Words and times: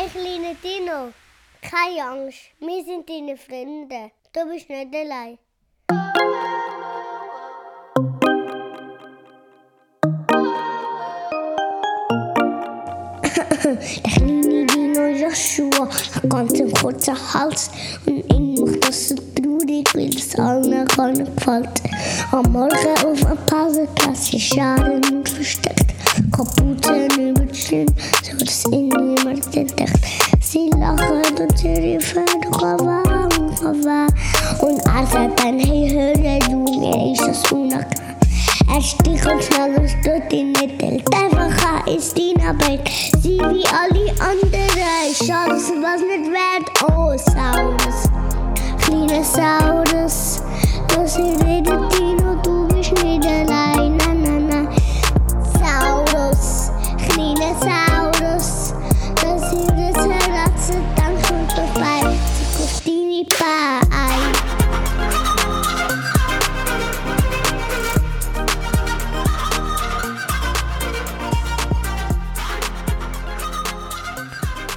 Hey, 0.00 0.08
kleiner 0.08 0.54
Dino, 0.64 1.12
keine 1.60 2.02
Angst, 2.02 2.38
wir 2.58 2.82
sind 2.84 3.06
deine 3.06 3.36
Freunde. 3.36 4.10
Du 4.32 4.50
bist 4.50 4.70
nicht 4.70 4.94
allein. 4.94 5.36
Der 13.62 13.76
kleine 14.02 14.66
Dino 14.66 15.06
Joshua 15.08 15.86
hat 15.86 16.30
ganz 16.30 16.54
einen 16.54 16.72
kurzen 16.72 17.34
Hals 17.34 17.70
und 18.06 18.32
ihn 18.32 18.54
macht 18.58 18.88
das 18.88 19.10
so 19.10 19.16
traurig, 19.16 19.86
weil 19.94 20.16
es 20.16 20.34
allen 20.38 20.86
gar 20.86 21.08
nicht 21.08 21.36
gefällt. 21.36 21.82
Am 22.32 22.50
Morgen 22.50 22.88
auf 23.04 23.20
dem 23.20 23.36
Pausenplatz 23.44 24.32
ist 24.32 24.54
Scharen 24.54 25.04
und 25.12 25.28
versteckt. 25.28 25.99
Die 26.40 27.54
Stirn, 27.54 27.86
so 28.22 28.34
dass 28.38 28.64
ihn 28.72 28.88
niemand 28.88 29.54
entdeckt. 29.54 29.92
Sie 30.40 30.70
lachen 30.70 31.36
und 31.38 31.58
sie 31.58 31.68
rufen, 31.68 32.24
Rava, 32.52 33.02
Rava. 33.60 34.06
Und 34.62 34.78
er 34.86 35.06
sagt 35.06 35.38
dann, 35.38 35.58
du, 35.58 36.78
mir 36.80 37.12
ist 37.12 37.26
das 37.26 37.52
unangenehm. 37.52 37.84
Er 38.74 38.80
stichelt 38.80 39.44
schnell 39.44 39.74
und 39.76 39.90
stört 39.90 40.32
hält 40.32 41.14
einfach 41.14 41.84
an, 41.84 41.94
ist 41.94 42.18
in 42.18 42.40
Arbeit. 42.40 42.88
Sie 43.20 43.38
wie 43.38 43.66
alle 43.66 44.10
anderen, 44.18 45.14
schade, 45.14 45.52
was 45.52 46.00
nicht 46.00 46.30
wert. 46.30 46.70
Oh, 46.84 47.12
Saurus, 47.18 48.08
kleiner 48.78 49.24
Saurus, 49.24 50.42
das 50.88 51.18
redet 51.18 51.92
Dino, 51.92 52.36
du 52.42 52.66
bist 52.68 52.92
nicht 53.04 53.69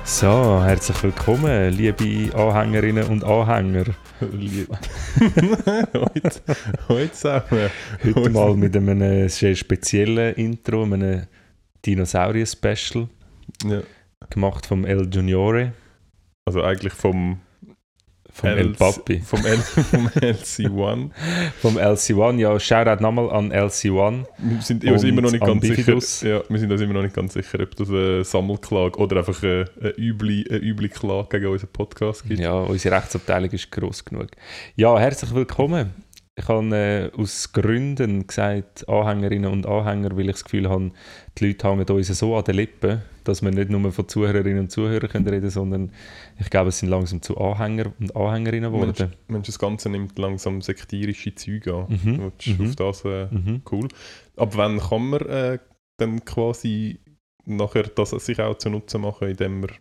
So, 0.06 0.62
herzlich 0.64 1.02
willkommen, 1.04 1.74
liebe 1.74 2.34
Anhängerinnen 2.38 3.06
und 3.08 3.24
Anhänger. 3.24 3.86
Heute, 5.94 6.42
heute 6.88 7.12
zusammen. 7.12 7.70
Heute 8.04 8.30
mal 8.30 8.56
mit 8.56 8.76
einem 8.78 9.28
sehr 9.28 9.54
speziellen 9.56 10.34
Intro, 10.36 10.84
einem 10.84 11.24
Dinosaurier-Special, 11.86 13.10
Ja. 13.66 13.82
gemacht 14.30 14.66
vom 14.66 14.86
El 14.86 15.10
Juniore, 15.14 15.74
Also 16.46 16.64
eigentlich 16.64 16.94
vom, 16.94 17.42
vom 18.34 18.50
El 18.50 18.70
LC 18.70 18.78
Papi, 18.80 19.20
Vom, 19.20 19.46
L, 19.46 19.58
vom 19.92 20.08
LC1. 20.08 21.10
vom 21.62 21.78
LC1. 21.78 22.40
Ja, 22.40 22.60
Shoutout 22.60 23.02
nochmal 23.02 23.30
an 23.30 23.54
LC1. 23.54 24.26
Wir 24.40 24.62
sind 24.62 24.84
uns 24.84 25.04
immer 25.04 25.22
noch 25.22 25.32
nicht 25.32 25.46
ganz 25.46 25.64
sicher. 25.64 26.28
Ja, 26.28 26.42
wir 26.50 26.60
sind 26.60 26.72
uns 26.72 26.82
immer 26.82 26.94
noch 26.94 27.04
nicht 27.04 27.16
ganz 27.16 27.34
sicher, 27.34 27.60
ob 27.62 27.76
das 27.76 27.90
eine 27.90 28.24
Sammelklage 28.24 28.98
oder 28.98 29.18
einfach 29.18 29.42
eine, 29.44 29.66
eine, 29.80 29.94
üble, 29.98 30.46
eine 30.50 30.60
üble 30.60 30.90
Klage 30.90 31.40
gegen 31.40 31.52
unseren 31.52 31.72
Podcast 31.72 32.28
gibt. 32.28 32.40
Ja, 32.40 32.54
unsere 32.54 32.96
Rechtsabteilung 32.96 33.52
ist 33.52 33.72
gross 33.72 34.04
genug. 34.04 34.30
Ja, 34.76 34.98
herzlich 34.98 35.34
willkommen. 35.34 35.94
Ich 36.36 36.48
habe 36.48 36.76
äh, 36.76 37.12
aus 37.16 37.54
Gründen 37.54 38.26
gesagt, 38.26 38.90
Anhängerinnen 38.90 39.52
und 39.52 39.68
Anhänger, 39.68 40.18
weil 40.18 40.26
ich 40.26 40.32
das 40.32 40.44
Gefühl 40.44 40.68
habe, 40.68 40.90
die 41.38 41.48
Leute 41.48 41.68
hängen 41.70 41.88
uns 41.88 42.08
so 42.08 42.36
an 42.36 42.44
den 42.44 42.56
Lippen, 42.56 43.04
dass 43.24 43.42
wir 43.42 43.52
nicht 43.52 43.70
nur 43.70 43.92
von 43.92 44.08
Zuhörerinnen 44.08 44.60
und 44.60 44.72
Zuhörern 44.72 45.10
können 45.10 45.28
reden 45.28 45.50
sondern 45.50 45.92
ich 46.40 46.50
glaube, 46.50 46.70
es 46.70 46.80
sind 46.80 46.90
langsam 46.90 47.22
zu 47.22 47.38
Anhänger 47.38 47.92
und 48.00 48.16
Anhängerinnen 48.16 48.72
geworden. 48.72 49.14
Mensch, 49.28 49.48
das 49.48 49.60
Ganze 49.60 49.90
nimmt 49.90 50.18
langsam 50.18 50.62
sektierische 50.62 51.36
Züge 51.36 51.74
an. 51.74 51.88
Mhm, 51.90 52.32
willst 52.38 52.60
mhm. 52.60 52.68
Auf 52.68 52.76
das 52.76 53.06
äh, 53.06 53.28
Mhm. 53.32 53.62
cool. 53.72 53.88
Ab 54.38 54.54
wann 54.56 54.80
kann 54.80 55.10
man 55.10 55.22
äh, 55.22 55.60
dann 55.98 56.24
quasi 56.26 57.00
nachher 57.46 57.84
das 57.84 58.12
sich 58.12 58.40
auch 58.40 58.58
zunutze 58.58 58.98
machen, 58.98 59.30
indem 59.30 59.62
man 59.62 59.72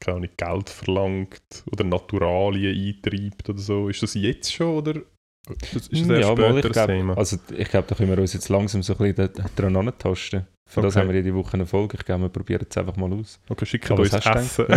keine 0.00 0.18
Ahnung, 0.18 0.30
Geld 0.36 0.70
verlangt 0.70 1.64
oder 1.70 1.84
Naturalien 1.84 2.76
eintreibt 2.76 3.48
oder 3.48 3.58
so? 3.58 3.88
Ist 3.88 4.02
das 4.02 4.14
jetzt 4.14 4.52
schon 4.52 4.76
oder 4.76 5.02
das, 5.46 5.88
ist 5.88 5.92
das 5.92 5.92
erst 5.92 6.28
ja, 6.28 6.34
mal, 6.34 6.36
später 6.36 6.56
ich 6.56 6.62
das 6.62 6.72
glaube, 6.72 6.92
Thema? 6.92 7.16
also, 7.18 7.36
ich 7.56 7.68
glaube, 7.68 7.86
da 7.88 7.94
können 7.94 8.10
wir 8.10 8.18
uns 8.18 8.32
jetzt 8.32 8.48
langsam 8.48 8.82
so 8.82 8.96
ein 8.96 9.14
bisschen 9.14 9.30
dran 9.56 9.76
antasten. 9.76 10.46
Für 10.66 10.80
das 10.80 10.94
Okay. 10.94 11.02
haben 11.02 11.08
wir 11.12 11.16
jede 11.16 11.34
Woche 11.34 11.54
eine 11.54 11.66
Folge. 11.66 11.96
Ich 11.98 12.04
glaube, 12.06 12.22
wir 12.22 12.28
probieren 12.30 12.66
es 12.68 12.76
einfach 12.76 12.96
mal 12.96 13.12
aus. 13.12 13.38
Okay, 13.48 13.66
schickt 13.66 13.90
Aber 13.90 14.00
uns 14.02 14.12
Essen. 14.14 14.66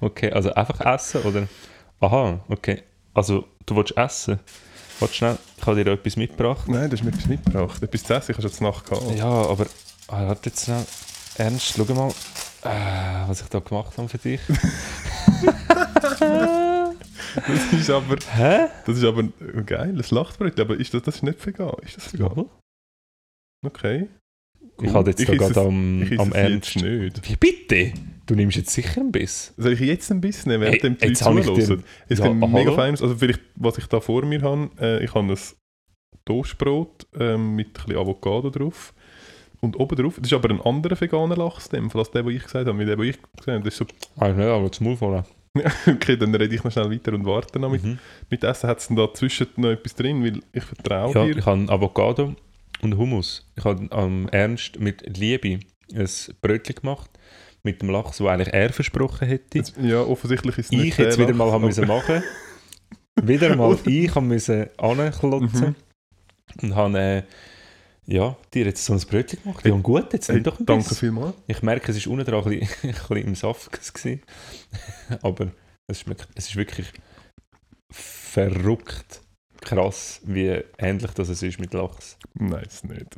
Okay, 0.00 0.32
also 0.32 0.52
einfach 0.54 0.80
essen 0.94 1.22
oder? 1.22 1.48
Aha, 2.00 2.40
okay. 2.48 2.82
Also 3.12 3.44
du 3.66 3.76
willst 3.76 3.96
essen? 3.96 4.38
Warte 4.98 5.14
schnell, 5.14 5.38
ich 5.56 5.66
habe 5.66 5.82
dir 5.84 5.92
etwas 5.92 6.16
mitgebracht. 6.16 6.68
nein, 6.68 6.88
du 6.90 6.96
hast 6.96 7.04
mir 7.04 7.10
etwas 7.10 7.26
mitgebracht. 7.26 7.82
Etwas 7.82 8.02
zu 8.04 8.14
essen, 8.14 8.30
ich 8.32 8.36
habe 8.38 8.48
schon 8.48 8.52
zur 8.52 8.70
Nacht 8.70 8.88
gehabt. 8.88 9.16
Ja, 9.16 9.24
aber 9.26 9.66
ah, 10.08 10.28
warte 10.28 10.50
jetzt 10.50 10.64
schnell. 10.64 10.84
Ernst, 11.36 11.74
schau 11.76 11.94
mal, 11.94 12.12
äh, 12.64 13.28
was 13.28 13.40
ich 13.42 13.48
da 13.48 13.58
gemacht 13.60 13.96
habe 13.98 14.08
für 14.08 14.18
dich. 14.18 14.40
Das 17.46 17.72
ist 17.72 17.90
aber, 17.90 18.16
Hä? 18.34 18.66
das 18.86 18.96
ist 18.98 19.04
aber 19.04 19.20
ein 19.22 19.66
geiles 19.66 20.10
Lachbrötchen, 20.10 20.60
aber 20.62 20.76
ist 20.78 20.92
das, 20.94 21.02
das 21.02 21.16
ist 21.16 21.22
nicht 21.22 21.44
vegan? 21.46 21.72
Ist 21.84 21.96
das 21.96 22.12
vegan? 22.12 22.46
Okay. 23.64 24.08
Ich 24.82 24.86
Cool. 24.88 24.92
habe 24.94 25.10
jetzt 25.10 25.20
da 25.20 25.24
esse 25.24 25.36
gerade 25.36 25.50
es- 25.52 25.58
am, 25.58 26.02
ich 26.02 26.18
am 26.18 26.32
Ernst. 26.32 26.74
jetzt 26.76 26.84
nicht. 26.84 27.28
Wie 27.30 27.36
bitte? 27.36 27.92
Du 28.26 28.34
nimmst 28.34 28.56
jetzt 28.56 28.70
sicher 28.70 29.00
einen 29.00 29.12
Biss. 29.12 29.52
Soll 29.56 29.72
ich 29.74 29.80
jetzt 29.80 30.10
ein 30.10 30.20
bisschen 30.20 30.52
nehmen, 30.52 30.62
während 30.62 30.82
Hey, 30.82 31.12
die 31.12 31.24
Leute 31.24 31.50
ich 31.50 31.66
zuhören? 31.66 31.84
Es 32.08 32.18
Ja, 32.18 32.28
gibt 32.28 32.48
mega 32.48 32.72
feines, 32.72 33.02
also 33.02 33.14
vielleicht, 33.16 33.40
was 33.56 33.76
ich 33.78 33.86
da 33.86 34.00
vor 34.00 34.24
mir 34.24 34.40
habe, 34.42 34.70
äh, 34.80 35.04
ich 35.04 35.14
habe 35.14 35.30
ein 35.32 35.38
Toastbrot 36.24 37.06
ähm, 37.18 37.56
mit 37.56 37.68
ein 37.68 37.72
bisschen 37.72 37.96
Avocado 37.96 38.50
drauf. 38.50 38.94
Und 39.60 39.78
oben 39.78 39.96
drauf, 39.96 40.14
das 40.18 40.26
ist 40.28 40.32
aber 40.32 40.48
ein 40.50 40.60
anderer 40.62 40.98
veganer 40.98 41.36
Lachs, 41.36 41.68
dem, 41.68 41.90
als 41.94 42.10
der, 42.10 42.22
den 42.22 42.34
ich 42.36 42.42
gesagt 42.42 42.66
habe. 42.66 42.72
Mit 42.76 42.88
dem, 42.88 42.98
den 42.98 43.08
ich 43.10 43.16
gesagt 43.36 43.46
habe, 43.48 43.64
das 43.64 43.74
ist 43.74 43.78
so, 43.78 43.86
Ah, 44.16 44.28
nicht, 44.28 44.46
aber 44.46 44.68
das 44.68 44.80
Maul 44.80 44.96
okay, 45.86 46.16
dann 46.16 46.32
rede 46.34 46.54
ich 46.54 46.62
noch 46.62 46.70
schnell 46.70 46.90
weiter 46.90 47.12
und 47.12 47.26
warte 47.26 47.58
noch 47.58 47.70
mit, 47.70 47.82
Mhm. 47.82 47.98
mit 48.30 48.44
Essen. 48.44 48.68
Hat 48.70 48.78
es 48.78 48.86
denn 48.86 48.96
da 48.96 49.12
zwischen 49.12 49.48
noch 49.56 49.70
etwas 49.70 49.94
drin? 49.96 50.22
Weil 50.24 50.40
ich 50.52 50.62
vertraue 50.62 51.12
Ja, 51.12 51.24
dir. 51.26 51.36
ich 51.38 51.44
habe 51.44 51.68
Avocado 51.68 52.34
und 52.82 52.96
Hummus. 52.96 53.44
Ich 53.56 53.64
habe 53.64 53.86
am 53.90 54.28
Ernst 54.28 54.78
mit 54.78 55.16
Liebe 55.18 55.58
ein 55.94 56.08
Brötchen 56.40 56.76
gemacht. 56.76 57.10
Mit 57.64 57.82
dem 57.82 57.90
Lachs, 57.90 58.16
den 58.18 58.28
eigentlich 58.28 58.54
er 58.54 58.72
versprochen 58.72 59.26
hätte. 59.28 59.58
Jetzt, 59.58 59.74
ja, 59.82 60.00
offensichtlich 60.00 60.56
ist 60.56 60.66
es 60.66 60.70
nicht 60.70 60.84
ich 60.92 60.96
jetzt 60.98 61.18
der 61.18 61.26
wieder 61.26 61.36
mal 61.36 61.44
Lachs, 61.46 61.54
haben 61.54 61.64
müssen 61.66 61.86
machen. 61.88 62.22
wieder 63.20 63.54
mal 63.56 63.76
ich 63.86 64.14
haben 64.14 64.28
müssen 64.28 64.68
anklotzen 64.78 65.74
Mhm. 66.62 66.62
und 66.62 66.74
habe 66.76 66.98
äh, 66.98 67.22
ja, 68.10 68.36
dir 68.52 68.64
jetzt 68.66 68.84
so 68.84 68.92
ein 68.92 69.00
Brötchen 69.00 69.40
gemacht. 69.42 69.64
Ja, 69.64 69.72
und 69.72 69.82
gut, 69.82 70.12
jetzt 70.12 70.28
nimm 70.30 70.42
doch 70.42 70.58
ein 70.58 70.66
danke 70.66 70.94
vielmals. 70.94 71.34
Ich 71.46 71.62
merke, 71.62 71.92
es 71.92 71.96
ist 71.96 72.08
unten 72.08 72.24
dran 72.24 72.44
ein 72.44 72.58
bisschen, 72.58 72.68
ein 72.82 72.92
bisschen 72.92 73.16
im 73.16 73.34
Saft 73.34 73.70
gewesen. 73.70 74.22
aber 75.22 75.52
es 75.86 76.00
schmeckt, 76.00 76.28
es 76.34 76.48
ist 76.48 76.56
wirklich 76.56 76.92
verrückt 77.92 79.22
krass, 79.60 80.20
wie 80.24 80.62
ähnlich 80.78 81.12
das 81.12 81.28
es 81.28 81.42
ist 81.42 81.60
mit 81.60 81.72
Lachs. 81.72 82.16
Nein, 82.34 82.64
ist 82.64 82.84
nicht. 82.84 83.16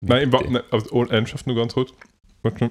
Nein, 0.00 0.24
im 0.24 0.30
nein 0.30 0.62
also, 0.70 0.90
oh, 0.90 1.04
ernsthaft 1.04 1.46
nur 1.46 1.56
ganz 1.56 1.74
kurz. 1.74 1.92
Die 2.44 2.70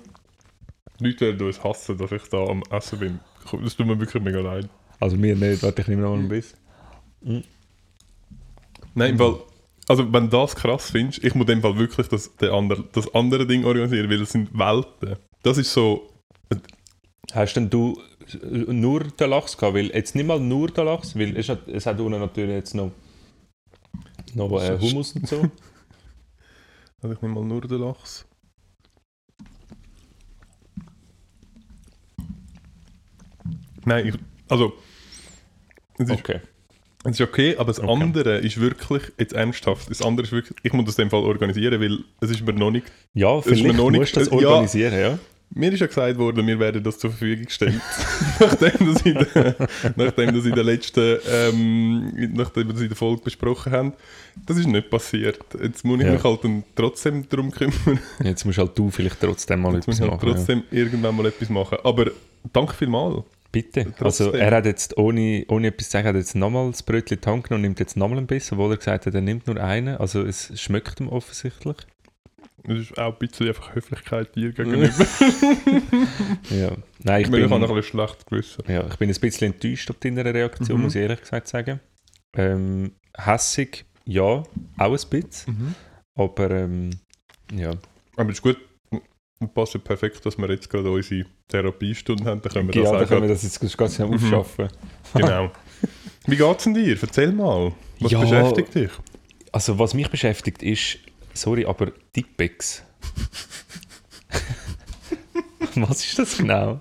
Leute 1.00 1.28
werden 1.28 1.48
uns 1.48 1.64
hassen, 1.64 1.98
dass 1.98 2.12
ich 2.12 2.24
da 2.30 2.46
am 2.46 2.62
Essen 2.70 3.00
bin. 3.00 3.20
Das 3.64 3.76
tut 3.76 3.88
mir 3.88 4.00
wirklich 4.00 4.22
mega 4.22 4.42
leid. 4.42 4.70
Also 5.00 5.18
mir 5.18 5.36
nicht, 5.36 5.64
warte, 5.64 5.82
ich 5.82 5.88
nehme 5.88 6.04
noch 6.04 6.14
einen 6.14 6.28
Biss. 6.28 6.54
Nein, 8.94 9.18
Fall, 9.18 9.40
also 9.92 10.14
wenn 10.14 10.30
du 10.30 10.38
das 10.38 10.56
krass 10.56 10.92
findest, 10.92 11.22
ich 11.24 11.36
muss 11.36 11.48
dem 11.48 11.62
Fall 11.62 11.78
wirklich 11.78 12.08
das, 12.08 12.34
der 12.38 12.54
andere, 12.54 12.86
das 12.94 13.14
andere 13.14 13.46
Ding 13.46 13.66
organisieren, 13.66 14.10
weil 14.10 14.22
es 14.22 14.32
sind 14.32 14.58
Welten. 14.58 15.18
Das 15.44 15.58
ist 15.58 15.74
so, 15.74 16.10
Hast 17.34 17.56
denn 17.56 17.70
du 17.70 18.02
äh, 18.42 18.74
nur 18.74 19.04
den 19.04 19.30
Lachs 19.30 19.58
gehabt? 19.58 19.76
Weil 19.76 19.88
jetzt 19.88 20.16
nicht 20.16 20.26
mal 20.26 20.40
nur 20.40 20.70
den 20.70 20.86
Lachs, 20.86 21.18
weil 21.18 21.36
es 21.38 21.50
hat, 21.50 21.68
es 21.68 21.86
hat 21.86 22.00
unten 22.00 22.20
natürlich 22.20 22.56
jetzt 22.56 22.74
noch, 22.74 22.92
noch 24.34 24.62
äh, 24.62 24.78
Hummus 24.80 25.14
und 25.14 25.28
so. 25.28 25.42
also 27.02 27.16
ich 27.16 27.22
nehme 27.22 27.36
mal 27.36 27.44
nur 27.44 27.62
den 27.62 27.80
Lachs. 27.80 28.26
Nein, 33.86 34.08
ich, 34.08 34.16
also 34.48 34.74
Okay. 36.00 36.40
Es 37.04 37.12
ist 37.12 37.22
okay, 37.22 37.56
aber 37.58 37.68
das 37.68 37.80
Okay. 37.80 37.92
andere 37.92 38.38
ist 38.38 38.60
wirklich, 38.60 39.04
jetzt 39.18 39.34
ernsthaft, 39.34 39.90
das 39.90 40.02
andere 40.02 40.26
ist 40.26 40.32
wirklich, 40.32 40.58
ich 40.64 40.74
muss 40.74 40.86
das 40.86 40.98
in 41.00 41.06
dem 41.06 41.10
Fall 41.12 41.22
organisieren, 41.24 41.82
weil 41.82 42.00
es 42.22 42.30
ist 42.32 42.46
mir 42.46 42.54
noch 42.54 42.72
nicht 42.72 42.86
Ja, 43.14 43.40
ist 43.40 43.48
mir 43.48 43.56
vielleicht 43.56 43.78
noch 43.78 43.90
nicht- 43.90 44.00
musst 44.02 44.16
du 44.16 44.20
das 44.20 44.30
äh, 44.30 44.40
ja. 44.42 44.48
organisieren, 44.50 45.00
ja. 45.00 45.20
Mir 45.54 45.74
ist 45.74 45.82
ja 45.82 45.88
gesagt 45.88 46.18
worden, 46.18 46.48
wir 46.48 46.58
werden 46.60 46.82
das 46.82 46.98
zur 46.98 47.10
Verfügung 47.10 47.44
gestellt. 47.44 47.82
nachdem, 48.40 48.94
das 48.94 49.02
in 49.02 49.16
der, 49.16 49.56
nachdem 49.98 50.34
das 50.34 50.46
in 50.46 50.56
der 50.56 50.64
letzten, 50.64 51.18
ähm, 51.30 52.32
nachdem 52.36 52.68
wir 52.68 52.74
das 52.74 52.82
in 52.84 52.88
der 52.88 52.96
Folge 52.96 53.22
besprochen 53.22 53.74
haben. 53.74 53.94
Das 54.46 54.56
ist 54.58 54.66
nicht 54.68 54.90
passiert. 54.90 55.40
Jetzt 55.62 55.84
muss 55.84 56.00
ich 56.00 56.06
Ja. 56.06 56.14
mich 56.14 56.24
halt 56.24 56.42
dann 56.46 56.64
trotzdem 56.74 57.28
darum 57.28 57.52
kümmern. 57.52 58.00
Jetzt 58.24 58.46
musst 58.46 58.60
halt 58.60 58.78
du 58.78 58.90
vielleicht 58.92 59.20
trotzdem 59.20 59.60
mal 59.60 59.74
Jetzt 59.76 59.88
muss 59.88 60.00
etwas 60.00 60.10
halt 60.12 60.22
machen. 60.22 60.30
ja. 60.30 60.36
trotzdem 60.36 60.64
irgendwann 60.72 61.18
mal 61.18 61.26
etwas 61.26 61.50
machen. 61.50 61.80
Aber 61.84 62.12
danke 62.54 62.74
vielmals. 62.74 63.26
Bitte. 63.52 63.84
Trotzdem. 63.98 64.28
Also 64.28 64.32
er 64.34 64.52
hat 64.56 64.66
jetzt 64.66 64.98
ohne, 64.98 65.46
ohne 65.50 65.68
etwas 65.68 65.88
zu 65.88 65.92
sagen, 65.94 66.08
hat 66.08 66.16
jetzt 66.16 66.36
nochmal 66.36 66.72
das 66.72 66.84
Brötchen 66.84 67.18
in 67.18 67.22
die 67.22 67.30
Hand 67.30 67.44
genommen 67.44 67.60
und 67.60 67.62
nimmt 67.70 67.80
jetzt 67.80 67.98
nochmal 67.98 68.18
ein 68.20 68.28
Biss, 68.28 68.52
obwohl 68.52 68.72
er 68.72 68.78
gesagt 68.78 69.06
hat, 69.06 69.14
er 69.14 69.22
nimmt 69.22 69.48
nur 69.48 69.58
einen. 69.62 69.98
Also 69.98 70.22
es 70.24 70.52
schmeckt 70.60 71.00
ihm 71.02 71.10
offensichtlich. 71.10 71.76
Das 72.64 72.78
ist 72.78 72.98
auch 72.98 73.14
ein 73.14 73.18
bisschen 73.20 73.48
einfach 73.48 73.74
Höflichkeit 73.76 74.36
dir 74.36 74.52
gegenüber. 74.54 75.06
Ja. 76.50 76.72
Nein, 77.04 77.22
ich 77.22 77.28
Ich, 77.28 77.32
bin, 77.32 77.44
ich 77.44 77.50
habe 77.52 77.56
ein 77.56 77.62
bisschen 77.62 77.84
schlecht 77.84 78.26
gewissen. 78.28 78.64
ja, 78.68 78.88
ich 78.88 78.96
bin 78.98 79.10
ein 79.10 79.20
bisschen 79.20 79.54
enttäuscht 79.54 79.90
auf 79.90 79.98
deine 80.00 80.24
Reaktion, 80.26 80.78
Mhm. 80.78 80.84
muss 80.84 80.96
ich 80.96 81.02
ehrlich 81.02 81.22
gesagt 81.22 81.48
sagen. 81.48 81.80
Ähm, 82.36 82.94
hässig, 83.18 83.86
ja, 84.06 84.24
auch 84.24 84.46
ein 84.78 84.92
bisschen. 85.10 85.76
Aber 86.16 86.52
ähm, 86.52 86.92
ja, 87.54 87.72
Aber 88.16 88.30
es 88.30 88.38
ist 88.38 88.42
gut, 88.42 88.58
passt 89.50 89.74
ja 89.74 89.80
perfekt, 89.80 90.26
dass 90.26 90.38
wir 90.38 90.50
jetzt 90.50 90.70
gerade 90.70 90.90
unsere 90.92 91.26
Therapiestunde 91.48 92.24
haben. 92.26 92.42
Dann 92.42 92.52
können 92.52 92.68
wir 92.74 92.76
ja 92.76 92.82
das 92.84 92.92
dann 93.00 93.08
können 93.08 93.22
wir 93.24 93.30
das 93.30 93.44
jetzt 93.44 93.78
ganz 93.78 93.96
schnell 93.96 94.08
Mhm. 94.10 94.14
aufschaffen. 94.16 94.68
Genau. 95.14 95.52
Wie 96.28 96.36
geht's 96.38 96.64
denn 96.66 96.74
dir? 96.76 96.98
Erzähl 97.02 97.32
mal. 97.32 97.74
Was 98.00 98.12
Ja. 98.12 98.22
beschäftigt 98.22 98.76
dich? 98.76 98.92
Also 99.52 99.78
was 99.80 99.94
mich 99.94 100.10
beschäftigt 100.10 100.62
ist, 100.64 101.00
sorry, 101.34 101.66
aber 101.66 101.92
Tippex. 102.14 102.84
was 105.76 106.06
ist 106.06 106.20
das 106.20 106.38
genau? 106.38 106.80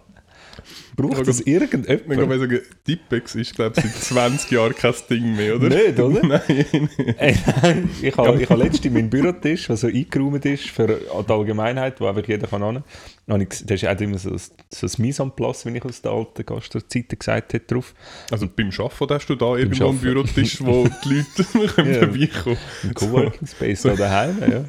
Braucht 1.08 1.26
das 1.29 1.41
Ich 1.41 1.47
kann 1.47 1.85
irgendjemand? 1.85 2.29
mal 2.29 2.38
sagen, 2.38 2.61
Tipex 2.85 3.35
ist, 3.35 3.55
glaube 3.55 3.75
ich, 3.76 3.85
seit 3.85 3.94
20 4.02 4.50
Jahren 4.50 4.75
kein 4.75 4.94
Ding 5.08 5.37
mehr, 5.37 5.56
oder? 5.56 5.69
Nicht, 5.69 5.99
oder? 5.99 6.20
Nein. 6.26 6.88
Ey, 7.19 7.37
nein, 7.62 7.91
ich 8.02 8.17
habe 8.17 8.43
ich 8.43 8.49
ha 8.49 8.55
letztens 8.55 8.93
meinen 8.94 9.11
Bürotisch, 9.11 9.67
der 9.69 9.76
so 9.76 9.87
eingeräumt 9.87 10.44
ist 10.44 10.69
für 10.70 10.87
die 10.87 11.32
Allgemeinheit, 11.32 12.00
wo 12.00 12.06
einfach 12.06 12.26
jeder 12.26 12.47
kann 12.47 12.62
hin. 12.64 12.82
habe 13.29 13.43
ich 13.43 13.49
ges- 13.49 13.67
Da 13.67 13.75
ist 13.75 13.87
auch 13.87 14.00
immer 14.00 14.19
so, 14.19 14.31
ein- 14.31 14.41
so 14.70 14.87
ein 14.87 14.93
Mise 14.99 15.23
en 15.23 15.31
place, 15.32 15.67
wie 15.67 15.76
ich 15.76 15.85
aus 15.85 16.02
der 16.02 16.12
alten 16.12 16.44
Gastrozeiten 16.47 17.19
gesagt 17.19 17.55
habe, 17.55 17.64
drauf. 17.64 17.94
Also 18.31 18.49
beim 18.49 18.70
Arbeiten 18.79 19.14
hast 19.14 19.26
du 19.29 19.35
da 19.37 19.56
irgendwo 19.56 19.88
einen. 19.88 19.99
Bürotisch, 19.99 20.61
wo 20.64 20.88
die 21.05 21.08
Leute 21.14 21.69
können 21.75 21.94
Ja. 21.94 21.99
vorbeikommen 22.00 22.56
Ein 22.85 22.94
Coworking 22.94 23.47
Space 23.47 23.82
da 23.82 23.94
daheim, 23.94 24.37
ja. 24.41 24.64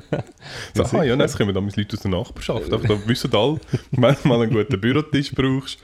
So, 0.74 0.82
ah, 0.84 1.02
ja, 1.04 1.10
nein, 1.10 1.20
das 1.20 1.36
kommen 1.36 1.54
damals 1.54 1.76
Leute 1.76 1.96
aus 1.96 2.02
der 2.02 2.10
Nachbarschaft. 2.10 2.72
Einfach, 2.72 2.88
da 2.88 3.08
wissen 3.08 3.34
alle, 3.34 3.60
wenn 3.90 4.16
du 4.22 4.28
mal 4.28 4.42
einen 4.42 4.52
guten 4.52 4.80
Bürotisch 4.80 5.32
brauchst, 5.32 5.78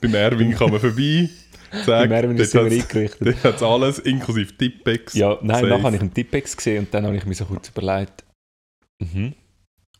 beim 0.00 0.14
Erwin 0.14 0.54
kann 0.54 0.70
man 0.70 0.80
vorbei. 0.80 1.28
Zack, 1.84 1.86
Beim 1.86 2.12
Erwin 2.12 2.36
ist 2.36 2.54
immer 2.54 2.64
eingerichtet. 2.64 3.42
Hat 3.42 3.56
es 3.56 3.62
alles, 3.62 3.98
inklusive 3.98 4.56
Tippex. 4.56 5.14
Ja, 5.14 5.38
nein, 5.42 5.56
Safe. 5.56 5.66
nachher 5.66 5.82
habe 5.82 5.96
ich 5.96 6.02
einen 6.02 6.14
Tippex 6.14 6.56
gesehen 6.56 6.84
und 6.84 6.94
dann 6.94 7.06
habe 7.06 7.16
ich 7.16 7.26
mir 7.26 7.34
so 7.34 7.44
kurz 7.46 7.68
überlegt, 7.68 8.24
mhm. 9.00 9.34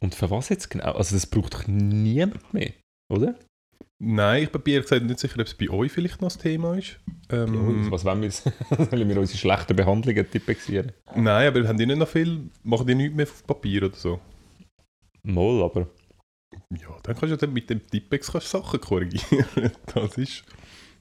und 0.00 0.14
für 0.14 0.30
was 0.30 0.50
jetzt 0.50 0.70
genau? 0.70 0.92
Also 0.92 1.16
das 1.16 1.26
braucht 1.26 1.54
doch 1.54 1.66
niemand 1.66 2.54
mehr, 2.54 2.72
oder? 3.12 3.34
Nein, 3.98 4.42
ich 4.44 4.50
bin 4.50 4.62
ehrlich 4.74 4.88
gesagt 4.88 5.04
nicht 5.06 5.18
sicher, 5.20 5.40
ob 5.40 5.46
es 5.46 5.54
bei 5.54 5.70
euch 5.70 5.90
vielleicht 5.92 6.20
noch 6.20 6.28
das 6.28 6.38
Thema 6.38 6.76
ist. 6.76 6.98
Ähm, 7.30 7.90
Was 7.90 8.04
wollen 8.04 8.22
wir? 8.22 8.30
Sollen 8.30 8.50
wir 9.08 9.18
unsere 9.18 9.38
schlechten 9.38 9.76
Behandlungen 9.76 10.30
tippexieren? 10.30 10.92
nein, 11.14 11.48
aber 11.48 11.66
haben 11.66 11.78
die 11.78 11.86
nicht 11.86 11.98
noch 11.98 12.08
viel, 12.08 12.50
machen 12.62 12.86
die 12.86 12.94
nichts 12.94 13.16
mehr 13.16 13.24
auf 13.26 13.46
Papier 13.46 13.84
oder 13.84 13.96
so? 13.96 14.20
Mal, 15.22 15.62
aber 15.62 15.88
Ja, 16.70 16.88
dann 17.02 17.16
kannst 17.16 17.32
du 17.32 17.36
dann 17.36 17.52
mit 17.52 17.70
dem 17.70 17.86
Tippex 17.86 18.30
kannst 18.32 18.50
Sachen 18.50 18.80
korrigieren. 18.80 19.46
Das 19.94 20.18
ist... 20.18 20.44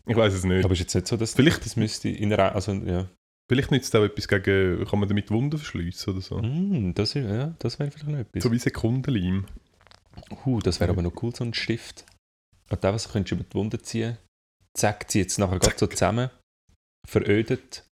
Ich 0.05 0.15
weiß 0.15 0.33
es 0.33 0.43
nicht. 0.43 0.63
aber 0.65 0.73
ist 0.73 0.79
jetzt 0.79 0.95
nicht 0.95 1.07
so, 1.07 1.15
dass 1.17 1.33
Vielleicht- 1.33 1.65
das 1.65 1.75
müsste 1.75 2.09
in 2.09 2.31
einer, 2.33 2.53
also 2.55 2.73
ja, 2.73 3.07
Vielleicht 3.49 3.71
nützt 3.71 3.93
es 3.93 3.99
auch 3.99 4.05
etwas 4.05 4.27
gegen... 4.29 4.85
Kann 4.85 4.99
man 4.99 5.09
damit 5.09 5.29
Wunden 5.29 5.57
verschliessen 5.57 6.11
oder 6.13 6.21
so? 6.21 6.41
Hm, 6.41 6.93
das, 6.93 7.15
ist- 7.15 7.25
ja, 7.29 7.53
das 7.59 7.79
wäre 7.79 7.91
vielleicht 7.91 8.07
noch 8.09 8.19
etwas. 8.19 8.43
So 8.43 8.51
wie 8.51 8.59
Sekundenleim. 8.59 9.45
Uh, 10.45 10.59
das 10.59 10.79
wäre 10.79 10.91
aber 10.91 11.01
noch 11.01 11.11
cool, 11.21 11.35
so 11.35 11.43
ein 11.43 11.53
Stift. 11.53 12.05
Und 12.69 12.83
da 12.83 12.93
was 12.93 13.11
könntest 13.11 13.31
du 13.31 13.35
über 13.35 13.43
die 13.43 13.55
Wunde 13.55 13.81
ziehen. 13.81 14.17
Zack, 14.75 15.09
zieht 15.11 15.29
es 15.29 15.37
nachher 15.37 15.59
gerade 15.59 15.77
so 15.77 15.87
zusammen. 15.87 16.29
Verödet. 17.07 17.85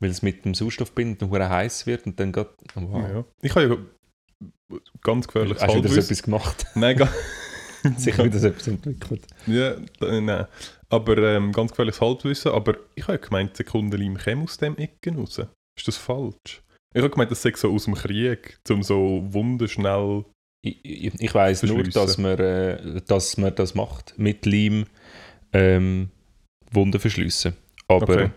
Weil 0.00 0.10
es 0.10 0.22
mit 0.22 0.44
dem 0.44 0.54
Sauerstoff 0.54 0.92
bindet 0.92 1.22
und 1.22 1.32
heiß 1.32 1.86
wird 1.86 2.06
und 2.06 2.18
dann 2.18 2.32
geht. 2.32 2.48
Oh, 2.76 2.82
wow. 2.88 3.08
Ja. 3.08 3.24
Ich 3.42 3.54
habe 3.54 3.66
ja 3.66 4.78
ganz 5.02 5.26
gefährliches 5.26 5.62
Hast 5.62 5.74
du 5.74 5.78
wieder 5.78 5.88
so 5.88 6.00
etwas 6.00 6.22
gemacht? 6.22 6.66
Nein, 6.74 6.96
ga 6.96 7.08
Sicher 7.98 8.24
wieder 8.24 8.38
so 8.38 8.48
etwas 8.48 8.66
entwickelt. 8.66 9.26
ja, 9.46 9.76
nein. 10.00 10.46
Aber 10.88 11.18
ähm, 11.18 11.52
ganz 11.52 11.70
gefährliches 11.70 12.00
Halbwissen. 12.00 12.52
Aber 12.52 12.76
ich 12.94 13.04
habe 13.04 13.18
ja 13.18 13.18
gemeint, 13.18 13.56
Sekundenleim 13.56 14.16
käme 14.16 14.44
aus 14.44 14.56
dem 14.56 14.76
Ecken 14.78 15.18
raus. 15.18 15.38
Ist 15.76 15.88
das 15.88 15.98
falsch? 15.98 16.62
Ich 16.94 17.02
habe 17.02 17.10
gemeint, 17.10 17.30
das 17.30 17.42
sei 17.42 17.52
so 17.54 17.70
aus 17.72 17.84
dem 17.84 17.94
Krieg, 17.94 18.58
um 18.70 18.82
so 18.82 19.22
Wunden 19.32 19.68
schnell... 19.68 20.24
Ich, 20.66 21.12
ich, 21.20 21.34
weiß 21.34 21.64
nur, 21.64 21.82
dass 21.84 22.16
man, 22.16 22.38
äh, 22.38 23.00
dass 23.06 23.36
man 23.36 23.54
das 23.54 23.74
macht. 23.74 24.14
Mit 24.16 24.46
Leim 24.46 24.86
ähm, 25.52 26.08
Wunden 26.70 26.98
verschliessen. 26.98 27.54
Aber 27.86 28.14
Okay. 28.14 28.30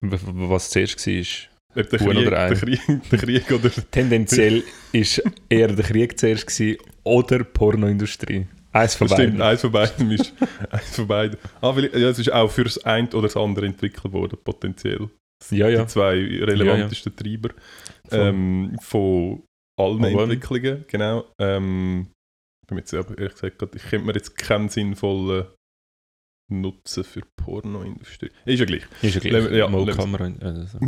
was 0.00 0.70
zuerst 0.70 1.04
war, 1.06 1.14
ist. 1.14 1.48
Ob 1.74 1.90
der 1.90 2.00
Huhn 2.00 2.12
Krieg, 2.14 2.26
oder 2.28 2.38
Ei? 2.38 2.48
der, 2.48 2.56
Krieg, 2.58 2.80
der 3.10 3.18
Krieg 3.18 3.50
oder... 3.50 3.70
Tendenziell 3.90 4.62
ist 4.92 5.22
eher 5.48 5.68
der 5.68 5.84
Krieg 5.84 6.18
zuerst 6.18 6.46
gewesen, 6.46 6.78
oder 7.02 7.38
die 7.38 7.44
Pornoindustrie. 7.44 8.46
Eins 8.72 8.94
von 8.94 9.08
Das 9.08 9.16
stimmt, 9.16 9.38
beiden. 9.38 9.42
eins 9.42 9.60
von 9.60 9.72
beiden 9.72 10.10
ist... 10.12 10.32
eins 10.70 10.96
von 10.96 11.06
beiden. 11.08 11.36
Ah, 11.60 11.74
weil, 11.74 11.84
ja, 12.00 12.08
es 12.10 12.18
ist 12.20 12.32
auch 12.32 12.50
für 12.50 12.64
das 12.64 12.78
eine 12.84 13.08
oder 13.08 13.22
das 13.22 13.36
andere 13.36 13.66
entwickelt 13.66 14.12
worden, 14.12 14.38
potenziell. 14.42 15.10
Ja, 15.50 15.68
ja. 15.68 15.82
Die 15.82 15.86
zwei 15.88 16.14
relevantesten 16.14 17.14
Treiber 17.14 17.50
Voll. 18.08 18.18
ähm, 18.20 18.76
von 18.80 19.42
allen 19.78 20.04
Allem. 20.04 20.18
Entwicklungen, 20.30 20.84
genau. 20.88 21.24
Ähm, 21.38 22.08
jetzt 22.70 22.92
aber 22.94 23.16
ehrlich 23.18 23.34
gesagt, 23.34 23.62
ich 23.74 23.82
könnte 23.82 24.06
mir 24.06 24.14
jetzt 24.14 24.36
keinen 24.36 24.68
sinnvollen 24.68 25.46
Nutzen 26.50 27.04
für 27.04 27.20
die 27.20 27.28
Pornoindustrie. 27.36 28.30
Ist 28.44 28.60
ja 28.60 28.64
gleich. 28.66 28.82
Ist 29.02 29.14
ja 29.14 29.20
gleich. 29.20 29.44
Lem- 29.44 29.54
ja, 29.54 29.68
Mal 29.68 29.86
Kamera. 29.94 30.32
Also, 30.40 30.78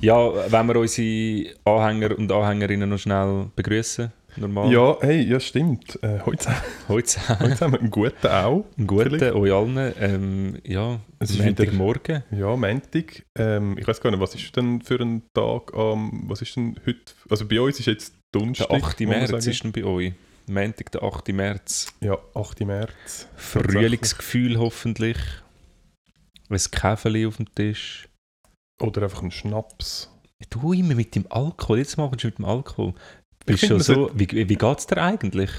ja, 0.00 0.52
wenn 0.52 0.66
wir 0.68 0.76
unsere 0.76 1.54
Anhänger 1.64 2.16
und 2.16 2.30
Anhängerinnen 2.30 2.88
noch 2.88 2.98
schnell 2.98 3.50
begrüßen, 3.56 4.12
normal. 4.36 4.72
Ja, 4.72 4.96
hey, 5.00 5.22
ja 5.22 5.40
stimmt. 5.40 5.98
Äh, 6.02 6.20
heute, 6.24 6.50
Heute 6.88 7.20
heute 7.40 7.60
haben 7.60 7.72
wir 7.72 7.80
einen 7.80 7.90
guten 7.90 8.26
auch. 8.26 8.64
einen 8.76 8.86
guten 8.86 9.22
euch 9.22 9.52
allen. 9.52 9.94
Ähm, 9.98 10.58
ja, 10.64 11.00
Es 11.18 11.30
ist 11.30 11.42
Montagmorgen. 11.42 12.24
Ja, 12.30 12.56
Montag. 12.56 13.24
Ähm, 13.36 13.76
ich 13.78 13.86
weiß 13.86 14.00
gar 14.00 14.10
nicht, 14.10 14.20
was 14.20 14.34
ist 14.34 14.56
denn 14.56 14.82
für 14.82 15.00
ein 15.00 15.22
Tag 15.34 15.74
am... 15.74 16.24
was 16.28 16.42
ist 16.42 16.56
denn 16.56 16.76
heute... 16.86 17.12
Also 17.28 17.46
bei 17.46 17.60
uns 17.60 17.78
ist 17.80 17.86
jetzt 17.86 18.14
Donnerstag. 18.32 18.68
Der 18.68 18.76
8. 18.76 19.00
muss 19.00 19.08
man 19.08 19.18
März 19.30 19.46
ist 19.46 19.64
dann 19.64 19.72
bei 19.72 19.84
euch. 19.84 20.12
Montag, 20.46 20.92
der 20.92 21.02
8. 21.02 21.28
März. 21.28 21.86
Ja, 22.00 22.18
8. 22.34 22.60
März. 22.60 23.28
Frühlingsgefühl 23.36 24.58
hoffentlich. 24.58 25.18
Ein 26.48 26.58
Käferli 26.58 27.26
auf 27.26 27.36
dem 27.36 27.54
Tisch. 27.54 28.08
Oder 28.80 29.02
einfach 29.02 29.22
ein 29.22 29.30
Schnaps. 29.30 30.10
Du 30.48 30.72
immer 30.72 30.94
mit 30.94 31.14
dem 31.14 31.26
Alkohol. 31.30 31.78
Jetzt 31.78 31.98
machen 31.98 32.16
wir 32.18 32.26
mit 32.26 32.38
dem 32.38 32.44
Alkohol. 32.44 32.94
Bist 33.52 33.66
schon 33.66 33.80
so, 33.80 34.10
wie, 34.14 34.30
wie 34.30 34.56
geht 34.56 34.78
es 34.78 34.86
dir 34.86 34.98
eigentlich? 34.98 35.50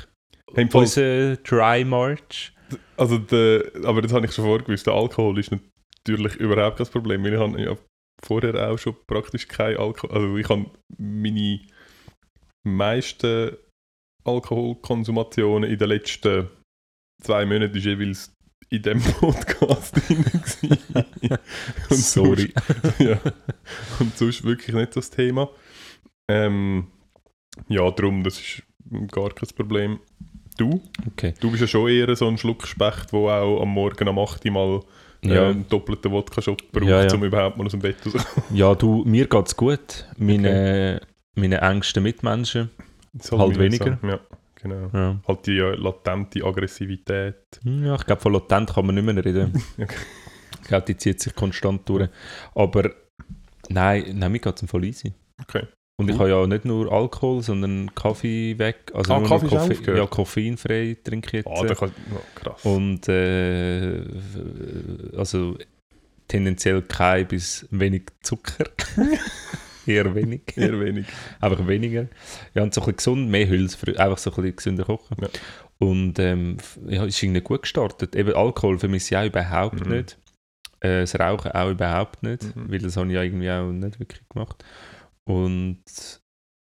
Hey, 0.53 0.67
Unser 0.71 1.37
Dry 1.37 1.83
March. 1.83 2.53
Also, 2.97 3.17
der, 3.17 3.71
aber 3.83 4.01
das 4.01 4.13
habe 4.13 4.25
ich 4.25 4.33
schon 4.33 4.45
vorgewusst. 4.45 4.87
Der 4.87 4.93
Alkohol 4.93 5.39
ist 5.39 5.51
natürlich 5.51 6.35
überhaupt 6.35 6.77
kein 6.77 6.87
Problem. 6.87 7.23
weil 7.23 7.33
Ich 7.33 7.39
habe 7.39 7.61
ja 7.61 7.77
vorher 8.23 8.69
auch 8.69 8.77
schon 8.77 8.95
praktisch 9.07 9.47
kein 9.47 9.77
Alkohol. 9.77 10.11
Also, 10.15 10.37
ich 10.37 10.49
habe 10.49 10.65
meine 10.97 11.61
meisten 12.63 13.57
Alkoholkonsumationen 14.23 15.69
in 15.69 15.77
den 15.77 15.89
letzten 15.89 16.49
zwei 17.21 17.45
Monaten 17.45 17.75
ist 17.75 17.85
jeweils 17.85 18.33
in 18.69 18.81
dem 18.81 19.01
Podcast 19.19 19.95
drin. 19.95 20.25
Und 21.89 21.97
Sorry. 21.97 22.53
Sonst, 22.53 22.99
ja. 22.99 23.19
Und 23.99 24.17
sonst 24.17 24.43
wirklich 24.43 24.75
nicht 24.75 24.95
das 24.95 25.09
Thema. 25.09 25.49
Ähm, 26.29 26.87
ja, 27.67 27.89
darum, 27.91 28.23
das 28.23 28.39
ist 28.39 28.63
gar 29.11 29.29
kein 29.29 29.49
Problem. 29.55 29.99
Du? 30.57 30.81
Okay. 31.07 31.33
Du 31.39 31.49
bist 31.49 31.61
ja 31.61 31.67
schon 31.67 31.89
eher 31.89 32.13
so 32.15 32.27
ein 32.27 32.37
Schluckspecht, 32.37 33.11
der 33.13 33.19
auch 33.19 33.61
am 33.61 33.69
Morgen 33.69 34.07
am 34.07 34.19
8. 34.19 34.45
Uhr 34.45 34.51
mal 34.51 34.79
äh, 35.23 35.33
Ja. 35.33 35.49
einen 35.49 35.67
doppelten 35.69 36.11
Wodka-Shot 36.11 36.71
braucht, 36.71 36.85
Ja, 36.87 37.03
ja. 37.05 37.13
um 37.13 37.23
überhaupt 37.23 37.57
mal 37.57 37.65
aus 37.65 37.71
dem 37.71 37.79
Bett 37.79 37.95
rauszukommen. 38.05 38.43
ja, 38.53 38.75
du, 38.75 39.03
mir 39.05 39.27
geht 39.27 39.47
es 39.47 39.55
gut. 39.55 40.05
Meine, 40.17 41.01
meine 41.35 41.61
engsten 41.61 42.03
Mitmenschen. 42.03 42.69
Soll 43.19 43.39
Halt 43.39 43.57
weniger. 43.59 43.85
sagen. 43.85 44.09
Ja, 44.09 44.19
genau. 44.55 44.89
Ja. 44.93 45.19
Halt 45.27 45.47
die 45.47 45.57
äh, 45.57 45.75
latente 45.75 46.43
Aggressivität. 46.43 47.35
Ja, 47.63 47.95
ich 47.95 48.05
glaube, 48.05 48.21
von 48.21 48.33
latent 48.33 48.73
kann 48.73 48.85
man 48.85 48.95
nicht 48.95 49.05
mehr 49.05 49.23
reden. 49.23 49.53
Okay. 49.81 49.95
Ich 50.61 50.67
glaube, 50.67 50.85
die 50.85 50.95
zieht 50.97 51.19
sich 51.21 51.33
konstant 51.33 51.87
durch. 51.89 52.07
Aber 52.55 52.91
nein, 53.69 54.05
nein 54.13 54.31
mir 54.31 54.39
geht 54.39 54.61
es 54.61 54.69
voll 54.69 54.85
easy. 54.85 55.11
Okay. 55.41 55.65
Und 56.01 56.09
ich 56.09 56.15
Cool. 56.19 56.31
habe 56.31 56.41
ja 56.41 56.47
nicht 56.47 56.65
nur 56.65 56.91
Alkohol, 56.91 57.41
sondern 57.43 57.93
Kaffee 57.95 58.57
weg. 58.57 58.91
Also 58.93 59.13
Ah, 59.13 59.19
nur 59.19 59.29
Kaffee 59.29 59.45
noch 59.45 59.51
ist 59.51 59.57
auch 59.57 59.61
Koffe 59.67 59.73
aufgehört? 59.79 59.97
ja, 59.99 60.05
koffeinfrei 60.07 60.97
trinke 61.03 61.27
ich 61.27 61.33
jetzt. 61.45 61.47
Ah, 61.47 61.75
kann, 61.75 61.91
oh, 62.13 62.19
krass. 62.35 62.65
Und 62.65 63.07
äh, 63.07 64.01
also 65.17 65.57
tendenziell 66.27 66.81
kein 66.81 67.27
bis 67.27 67.67
wenig 67.71 68.03
Zucker. 68.21 68.65
Eher 69.85 70.13
wenig. 70.13 70.41
Eher 70.55 70.79
wenig. 70.79 71.05
Einfach 71.39 71.67
weniger. 71.67 72.07
Ja, 72.53 72.63
und 72.63 72.73
so 72.73 72.81
ein 72.81 72.85
bisschen 72.85 72.97
gesund, 72.97 73.29
mehr 73.31 73.47
Hülse, 73.49 73.77
einfach 73.99 74.17
so 74.17 74.29
ein 74.31 74.35
bisschen 74.35 74.55
gesünder 74.55 74.83
kochen. 74.85 75.17
Ja. 75.21 75.27
Und 75.79 76.19
ähm, 76.19 76.57
ja, 76.87 77.03
ist 77.05 77.21
irgendwie 77.23 77.41
gut 77.41 77.63
gestartet. 77.63 78.15
Eben 78.15 78.33
Alkohol 78.33 78.77
vermisse 78.77 79.15
ich 79.15 79.17
auch 79.17 79.25
überhaupt 79.25 79.85
Mhm. 79.85 79.91
nicht. 79.95 80.17
Äh, 80.81 81.01
das 81.01 81.19
Rauchen 81.19 81.51
auch 81.51 81.69
überhaupt 81.71 82.21
nicht, 82.23 82.55
Mhm. 82.55 82.71
weil 82.71 82.79
das 82.79 82.95
habe 82.97 83.07
ich 83.07 83.13
ja 83.13 83.23
irgendwie 83.23 83.49
auch 83.51 83.69
nicht 83.71 83.99
wirklich 83.99 84.21
gemacht. 84.29 84.63
Und 85.31 85.83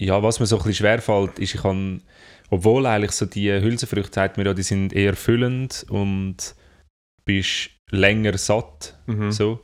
ja, 0.01 0.21
was 0.23 0.39
mir 0.39 0.45
so 0.45 0.55
ein 0.57 0.59
bisschen 0.59 0.75
schwerfällt, 0.75 1.39
ist, 1.39 1.55
ich 1.55 1.61
kann, 1.61 2.03
obwohl 2.49 2.85
eigentlich 2.85 3.11
so 3.11 3.25
die 3.25 3.51
Hülsenfrüchte, 3.51 4.13
sagt 4.13 4.37
mir 4.37 4.45
ja, 4.45 4.53
die 4.53 4.63
sind 4.63 4.93
eher 4.93 5.15
füllend 5.15 5.85
und 5.89 6.55
bist 7.25 7.71
länger 7.91 8.37
satt, 8.37 8.97
Mhm. 9.07 9.31
so. 9.31 9.63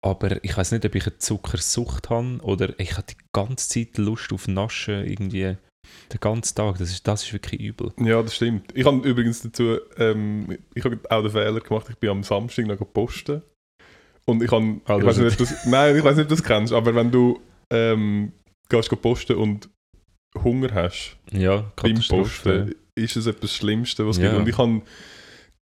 Aber 0.00 0.42
ich 0.44 0.56
weiß 0.56 0.72
nicht, 0.72 0.84
ob 0.84 0.94
ich 0.94 1.06
eine 1.06 1.18
Zuckersucht 1.18 2.08
habe 2.10 2.38
oder 2.42 2.78
ich 2.78 2.92
habe 2.92 3.06
die 3.10 3.16
ganze 3.32 3.68
Zeit 3.68 3.98
Lust 3.98 4.32
auf 4.32 4.46
Naschen, 4.46 5.04
irgendwie 5.04 5.56
den 6.12 6.20
ganzen 6.20 6.54
Tag. 6.54 6.78
Das 6.78 6.90
ist, 6.90 7.06
das 7.08 7.24
ist 7.24 7.32
wirklich 7.32 7.60
übel. 7.60 7.92
Ja, 7.98 8.22
das 8.22 8.36
stimmt. 8.36 8.70
Ich 8.76 8.84
habe 8.86 9.06
übrigens 9.08 9.42
dazu, 9.42 9.78
ähm, 9.96 10.56
ich 10.74 10.84
habe 10.84 10.98
auch 11.10 11.22
den 11.22 11.30
Fehler 11.32 11.60
gemacht, 11.60 11.86
ich 11.90 11.96
bin 11.96 12.10
am 12.10 12.22
Samstag 12.22 12.66
noch 12.66 12.92
posten. 12.92 13.42
Und 14.24 14.42
ich 14.42 14.50
habe, 14.52 14.80
Ah, 14.84 14.96
ich 14.96 15.00
du 15.00 15.06
weiß 15.06 15.16
hast- 15.16 15.18
nicht, 15.18 15.32
ob 15.32 15.38
du 15.38 15.44
das, 15.44 15.66
nein, 15.66 15.96
ich 15.96 16.04
weiß 16.04 16.16
nicht, 16.16 16.24
ob 16.24 16.28
du 16.28 16.34
das 16.36 16.44
kennst, 16.44 16.72
aber 16.72 16.94
wenn 16.94 17.10
du 17.10 17.40
ähm, 17.72 18.32
gehst 18.68 18.88
go 18.90 18.96
posten 18.96 19.36
und 19.36 19.68
Hunger 20.42 20.72
hast 20.74 21.16
Ja, 21.32 21.70
beim. 21.76 22.00
Posten, 22.08 22.74
ist 22.94 23.16
es 23.16 23.26
etwas 23.26 23.54
Schlimmste, 23.54 24.06
was 24.06 24.16
es 24.16 24.22
Ja. 24.22 24.28
gibt. 24.30 24.40
Und 24.40 24.48
ich 24.48 24.58
habe 24.58 24.82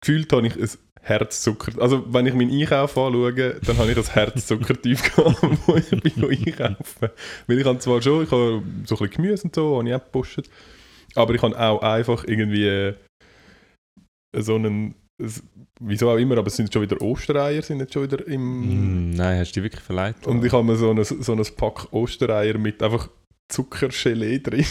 gefühlt, 0.00 0.32
habe 0.32 0.46
ich 0.46 0.56
ein 0.56 0.68
Herzzucker, 1.00 1.80
also 1.82 2.12
wenn 2.12 2.26
ich 2.26 2.34
meinen 2.34 2.52
Einkauf 2.52 2.96
anschaue, 2.96 3.32
dann 3.32 3.78
habe 3.78 3.90
ich 3.90 3.96
ein 3.96 4.04
Herzzuckertief 4.04 5.02
gehabt, 5.16 5.42
wo 5.66 5.76
ich 5.76 5.90
bin 5.90 6.30
einkaufen. 6.30 7.08
Weil 7.46 7.58
ich 7.58 7.64
habe 7.64 7.78
zwar 7.78 8.00
schon, 8.02 8.24
ich 8.24 8.30
habe 8.30 8.62
so 8.84 8.94
ein 8.96 8.98
bisschen 8.98 9.10
Gemüse 9.10 9.44
und 9.44 9.54
so, 9.54 9.78
habe 9.78 9.88
ich 9.88 9.94
auch 9.94 10.04
gepostet, 10.04 10.48
aber 11.14 11.34
ich 11.34 11.42
habe 11.42 11.58
auch 11.58 11.82
einfach 11.82 12.24
irgendwie 12.24 12.94
so 14.36 14.54
einen, 14.54 14.94
es- 15.22 15.42
wieso 15.80 16.10
auch 16.10 16.16
immer, 16.16 16.36
aber 16.38 16.46
es 16.48 16.56
sind 16.56 16.72
schon 16.72 16.82
wieder 16.82 17.00
Ostereier, 17.00 17.62
sind 17.62 17.80
jetzt 17.80 17.94
schon 17.94 18.04
wieder 18.04 18.26
im... 18.26 19.10
Mm, 19.10 19.10
nein, 19.10 19.38
hast 19.40 19.52
du 19.52 19.60
dich 19.60 19.70
wirklich 19.72 19.82
verleiht? 19.84 20.26
Und 20.26 20.44
ich 20.44 20.52
habe 20.52 20.64
mir 20.64 20.76
so 20.76 20.90
ein, 20.90 21.02
so 21.04 21.32
ein 21.32 21.42
Pack 21.56 21.92
Ostereier 21.92 22.58
mit 22.58 22.82
einfach 22.82 23.08
Zuckergelee 23.48 24.38
drin 24.38 24.64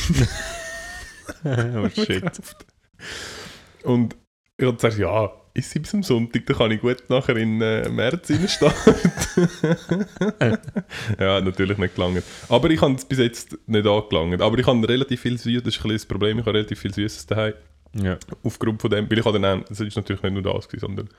oh 1.43 1.89
shit. 1.89 2.08
gekauft. 2.22 2.65
Und 3.84 4.15
ich 4.58 4.65
habe 4.65 4.75
gesagt, 4.75 4.98
ja, 4.98 5.31
ist 5.53 5.72
sie 5.72 5.79
bis 5.79 5.93
am 5.93 6.03
Sonntag, 6.03 6.46
dann 6.46 6.55
kann 6.58 6.72
ich 6.72 6.79
gut 6.81 7.03
nachher 7.10 7.36
in 7.36 7.62
äh, 7.62 7.89
März 7.89 8.29
reinstarten. 8.29 8.96
ja, 11.20 11.41
natürlich 11.41 11.77
nicht 11.77 11.96
gelangt. 11.96 12.24
Aber 12.48 12.70
ich 12.70 12.79
habe 12.81 12.93
es 12.93 13.05
bis 13.05 13.20
jetzt 13.20 13.58
nicht 13.67 13.86
angelangt. 13.86 14.41
Aber 14.41 14.58
ich 14.58 14.65
habe 14.65 14.88
relativ 14.88 15.22
viel 15.22 15.38
Süßes, 15.38 15.63
das 15.63 15.75
ist 15.75 15.79
ein 15.79 15.84
bisschen 15.84 15.96
das 15.98 16.05
Problem, 16.05 16.39
ich 16.39 16.46
habe 16.46 16.53
relativ 16.58 16.79
viel 16.79 16.93
Süßes 16.93 17.25
daheim. 17.25 17.53
Ja, 17.94 18.18
Aufgrund 18.44 18.82
von 18.82 18.90
dem, 18.90 19.10
weil 19.10 19.20
ich 19.20 19.26
habe 19.26 19.40
dann 19.40 19.66
es 19.70 19.80
ist 19.80 19.96
natürlich 19.96 20.24
nicht 20.24 20.34
nur 20.34 20.42
das 20.44 20.68
gewesen, 20.68 20.82
sondern 20.82 21.10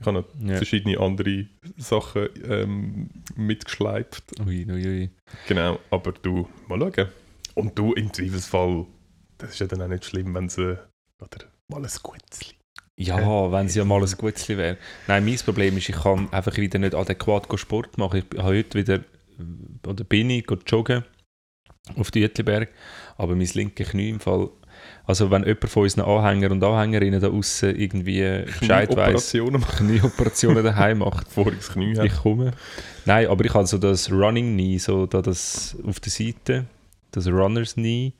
ich 0.00 0.06
habe 0.06 0.18
noch 0.18 0.48
ja. 0.48 0.56
verschiedene 0.56 0.98
andere 0.98 1.46
Sachen 1.76 2.28
ähm, 2.44 3.10
mitgeschleift. 3.36 4.24
Ui, 4.46 4.66
ui, 4.70 4.86
ui. 4.86 5.10
Genau, 5.48 5.78
aber 5.90 6.12
du, 6.12 6.48
mal 6.68 6.78
schauen. 6.78 7.08
Und 7.54 7.78
du 7.78 7.92
im 7.92 8.12
Zweifelsfall, 8.12 8.86
das 9.38 9.50
ist 9.50 9.60
ja 9.60 9.66
dann 9.66 9.82
auch 9.82 9.88
nicht 9.88 10.04
schlimm, 10.04 10.34
wenn 10.34 10.48
sie, 10.48 10.78
oder 11.20 11.46
mal 11.68 11.82
ein 11.82 11.90
Gutzli. 12.02 12.56
Ja, 12.98 13.50
wenn 13.50 13.66
es 13.66 13.74
ja 13.74 13.84
mal 13.84 14.02
ein 14.02 14.16
Gutzli 14.16 14.56
wäre. 14.56 14.76
Nein, 15.06 15.24
mein 15.24 15.36
Problem 15.36 15.76
ist, 15.76 15.88
ich 15.88 15.96
kann 15.96 16.32
einfach 16.32 16.56
wieder 16.56 16.78
nicht 16.78 16.94
adäquat 16.94 17.48
Sport 17.58 17.96
machen. 17.96 18.22
Ich 18.30 18.38
habe 18.38 18.56
heute 18.56 18.78
wieder, 18.78 18.94
äh, 18.96 19.88
oder 19.88 20.04
bin 20.04 20.30
ich, 20.30 20.46
joggen 20.66 21.04
auf 21.96 22.10
die 22.10 22.22
Uetliberg, 22.22 22.68
aber 23.16 23.34
mein 23.34 23.48
linke 23.54 23.84
Knie 23.84 24.10
im 24.10 24.20
Fall, 24.20 24.50
also 25.04 25.30
wenn 25.30 25.44
jemand 25.44 25.68
von 25.68 25.82
unseren 25.82 26.04
Anhänger 26.04 26.50
und 26.52 26.62
Anhängerinnen 26.62 27.20
da 27.20 27.28
außen 27.28 27.74
irgendwie 27.76 28.44
Bescheid 28.60 28.88
weiss, 28.90 28.90
Operationen 28.90 29.60
machen, 29.60 29.88
Knieoperationen 29.88 30.64
daheim 30.64 30.98
macht, 30.98 31.28
voriges 31.32 31.70
Knie 31.70 31.98
ich 32.04 32.14
komme. 32.14 32.52
Nein, 33.04 33.26
aber 33.26 33.44
ich 33.44 33.52
habe 33.52 33.66
so 33.66 33.78
das 33.78 34.10
Running 34.10 34.54
Knee, 34.54 34.78
so 34.78 35.06
da 35.06 35.20
das 35.20 35.76
auf 35.84 35.98
der 35.98 36.12
Seite, 36.12 36.66
das 37.10 37.26
Runners 37.26 37.74
Knee. 37.74 38.12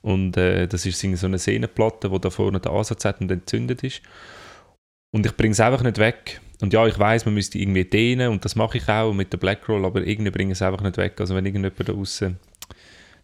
Und 0.00 0.36
äh, 0.36 0.66
das 0.66 0.84
ist 0.84 1.00
so 1.00 1.26
eine 1.26 1.38
Sehnenplatte, 1.38 2.10
die 2.10 2.20
da 2.20 2.30
vorne 2.30 2.60
den 2.60 2.72
Ansatz 2.72 3.04
hat 3.04 3.20
und 3.20 3.30
entzündet 3.30 3.82
ist. 3.84 4.02
Und 5.12 5.26
ich 5.26 5.36
bringe 5.36 5.52
es 5.52 5.60
einfach 5.60 5.82
nicht 5.82 5.98
weg. 5.98 6.40
Und 6.60 6.72
ja, 6.72 6.86
ich 6.86 6.98
weiß, 6.98 7.24
man 7.24 7.34
müsste 7.34 7.58
irgendwie 7.58 7.84
dehnen 7.84 8.30
und 8.30 8.44
das 8.44 8.54
mache 8.54 8.78
ich 8.78 8.88
auch 8.88 9.12
mit 9.12 9.32
der 9.32 9.38
Black 9.38 9.68
Roll, 9.68 9.84
aber 9.84 10.06
irgendwie 10.06 10.30
bringe 10.30 10.52
ich 10.52 10.58
es 10.58 10.62
einfach 10.62 10.80
nicht 10.82 10.96
weg. 10.96 11.20
Also 11.20 11.34
wenn 11.34 11.44
irgendjemand 11.44 11.88
da 11.88 11.92
außen 11.92 12.36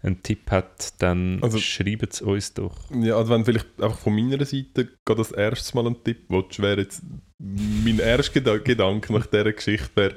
einen 0.02 0.22
Tipp 0.22 0.50
hat, 0.50 0.94
dann 1.02 1.42
Also- 1.42 1.58
schreibt 1.58 2.14
es 2.14 2.22
uns 2.22 2.54
doch. 2.54 2.74
Ja, 2.94 3.16
also 3.16 3.32
wenn 3.32 3.44
vielleicht 3.44 3.66
einfach 3.82 3.98
von 3.98 4.14
meiner 4.14 4.44
Seite 4.44 4.88
gerade 5.04 5.18
das 5.18 5.32
erste 5.32 5.76
Mal 5.76 5.86
ein 5.88 6.04
Tipp 6.04 6.26
willst, 6.28 6.60
wäre 6.60 6.80
jetzt 6.82 7.02
mein 7.38 7.98
erster 7.98 8.40
Geda- 8.40 8.58
Gedanke 8.58 9.12
nach 9.12 9.26
dieser 9.26 9.52
Geschichte 9.52 9.90
wäre, 9.96 10.14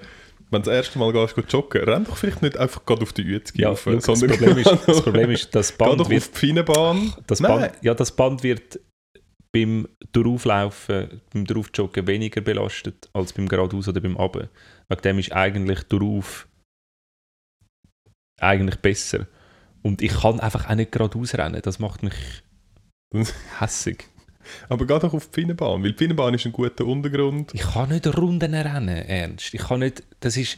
wenn 0.52 0.62
du 0.64 0.70
das 0.70 0.76
erste 0.76 1.00
Mal 1.00 1.14
gehst, 1.14 1.34
gehst 1.36 1.52
joggen, 1.54 1.84
renn 1.84 2.04
doch 2.04 2.18
vielleicht 2.18 2.42
nicht 2.42 2.58
einfach 2.58 2.86
gerade 2.86 3.02
auf 3.04 3.14
die 3.14 3.24
Uetzgi 3.26 3.62
Ja, 3.62 3.70
rauf, 3.70 3.86
das, 3.86 4.06
Problem 4.06 4.58
ist, 4.58 4.68
das 4.88 5.02
Problem 5.02 5.32
ist, 5.32 5.56
das 5.56 5.72
Band 5.72 6.00
doch 6.00 6.10
wird 6.10 6.22
auf 6.24 6.30
die 6.30 6.36
Pfeinenbahn. 6.38 7.14
Das 7.26 7.40
Nein. 7.40 7.60
Band, 7.62 7.74
ja, 7.82 7.94
das 7.94 8.16
Band 8.16 8.44
wird 8.44 8.80
beim 9.54 9.88
Drauflaufen, 10.12 11.22
beim 11.34 11.46
Draufjoggen 11.46 12.06
weniger 12.06 12.42
belastet 12.42 13.10
als 13.14 13.34
beim 13.34 13.48
Geradeaus 13.48 13.88
oder 13.88 14.00
beim 14.02 14.18
Aben. 14.18 14.50
Wegen 14.90 15.02
dem 15.02 15.20
ist 15.20 15.32
eigentlich 15.32 15.84
Drauf 15.84 16.48
eigentlich 18.40 18.78
besser. 18.78 19.28
Und 19.82 20.02
ich 20.02 20.22
kann 20.22 20.40
einfach 20.40 20.70
auch 20.70 20.76
nicht 20.76 20.92
geradeaus 20.92 21.36
rennen. 21.36 21.62
Das 21.64 21.80
macht 21.80 22.04
mich 22.04 22.14
hässig. 23.60 24.06
Aber 24.70 24.88
geh 24.88 25.00
doch 25.00 25.14
auf 25.14 25.28
die 25.28 25.34
Pfeinenbahn, 25.34 25.84
weil 25.84 25.92
die 25.92 25.98
Pfeinenbahn 25.98 26.34
ist 26.34 26.46
ein 26.46 26.52
guter 26.52 26.86
Untergrund. 26.86 27.52
Ich 27.54 27.62
kann 27.62 27.90
nicht 27.90 28.08
Runden 28.18 28.54
rennen, 28.54 28.98
ernst. 28.98 29.54
Ich 29.54 29.62
kann 29.62 29.82
nicht, 29.82 30.04
das 30.20 30.36
ist, 30.36 30.58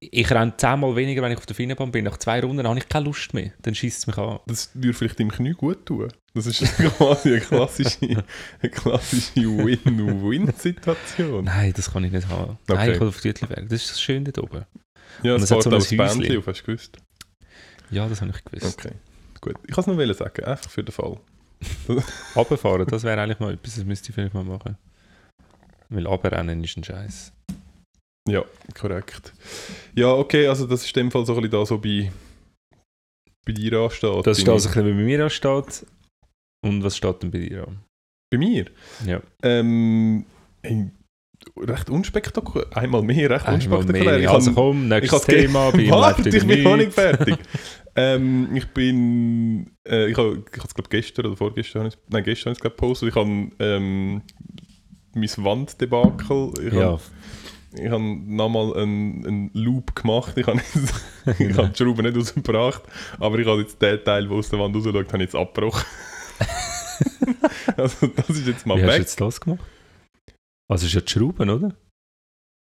ich 0.00 0.30
renne 0.30 0.54
zehnmal 0.56 0.96
weniger, 0.96 1.22
wenn 1.22 1.32
ich 1.32 1.38
auf 1.38 1.46
der 1.46 1.56
Finnenbahn 1.56 1.92
bin. 1.92 2.04
Nach 2.04 2.18
zwei 2.18 2.40
Runden 2.40 2.66
habe 2.66 2.78
ich 2.78 2.88
keine 2.88 3.04
Lust 3.04 3.34
mehr. 3.34 3.52
Dann 3.62 3.74
schießt 3.74 3.98
es 3.98 4.06
mich 4.06 4.18
an. 4.18 4.40
Das 4.46 4.70
würde 4.74 4.94
vielleicht 4.94 5.20
deinem 5.20 5.30
Knie 5.30 5.52
gut 5.52 5.86
tun. 5.86 6.08
Das 6.34 6.46
ist 6.46 6.60
quasi 6.76 7.30
eine 7.30 7.40
klassische, 7.40 8.24
eine 8.60 8.70
klassische 8.70 9.42
Win-Win-Situation. 9.42 11.44
Nein, 11.44 11.72
das 11.74 11.92
kann 11.92 12.04
ich 12.04 12.12
nicht 12.12 12.28
haben. 12.28 12.58
Okay. 12.68 12.74
Nein, 12.74 12.92
ich 12.92 13.00
will 13.00 13.08
auf 13.08 13.20
die 13.20 13.28
Uetliberg. 13.28 13.68
Das 13.68 13.82
ist 13.82 13.90
das 13.90 14.00
Schöne 14.00 14.32
dort 14.32 14.38
oben. 14.38 14.64
Ja, 15.22 15.34
Und 15.34 15.42
es 15.42 15.50
hat 15.50 15.62
so 15.62 15.70
auch 15.70 15.74
ein 15.74 15.80
das 15.80 15.88
Bändchen 15.88 16.38
auf, 16.38 16.46
hast 16.46 16.60
du 16.60 16.66
gewusst? 16.66 16.98
Ja, 17.90 18.08
das 18.08 18.20
habe 18.20 18.32
ich 18.34 18.44
gewusst. 18.44 18.78
Okay, 18.78 18.94
gut. 19.40 19.56
Ich 19.66 19.74
kann 19.74 19.82
es 19.82 19.86
noch 19.86 19.96
wollen 19.96 20.14
sagen, 20.14 20.44
einfach 20.44 20.70
für 20.70 20.82
den 20.84 20.92
Fall. 20.92 21.18
Runterfahren, 22.36 22.86
das 22.86 23.02
wäre 23.04 23.20
eigentlich 23.20 23.38
mal 23.40 23.52
etwas, 23.54 23.74
das 23.76 23.84
müsste 23.84 24.08
ich 24.10 24.14
vielleicht 24.14 24.34
mal 24.34 24.44
machen. 24.44 24.76
Weil 25.90 26.06
runterrennen 26.06 26.62
ist 26.64 26.76
ein 26.76 26.84
Scheiß. 26.84 27.32
Ja, 28.28 28.44
korrekt. 28.78 29.32
Ja, 29.94 30.12
okay, 30.12 30.46
also 30.46 30.66
das 30.66 30.84
ist 30.84 30.96
in 30.96 31.04
dem 31.06 31.10
Fall 31.10 31.26
so 31.26 31.32
ein 31.34 31.40
bisschen 31.42 31.50
da 31.60 31.66
so 31.66 31.78
bei, 31.78 32.12
bei 33.44 33.52
dir 33.52 33.78
ansteht. 33.80 34.26
Das 34.26 34.38
ist 34.38 34.46
Deine- 34.46 34.56
das, 34.56 34.66
ein 34.66 34.72
bisschen, 34.72 34.86
wie 34.86 34.92
bei 34.92 35.04
mir 35.04 35.24
ansteht. 35.24 35.86
Und 36.64 36.84
was 36.84 36.96
steht 36.96 37.22
denn 37.22 37.30
bei 37.30 37.38
dir 37.38 37.66
an? 37.66 37.80
Bei 38.30 38.38
mir? 38.38 38.66
Ja. 39.04 39.20
Ähm, 39.42 40.24
recht 41.56 41.90
unspektakulär. 41.90 42.66
Einmal 42.76 43.02
mehr, 43.02 43.30
recht 43.30 43.46
Einmal 43.46 43.54
unspektakulär. 43.78 44.04
mehr. 44.12 44.20
Ich 44.20 44.28
Also 44.28 44.50
hab- 44.50 44.56
komm, 44.56 44.82
ich 44.84 44.88
nächstes 44.88 45.26
ge- 45.26 45.42
Thema. 45.46 45.70
Bei 45.72 45.88
Warte, 45.90 46.28
ich 46.28 46.46
bin 46.46 46.62
noch 46.62 46.76
nicht 46.76 46.92
fertig. 46.92 47.36
ähm, 47.96 48.48
ich 48.54 48.66
bin, 48.68 49.70
äh, 49.86 50.06
ich 50.10 50.16
habe 50.16 50.42
ich 50.54 50.64
es 50.64 50.74
glaube 50.74 50.88
gestern 50.90 51.26
oder 51.26 51.36
vorgestern, 51.36 51.90
nein 52.08 52.24
gestern 52.24 52.50
habe 52.50 52.52
ich 52.52 52.58
es 52.58 52.62
gepostet, 52.62 53.08
ich 53.10 53.14
habe 53.14 53.28
ähm, 53.58 54.22
mein 55.14 55.28
Wanddebakel, 55.38 56.52
ich 56.66 56.72
Ja, 56.74 56.82
habe 56.92 57.00
ich 57.72 57.88
habe 57.90 58.02
nochmal 58.02 58.76
einen, 58.76 59.24
einen 59.26 59.50
Loop 59.54 59.94
gemacht, 59.94 60.36
ich 60.36 60.46
habe, 60.46 60.60
ich 61.38 61.56
habe 61.56 61.68
die 61.68 61.76
Schrauben 61.84 62.04
nicht 62.04 62.16
rausgebracht, 62.16 62.82
aber 63.18 63.38
ich 63.38 63.46
habe 63.46 63.60
jetzt 63.60 63.80
den 63.80 64.02
Teil, 64.04 64.26
der 64.26 64.36
aus 64.36 64.48
der 64.50 64.58
Wand 64.58 64.74
rausschaut, 64.74 64.94
habe 65.12 65.16
ich 65.18 65.20
jetzt 65.32 65.34
abgebrochen. 65.36 65.84
also 67.76 68.06
das 68.08 68.28
ist 68.30 68.46
jetzt 68.46 68.66
mal 68.66 68.76
wie 68.76 68.82
hast 68.82 68.88
du 68.88 68.92
weg. 68.92 69.00
jetzt 69.00 69.20
das 69.20 69.40
gemacht? 69.40 69.60
Also 70.70 70.86
ist 70.86 70.94
ja 70.94 71.00
die 71.00 71.10
Schrauben, 71.10 71.50
oder? 71.50 71.74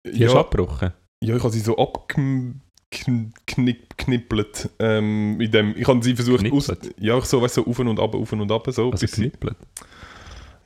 Die 0.06 0.12
hast 0.12 0.20
du 0.20 0.24
Ja, 0.36 0.40
abgebrochen. 0.40 0.94
ja, 1.24 1.36
ich 1.36 1.44
habe 1.44 1.52
sie 1.54 1.60
so 1.60 1.76
abgeknippelt. 1.78 4.70
Ähm, 4.80 5.42
in 5.42 5.52
dem, 5.52 5.76
ich 5.76 5.88
habe 5.88 6.04
sie 6.04 6.16
versucht 6.16 6.50
aus, 6.52 6.68
Knippelt? 6.68 6.94
ja, 7.00 7.18
ich 7.18 7.26
so, 7.26 7.42
weißt, 7.42 7.56
so 7.56 7.66
auf 7.66 7.80
und 7.80 8.00
ab, 8.00 8.14
auf 8.14 8.32
und 8.32 8.52
ab, 8.52 8.68
so. 8.70 8.92
Also 8.92 9.08
sie- 9.08 9.24
geknippelt. 9.24 9.58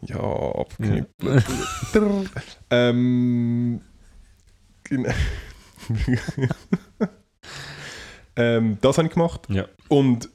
Ja, 0.02 0.18
Ja. 0.18 0.56
abgeknippelt. 0.60 1.46
ähm, 2.70 3.82
gen- 4.84 5.08
Ähm, 8.36 8.78
das 8.82 8.98
habe 8.98 9.08
ich 9.08 9.14
gemacht. 9.14 9.48
Ja. 9.50 9.66
Und 9.90 10.30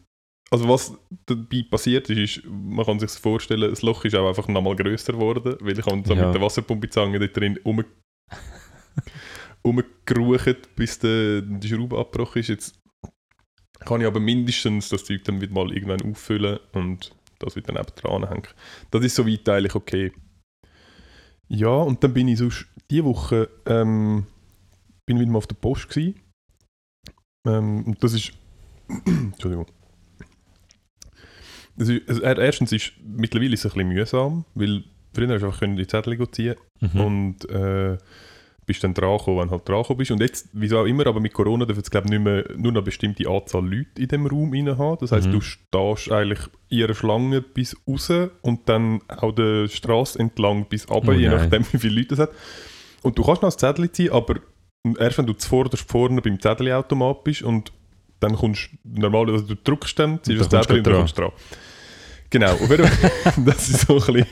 also 0.50 0.68
was 0.68 0.96
dabei 1.26 1.64
passiert 1.68 2.08
ist, 2.10 2.36
ist, 2.38 2.44
man 2.46 2.84
kann 2.84 2.98
sich 3.00 3.08
das 3.10 3.18
vorstellen, 3.18 3.62
das 3.70 3.82
Loch 3.82 4.04
ist 4.04 4.14
auch 4.14 4.28
einfach 4.28 4.46
nochmal 4.48 4.76
grösser 4.76 5.12
geworden, 5.14 5.56
weil 5.60 5.78
ich 5.78 5.84
habe 5.86 6.02
so 6.04 6.14
Ja. 6.14 6.26
mit 6.26 6.34
der 6.34 6.42
Wasserpumpezange 6.42 7.18
dort 7.18 7.36
drin 7.36 7.58
um 7.64 7.84
umgerucht, 9.62 10.74
bis 10.76 10.98
der, 10.98 11.40
die 11.42 11.68
Schraube 11.68 11.98
abgebrochen 11.98 12.40
ist. 12.40 12.48
Jetzt 12.48 12.78
kann 13.80 14.00
ich 14.00 14.06
aber 14.06 14.20
mindestens 14.20 14.88
das 14.88 15.04
Zeug 15.04 15.24
dann 15.24 15.40
wieder 15.40 15.52
mal 15.52 15.72
irgendwann 15.72 16.02
auffüllen 16.02 16.58
und 16.72 17.14
das 17.38 17.56
wieder 17.56 17.72
neben 17.72 17.86
dran 17.96 18.28
hängen. 18.28 18.46
Das 18.90 19.04
ist 19.04 19.14
soweit 19.16 19.48
eigentlich 19.48 19.74
okay. 19.74 20.12
Ja, 21.48 21.68
und 21.68 22.02
dann 22.04 22.14
bin 22.14 22.28
ich 22.28 22.38
sonst 22.38 22.66
diese 22.90 23.04
Woche 23.04 23.48
ähm, 23.66 24.26
bin 25.06 25.18
wieder 25.18 25.30
mal 25.30 25.38
auf 25.38 25.46
der 25.46 25.56
Post 25.56 25.88
gewesen. 25.88 26.20
Ähm, 27.46 27.84
und 27.84 28.02
das 28.02 28.12
ist 28.14 28.32
Entschuldigung. 29.06 29.66
Das 31.76 31.88
ist, 31.88 32.08
also 32.08 32.22
er- 32.22 32.38
erstens 32.38 32.72
ist 32.72 32.92
mittlerweile 33.04 33.54
ist 33.54 33.64
es 33.64 33.72
ein 33.72 33.78
bisschen 33.78 33.88
mühsam, 33.88 34.44
weil 34.54 34.84
früher 35.12 35.28
hast 35.28 35.42
du 35.42 35.46
einfach 35.46 35.60
die 35.76 35.86
Zettel 35.86 36.30
ziehen 36.30 36.54
Mhm. 36.80 37.00
und 37.00 37.50
äh, 37.50 37.96
bist 38.66 38.82
dann 38.82 38.94
dran 38.94 39.18
gekommen, 39.18 39.40
wenn 39.40 39.46
du 39.48 39.52
halt 39.52 39.68
dran 39.68 39.82
gekommen 39.82 39.98
bist. 39.98 40.10
Und 40.10 40.20
jetzt, 40.22 40.48
wieso 40.54 40.78
auch 40.78 40.86
immer, 40.86 41.06
aber 41.06 41.20
mit 41.20 41.34
Corona 41.34 41.66
dürfen 41.66 41.82
es 41.82 41.90
glaube 41.90 42.06
ich 42.06 42.12
nicht 42.12 42.22
mehr 42.22 42.44
nur 42.56 42.72
eine 42.72 42.80
bestimmte 42.82 43.28
Anzahl 43.28 43.62
Leute 43.62 44.00
in 44.00 44.08
dem 44.08 44.26
Raum 44.26 44.52
rein 44.52 44.78
haben. 44.78 44.96
Das 45.00 45.12
heißt, 45.12 45.26
Mhm. 45.28 45.32
du 45.32 45.40
stehst 45.42 46.10
eigentlich 46.10 46.40
in 46.70 46.84
einer 46.84 46.94
Schlange 46.94 47.42
bis 47.42 47.76
raus 47.88 48.10
und 48.42 48.68
dann 48.68 49.00
auch 49.08 49.32
der 49.34 49.68
Straße 49.68 50.18
entlang 50.18 50.66
bis 50.66 50.88
runter, 50.88 51.10
Oh 51.10 51.12
je 51.12 51.28
nachdem 51.28 51.64
wie 51.72 51.78
viele 51.78 52.00
Leute 52.00 52.14
es 52.14 52.20
hat. 52.20 52.30
Und 53.02 53.18
du 53.18 53.22
kannst 53.22 53.42
noch 53.42 53.48
das 53.48 53.58
Zettel 53.58 53.90
ziehen, 53.92 54.12
aber 54.12 54.36
erst 54.98 55.18
wenn 55.18 55.26
du 55.26 55.34
zuvorderst 55.34 55.86
vorne 55.90 56.22
beim 56.22 56.40
Zettelautomat 56.40 57.22
bist 57.24 57.42
und 57.42 57.70
dann 58.20 58.36
kommst 58.36 58.70
du 58.84 59.00
normalerweise, 59.00 59.42
also 59.42 59.54
du 59.54 59.60
drückst 59.62 59.98
dann, 59.98 60.22
ziehst 60.22 60.52
dann 60.52 60.62
Zettel 60.62 60.78
und 60.78 60.86
dann 60.86 60.94
kommst 60.94 61.18
du 61.18 61.22
dran. 61.22 61.32
Genau, 62.30 62.56
das 63.44 63.68
ist 63.68 63.86
so 63.86 63.94
ein 63.94 64.00
bisschen, 64.00 64.26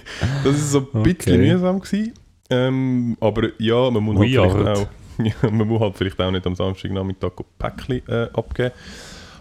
das 0.45 0.55
ist 0.57 0.71
so 0.73 0.89
ein 0.93 1.03
bisschen 1.03 1.35
Okay. 1.35 1.53
mühsam 1.53 1.81
gewesen. 1.81 2.15
Ähm, 2.51 3.17
aber 3.21 3.49
ja, 3.59 3.91
man 3.91 4.03
muss, 4.03 4.19
halt 4.19 4.29
vielleicht 4.31 4.57
auch, 4.69 4.87
ja, 5.19 5.51
man 5.51 5.69
muss 5.69 5.81
halt 5.81 5.97
vielleicht 5.97 6.21
auch 6.21 6.31
nicht 6.31 6.47
am 6.47 6.55
Samstagnachmittag 6.55 7.33
ein 7.39 7.45
Päckchen 7.59 8.03
äh, 8.09 8.29
abgeben. 8.33 8.73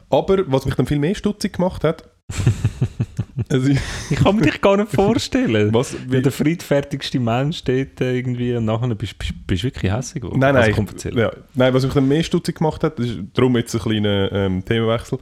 Aber 0.10 0.52
was 0.52 0.66
mich 0.66 0.76
dann 0.76 0.86
viel 0.86 1.00
mehr 1.00 1.16
stutzig 1.16 1.54
gemacht 1.54 1.84
hat, 1.84 2.04
also, 3.50 3.72
Ich 4.10 4.18
kann 4.18 4.36
mir 4.36 4.42
dich 4.44 4.62
gar 4.62 4.78
nicht 4.78 4.92
vorstellen. 4.94 5.74
was, 5.74 5.96
Wie 6.10 6.22
der 6.22 6.32
friedfertigste 6.32 7.20
Mensch 7.20 7.64
dort 7.64 8.02
äh, 8.02 8.16
irgendwie 8.18 8.56
und 8.56 8.66
nachher 8.66 8.94
bist 8.96 9.16
du 9.20 9.64
wirklich 9.64 9.92
hässlich 9.92 10.22
geworden. 10.22 10.40
Nein, 10.40 10.56
nein, 10.56 10.74
Also, 10.74 11.10
ich, 11.10 11.16
ja, 11.16 11.32
nein, 11.56 11.74
was 11.74 11.84
mich 11.84 11.94
dann 11.94 12.08
mehr 12.08 12.24
stutzig 12.24 12.58
gemacht 12.58 12.84
hat, 12.84 13.00
ist 13.00 13.20
darum 13.34 13.56
jetzt 13.58 13.74
ein 13.76 13.82
kleiner 13.82 14.32
ähm, 14.32 14.64
Themenwechsel. 14.66 15.20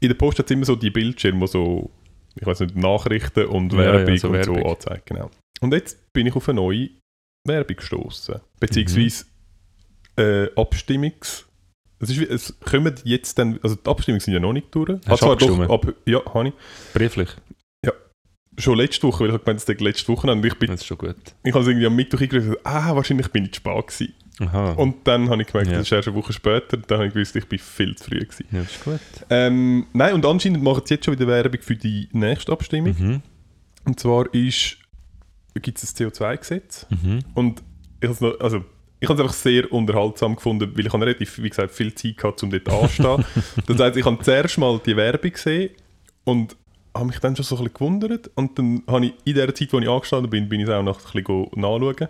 In 0.00 0.08
der 0.08 0.14
Post 0.14 0.38
hat 0.38 0.46
es 0.46 0.50
immer 0.52 0.64
so 0.64 0.76
die 0.76 0.90
Bildschirme, 0.90 1.40
die 1.40 1.46
so, 1.48 1.90
ich 2.36 2.46
weiß 2.46 2.60
nicht, 2.60 2.76
Nachrichten 2.76 3.46
und 3.46 3.72
Ja, 3.72 3.82
ja, 3.82 3.92
Werbung 3.94 4.16
so 4.16 4.28
und 4.28 4.34
Werbung. 4.34 4.58
so 4.62 4.70
anzeigen. 4.70 5.02
Genau. 5.06 5.30
Und 5.60 5.72
jetzt 5.74 6.12
bin 6.12 6.26
ich 6.26 6.36
auf 6.36 6.48
eine 6.48 6.60
neue 6.60 6.90
Werbung 7.44 7.76
gestoßen. 7.76 8.36
Beziehungsweise 8.60 9.24
Mhm. 10.16 10.22
äh, 10.22 10.48
Abstimmungs... 10.56 11.47
Es, 12.00 12.10
ist, 12.10 12.18
es 12.30 12.60
kommen 12.60 12.94
jetzt 13.04 13.38
dann, 13.38 13.58
also 13.62 13.74
die 13.76 13.88
Abstimmungen 13.90 14.20
sind 14.20 14.34
ja 14.34 14.40
noch 14.40 14.52
nicht 14.52 14.74
durch. 14.74 14.98
Hast 15.06 15.22
du 15.22 15.26
doch, 15.26 15.32
abgestimmt? 15.32 15.70
ab, 15.70 15.92
ja, 16.06 16.20
habe 16.34 16.48
ich. 16.48 16.54
Brieflich. 16.94 17.28
Schon 18.60 18.76
letzte 18.76 19.06
Woche, 19.06 19.20
weil 19.20 19.26
ich 19.28 19.32
habe 19.34 19.44
gemeint, 19.44 19.60
es 19.62 19.68
ist 19.68 19.80
letzte 19.80 20.08
Woche 20.08 20.28
und 20.32 20.44
ich 20.44 20.54
bin, 20.58 20.68
Das 20.68 20.80
ist 20.80 20.86
schon 20.88 20.98
gut. 20.98 21.14
ich 21.44 21.52
habe 21.54 21.62
es 21.62 21.68
irgendwie 21.68 21.86
am 21.86 21.94
Mittwoch 21.94 22.20
eingerufen, 22.20 22.56
ah, 22.64 22.92
wahrscheinlich 22.96 23.28
bin 23.28 23.44
ich 23.44 23.52
zu 23.52 23.58
spät 23.58 23.86
gewesen. 23.86 24.14
Aha. 24.40 24.72
Und 24.72 25.06
dann 25.06 25.30
habe 25.30 25.42
ich 25.42 25.46
gemerkt, 25.46 25.70
Ja. 25.70 25.78
das 25.78 25.86
ist 25.86 25.92
erst 25.92 26.08
eine 26.08 26.16
Woche 26.16 26.32
später, 26.32 26.76
dann 26.76 26.98
habe 26.98 27.06
ich 27.06 27.14
gewusst, 27.14 27.36
ich 27.36 27.46
bin 27.46 27.60
viel 27.60 27.94
zu 27.94 28.06
früh 28.10 28.18
gewesen. 28.18 28.46
ja, 28.50 28.62
das 28.62 28.72
ist 28.72 28.84
gut. 28.84 28.98
Ähm, 29.30 29.86
nein, 29.92 30.12
und 30.12 30.26
anscheinend 30.26 30.60
machen 30.64 30.82
sie 30.86 30.94
jetzt 30.94 31.04
schon 31.04 31.14
wieder 31.14 31.28
Werbung 31.28 31.60
für 31.62 31.76
die 31.76 32.08
nächste 32.10 32.50
Abstimmung. 32.50 32.96
Mhm. 32.98 33.22
Und 33.84 34.00
zwar 34.00 34.34
ist, 34.34 34.76
gibt 35.62 35.78
es 35.80 35.92
ein 36.00 36.10
CO2-Gesetz. 36.10 36.86
Mhm. 36.90 37.20
Und 37.34 37.62
ich 38.00 38.08
habe 38.08 38.14
es 38.14 38.20
noch, 38.20 38.40
also, 38.40 38.64
ich 39.00 39.08
habe 39.08 39.20
es 39.20 39.20
einfach 39.22 39.34
sehr 39.34 39.72
unterhaltsam 39.72 40.36
gefunden, 40.36 40.72
weil 40.76 40.86
ich 40.86 40.92
habe 40.92 41.04
relativ, 41.04 41.38
wie 41.42 41.48
gesagt, 41.48 41.72
viel 41.72 41.94
Zeit 41.94 42.16
gehabt, 42.16 42.42
um 42.42 42.50
dort 42.50 42.68
anzustehen. 42.68 43.24
das 43.66 43.78
heisst, 43.80 43.96
ich 43.96 44.04
habe 44.04 44.18
zuerst 44.22 44.58
mal 44.58 44.80
die 44.84 44.96
Werbung 44.96 45.32
gesehen 45.32 45.70
und 46.24 46.56
habe 46.94 47.06
mich 47.06 47.18
dann 47.20 47.36
schon 47.36 47.44
so 47.44 47.56
ein 47.56 47.64
bisschen 47.64 47.74
gewundert. 47.74 48.30
Und 48.34 48.58
dann 48.58 48.82
habe 48.88 49.06
ich 49.06 49.14
in 49.24 49.34
der 49.34 49.54
Zeit, 49.54 49.72
wo 49.72 49.78
ich 49.78 49.88
angestanden 49.88 50.30
bin, 50.30 50.48
bin 50.48 50.60
ich 50.60 50.66
es 50.68 50.72
auch 50.74 50.82
noch 50.82 50.98
ein 50.98 51.22
bisschen 51.22 51.46
nachschauen. 51.54 52.08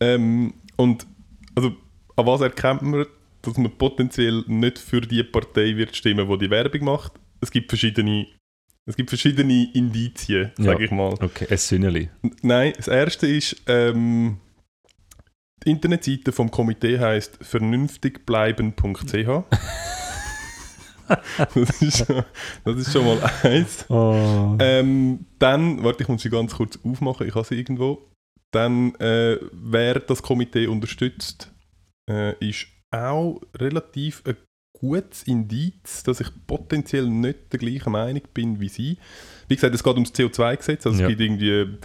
Ähm, 0.00 0.54
und 0.76 1.06
also, 1.54 1.72
an 2.16 2.26
was 2.26 2.40
erkennt 2.40 2.82
man, 2.82 3.06
dass 3.42 3.56
man 3.56 3.70
potenziell 3.78 4.42
nicht 4.48 4.78
für 4.78 5.00
die 5.00 5.22
Partei 5.22 5.76
wird 5.76 5.94
stimmen, 5.94 6.28
die 6.28 6.38
die 6.38 6.50
Werbung 6.50 6.84
macht? 6.84 7.12
Es 7.40 7.50
gibt 7.50 7.70
verschiedene, 7.70 8.26
es 8.86 8.96
gibt 8.96 9.10
verschiedene 9.10 9.70
Indizien, 9.72 10.50
Ja. 10.58 10.64
sage 10.64 10.84
ich 10.86 10.90
mal. 10.90 11.14
Okay, 11.20 11.46
ein 11.48 11.56
Sünneli. 11.56 12.10
Nein, 12.42 12.72
das 12.76 12.88
erste 12.88 13.26
ist, 13.28 13.56
ähm, 13.68 14.38
die 15.64 15.70
Internetseite 15.70 16.32
vom 16.32 16.50
Komitee 16.50 16.98
heißt 16.98 17.38
vernünftigbleiben.ch. 17.42 19.44
das, 21.54 21.82
ist 21.82 22.06
schon, 22.06 22.24
das 22.64 22.76
ist 22.76 22.92
schon 22.92 23.04
mal 23.04 23.30
eins. 23.42 23.84
Oh. 23.88 24.56
Ähm, 24.58 25.26
dann, 25.38 25.82
warte, 25.82 26.02
ich 26.02 26.08
muss 26.08 26.22
sie 26.22 26.30
ganz 26.30 26.54
kurz 26.54 26.78
aufmachen, 26.84 27.26
ich 27.28 27.34
habe 27.34 27.46
sie 27.46 27.56
irgendwo. 27.56 28.10
Dann, 28.52 28.94
äh, 28.96 29.38
wer 29.52 30.00
das 30.00 30.22
Komitee 30.22 30.66
unterstützt, 30.66 31.52
äh, 32.10 32.34
ist 32.46 32.66
auch 32.90 33.40
relativ 33.56 34.22
ein 34.24 34.36
gutes 34.78 35.22
Indiz, 35.24 36.02
dass 36.02 36.20
ich 36.20 36.28
potenziell 36.46 37.08
nicht 37.08 37.52
der 37.52 37.58
gleichen 37.58 37.92
Meinung 37.92 38.22
bin 38.34 38.60
wie 38.60 38.68
sie. 38.68 38.98
Wie 39.48 39.54
gesagt, 39.54 39.74
es 39.74 39.82
geht 39.82 39.94
ums 39.94 40.12
CO2-Gesetz, 40.12 40.86
also 40.86 40.98
Ja. 40.98 41.06
es 41.06 41.08
gibt 41.08 41.20
irgendwie, 41.20 41.78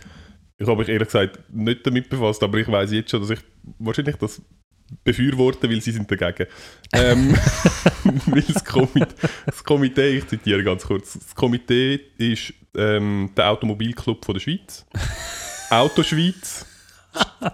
ich 0.62 0.68
habe 0.68 0.80
mich 0.80 0.90
ehrlich 0.90 1.08
gesagt 1.08 1.40
nicht 1.52 1.86
damit 1.86 2.10
befasst, 2.10 2.44
aber 2.44 2.60
ich 2.60 2.68
weiß 2.68 2.92
jetzt 2.92 3.10
schon, 3.10 3.22
dass 3.22 3.32
ich 3.32 3.40
wahrscheinlich 3.80 4.16
das 4.18 4.42
befürworte, 5.04 5.70
weil 5.70 5.82
sie 5.82 5.92
sind 5.92 6.10
dagegen. 6.12 6.48
Ähm, 6.94 7.36
weil 8.28 8.42
das 8.42 8.64
Komitee, 8.64 9.16
das 9.46 9.64
Komitee, 9.64 10.18
ich 10.18 10.28
zitiere 10.28 10.64
ganz 10.64 10.86
kurz, 10.86 11.14
das 11.14 11.34
Komitee 11.34 12.00
ist 12.18 12.54
ähm, 12.76 13.32
der 13.36 13.50
Automobilclub 13.50 14.24
von 14.24 14.34
der 14.34 14.40
Schweiz, 14.40 14.86
Autoschweiz, 15.72 16.66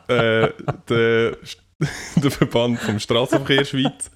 äh, 0.08 0.50
der, 0.90 1.38
der 2.16 2.32
Verband 2.32 2.80
vom 2.80 3.00
Straßenverkehr 3.00 3.64
Schweiz, 3.64 4.12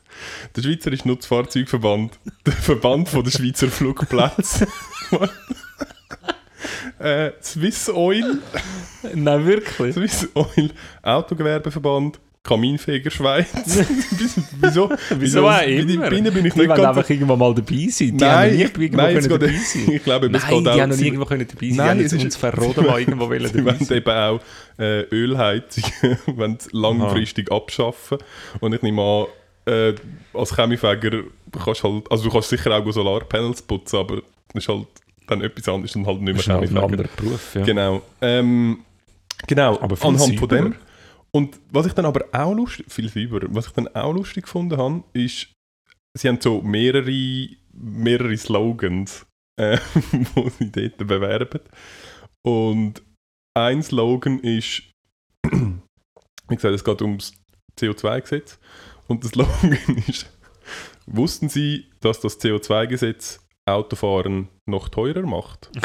der 0.56 0.63
Schweizerische 0.63 1.08
Nutzfahrzeugverband, 1.08 2.19
der 2.45 2.54
Verband 2.54 3.08
von 3.08 3.23
der 3.23 3.32
Schweizer 3.32 3.69
Flugplätze, 3.69 4.67
äh, 7.04 7.32
Swiss 7.42 7.90
Oil, 7.90 8.40
Nein, 9.16 9.46
wirklich? 9.46 9.94
Swiss 9.96 10.30
Oil, 10.36 10.70
Autogewerbeverband, 11.04 12.20
Kaminfeger 12.44 13.12
Schweiz. 13.12 13.48
Wieso? 14.62 14.90
Wieso 15.20 15.48
auch 15.48 15.62
immer? 15.62 16.10
Bienen 16.10 16.34
bin 16.34 16.46
ich 16.48 16.54
Die 16.54 16.60
nicht 16.60 16.70
wollen 16.70 16.86
einfach 16.86 17.08
irgendwann 17.08 17.38
mal 17.38 17.54
dabei 17.54 17.88
sein. 17.90 18.08
Die 18.08 18.12
Nein, 18.14 18.50
haben 18.64 18.80
nie 18.80 18.90
nein, 18.90 19.14
können 19.14 19.30
geht- 19.30 19.32
dabei 19.32 19.54
sein. 19.64 19.92
ich 19.92 20.04
glaube, 20.04 20.26
es 20.26 20.32
Nein, 20.32 20.42
geht 20.64 20.66
die 20.76 20.82
haben 20.82 20.90
noch 20.90 20.98
nie 20.98 21.06
irgendwo 21.06 21.26
können 21.26 21.48
dabei 21.48 21.68
sein. 21.68 21.76
Nein, 21.78 21.98
die 22.00 22.10
haben 22.10 22.26
uns 22.26 22.36
verroden 22.36 22.86
mal 22.88 23.00
irgendwo 23.00 23.30
wollen 23.30 23.44
dabei 23.44 23.66
wollen 23.66 23.86
sein. 23.86 23.98
eben 23.98 24.10
auch 24.10 24.40
äh, 24.80 25.02
Ölheizungen 25.12 26.18
wollen 26.36 26.58
langfristig 26.72 27.52
abschaffen. 27.52 28.18
Und 28.60 28.74
ich 28.74 28.82
nehme 28.82 29.02
an, 29.04 29.26
äh, 29.72 29.94
als 30.34 30.56
Chemiefäger 30.56 31.24
kannst 31.64 31.84
du 31.84 31.94
halt, 31.94 32.12
also 32.12 32.24
du 32.24 32.32
kannst 32.32 32.50
sicher 32.50 32.72
auch 32.76 32.92
Solarpanels 32.92 33.62
putzen, 33.62 33.98
aber 33.98 34.16
das 34.54 34.64
ist 34.64 34.68
halt 34.68 34.88
dann 35.32 35.41
etwas 35.41 35.67
anderes 35.67 35.96
und 35.96 36.06
halt 36.06 36.22
nicht 36.22 36.38
Das 36.39 36.48
mehr 36.48 36.62
ist 36.63 36.72
halt 36.72 36.72
ein 36.72 36.76
Chemiefäger. 36.78 37.04
anderer 37.04 37.15
Beruf, 37.15 37.56
ja. 37.56 37.63
Genau. 37.63 38.02
Ähm, 38.22 38.86
genau, 39.48 39.80
Aber 39.82 39.98
anhand 40.06 40.39
von 40.39 40.50
dem. 40.50 40.76
Und 41.32 41.60
was 41.72 41.86
ich 41.86 41.94
dann 41.94 42.06
aber 42.06 42.26
auch 42.34 42.54
lustig, 42.54 42.86
viel 42.89 43.10
sauberer, 43.10 43.48
was 43.50 43.67
ich 43.67 43.72
dann 43.74 43.88
auch 43.96 44.13
lustig 44.13 44.44
gefunden 44.44 44.78
habe, 44.78 45.04
ist, 45.13 45.48
sie 46.17 46.28
haben 46.28 46.41
so 46.41 46.62
mehrere, 46.62 47.48
mehrere 47.74 48.38
Slogans, 48.38 49.26
äh, 49.60 49.78
wo 50.36 50.50
sie 50.50 50.72
dort 50.72 50.98
bewerben. 50.98 51.62
Und 52.46 53.02
ein 53.58 53.82
Slogan 53.82 54.39
ist, 54.39 54.84
wie 55.52 56.56
gesagt, 56.56 56.76
es 56.76 56.84
geht 56.84 57.02
ums 57.02 57.34
CO2-Gesetz. 57.80 58.60
Und 59.08 59.24
der 59.24 59.30
Slogan 59.32 60.04
ist, 60.08 60.30
wussten 61.06 61.50
Sie, 61.50 61.86
dass 62.02 62.20
das 62.20 62.39
CO2-Gesetz 62.39 63.39
Autofahren 63.71 64.49
noch 64.67 64.89
teurer 64.89 65.25
macht? 65.25 65.69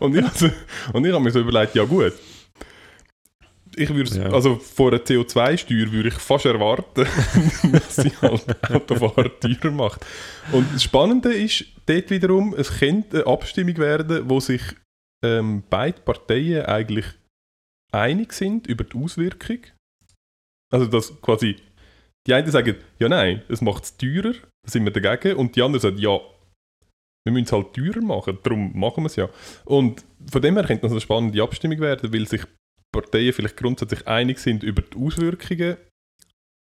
und 0.00 0.16
ich, 0.16 0.24
also, 0.24 0.50
und 0.92 1.06
ich 1.06 1.12
habe 1.12 1.22
mir 1.22 1.30
so 1.30 1.40
überlegt, 1.40 1.74
ja 1.74 1.84
gut, 1.84 2.12
ich 3.76 3.88
würde, 3.94 4.14
Ja. 4.16 4.32
also 4.32 4.56
vor 4.56 4.88
einer 4.88 5.00
CO2-Steuer 5.00 5.92
würde 5.92 6.08
ich 6.08 6.14
fast 6.14 6.44
erwarten, 6.44 7.06
dass 7.72 7.96
sie 7.96 8.10
halt 8.20 8.70
Autofahrer 8.70 9.30
teurer 9.38 9.70
macht. 9.70 10.04
Und 10.52 10.66
das 10.74 10.82
Spannende 10.82 11.32
ist, 11.32 11.64
dort 11.86 12.10
wiederum, 12.10 12.54
es 12.56 12.78
könnte 12.78 13.24
eine 13.24 13.32
Abstimmung 13.32 13.76
werden, 13.78 14.28
wo 14.28 14.40
sich 14.40 14.62
ähm, 15.24 15.62
beide 15.70 16.00
Parteien 16.00 16.66
eigentlich 16.66 17.06
einig 17.92 18.32
sind 18.32 18.66
über 18.66 18.84
die 18.84 18.96
Auswirkung. 18.96 19.58
Also 20.72 20.86
dass 20.86 21.20
quasi 21.20 21.56
die 22.26 22.34
einen 22.34 22.50
sagen, 22.50 22.76
ja 22.98 23.08
nein, 23.08 23.42
es 23.48 23.60
macht 23.60 23.84
es 23.84 23.96
teurer, 23.96 24.32
da 24.32 24.70
sind 24.70 24.84
wir 24.84 24.92
dagegen. 24.92 25.36
Und 25.36 25.56
die 25.56 25.62
anderen 25.62 25.80
sagen, 25.80 25.98
ja, 25.98 26.18
wir 27.24 27.32
müssen 27.32 27.44
es 27.44 27.52
halt 27.52 27.74
teurer 27.74 28.02
machen, 28.02 28.38
darum 28.42 28.78
machen 28.78 29.02
wir 29.02 29.06
es 29.06 29.16
ja. 29.16 29.28
Und 29.64 30.04
von 30.30 30.42
dem 30.42 30.56
her 30.56 30.64
könnte 30.64 30.82
das 30.82 30.92
eine 30.92 31.00
spannende 31.00 31.42
Abstimmung 31.42 31.80
werden, 31.80 32.12
weil 32.12 32.26
sich 32.26 32.42
Parteien 32.92 33.32
vielleicht 33.32 33.56
grundsätzlich 33.56 34.06
einig 34.06 34.38
sind 34.38 34.62
über 34.62 34.82
die 34.82 34.96
Auswirkungen, 34.96 35.76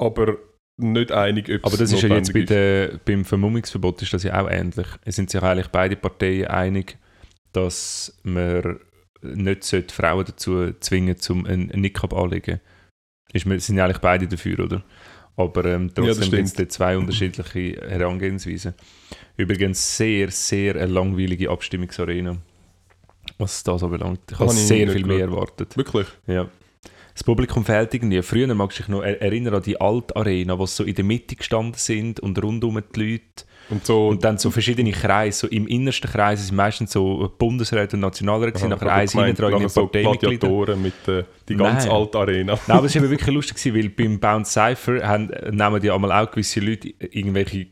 aber 0.00 0.38
nicht 0.78 1.12
einig, 1.12 1.48
ob 1.48 1.66
Aber 1.66 1.76
das 1.76 1.92
ist 1.92 2.02
ja 2.02 2.14
jetzt 2.14 2.32
bei 2.32 2.42
der, 2.42 3.00
beim 3.04 3.24
Vermummungsverbot 3.24 4.02
ist 4.02 4.12
das 4.12 4.22
ja 4.22 4.42
auch 4.42 4.50
ähnlich. 4.50 4.86
Es 5.04 5.16
sind 5.16 5.30
sich 5.30 5.42
eigentlich 5.42 5.68
beide 5.68 5.96
Parteien 5.96 6.48
einig, 6.48 6.98
dass 7.52 8.18
man 8.22 8.80
nicht 9.22 9.64
sollte 9.64 9.94
Frauen 9.94 10.26
dazu 10.26 10.72
zwingen 10.80 11.16
zum 11.16 11.46
einen 11.46 11.70
einen 11.70 11.82
Niqab 11.82 12.12
anlegen. 12.12 12.60
Ist, 13.32 13.44
sind 13.44 13.76
ja 13.76 13.84
eigentlich 13.84 13.98
beide 13.98 14.28
dafür, 14.28 14.60
oder? 14.60 14.84
Aber 15.36 15.64
ähm, 15.66 15.90
trotzdem 15.94 16.30
gibt 16.30 16.58
es 16.58 16.68
zwei 16.68 16.96
unterschiedliche 16.96 17.80
Herangehensweisen. 17.88 18.74
Übrigens 19.36 19.96
sehr, 19.96 20.30
sehr 20.30 20.76
eine 20.76 20.86
langweilige 20.86 21.50
Abstimmungsarena, 21.50 22.36
was 23.36 23.62
das 23.62 23.82
anbelangt. 23.82 24.20
Ich 24.30 24.38
habe 24.38 24.50
sehr 24.50 24.90
viel 24.90 25.04
mehr 25.04 25.20
erwartet. 25.20 25.76
Wirklich? 25.76 26.06
Ja. 26.26 26.48
Das 27.16 27.24
Publikum 27.24 27.64
fehlt 27.64 27.94
irgendwie. 27.94 28.20
Früher 28.20 28.54
magst 28.54 28.78
du 28.78 28.82
dich 28.82 28.88
noch 28.90 29.02
er 29.02 29.22
erinnern 29.22 29.54
an 29.54 29.62
die 29.62 29.80
alte 29.80 30.14
Arena, 30.14 30.58
wo 30.58 30.66
so 30.66 30.84
in 30.84 30.94
der 30.94 31.04
Mitte 31.04 31.34
gestanden 31.34 31.72
sind 31.78 32.20
und 32.20 32.40
rundum 32.42 32.78
die 32.94 33.00
Leute. 33.00 33.46
Und 33.70 33.86
so, 33.86 34.08
Und 34.08 34.22
dann 34.22 34.36
so 34.36 34.50
verschiedene 34.50 34.92
Kreise. 34.92 35.38
So 35.38 35.46
Im 35.46 35.66
innersten 35.66 36.10
Kreis 36.10 36.46
sind 36.46 36.54
meistens 36.56 36.92
so 36.92 37.32
Bundesräte 37.38 37.96
und 37.96 38.00
Nationalräte, 38.00 38.52
gewesen, 38.52 38.68
nachher 38.68 38.92
eins 38.92 39.12
hinten 39.12 39.34
dran 39.34 39.62
in 39.62 39.68
so 39.70 39.86
Parteimitglieder. 39.86 40.46
Gladiatoren 40.46 40.82
mit 40.82 41.08
äh, 41.08 41.24
die 41.48 41.56
ganz 41.56 41.86
Nein. 41.86 41.94
alte 41.94 42.18
Arena. 42.18 42.58
Nein, 42.66 42.76
aber 42.76 42.86
es 42.86 42.94
war 42.94 43.08
wirklich 43.08 43.34
lustig, 43.34 43.56
gewesen, 43.56 43.76
weil 43.78 43.88
beim 43.88 44.20
Bounce 44.20 44.52
Cypher 44.52 45.08
haben, 45.08 45.30
nehmen 45.50 45.80
die 45.80 45.90
einmal 45.90 46.12
auch 46.12 46.30
gewisse 46.30 46.60
Leute, 46.60 46.92
irgendwelche 47.00 47.68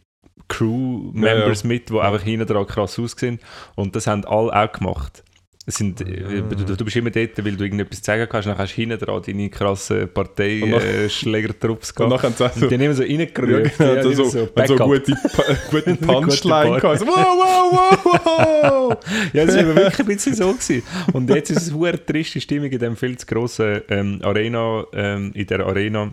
Crew-Members 0.49 1.65
mit, 1.65 1.91
die 1.91 2.01
einfach 2.01 2.23
hinten 2.23 2.47
dran 2.47 2.67
krass 2.67 2.99
aussehen. 2.99 3.41
Und 3.75 3.95
das 3.95 4.07
haben 4.07 4.25
alle 4.25 4.55
auch 4.55 4.73
gemacht. 4.73 5.23
Sind, 5.67 6.03
äh, 6.03 6.43
du, 6.43 6.77
du 6.77 6.85
bist 6.85 6.95
immer 6.97 7.09
dort, 7.09 7.43
weil 7.43 7.57
du 7.57 7.65
irgendetwas 7.65 8.03
zu 8.03 8.05
sagen 8.05 8.27
kannst, 8.29 8.47
dann 8.49 8.59
hast 8.59 8.73
du 8.73 8.77
hinten 8.77 8.99
dran 8.99 9.23
deine 9.25 9.49
krassen 9.49 10.03
Und 10.03 10.13
Parteischlägertrupps 10.13 11.93
Und 11.93 12.11
nachher 12.11 12.29
haben 12.29 12.35
sie 12.37 12.45
auch 12.45 12.55
Und 12.55 12.61
so, 12.61 12.69
die 12.69 12.75
haben 12.75 12.83
immer 12.83 12.95
so 12.95 13.03
ja, 13.03 13.19
reingerührt. 13.19 13.79
genau, 13.79 13.95
ja, 13.95 14.03
so, 14.03 14.11
immer 14.11 14.25
so, 14.25 14.25
so 14.29 14.47
Backup. 14.55 14.87
gute, 14.87 15.13
gute 15.71 15.95
Punchline 15.95 16.81
gehabt. 16.81 16.99
So, 16.99 17.07
wow, 17.07 17.17
wow, 17.17 17.73
wow, 17.73 18.21
wow. 18.25 18.99
Ja, 19.33 19.47
das 19.47 19.57
war 19.57 19.75
wirklich 19.75 19.99
ein 20.01 20.07
bisschen 20.15 20.35
so. 20.35 20.53
Gewesen. 20.53 20.83
Und 21.15 21.31
jetzt 21.31 21.51
ist 21.51 21.63
es 21.63 21.75
eine 21.75 22.05
triste 22.05 22.43
Stimmung 22.43 22.71
in 22.71 22.79
dem 22.79 22.97
viel 22.97 23.17
zu 23.17 23.25
grossen 23.25 23.81
ähm, 23.89 24.21
Arena, 24.23 24.85
ähm, 24.93 25.33
in 25.33 25.47
der 25.47 25.61
Arena, 25.61 26.13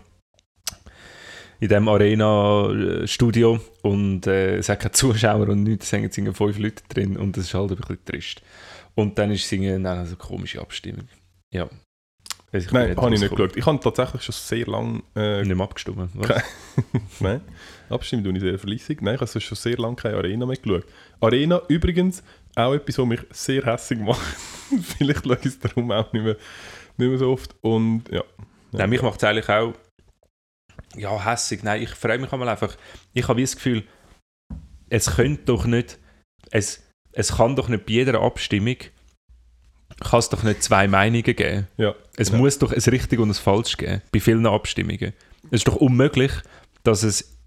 in 1.60 1.68
dem 1.68 1.88
Arena-Studio 1.88 3.60
und 3.82 4.26
äh, 4.26 4.56
es 4.56 4.70
hat 4.70 4.80
keine 4.80 4.92
Zuschauer 4.92 5.50
und 5.50 5.62
nichts, 5.62 5.92
es 5.92 5.92
hängen 5.92 6.34
fünf 6.34 6.58
Leute 6.58 6.82
drin 6.88 7.18
und 7.18 7.36
das 7.36 7.44
ist 7.44 7.54
halt 7.54 7.70
ein 7.72 7.76
bisschen 7.76 8.04
trist. 8.06 8.42
Und 8.94 9.18
dann 9.18 9.30
ist 9.30 9.44
es 9.44 9.52
irgendwie 9.52 9.86
also 9.86 9.88
eine 9.88 10.16
komische 10.16 10.60
Abstimmung. 10.60 11.08
Ja. 11.52 11.68
Weiss 12.50 12.70
Nein, 12.70 12.94
habe 12.96 13.14
ich 13.14 13.20
nicht 13.20 13.30
kommt. 13.30 13.40
geschaut. 13.40 13.56
Ich 13.56 13.66
habe 13.66 13.80
tatsächlich 13.80 14.22
schon 14.22 14.34
sehr 14.34 14.66
lange... 14.66 15.02
Äh, 15.16 15.42
Nicht 15.42 15.56
mehr 15.56 15.64
abgestimmt. 15.64 16.10
Nein, 17.20 17.40
abstimmen 17.88 18.24
tue 18.24 18.34
ich 18.34 18.40
sehr 18.40 18.58
verleissig. 18.58 19.00
Nein, 19.00 19.14
ich 19.14 19.20
habe 19.22 19.40
schon 19.40 19.56
sehr 19.56 19.78
lange 19.78 19.96
keine 19.96 20.16
Arena 20.18 20.44
mehr 20.44 20.56
geschaut. 20.56 20.84
Arena 21.20 21.62
übrigens 21.68 22.22
auch 22.54 22.74
etwas, 22.74 22.98
was 22.98 23.06
mich 23.06 23.20
sehr 23.30 23.64
hässlich 23.64 24.00
macht. 24.00 24.20
Vielleicht 24.98 25.24
schaue 25.24 25.38
ich 25.40 25.46
es 25.46 25.58
darum 25.58 25.90
auch 25.92 26.12
nicht 26.12 26.22
mehr, 26.22 26.36
nicht 26.98 27.08
mehr 27.08 27.18
so 27.18 27.32
oft. 27.32 27.54
Und 27.62 28.04
ja. 28.10 28.22
Nein, 28.72 28.90
mich 28.90 29.00
macht 29.00 29.22
es 29.22 29.24
eigentlich 29.24 29.48
auch 29.48 29.72
ja, 30.96 31.24
hässig. 31.24 31.62
Nein, 31.62 31.82
ich 31.82 31.90
freue 31.90 32.18
mich 32.18 32.32
einmal 32.32 32.48
einfach. 32.48 32.76
Ich 33.14 33.28
habe 33.28 33.40
das 33.40 33.56
Gefühl, 33.56 33.84
es 34.88 35.16
könnte 35.16 35.44
doch 35.44 35.64
nicht, 35.64 35.98
es, 36.50 36.81
es 37.12 37.36
kann 37.36 37.56
doch 37.56 37.68
nicht 37.68 37.86
bei 37.86 37.92
jeder 37.92 38.20
Abstimmung, 38.20 38.76
kann 40.00 40.18
es 40.18 40.28
doch 40.28 40.42
nicht 40.42 40.62
zwei 40.62 40.88
Meinungen 40.88 41.22
geben. 41.22 41.68
Ja, 41.76 41.94
Es 42.16 42.30
genau. 42.30 42.42
muss 42.42 42.58
doch 42.58 42.72
ein 42.72 42.80
richtig 42.80 43.18
und 43.18 43.30
ein 43.30 43.34
falsch 43.34 43.76
geben, 43.76 44.02
bei 44.12 44.20
vielen 44.20 44.46
Abstimmungen. 44.46 45.12
Es 45.50 45.60
ist 45.60 45.68
doch 45.68 45.76
unmöglich, 45.76 46.32
dass 46.82 47.02
es, 47.02 47.38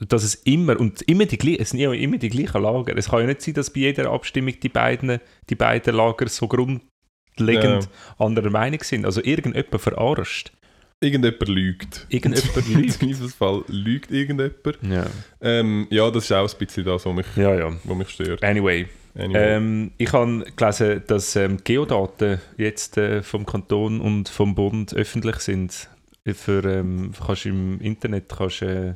dass 0.00 0.22
es 0.22 0.34
immer, 0.34 0.78
und 0.78 1.02
immer 1.02 1.26
die, 1.26 1.58
es 1.58 1.70
sind 1.70 1.80
ja 1.80 1.92
immer 1.92 2.18
die 2.18 2.28
gleichen 2.28 2.62
Lager. 2.62 2.96
Es 2.96 3.08
kann 3.08 3.20
ja 3.20 3.26
nicht 3.26 3.42
sein, 3.42 3.54
dass 3.54 3.70
bei 3.70 3.80
jeder 3.80 4.10
Abstimmung 4.10 4.58
die 4.60 4.68
beiden, 4.68 5.20
die 5.48 5.54
beiden 5.54 5.94
Lager 5.94 6.28
so 6.28 6.48
grundlegend 6.48 7.88
anderer 8.18 8.50
Meinung 8.50 8.82
sind. 8.82 9.04
Also 9.04 9.22
irgendjemand 9.22 9.80
verarscht. 9.80 10.52
Irgendjemand 11.00 11.48
lügt. 11.48 12.06
Irgendjemand 12.08 12.56
Im 12.68 12.80
lügt. 12.80 12.92
Zweifelsfall 12.94 13.64
lügt 13.68 14.10
irgendjemand. 14.10 14.78
Ja. 14.82 15.06
Ähm, 15.40 15.86
ja, 15.90 16.10
das 16.10 16.24
ist 16.24 16.32
auch 16.32 16.50
ein 16.50 16.58
bisschen 16.58 16.84
das, 16.84 17.04
was 17.04 17.14
mich, 17.14 17.26
ja, 17.36 17.54
ja. 17.54 17.72
was 17.84 17.96
mich 17.96 18.08
stört. 18.08 18.42
Anyway, 18.42 18.86
Anyway. 19.18 19.56
ähm, 19.56 19.90
ich 19.98 20.12
habe 20.12 20.44
gelesen, 20.56 21.02
dass 21.06 21.36
ähm, 21.36 21.58
Geodaten 21.64 22.40
jetzt 22.58 22.98
äh, 22.98 23.22
vom 23.22 23.46
Kanton 23.46 24.00
und 24.00 24.28
vom 24.28 24.54
Bund 24.54 24.94
öffentlich 24.94 25.36
sind. 25.36 25.88
Für, 26.26 26.64
ähm, 26.64 27.12
kannst 27.24 27.46
im 27.46 27.80
Internet 27.80 28.28
kannst, 28.36 28.60
äh, 28.62 28.94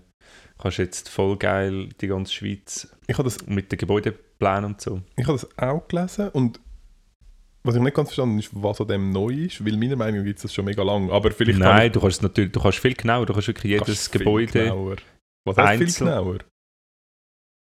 kannst 0.61 0.79
jetzt 0.79 1.09
voll 1.09 1.37
geil 1.37 1.89
die 2.01 2.09
ganze 2.09 2.33
Schweiz 2.33 2.89
ich 3.07 3.17
das, 3.17 3.47
mit 3.47 3.71
den 3.71 3.79
Gebäudeplänen 3.79 4.65
und 4.65 4.81
so. 4.81 5.01
ich 5.17 5.27
habe 5.27 5.39
das 5.39 5.49
auch 5.59 5.87
gelesen 5.87 6.29
und 6.31 6.61
was 7.63 7.77
ich 7.77 7.83
nicht 7.83 7.95
ganz 7.95 8.09
verstanden 8.09 8.33
habe, 8.33 8.41
ist, 8.41 8.51
was 8.53 8.81
an 8.81 8.89
dem 8.89 9.11
neu 9.11 9.29
ist, 9.33 9.65
weil 9.65 9.77
meiner 9.77 9.95
Meinung 9.97 10.21
nach 10.21 10.25
gibt 10.25 10.39
es 10.39 10.43
das 10.43 10.55
schon 10.55 10.65
mega 10.65 10.83
lang. 10.83 11.11
Aber 11.11 11.31
vielleicht 11.31 11.59
Nein, 11.59 11.93
du 11.93 12.01
kannst 12.01 12.23
natürlich, 12.23 12.53
du 12.53 12.61
kannst 12.61 12.79
viel 12.79 12.95
genauer, 12.95 13.27
du 13.27 13.33
kannst 13.35 13.49
wirklich 13.49 13.65
ich- 13.65 13.71
jedes 13.81 13.87
kannst 13.87 14.11
viel 14.13 14.19
Gebäude. 14.21 14.53
Genauer. 14.65 14.97
Was 15.47 15.57
heißt 15.57 15.83
viel 15.99 16.07
genauer? 16.07 16.39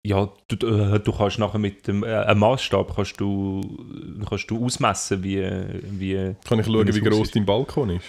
Ja, 0.06 0.28
du, 0.46 0.66
äh, 0.68 1.00
du 1.00 1.12
kannst 1.12 1.40
nachher 1.40 1.58
mit 1.58 1.88
dem 1.88 2.04
äh, 2.04 2.14
einem 2.14 2.38
Maßstab 2.38 2.94
kannst 2.94 3.20
du, 3.20 3.60
kannst 4.28 4.48
du 4.48 4.64
ausmessen, 4.64 5.24
wie, 5.24 5.42
wie 5.98 6.36
Kann 6.46 6.60
ich 6.60 6.66
schauen, 6.66 6.94
wie 6.94 7.00
groß 7.00 7.32
dein 7.32 7.44
Balkon 7.44 7.90
ist? 7.90 8.06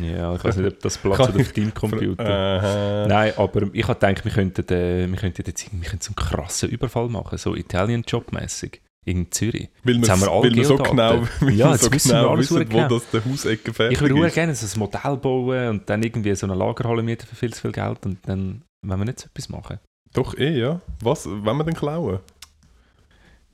ja, 0.00 0.36
ich 0.36 0.44
weiß 0.44 0.58
nicht, 0.58 0.72
ob 0.72 0.80
das 0.80 0.98
Platz 0.98 1.18
hat 1.18 1.34
auf 1.34 1.52
deinem 1.52 1.74
Computer. 1.74 3.06
Nein, 3.08 3.32
aber 3.36 3.62
ich 3.72 3.88
habe 3.88 3.98
gedacht, 3.98 4.24
wir 4.24 4.30
könnten, 4.32 4.72
äh, 4.72 5.08
wir 5.08 5.18
könnten 5.18 5.42
jetzt 5.44 5.72
wir 5.72 5.88
könnten 5.88 6.04
so 6.04 6.10
einen 6.10 6.16
krassen 6.16 6.68
Überfall 6.68 7.08
machen, 7.08 7.36
so 7.38 7.56
Italian-Job-mäßig 7.56 8.80
in 9.04 9.32
Zürich. 9.32 9.68
Weil 9.82 9.96
Jetzt 9.96 10.10
haben 10.10 10.20
wir 10.20 10.30
alle 10.30 10.44
weil 10.44 10.54
wir 10.54 10.64
so 10.64 10.76
genau, 10.76 11.22
weil 11.40 11.54
Ja, 11.54 11.76
so 11.76 11.92
wissen 11.92 12.10
genau 12.10 12.38
wissen, 12.38 12.56
wo 12.56 12.76
genau. 12.76 12.88
das 12.88 13.10
der 13.10 13.24
Hausecke 13.24 13.74
fertig 13.74 14.00
Ich 14.00 14.08
würde 14.08 14.30
gerne 14.30 14.54
so 14.54 14.64
ein 14.64 14.78
Modell 14.78 15.16
bauen 15.16 15.68
und 15.70 15.90
dann 15.90 16.04
irgendwie 16.04 16.34
so 16.36 16.46
eine 16.46 16.54
Lagerhalle 16.54 17.02
mieten 17.02 17.26
für 17.26 17.34
viel 17.34 17.52
zu 17.52 17.62
viel 17.62 17.72
Geld 17.72 18.06
und 18.06 18.18
dann, 18.26 18.62
wenn 18.86 18.98
wir 19.00 19.04
nicht 19.04 19.18
so 19.18 19.26
etwas 19.26 19.48
machen. 19.48 19.80
Doch, 20.12 20.34
eh, 20.36 20.58
ja. 20.58 20.80
Was, 21.00 21.26
wenn 21.26 21.56
wir 21.56 21.64
denn 21.64 21.74
klauen? 21.74 22.18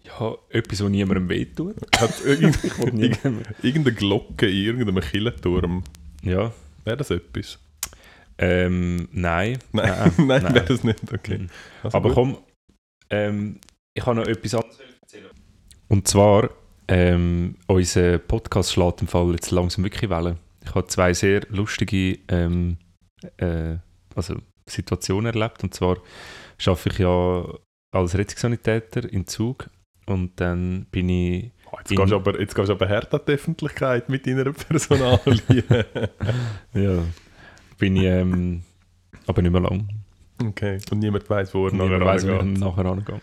Ja, 0.02 0.34
etwas, 0.50 0.82
was 0.82 0.90
niemandem 0.90 1.28
wehtut. 1.28 1.76
Hat 1.98 2.20
irgend, 2.24 2.62
Ich 2.64 2.78
will 2.78 2.92
niemandem. 2.92 3.42
irgendeine 3.62 3.96
Glocke 3.96 4.48
in 4.48 4.56
irgendeinem 4.64 5.02
Killenturm. 5.02 5.84
Ja, 6.22 6.52
Wäre 6.84 6.96
das 6.96 7.10
etwas? 7.10 7.58
ähm, 8.38 9.08
nein. 9.12 9.58
Nein, 9.72 9.88
Nein, 9.90 10.12
nein, 10.26 10.42
nein. 10.42 10.54
wäre 10.54 10.64
das 10.66 10.84
nicht. 10.84 11.12
Okay. 11.12 11.38
Mhm. 11.38 11.48
Also 11.82 11.96
Aber 11.96 12.08
gut. 12.10 12.14
komm, 12.14 12.38
ähm, 13.10 13.60
ich 13.94 14.06
habe 14.06 14.16
noch 14.16 14.26
etwas 14.26 14.54
anderes 14.54 14.78
erzählen. 15.02 15.30
Und 15.88 16.06
zwar, 16.08 16.50
ähm, 16.86 17.56
unser 17.66 18.18
Podcast 18.18 18.72
schlägt 18.72 19.00
im 19.02 19.08
Fall 19.08 19.32
jetzt 19.32 19.50
langsam 19.50 19.84
wirklich 19.84 20.08
Wellen. 20.10 20.38
Ich 20.64 20.74
habe 20.74 20.86
zwei 20.86 21.12
sehr 21.14 21.42
lustige 21.50 22.18
ähm, 22.28 22.78
äh, 23.38 23.76
also 24.14 24.36
Situationen 24.66 25.32
erlebt. 25.34 25.62
Und 25.64 25.74
zwar 25.74 25.96
arbeite 26.66 26.88
ich 26.90 26.98
ja 26.98 27.44
als 27.92 28.16
Rettungssanitäter 28.16 29.10
in 29.10 29.26
Zug 29.26 29.70
und 30.06 30.40
dann 30.40 30.86
bin 30.90 31.08
ich 31.08 31.52
Oh, 31.70 31.76
jetzt, 31.78 31.90
gehst 31.90 32.12
du 32.12 32.16
aber, 32.16 32.40
jetzt 32.40 32.54
gehst 32.54 32.68
du 32.70 32.72
aber 32.72 32.88
hart 32.88 33.12
an 33.12 33.20
die 33.26 33.32
Öffentlichkeit 33.32 34.08
mit 34.08 34.26
deiner 34.26 34.52
Personalie. 34.52 35.64
ja, 36.72 37.02
bin 37.76 37.96
ich 37.96 38.04
ähm, 38.04 38.62
aber 39.26 39.42
nicht 39.42 39.50
mehr 39.52 39.60
lang. 39.60 39.86
okay. 40.42 40.78
Und 40.90 41.00
niemand 41.00 41.28
weiß, 41.28 41.52
wo 41.52 41.66
er 41.66 41.72
Niemand 41.72 41.90
nachher 41.90 42.06
weiss, 42.06 42.26
wie 42.26 42.32
ich 42.32 42.58
nachher 42.58 42.86
angehe. 42.86 43.20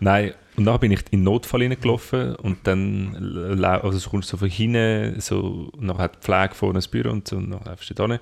Nein, 0.00 0.32
und 0.56 0.64
dann 0.64 0.80
bin 0.80 0.92
ich 0.92 1.00
in 1.10 1.20
den 1.20 1.24
Notfall 1.24 1.60
hineingelaufen 1.62 2.34
und 2.36 2.66
dann 2.66 3.62
also 3.62 3.98
so 3.98 4.10
kommst 4.10 4.32
du 4.32 4.36
so 4.36 4.38
von 4.38 4.48
hinten, 4.48 5.20
so, 5.20 5.70
und 5.72 5.82
nachher 5.82 6.04
hat 6.04 6.16
die 6.16 6.20
Pflege 6.20 6.54
vorne 6.54 6.78
das 6.78 6.88
Büro 6.88 7.10
und 7.10 7.28
so, 7.28 7.36
und 7.36 7.50
dann 7.50 7.64
läufst 7.64 7.90
du 7.90 7.94
da 7.94 8.06
hin. 8.06 8.20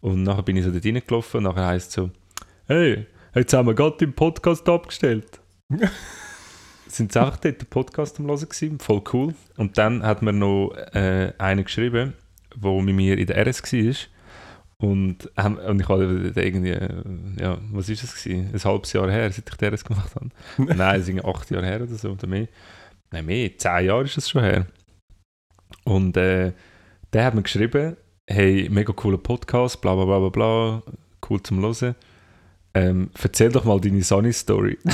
Und 0.00 0.22
nachher 0.22 0.44
bin 0.44 0.56
ich 0.56 0.64
so 0.64 0.70
dort 0.70 0.84
reingelaufen 0.84 1.38
und 1.38 1.44
nachher 1.44 1.66
heisst 1.66 1.88
es 1.88 1.94
so, 1.94 2.10
hey, 2.66 3.06
jetzt 3.38 3.52
haben 3.52 3.66
wir 3.66 3.74
gerade 3.74 3.96
den 3.98 4.12
Podcast 4.12 4.68
abgestellt. 4.68 5.40
Sind 6.86 7.12
sie 7.12 7.20
einfach 7.20 7.36
dort 7.36 7.60
den 7.60 7.68
Podcast 7.68 8.18
am 8.18 8.26
Hören 8.26 8.48
gewesen, 8.48 8.78
voll 8.78 9.02
cool. 9.12 9.34
Und 9.56 9.76
dann 9.76 10.02
hat 10.02 10.22
mir 10.22 10.32
noch 10.32 10.72
äh, 10.94 11.32
einer 11.38 11.62
geschrieben, 11.62 12.14
der 12.54 12.72
mit 12.82 12.94
mir 12.94 13.18
in 13.18 13.26
der 13.26 13.46
RS 13.46 13.62
war. 13.62 13.94
Und, 14.80 15.30
ähm, 15.36 15.58
und 15.58 15.80
ich 15.80 15.88
habe 15.88 16.32
irgendwie, 16.34 16.70
äh, 16.70 17.02
ja, 17.40 17.58
was 17.72 17.88
ist 17.88 18.04
das 18.04 18.14
gewesen? 18.14 18.50
Ein 18.54 18.64
halbes 18.64 18.92
Jahr 18.92 19.10
her, 19.10 19.30
seit 19.30 19.48
ich 19.50 19.56
die 19.56 19.66
RS 19.66 19.84
gemacht 19.84 20.14
habe. 20.14 20.30
Nein, 20.76 21.00
es 21.00 21.06
sind 21.06 21.24
acht 21.24 21.50
Jahre 21.50 21.66
her 21.66 21.82
oder 21.82 21.94
so, 21.94 22.10
oder 22.10 22.26
mehr. 22.26 22.48
Nein, 23.10 23.26
mehr, 23.26 23.58
zehn 23.58 23.86
Jahre 23.86 24.04
ist 24.04 24.16
das 24.16 24.30
schon 24.30 24.42
her. 24.42 24.66
Und 25.84 26.16
äh, 26.16 26.52
der 27.12 27.24
hat 27.24 27.34
mir 27.34 27.42
geschrieben, 27.42 27.96
hey, 28.26 28.68
mega 28.70 28.92
cooler 28.92 29.18
Podcast, 29.18 29.80
bla 29.80 29.94
bla 29.94 30.04
bla 30.04 30.18
bla 30.20 30.28
bla, 30.28 30.82
cool 31.28 31.42
zum 31.42 31.60
Hören. 31.60 31.94
Ähm, 32.74 33.10
erzähl 33.22 33.50
doch 33.50 33.64
mal 33.64 33.80
deine 33.80 34.02
Sunny-Story. 34.02 34.78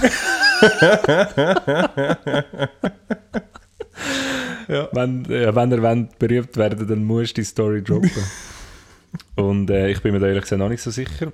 Ja. 4.69 4.89
Wenn, 4.93 5.25
äh, 5.27 5.55
wenn 5.55 5.71
ihr 5.73 5.83
wollt, 5.83 6.19
berühmt 6.19 6.57
werden 6.57 6.87
dann 6.89 7.05
musst 7.05 7.37
du 7.37 7.41
die 7.43 7.45
Story 7.45 7.83
droppen. 7.83 8.11
Und 9.37 9.71
äh, 9.71 9.91
ich 9.91 10.01
bin 10.01 10.13
mir 10.13 10.21
da 10.21 10.27
ehrlich 10.27 10.43
gesagt 10.43 10.59
noch 10.59 10.69
nicht 10.69 10.83
so 10.83 10.91
sicher. 10.91 11.33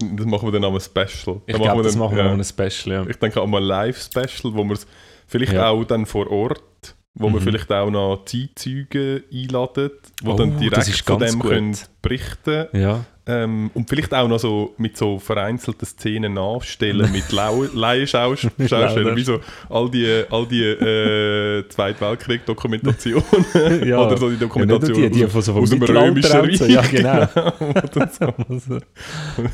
Das 0.00 0.26
machen 0.26 0.46
wir 0.46 0.52
dann 0.52 0.64
am 0.64 0.78
Special. 0.78 1.40
Ich 1.46 1.56
glaube, 1.56 1.82
das 1.82 1.96
machen 1.96 2.16
wir 2.16 2.24
ja. 2.24 2.32
ein 2.32 2.44
Special, 2.44 2.94
ja. 2.94 3.06
Ich 3.08 3.16
denke 3.16 3.40
auch 3.40 3.46
mal 3.48 3.58
ein 3.60 3.64
Live-Special, 3.66 4.54
wo 4.54 4.62
wir 4.64 4.74
es 4.74 4.86
vielleicht 5.26 5.54
Ja. 5.54 5.70
auch 5.70 5.82
dann 5.84 6.06
vor 6.06 6.30
Ort, 6.30 6.94
wo 7.14 7.26
wir 7.28 7.40
Mhm. 7.40 7.44
vielleicht 7.44 7.72
auch 7.72 7.90
noch 7.90 8.24
Zeitzeugen 8.24 9.24
einladen, 9.32 9.90
die 10.22 10.28
Oh, 10.28 10.34
dann 10.36 10.56
direkt 10.58 10.86
von 11.04 11.18
dem 11.18 11.38
gut. 11.40 11.50
können 11.50 11.76
berichten 12.00 12.66
Ja, 12.72 13.04
ähm, 13.28 13.70
und 13.74 13.88
vielleicht 13.88 14.14
auch 14.14 14.26
noch 14.26 14.38
so 14.38 14.74
mit 14.78 14.96
so 14.96 15.18
vereinzelten 15.18 15.86
Szenen 15.86 16.32
nachstellen, 16.32 17.12
mit 17.12 17.30
Laienschaustellern, 17.30 19.16
wie 19.16 19.22
so 19.22 19.40
all 19.68 19.90
die, 19.90 20.24
all 20.30 20.46
die 20.46 20.64
äh, 20.64 21.68
Zweite 21.68 22.00
Weltkrieg-Dokumentationen 22.00 23.84
ja. 23.86 24.00
oder 24.00 24.16
so 24.16 24.28
die 24.28 24.34
ja, 24.34 24.40
Dokumentationen 24.40 25.00
nur 25.02 25.10
die, 25.10 25.20
die 25.20 25.28
von, 25.28 25.42
so 25.42 25.52
aus 25.52 25.70
dem 25.70 25.82
Römischen. 25.82 26.40
Reich. 26.40 26.60
Ja, 26.68 26.82
genau. 26.82 27.28
Also, 28.48 28.78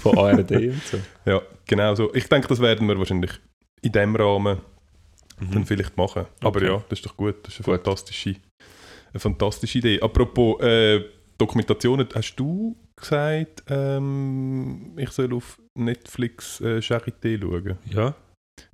von 0.01 0.19
ARD 0.19 0.51
und 0.53 0.83
so. 0.85 0.99
Ja, 1.27 1.43
genau 1.67 1.95
so. 1.95 2.15
Ich 2.15 2.29
denke, 2.29 2.47
das 2.49 2.61
werden 2.61 2.87
wir 2.87 2.99
wahrscheinlich 2.99 3.33
in 3.83 3.93
dem 3.93 4.15
Rahmen 4.15 4.59
dann 5.53 5.67
vielleicht 5.67 5.97
machen. 5.97 6.27
Aber 6.41 6.61
Mhm. 6.61 6.67
Okay. 6.67 6.75
ja, 6.75 6.85
das 6.89 6.99
ist 6.99 7.07
doch 7.07 7.17
gut. 7.17 7.37
Das 7.43 7.55
ist 7.55 7.67
eine, 7.67 7.77
Gut. 7.77 7.85
fantastische, 7.85 8.37
eine 9.13 9.21
fantastische 9.21 9.79
Idee. 9.79 10.01
Apropos 10.01 10.61
äh, 10.61 11.03
Dokumentationen, 11.39 12.07
hast 12.15 12.37
du 12.37 12.77
gesagt, 12.97 13.65
ähm, 13.69 14.93
ich 14.97 15.11
soll 15.11 15.33
auf 15.35 15.59
Netflix 15.75 16.61
äh, 16.61 16.79
Charité 16.79 17.41
schauen? 17.41 17.79
Ja, 17.91 18.15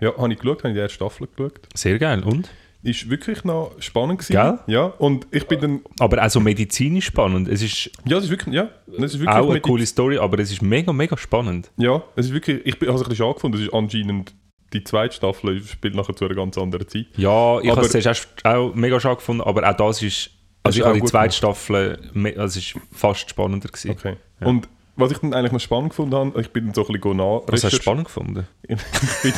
Ja, 0.01 0.17
habe 0.17 0.33
ich 0.33 0.39
geschaut, 0.39 0.59
habe 0.59 0.69
ich 0.71 0.75
die 0.75 0.81
erste 0.81 0.97
Staffel 0.97 1.27
geschaut. 1.27 1.69
sehr 1.75 1.99
geil. 1.99 2.23
Und? 2.23 2.51
Ist 2.83 3.11
wirklich 3.11 3.45
noch 3.45 3.73
spannend 3.79 4.21
gewesen. 4.21 4.33
Gell? 4.33 4.59
Ja, 4.75 4.85
und 4.87 5.27
ich 5.31 5.47
bin 5.47 5.61
dann... 5.61 5.81
Aber 5.99 6.25
auch 6.25 6.31
so 6.31 6.41
medizinisch 6.41 7.05
spannend. 7.07 7.47
Es 7.47 7.61
ist 7.61 7.91
Ja, 8.07 8.17
es 8.17 8.25
ist 8.25 8.31
wirklich... 8.31 8.55
Ja, 8.55 8.71
es 8.87 9.13
ist 9.15 9.21
wirklich 9.21 9.29
auch 9.37 9.51
eine 9.51 9.61
coole 9.61 9.85
Story, 9.85 10.17
aber 10.17 10.39
es 10.39 10.51
ist 10.51 10.63
mega, 10.63 10.91
mega 10.91 11.15
spannend. 11.19 11.71
Ja, 11.77 12.03
es 12.17 12.27
ist 12.27 12.33
wirklich... 12.33 12.65
Ich 12.65 12.77
habe 12.77 12.87
es 12.87 12.91
ein 12.93 12.97
bisschen 12.97 13.17
schade 13.17 13.35
gefunden. 13.35 13.59
Es 13.59 13.65
ist 13.65 13.75
anscheinend... 13.75 14.35
Die 14.73 14.83
zweite 14.85 15.15
Staffel 15.15 15.63
spielt 15.65 15.95
nachher 15.95 16.17
zu 16.17 16.25
einer 16.25 16.35
ganz 16.35 16.57
anderen 16.57 16.89
Zeit. 16.89 17.07
Ja, 17.17 17.61
ich 17.61 17.69
habe 17.71 17.81
es 17.83 17.91
zuerst 17.91 18.07
erst 18.07 18.45
auch 18.47 18.75
mega 18.75 18.99
schade 18.99 19.17
gefunden, 19.17 19.43
aber 19.43 19.69
auch 19.69 19.77
das 19.77 20.01
ist. 20.03 20.31
Das 20.63 20.71
Also 20.77 20.81
ich 20.81 20.87
habe 20.87 21.01
die 21.01 21.07
zweite. 21.07 21.35
Staffel, 21.35 21.99
me- 22.13 22.35
also 22.37 22.59
es 22.59 22.67
ist 22.67 22.75
fast 22.93 23.31
spannender 23.31 23.69
gewesen. 23.69 23.91
Okay. 23.93 24.17
Ja. 24.41 24.47
Und 24.47 24.69
was 24.97 25.13
ich 25.13 25.19
dann 25.19 25.33
eigentlich 25.33 25.53
noch 25.53 25.61
spannend 25.61 25.91
gefunden 25.91 26.15
habe, 26.15 26.41
ich 26.41 26.51
bin 26.51 26.67
dann 26.67 26.75
so 26.75 26.87
ein 26.87 26.93
bisschen 27.01 27.19
Was 27.19 27.65
hast 27.65 27.73
du 27.73 27.77
spannend 27.77 28.05
gefunden? 28.05 28.47
ich 28.69 28.79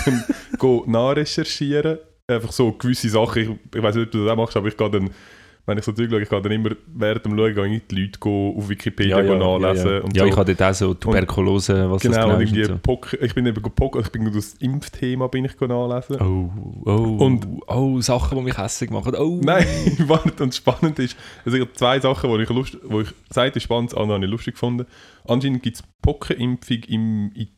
bin 0.04 0.24
dann 0.58 0.90
nachrecherchieren. 0.90 1.98
Einfach 2.26 2.52
so 2.52 2.72
gewisse 2.72 3.08
Sachen. 3.08 3.42
Ich, 3.42 3.76
ich 3.76 3.82
weiß 3.82 3.94
nicht, 3.96 4.06
ob 4.06 4.10
du 4.12 4.24
das 4.24 4.32
auch 4.32 4.36
machst, 4.36 4.56
aber 4.56 4.68
ich 4.68 4.76
gehe 4.76 4.90
dann, 4.90 5.10
wenn 5.64 5.78
ich 5.78 5.84
so 5.84 5.92
Zeug 5.92 6.10
schaue, 6.10 6.22
ich 6.22 6.28
gehe 6.28 6.42
dann 6.42 6.52
immer 6.52 6.70
während 6.86 7.24
dem 7.24 7.36
Schauen 7.36 7.54
gehe 7.54 7.66
ich 7.76 7.82
die 7.88 8.00
Leute 8.02 8.18
go 8.18 8.54
auf 8.56 8.68
Wikipedia 8.68 9.22
go 9.22 9.34
nachlesen. 9.36 9.86
ja, 9.86 9.94
ja. 9.94 10.00
Und 10.02 10.16
ja 10.16 10.22
so. 10.24 10.28
ich 10.28 10.36
hatte 10.36 10.54
dort 10.54 10.70
auch 10.70 10.74
so 10.74 10.94
Tuberkulose, 10.94 11.90
was 11.90 12.02
genau, 12.02 12.16
das 12.16 12.24
genau 12.24 12.40
irgendwie 12.40 12.64
Und 12.72 12.82
Pock, 12.82 13.16
ich 13.20 13.34
bin 13.34 13.46
eben 13.46 13.62
Pock, 13.62 13.96
ich 14.00 14.08
bin 14.10 14.32
das 14.32 14.54
Impfthema 14.54 15.28
bin 15.28 15.44
ich 15.44 15.60
nachlesen. 15.60 16.16
so. 16.18 16.24
Oh, 16.24 16.50
oh, 16.90 17.24
Und- 17.24 17.46
oh, 17.68 18.00
Sachen, 18.00 18.38
die 18.38 18.44
mich 18.44 18.58
hässlich 18.58 18.90
machen. 18.90 19.14
Oh. 19.14 19.40
Nein, 19.42 19.66
warte, 20.06 20.42
und 20.42 20.54
spannend 20.54 20.98
ist, 20.98 21.16
es 21.44 21.54
gibt 21.54 21.78
zwei 21.78 22.00
Sachen, 22.00 22.28
wo 22.28 22.38
ich, 22.38 22.48
lust, 22.48 22.78
wo 22.82 23.00
ich 23.00 23.08
seit 23.30 23.60
spannend, 23.62 23.96
andere 23.96 24.16
habe 24.16 24.24
ich 24.24 24.30
lustig 24.30 24.54
gefunden. 24.54 24.86
Anscheinend 25.28 25.62
gibt 25.62 25.76
es 25.76 25.84
Pockenimpfung 26.02 26.78
im, 26.88 27.30
in, 27.34 27.48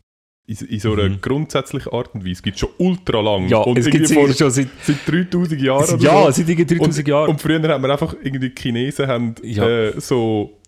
in, 0.47 0.57
in 0.69 0.81
so 0.81 0.93
einer 0.93 1.09
Mhm. 1.09 1.21
grundsätzlichen 1.21 1.93
Art 1.93 2.15
und 2.15 2.23
Weise. 2.23 2.33
Es 2.33 2.43
gibt 2.43 2.59
schon 2.59 2.69
ultra 2.79 3.21
lang. 3.21 3.49
Ja, 3.49 3.59
und 3.59 3.79
es 3.79 3.87
gibt 3.87 4.07
sicher 4.09 4.33
schon 4.35 4.51
seit, 4.51 4.69
seit 4.83 4.97
3000 5.07 5.61
Jahren 5.61 6.01
ja, 6.01 6.25
so. 6.27 6.31
seit 6.33 6.49
irgendwie 6.49 6.77
3000 6.77 7.09
Jahren. 7.09 7.31
Und 7.31 7.41
früher 7.41 7.63
haben 7.67 7.83
wir 7.83 7.91
einfach, 7.91 8.15
irgendwie 8.23 8.51
die 8.51 8.55
Chinesen 8.61 9.07
haben 9.07 9.35
Ja. 9.43 9.67
äh, 9.67 10.01
so 10.01 10.59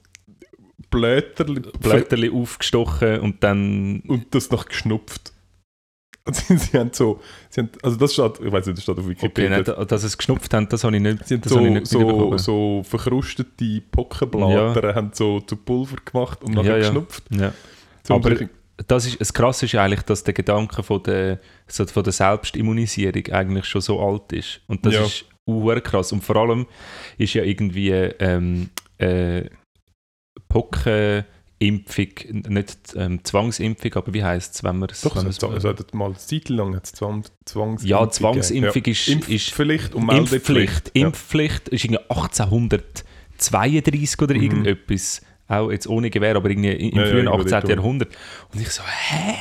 Blätter 0.91 1.45
Blätterli 1.45 2.31
aufgestochen 2.31 3.21
und 3.21 3.43
dann. 3.43 4.01
und 4.07 4.35
das 4.35 4.51
noch 4.51 4.67
geschnupft. 4.67 5.33
Also, 6.29 6.57
sie 6.57 6.77
haben 6.77 6.91
so, 6.93 7.21
sie 7.51 7.61
haben, 7.61 7.71
also 7.85 7.97
das 7.99 8.13
steht, 8.15 8.41
ich 8.45 8.51
weiß 8.51 8.67
nicht, 8.67 8.79
das 8.79 8.83
steht 8.83 8.99
auf 8.99 9.05
Okay, 9.05 9.11
Wikipedia. 9.11 9.59
nicht, 9.59 9.69
dass 9.93 10.01
sie 10.01 10.09
es 10.09 10.19
geschnupft 10.19 10.53
haben, 10.55 10.69
das 10.69 10.83
habe 10.83 10.97
ich 10.97 11.01
nicht, 11.03 11.25
Sie 11.29 11.39
das 11.39 11.53
habe 11.55 11.63
ich 11.69 11.69
so, 11.69 11.75
nicht 11.75 11.87
so, 11.87 12.37
so 12.39 12.83
verkrustete 12.83 13.81
Pockenblätter 13.93 14.93
haben 14.97 15.11
so 15.13 15.39
zu 15.39 15.55
Pulver 15.55 15.95
gemacht 16.05 16.43
und 16.43 16.55
nachher 16.55 16.71
Ja, 16.71 16.77
ja. 16.79 16.83
geschnupft. 16.89 17.23
Ja. 17.31 17.53
Aber 18.09 18.29
Beispiel- 18.31 18.49
das, 18.87 19.07
ist, 19.07 19.21
das 19.21 19.33
Krasse 19.33 19.67
ist 19.67 19.73
ja 19.73 19.83
eigentlich, 19.85 20.03
dass 20.03 20.25
der 20.25 20.35
Gedanke 20.35 20.83
von 20.83 21.03
der, 21.03 21.41
so 21.67 21.87
von 21.87 22.03
der 22.05 22.13
Selbstimmunisierung 22.13 23.27
eigentlich 23.33 23.65
schon 23.67 23.81
so 23.81 24.01
alt 24.01 24.33
ist. 24.33 24.61
Und 24.67 24.85
das 24.85 24.95
Ja. 24.95 25.05
ist 25.05 25.25
uhr 25.49 25.81
krass. 25.81 26.13
Und 26.13 26.25
vor 26.25 26.37
allem 26.37 26.67
ist 27.19 27.35
ja 27.35 27.43
irgendwie 27.45 27.91
ähm, 27.91 28.69
äh, 28.99 29.45
Pockenimpfung, 30.49 32.09
nicht 32.49 32.79
ähm, 32.97 33.23
Zwangsimpfung, 33.25 33.95
aber 33.95 34.13
wie 34.15 34.25
heisst 34.25 34.55
es, 34.57 34.65
wenn 34.65 34.79
man 34.79 34.89
es... 34.91 35.01
Doch, 35.03 35.17
es 35.17 35.43
hat, 35.65 35.95
mal 35.95 36.07
eine 36.07 36.17
Zeit 36.17 36.49
lang 36.49 36.75
hat's 36.77 36.93
Zwang, 36.93 37.25
Zwangsimpfung 37.45 38.01
ja, 38.01 38.09
Zwangsimpfung 38.11 38.73
gegeben. 38.83 38.93
ist, 38.93 39.07
ja. 39.09 39.15
ist 39.17 39.29
Impfpflicht 39.49 39.95
und 39.95 40.09
Impfpflicht. 40.11 40.49
Meldepflicht. 40.49 40.91
Impfpflicht 40.95 41.69
ist 41.69 41.85
irgendwie 41.85 42.03
1832 42.11 44.23
oder 44.23 44.35
Mhm. 44.35 44.43
irgendetwas. 44.43 45.21
Auch 45.49 45.71
jetzt 45.71 45.87
ohne 45.87 46.11
Gewehr, 46.11 46.37
aber 46.37 46.51
irgendwie 46.51 46.73
im 46.73 46.97
Ja, 46.99 47.05
ja, 47.05 47.11
frühen 47.11 47.27
irgendwo 47.27 47.45
18. 47.45 47.51
dort 47.51 47.69
Jahrhundert. 47.69 48.17
Und 48.53 48.61
ich 48.61 48.71
so, 48.71 48.83
hä? 48.83 49.35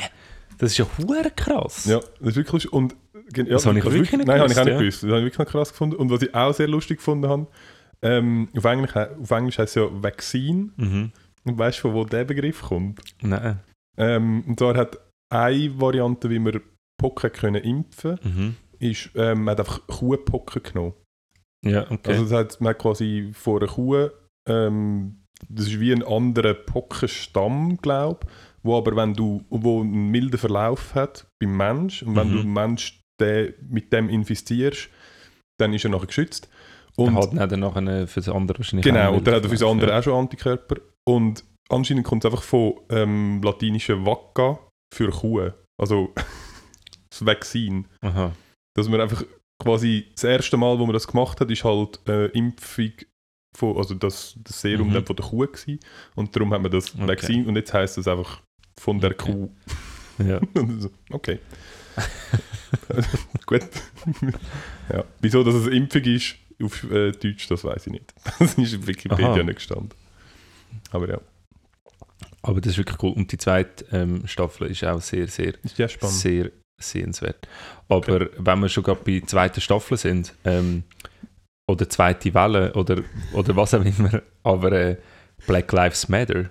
Das 0.58 0.70
ist 0.72 0.78
ja 0.78 0.86
hure 0.98 1.30
krass. 1.34 1.84
Ja. 1.86 1.96
ja, 1.96 2.00
das 2.20 2.28
ist 2.28 2.36
wirklich 2.36 2.72
und 2.72 2.94
ja, 3.36 3.44
Das 3.44 3.66
habe 3.66 3.78
ich 3.78 3.84
wirklich 3.84 4.12
nicht 4.12 4.26
Nein, 4.26 4.40
habe 4.40 4.52
ich 4.52 4.58
auch 4.58 4.64
nicht 4.64 4.78
gewusst, 4.78 5.00
gewusst. 5.00 5.02
Das 5.02 5.10
habe 5.10 5.18
ich 5.20 5.24
wirklich 5.26 5.38
noch 5.38 5.46
krass 5.52 5.70
gefunden. 5.70 5.96
Und 5.96 6.10
was 6.10 6.22
ich 6.22 6.34
auch 6.34 6.52
sehr 6.54 6.68
lustig 6.68 6.98
gefunden 6.98 7.28
habe, 7.28 7.46
ähm, 8.02 8.48
auf, 8.56 8.64
Englisch, 8.64 8.94
auf 8.94 9.30
Englisch 9.30 9.58
heißt 9.58 9.76
es 9.76 9.82
ja 9.82 9.88
Vaccine. 10.02 10.70
Mhm. 10.76 11.12
Und 11.44 11.58
weißt 11.58 11.78
du, 11.78 11.82
von 11.82 11.94
wo 11.94 12.04
der 12.04 12.24
Begriff 12.24 12.62
kommt? 12.62 13.00
Nein. 13.22 13.60
Ähm, 13.98 14.44
und 14.46 14.58
zwar 14.58 14.76
hat 14.76 14.98
eine 15.28 15.80
Variante, 15.80 16.30
wie 16.30 16.38
man 16.38 16.60
Pocken 16.98 17.32
können 17.32 17.62
impfen 17.62 18.18
Mhm. 18.22 18.56
ist, 18.78 19.10
ähm, 19.16 19.44
man 19.44 19.52
hat 19.52 19.60
einfach 19.60 19.86
Kuhpocken 19.86 20.62
genommen. 20.62 20.94
Ja, 21.64 21.82
okay. 21.90 22.12
Also 22.12 22.22
das 22.24 22.32
heißt, 22.32 22.60
man 22.60 22.70
hat 22.70 22.78
quasi 22.78 23.30
vor 23.34 23.60
einer 23.60 23.70
Kuh, 23.70 24.08
ähm, 24.48 25.22
das 25.48 25.66
ist 25.66 25.80
wie 25.80 25.92
ein 25.92 26.02
anderer 26.02 26.54
Pockenstamm, 26.54 27.76
glaube 27.78 28.20
ich, 28.24 28.28
wo 28.62 28.76
aber 28.78 28.96
wenn 28.96 29.14
du, 29.14 29.44
wo 29.50 29.80
einen 29.80 30.10
milden 30.10 30.38
Verlauf 30.38 30.94
hat 30.94 31.26
beim 31.40 31.56
Mensch 31.56 32.02
und 32.02 32.16
wenn 32.16 32.28
Mhm. 32.28 32.32
du 32.32 32.42
den 32.42 32.52
Mensch 32.52 33.00
den, 33.20 33.54
mit 33.68 33.92
dem 33.92 34.08
infizierst, 34.08 34.88
dann 35.58 35.72
ist 35.72 35.84
er 35.84 35.90
nachher 35.90 36.06
geschützt. 36.06 36.48
und 36.96 37.08
Und 37.08 37.16
hat 37.16 37.32
dann 37.36 37.48
dann 37.50 37.60
nachher 37.60 38.06
für 38.08 38.20
das 38.20 38.28
andere 38.28 38.58
wahrscheinlich 38.58 38.84
genau, 38.84 39.18
dann 39.20 39.34
hat 39.34 39.42
er 39.44 39.48
für 39.50 39.56
das 39.56 39.62
andere 39.62 39.90
ja. 39.90 39.98
auch 39.98 40.02
schon 40.02 40.14
Antikörper. 40.14 40.76
Und 41.08 41.44
anscheinend 41.68 42.04
kommt 42.04 42.24
es 42.24 42.30
einfach 42.30 42.42
von 42.42 42.74
ähm, 42.90 43.40
latinischen 43.42 44.04
Vacca 44.04 44.58
für 44.94 45.10
Kuh. 45.10 45.50
Also 45.80 46.12
das 47.10 47.24
Vaccin. 47.24 47.86
Aha. 48.02 48.32
dass 48.76 48.88
man 48.88 49.00
einfach 49.00 49.22
quasi 49.62 50.06
das 50.14 50.24
erste 50.24 50.56
Mal, 50.58 50.78
wo 50.78 50.84
man 50.86 50.92
das 50.92 51.06
gemacht 51.06 51.40
hat, 51.40 51.50
ist 51.50 51.64
halt 51.64 52.00
äh, 52.08 52.26
Impfung 52.32 52.92
von, 53.56 53.76
also 53.76 53.94
das, 53.94 54.36
das 54.44 54.60
Serum 54.60 54.88
Mhm. 54.92 55.04
von 55.06 55.16
der 55.16 55.24
Kuh 55.26 55.38
gewesen. 55.46 55.80
und 56.14 56.34
darum 56.36 56.52
haben 56.52 56.64
wir 56.64 56.70
das 56.70 56.94
Okay. 56.94 57.08
Vaccin 57.08 57.46
und 57.46 57.56
jetzt 57.56 57.72
heißt 57.72 57.98
es 57.98 58.06
einfach 58.08 58.40
von 58.78 59.00
der 59.00 59.12
Okay. 59.12 59.32
Kuh. 59.32 59.48
Ja. 60.18 60.40
Okay. 61.10 61.38
Gut. 63.46 63.62
ja. 64.92 65.04
Wieso, 65.20 65.42
dass 65.44 65.54
es 65.54 65.66
Impfung 65.68 66.02
ist 66.02 66.36
auf 66.62 66.84
äh, 66.90 67.12
Deutsch, 67.12 67.46
das 67.48 67.64
weiß 67.64 67.86
ich 67.86 67.92
nicht. 67.92 68.14
Das 68.38 68.54
ist 68.54 68.72
in 68.74 68.86
Wikipedia 68.86 69.28
Aha. 69.32 69.42
nicht 69.42 69.56
gestanden. 69.56 69.90
Aber 70.90 71.08
ja, 71.08 71.20
Aber 72.42 72.60
das 72.60 72.72
ist 72.72 72.78
wirklich 72.78 73.02
cool. 73.02 73.12
Und 73.12 73.30
die 73.32 73.38
zweite 73.38 73.84
ähm, 73.92 74.26
Staffel 74.26 74.68
ist 74.70 74.84
auch 74.84 75.00
sehr, 75.00 75.28
sehr, 75.28 75.54
ja 75.76 75.88
sehr 75.88 76.50
sehenswert. 76.78 77.48
Aber 77.88 78.28
wenn 78.38 78.60
wir 78.60 78.68
schon 78.68 78.82
gerade 78.84 79.00
bei 79.04 79.22
zweiter 79.26 79.60
Staffel 79.60 79.96
sind, 79.96 80.34
ähm, 80.44 80.82
oder 81.66 81.88
zweite 81.88 82.32
Welle, 82.34 82.72
oder, 82.74 83.02
oder 83.32 83.56
was 83.56 83.74
auch 83.74 83.84
immer, 83.84 84.22
aber 84.42 84.72
äh, 84.72 84.96
Black 85.46 85.70
Lives 85.72 86.08
Matter, 86.08 86.50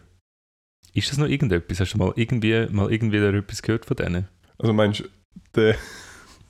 ist 0.93 1.11
das 1.11 1.17
noch 1.17 1.27
irgendetwas? 1.27 1.79
Hast 1.79 1.93
du 1.93 1.97
mal 1.97 2.13
irgendwie, 2.15 2.67
mal 2.71 2.91
irgendwie 2.91 3.17
etwas 3.17 3.61
gehört 3.61 3.85
von 3.85 3.97
denen? 3.97 4.27
Also 4.57 4.73
meinst 4.73 5.01
du, 5.01 5.05
der, 5.55 5.75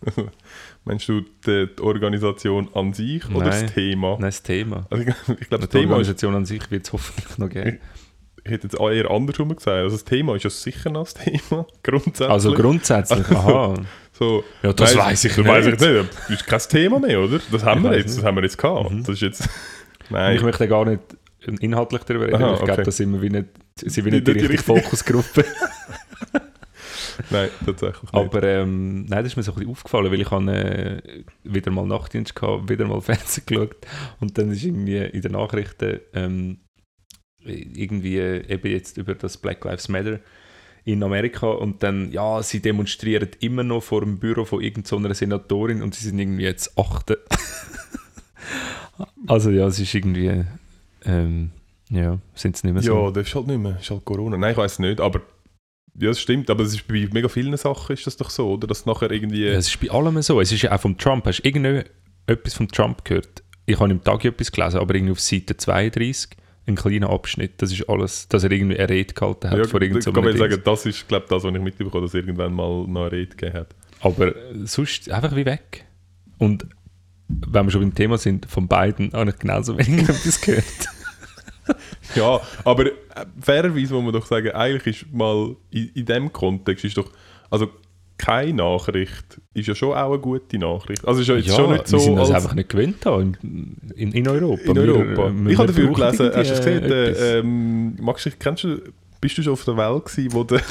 meinst 0.86 1.08
du 1.10 1.22
die, 1.22 1.68
die 1.76 1.82
Organisation 1.82 2.70
an 2.74 2.94
sich 2.94 3.28
oder 3.30 3.48
Nein. 3.48 3.64
das 3.64 3.74
Thema? 3.74 4.12
Nein, 4.12 4.22
das 4.22 4.44
Thema. 4.44 4.86
Also 4.90 5.04
ich, 5.04 5.40
ich 5.40 5.50
glaube, 5.50 5.66
das 5.66 5.70
Die 5.70 5.78
Thema 5.80 5.84
ist, 5.84 5.92
Organisation 5.92 6.36
an 6.36 6.46
sich 6.46 6.72
wird 6.72 6.86
es 6.86 6.94
hoffentlich 6.94 7.38
noch 7.38 7.50
geben. 7.50 7.80
ich 8.44 8.52
hätte 8.52 8.68
jetzt 8.68 8.80
eher 8.80 9.10
andersrum 9.10 9.50
gesagt. 9.50 9.68
Also 9.68 9.96
das 9.96 10.06
Thema 10.06 10.36
ist 10.36 10.44
ja 10.44 10.50
sicher 10.52 10.92
noch 10.92 11.06
das 11.06 11.16
Thema, 11.16 11.66
grundsätzlich. 11.84 12.30
Also 12.30 12.54
grundsätzlich, 12.54 13.28
aha. 13.32 13.74
So, 14.18 14.44
Ja, 14.64 14.74
das 14.74 14.96
weiß 14.96 15.26
ich 15.26 15.36
das 15.36 15.38
nicht. 15.38 15.48
weiss 15.48 15.66
ich 15.66 15.80
nicht. 15.80 15.84
Das 15.84 16.30
ist 16.30 16.46
kein 16.48 16.60
Thema 16.60 17.00
mehr, 17.00 17.20
oder? 17.22 17.40
Das 17.52 17.64
haben 17.64 17.84
Ich 17.86 17.92
wir 17.92 17.98
jetzt, 17.98 18.06
nicht. 18.08 18.18
das 18.20 18.24
haben 18.26 18.36
wir 18.36 18.44
jetzt 18.44 18.58
gehabt. 18.58 18.92
Mhm. 18.92 19.00
Das 19.04 19.10
ist 19.10 19.22
jetzt... 19.22 19.50
Ich 20.06 20.12
Nein, 20.12 20.40
möchte 20.44 20.68
gar 20.68 20.86
nicht 20.86 21.02
inhaltlich 21.62 22.04
darüber 22.04 22.28
reden. 22.28 22.36
Aha, 22.36 22.54
ich 22.54 22.58
glaube, 22.60 22.74
okay. 22.74 22.84
da 22.84 22.92
sind 22.92 23.12
wir 23.12 23.22
wie 23.24 23.30
nicht, 23.32 23.48
sind 23.76 24.06
wir 24.06 24.12
Die- 24.12 24.18
nicht 24.18 24.28
die, 24.28 24.34
die 24.34 24.40
richtige 24.46 24.54
richtige- 24.74 24.82
Fokusgruppe. 24.84 25.46
Nein, 27.32 27.50
tatsächlich 27.66 28.04
nicht. 28.04 28.14
Aber 28.14 28.44
ähm, 28.44 29.06
nein, 29.06 29.24
das 29.24 29.34
ist 29.34 29.38
mir 29.38 29.44
so 29.44 29.52
ein 29.54 29.56
bisschen 29.56 29.72
aufgefallen, 29.72 30.12
weil 30.12 30.22
ich 30.22 30.30
habe 30.30 30.52
äh, 30.52 31.24
wieder 31.44 31.72
mal 31.72 31.86
Nachtdienst 31.88 32.36
gehabt, 32.36 32.70
wieder 32.70 32.86
mal 32.86 33.02
Fernsehen 33.02 33.44
geschaut 33.48 33.76
und 34.20 34.38
dann 34.38 34.52
ist 34.52 34.64
irgendwie 34.64 34.98
in 34.98 35.22
den 35.22 35.32
Nachrichten 35.32 36.02
ähm, 36.14 36.60
irgendwie 37.44 38.18
äh, 38.20 38.46
eben 38.48 38.70
jetzt 38.72 38.98
über 38.98 39.16
das 39.16 39.38
Black 39.38 39.64
Lives 39.66 39.88
Matter 39.90 40.20
in 40.86 41.02
Amerika 41.02 41.48
und 41.48 41.82
dann, 41.82 42.12
ja, 42.12 42.42
sie 42.44 42.62
demonstrieren 42.62 43.30
immer 43.40 43.64
noch 43.64 43.82
vor 43.82 44.02
dem 44.02 44.20
Büro 44.20 44.46
von 44.46 44.62
irgendeiner 44.62 45.16
Senatorin 45.16 45.82
und 45.82 45.96
sie 45.96 46.06
sind 46.06 46.20
irgendwie 46.20 46.44
jetzt 46.44 46.78
achte. 46.78 47.20
also 49.28 49.50
ja, 49.50 49.66
es 49.66 49.80
ist 49.80 49.94
irgendwie, 49.94 50.46
ähm, 51.04 51.50
ja, 51.90 52.20
sind 52.36 52.56
es 52.56 52.64
nicht 52.64 52.74
mehr 52.74 52.84
so. 52.84 53.06
Ja, 53.06 53.12
das 53.12 53.28
ist 53.28 53.36
halt 53.36 53.48
nicht 53.48 53.60
mehr. 53.60 53.78
Ist 53.80 53.90
halt 53.90 54.06
Corona. 54.06 54.38
Nein, 54.38 54.52
ich 54.52 54.58
weiß 54.58 54.78
nicht, 54.78 55.02
aber 55.02 55.22
ja, 55.98 56.10
das 56.10 56.20
stimmt. 56.20 56.52
Aber 56.52 56.64
es 56.64 56.74
ist 56.74 56.88
bei 56.88 57.08
mega 57.12 57.30
vielen 57.30 57.58
Sachen 57.58 57.94
ist 57.94 58.06
das 58.06 58.18
doch 58.18 58.30
so, 58.30 58.52
oder? 58.52 58.68
Dass 58.68 58.86
nachher 58.86 59.10
irgendwie... 59.10 59.46
Ja, 59.46 59.54
es 59.54 59.68
ist 59.68 59.80
bei 59.80 59.90
allem 59.90 60.22
so. 60.22 60.40
Es 60.40 60.52
ist 60.52 60.62
ja 60.62 60.72
auch 60.72 60.82
vom 60.82 60.98
Trump. 60.98 61.26
Hast 61.26 61.40
du 61.40 61.48
irgendetwas 61.48 62.54
vom 62.54 62.68
Trump 62.68 63.04
gehört? 63.06 63.44
Ich 63.66 63.80
habe 63.80 63.90
im 63.90 64.04
Tag 64.04 64.24
etwas 64.24 64.52
gelesen, 64.52 64.80
aber 64.80 64.94
irgendwie 64.94 65.14
auf 65.14 65.20
Seite 65.20 65.58
32 65.58 66.38
ein 66.68 66.76
kleiner 66.76 67.10
Abschnitt. 67.10 67.62
Das 67.62 67.72
ist 67.72 67.88
alles, 67.90 68.28
dass 68.28 68.44
er 68.44 68.52
irgendwie 68.52 68.78
eine 68.78 68.90
Rede 68.90 69.14
gehalten 69.14 69.50
hat 69.50 69.58
ja, 69.58 69.64
vor 69.66 69.82
ich 69.82 69.90
irgendeinem 69.90 70.14
kann 70.14 70.24
mir 70.24 70.38
sagen, 70.38 70.62
das 70.64 70.86
ist, 70.86 71.08
glaube 71.08 71.26
das, 71.30 71.44
was 71.44 71.54
ich 71.54 71.62
mitbekommen 71.62 71.94
habe, 71.94 72.06
dass 72.06 72.14
er 72.14 72.22
irgendwann 72.22 72.54
mal 72.54 72.88
noch 72.88 73.02
eine 73.02 73.12
Rede 73.12 73.36
gegeben 73.36 73.60
hat. 73.60 73.76
Aber 74.02 74.36
äh, 74.36 74.66
sonst 74.66 75.10
einfach 75.10 75.36
wie 75.36 75.46
weg. 75.46 75.86
Und 76.38 76.68
wenn 77.28 77.66
wir 77.66 77.72
schon 77.72 77.82
beim 77.82 77.96
Thema 77.96 78.18
sind, 78.18 78.46
von 78.46 78.68
beiden 78.68 79.14
habe 79.14 79.30
ich 79.30 79.40
genauso 79.40 79.78
wenig 79.78 80.04
etwas 80.10 80.42
gehört. 80.42 80.66
Ja, 82.14 82.40
aber 82.64 82.86
äh, 82.86 82.92
fairerweise 83.42 83.96
muss 83.96 84.04
man 84.04 84.14
doch 84.14 84.28
sagen, 84.28 84.52
eigentlich 84.52 85.02
ist 85.02 85.12
mal 85.12 85.56
in, 85.72 85.90
in 85.96 86.06
dem 86.06 86.32
Kontext 86.32 86.86
ist 86.86 86.96
doch, 86.96 87.12
also 87.50 87.70
keine 88.18 88.54
Nachricht 88.54 89.42
ist 89.54 89.68
ja 89.68 89.76
schon 89.76 89.94
auch 89.94 90.12
eine 90.12 90.20
gute 90.20 90.58
Nachricht. 90.58 91.06
Also 91.06 91.22
ist 91.22 91.28
ja 91.28 91.36
jetzt 91.36 91.54
schon 91.54 91.72
nicht 91.74 91.88
so, 91.88 91.98
wir 91.98 92.04
sind 92.04 92.16
das 92.18 92.32
einfach 92.32 92.54
nicht 92.56 92.70
gewöhnt 92.70 92.98
da 93.02 93.20
in, 93.20 93.78
in, 93.96 94.12
in 94.14 94.28
Europa. 94.28 94.62
in 94.72 94.76
Wir, 94.76 94.82
Europa. 94.96 95.28
äh, 95.28 95.34
wir 95.44 95.52
ich 95.52 95.58
habe 95.58 95.68
dafür 95.68 95.94
gelesen, 95.94 96.32
hast 96.34 96.50
du 96.52 96.56
gesehen, 96.56 96.84
äh, 96.84 97.38
ähm, 97.40 97.96
magst 98.02 98.26
du, 98.26 98.32
kennst 98.40 98.64
du, 98.64 98.82
bist 99.20 99.38
du 99.38 99.44
schon 99.44 99.54
auf 99.54 99.66
der 99.66 99.76
Welt 99.78 100.06
gewesen, 100.06 100.34
wo 100.34 100.44
der, 100.44 100.62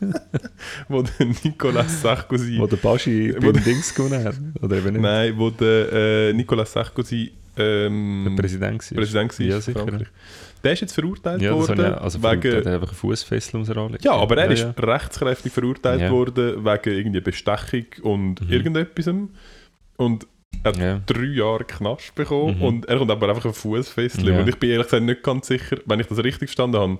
wo 0.88 1.02
der 1.02 1.26
Nicolas 1.44 2.00
Sarkozy, 2.00 2.58
wo 2.58 2.66
der 2.66 2.76
Baschi 2.78 3.32
beim 3.32 3.52
der- 3.52 3.62
Dings 3.62 3.94
gewonnen 3.94 4.24
hat. 4.24 4.36
Oder 4.62 4.78
eben 4.78 4.92
nicht. 4.94 5.02
nein, 5.02 5.34
wo 5.36 5.50
der 5.50 5.92
äh, 5.92 6.32
Nicolas 6.32 6.72
Sarkozy 6.72 7.32
ähm, 7.56 8.24
Der 8.34 8.42
Präsident 8.42 8.90
war. 8.90 8.96
Präsident 8.96 9.38
war 9.38 9.46
Ja, 9.46 9.60
sicher. 9.60 9.86
Der 10.62 10.72
ist 10.72 10.80
jetzt 10.80 10.92
verurteilt 10.94 11.40
Ja, 11.42 11.52
worden, 11.54 11.94
auch- 11.94 12.02
also 12.02 12.22
wegen, 12.22 12.40
der 12.42 12.58
hat 12.58 12.66
einfach 12.66 12.94
Fußfessel 12.94 13.56
ums 13.56 13.70
Anlegen. 13.70 14.02
ja, 14.02 14.12
aber 14.12 14.36
er 14.36 14.46
ja, 14.46 14.52
ist 14.52 14.62
ja. 14.62 14.70
rechtskräftig 14.84 15.52
verurteilt 15.52 16.00
Ja. 16.02 16.10
worden 16.10 16.64
wegen 16.64 16.96
irgendwie 16.98 17.20
Bestechung 17.20 17.86
und 18.02 18.40
Mhm. 18.46 18.52
irgendetwas. 18.52 19.06
Und 19.96 20.26
er 20.62 20.72
hat 20.72 20.76
Ja. 20.78 21.00
drei 21.06 21.24
Jahre 21.24 21.64
Knast 21.64 22.14
bekommen 22.14 22.56
Mhm. 22.58 22.62
und 22.62 22.86
er 22.86 22.98
kommt 22.98 23.10
aber 23.10 23.28
einfach 23.30 23.46
ein 23.46 23.54
Fußfessel. 23.54 24.28
Ja. 24.28 24.40
Und 24.40 24.48
ich 24.48 24.56
bin 24.58 24.70
ehrlich 24.70 24.86
gesagt 24.88 25.02
nicht 25.04 25.22
ganz 25.22 25.46
sicher, 25.46 25.78
wenn 25.86 26.00
ich 26.00 26.06
das 26.06 26.18
richtig 26.18 26.48
verstanden 26.50 26.76
habe, 26.78 26.98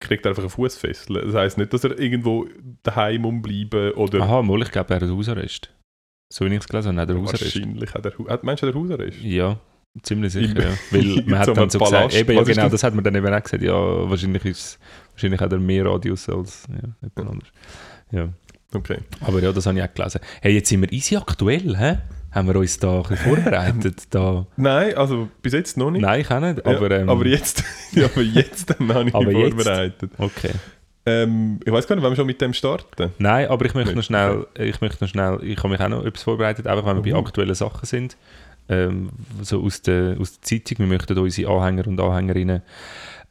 kriegt 0.00 0.24
er 0.26 0.30
einfach 0.30 0.44
ein 0.44 0.50
Fußfessel. 0.50 1.22
Das 1.22 1.34
heisst 1.34 1.58
nicht, 1.58 1.72
dass 1.72 1.84
er 1.84 1.98
irgendwo 1.98 2.46
daheim 2.82 3.24
umbleiben 3.24 3.92
oder 3.92 4.20
Aha, 4.22 4.42
mal, 4.42 4.60
ich 4.62 4.70
glaube, 4.70 4.94
er 4.94 5.00
hat 5.00 5.08
Hausarrest. 5.08 5.70
So 6.32 6.44
wie 6.44 6.50
ich 6.54 6.60
es 6.60 6.68
gelesen 6.68 6.90
habe, 6.90 7.00
hat 7.00 7.08
er 7.08 7.16
Hausarrest. 7.20 7.42
wahrscheinlich 7.56 7.94
hat 7.94 8.04
er, 8.04 8.12
hat, 8.28 8.44
meinst 8.44 8.62
du, 8.62 8.66
hat 8.66 8.74
er 8.74 8.80
Hausarrest? 8.80 9.20
Ja, 9.22 9.58
ziemlich 10.02 10.32
sicher, 10.32 10.60
ja. 10.62 10.70
Weil 10.90 11.22
man 11.26 11.38
hat 11.38 11.56
dann 11.56 11.70
so 11.70 11.78
gesagt, 11.78 12.14
eben, 12.14 12.32
ja 12.36 12.42
genau, 12.42 12.68
das? 12.68 12.82
hat 12.82 12.94
man 12.94 13.04
dann 13.04 13.14
eben 13.14 13.32
auch 13.32 13.42
gesagt, 13.42 13.62
ja, 13.62 13.72
wahrscheinlich, 13.72 14.44
ist, 14.44 14.78
wahrscheinlich 15.12 15.40
hat 15.40 15.52
er 15.52 15.58
mehr 15.58 15.84
Radius 15.86 16.28
als 16.28 16.64
ja, 16.70 16.88
jemand 17.16 17.32
anderes. 17.32 17.52
Ja. 18.10 18.28
Okay. 18.74 18.98
Aber 19.22 19.40
ja, 19.40 19.50
das 19.52 19.66
habe 19.66 19.78
ich 19.78 19.84
auch 19.84 19.94
gelesen. 19.94 20.20
Hey, 20.42 20.54
jetzt 20.54 20.68
sind 20.68 20.82
wir 20.82 20.92
easy 20.92 21.16
aktuell, 21.16 21.76
hä? 21.76 21.98
Haben 22.30 22.48
wir 22.48 22.56
uns 22.56 22.78
da 22.78 22.96
ein 22.96 23.02
bisschen 23.02 23.16
vorbereitet? 23.16 24.02
Da? 24.10 24.46
Nein, 24.56 24.94
also 24.94 25.28
bis 25.40 25.54
jetzt 25.54 25.78
noch 25.78 25.90
nicht. 25.90 26.02
Nein, 26.02 26.20
ich 26.20 26.30
auch 26.30 26.40
nicht, 26.40 26.58
Ja, 26.58 26.76
aber... 26.76 26.90
Ähm, 26.90 27.08
aber 27.08 27.26
jetzt, 27.26 27.64
ja, 27.92 28.04
aber 28.04 28.20
jetzt 28.20 28.68
dann 28.68 28.92
habe 28.92 29.08
ich 29.08 29.14
mich 29.14 29.36
jetzt? 29.36 29.54
vorbereitet. 29.54 30.10
Okay. 30.18 30.50
Ähm, 31.06 31.58
ich 31.64 31.72
weiß 31.72 31.86
gar 31.86 31.96
nicht, 31.96 32.04
wenn 32.04 32.12
wir 32.12 32.16
schon 32.16 32.26
mit 32.26 32.40
dem 32.42 32.52
starten. 32.52 33.12
Nein, 33.18 33.48
aber 33.48 33.64
ich 33.64 33.72
möchte 33.72 33.88
Nicht, 33.94 33.96
noch 33.96 34.04
schnell, 34.04 34.46
ich 34.58 34.80
möchte 34.82 35.02
noch 35.02 35.08
schnell, 35.08 35.38
ich 35.42 35.56
habe 35.56 35.70
mich 35.70 35.80
auch 35.80 35.88
noch 35.88 36.04
etwas 36.04 36.22
vorbereitet, 36.22 36.66
einfach 36.66 36.84
wenn 36.84 37.02
wir 37.02 37.14
Uh. 37.14 37.22
bei 37.22 37.26
aktuellen 37.26 37.54
Sachen 37.54 37.86
sind, 37.86 38.18
ähm, 38.68 39.10
so 39.42 39.62
aus 39.62 39.82
der, 39.82 40.16
aus 40.20 40.38
der 40.38 40.42
Zeitung, 40.42 40.78
wir 40.78 40.86
möchten 40.86 41.18
unsere 41.18 41.50
Anhänger 41.50 41.86
und 41.86 42.00
Anhängerinnen 42.00 42.62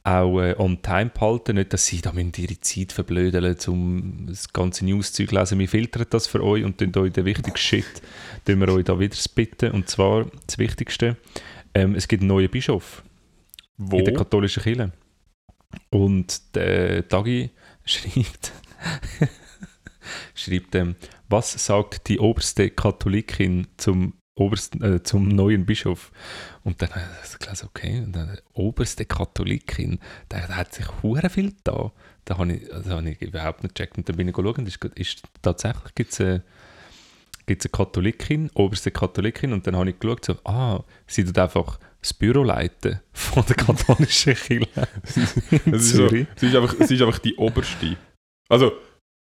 auch 0.07 0.39
äh, 0.39 0.55
on 0.57 0.81
time 0.81 1.11
behalten, 1.13 1.55
nicht, 1.57 1.73
dass 1.73 1.85
sie 1.85 1.99
da 1.99 2.13
ihre 2.13 2.61
Zeit 2.61 2.93
verblödeln, 2.93 3.57
um 3.67 4.25
das 4.27 4.53
ganze 4.53 4.85
News-Zeug 4.85 5.29
zu 5.29 5.35
lesen. 5.35 5.59
Wir 5.59 5.67
filtern 5.67 6.05
das 6.09 6.27
für 6.27 6.41
euch 6.43 6.63
und 6.63 6.77
tun 6.77 6.95
euch 6.95 7.11
den 7.11 7.25
wichtigsten 7.25 7.57
Shit, 7.57 8.01
tun 8.45 8.59
wir 8.61 8.69
euch 8.69 8.85
da 8.85 8.97
wieder 8.97 9.17
bitten. 9.35 9.71
Und 9.71 9.89
zwar 9.89 10.27
das 10.45 10.57
Wichtigste, 10.57 11.17
ähm, 11.73 11.93
es 11.93 12.07
gibt 12.07 12.21
einen 12.21 12.29
neuen 12.29 12.49
Bischof 12.49 13.03
Wo? 13.77 13.99
in 13.99 14.05
der 14.05 14.13
katholischen 14.13 14.63
Kirche. 14.63 14.93
Und 15.89 16.55
der 16.55 17.05
Tagi 17.07 17.51
schreibt, 17.83 18.53
schreibt 20.35 20.73
ähm, 20.75 20.95
was 21.27 21.51
sagt 21.65 22.07
die 22.07 22.19
oberste 22.19 22.69
Katholikin 22.69 23.67
zum, 23.75 24.13
obersten, 24.37 24.83
äh, 24.83 25.03
zum 25.03 25.27
neuen 25.27 25.65
Bischof? 25.65 26.11
Und 26.63 26.81
dann 26.81 26.89
habe 26.91 27.01
ich 27.23 27.39
gelesen, 27.39 27.67
okay, 27.67 28.01
und 28.05 28.15
dann, 28.15 28.37
oberste 28.53 29.05
Katholikin, 29.05 29.99
da, 30.29 30.47
hat 30.49 30.73
sich 30.73 30.85
hure 31.01 31.29
viel 31.29 31.53
da. 31.63 31.91
Da 32.25 32.37
habe 32.37 32.53
ich, 32.53 32.73
also 32.73 32.91
habe 32.91 33.09
ich 33.09 33.21
überhaupt 33.21 33.63
nicht 33.63 33.75
gecheckt. 33.75 33.97
Und 33.97 34.07
dann 34.09 34.15
bin 34.15 34.27
ich 34.27 34.33
geschaut 34.33 34.57
und 34.57 34.67
ist, 34.67 34.83
ist 34.95 35.23
tatsächlich 35.41 35.95
gibt 35.95 36.13
es 36.13 36.21
eine, 36.21 36.43
gibt's 37.45 37.65
eine 37.65 37.71
Katholikin, 37.71 38.49
oberste 38.53 38.91
Katholikin, 38.91 39.53
und 39.53 39.65
dann 39.65 39.75
habe 39.75 39.89
ich 39.89 39.99
geschaut, 39.99 40.25
so, 40.25 40.35
ah, 40.43 40.83
sie 41.07 41.23
tut 41.23 41.37
einfach 41.37 41.79
das 42.01 42.13
Büro 42.13 42.43
leiten 42.43 42.99
von 43.11 43.43
der 43.45 43.55
katholischen 43.55 44.35
Kirche 44.35 44.87
sie, 45.03 46.27
ist 46.41 46.55
einfach, 46.55 46.75
sie 46.79 46.95
ist 46.95 47.01
einfach 47.01 47.19
die 47.19 47.35
oberste. 47.35 47.97
Also, 48.49 48.73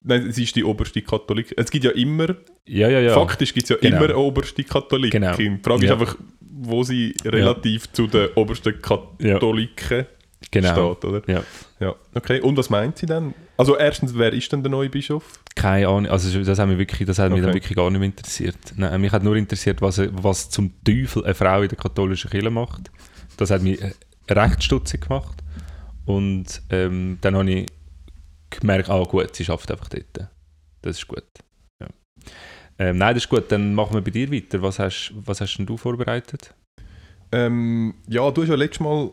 nein, 0.05 0.31
sie 0.31 0.43
ist 0.43 0.55
die 0.55 0.63
oberste 0.63 1.01
Katholik. 1.01 1.53
Es 1.57 1.69
gibt 1.71 1.83
ja 1.85 1.91
immer, 1.91 2.35
Ja, 2.65 2.89
ja, 2.89 2.99
ja. 2.99 3.13
faktisch 3.13 3.53
gibt 3.53 3.65
es 3.65 3.69
ja 3.69 3.75
Genau. 3.77 3.97
immer 3.97 4.05
eine 4.05 4.17
oberste 4.17 4.63
Katholikin. 4.63 5.21
Genau. 5.21 5.35
Die 5.35 5.59
Frage 5.61 5.85
Ja. 5.85 5.93
ist 5.95 6.01
einfach, 6.01 6.15
wo 6.39 6.83
sie 6.83 7.13
relativ 7.25 7.91
zu 7.91 8.07
den 8.07 8.29
obersten 8.35 8.81
Katholiken 8.81 10.05
genau. 10.51 10.93
steht, 10.95 11.05
oder? 11.05 11.21
Ja. 11.27 11.43
ja. 11.79 11.95
Okay, 12.13 12.39
und 12.41 12.57
was 12.57 12.69
meint 12.69 12.97
sie 12.97 13.05
dann? 13.05 13.33
Also 13.57 13.77
erstens, 13.77 14.17
wer 14.17 14.33
ist 14.33 14.51
denn 14.51 14.63
der 14.63 14.71
neue 14.71 14.89
Bischof? 14.89 15.39
Keine 15.55 15.87
Ahnung, 15.87 16.07
also 16.07 16.41
das 16.43 16.59
hat 16.59 16.67
mich, 16.67 16.77
wirklich, 16.77 17.05
das 17.07 17.19
hat 17.19 17.31
mich 17.31 17.39
dann 17.41 17.49
Okay. 17.49 17.57
wirklich 17.57 17.75
gar 17.75 17.89
nicht 17.89 17.99
mehr 17.99 18.07
interessiert. 18.07 18.57
Nein, 18.75 18.99
mich 19.01 19.11
hat 19.11 19.23
nur 19.23 19.35
interessiert, 19.35 19.81
was, 19.81 20.01
was 20.11 20.49
zum 20.49 20.71
Teufel 20.83 21.23
eine 21.25 21.33
Frau 21.35 21.61
in 21.61 21.69
der 21.69 21.77
katholischen 21.77 22.29
Kirche 22.29 22.49
macht. 22.49 22.89
Das 23.37 23.51
hat 23.51 23.61
mich 23.61 23.81
äh, 23.81 23.91
recht 24.29 24.63
stutzig 24.63 25.01
gemacht. 25.07 25.37
Und 26.05 26.61
ähm, 26.69 27.17
dann 27.21 27.35
habe 27.35 27.49
ich 27.51 27.65
gemerkt, 28.49 28.89
ah 28.89 29.03
gut, 29.03 29.35
sie 29.35 29.45
schafft 29.45 29.71
einfach 29.71 29.89
dort. 29.89 30.29
Das 30.81 30.97
ist 30.97 31.07
gut. 31.07 31.23
Ja. 31.81 31.87
Ähm, 32.79 32.97
nein, 32.97 33.13
das 33.15 33.23
ist 33.23 33.29
gut, 33.29 33.51
dann 33.51 33.73
machen 33.75 33.93
wir 33.95 34.01
bei 34.01 34.11
dir 34.11 34.31
weiter. 34.31 34.61
Was 34.61 34.79
hast, 34.79 35.13
was 35.15 35.41
hast 35.41 35.57
denn 35.57 35.65
du 35.65 35.77
vorbereitet? 35.77 36.53
Ähm, 37.31 37.95
ja, 38.07 38.29
du 38.31 38.41
hast 38.41 38.49
ja 38.49 38.55
letztes 38.55 38.81
Mal 38.81 39.11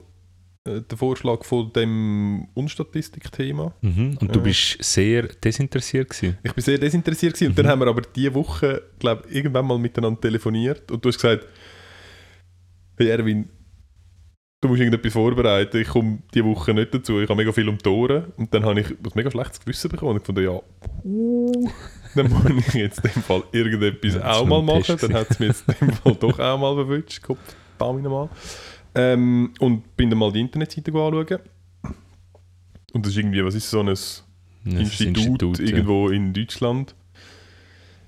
äh, 0.69 0.81
den 0.81 0.99
Vorschlag 0.99 1.45
von 1.45 1.73
dem 1.73 2.47
Unstatistik-Thema. 2.55 3.75
Mhm. 3.81 4.19
Und 4.21 4.35
du 4.35 4.41
bist 4.43 4.77
sehr 4.83 5.23
desinteressiert 5.25 6.11
gewesen. 6.11 6.39
Ich 6.43 6.53
bin 6.53 6.63
sehr 6.63 6.79
desinteressiert 6.79 7.35
gewesen. 7.35 7.49
und 7.51 7.53
Mhm. 7.59 7.63
dann 7.63 7.69
haben 7.69 7.81
wir 7.81 7.87
aber 7.89 8.03
diese 8.03 8.35
Woche, 8.35 8.83
glaube 8.99 9.29
irgendwann 9.29 9.67
mal 9.67 9.79
miteinander 9.79 10.21
telefoniert 10.21 10.91
und 10.91 11.05
du 11.05 11.09
hast 11.09 11.17
gesagt, 11.17 11.47
hey 12.99 13.09
Erwin, 13.09 13.49
du 14.63 14.69
musst 14.69 14.81
irgendetwas 14.81 15.13
vorbereiten, 15.13 15.77
ich 15.77 15.89
komme 15.89 16.21
diese 16.33 16.45
Woche 16.45 16.73
nicht 16.73 16.95
dazu, 16.95 17.21
ich 17.21 17.29
habe 17.29 17.37
mega 17.37 17.53
viel 17.53 17.69
um 17.69 17.77
die 17.77 17.89
Ohren. 17.89 18.33
Und 18.37 18.55
dann 18.55 18.65
habe 18.65 18.81
ich 18.81 18.91
ein 18.91 18.97
mega 19.15 19.31
schlechtes 19.31 19.61
Gewissen 19.61 19.91
bekommen 19.91 20.13
und 20.13 20.21
ich 20.21 20.27
fand, 20.27 20.39
ja, 20.39 20.61
uh, 21.05 21.71
dann 22.15 22.31
muss 22.31 22.45
ich 22.69 22.75
jetzt 22.75 23.05
in 23.05 23.11
dem 23.11 23.23
Fall 23.23 23.43
irgendetwas 23.51 24.15
Ja, 24.15 24.33
auch 24.33 24.47
mal 24.47 24.63
machen. 24.63 24.97
Dann 25.01 25.15
hat 25.15 25.31
es 25.31 25.39
mir 25.41 25.47
jetzt 25.47 25.65
in 25.69 25.89
dem 25.89 25.93
Fall 25.97 26.15
doch 26.15 26.39
auch 26.39 26.59
mal 26.59 26.75
verwünscht, 26.77 27.23
Kopf, 27.23 27.41
verdammt 27.77 28.05
mal. 28.05 28.31
Ähm, 28.95 29.53
und 29.59 29.97
bin 29.97 30.11
dann 30.11 30.19
mal 30.19 30.31
die 30.31 30.41
Internetseite 30.41 30.93
anschauen. 30.93 31.39
Und 32.93 33.05
das 33.05 33.13
ist 33.13 33.19
irgendwie, 33.19 33.45
was 33.45 33.55
ist 33.55 33.69
so 33.69 33.81
ein 33.81 33.87
Das 33.87 34.23
Institut, 34.65 35.59
ja. 35.59 35.65
irgendwo 35.65 36.09
in 36.09 36.33
Deutschland. 36.33 36.95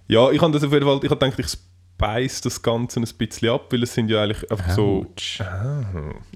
Ja, 0.06 0.30
ich 0.30 0.40
habe 0.40 0.52
das 0.52 0.62
auf 0.62 0.72
jeden 0.72 0.84
Fall, 0.84 1.00
ich 1.02 1.10
habe 1.10 1.18
gedacht, 1.18 1.38
ich 1.38 1.58
speise 1.96 2.42
das 2.42 2.62
Ganze 2.62 3.00
ein 3.00 3.06
bisschen 3.18 3.50
ab, 3.50 3.72
weil 3.72 3.82
es 3.84 3.94
sind 3.94 4.10
ja 4.10 4.22
eigentlich 4.22 4.50
einfach 4.50 4.70
so, 4.70 5.06
ah, 5.38 5.84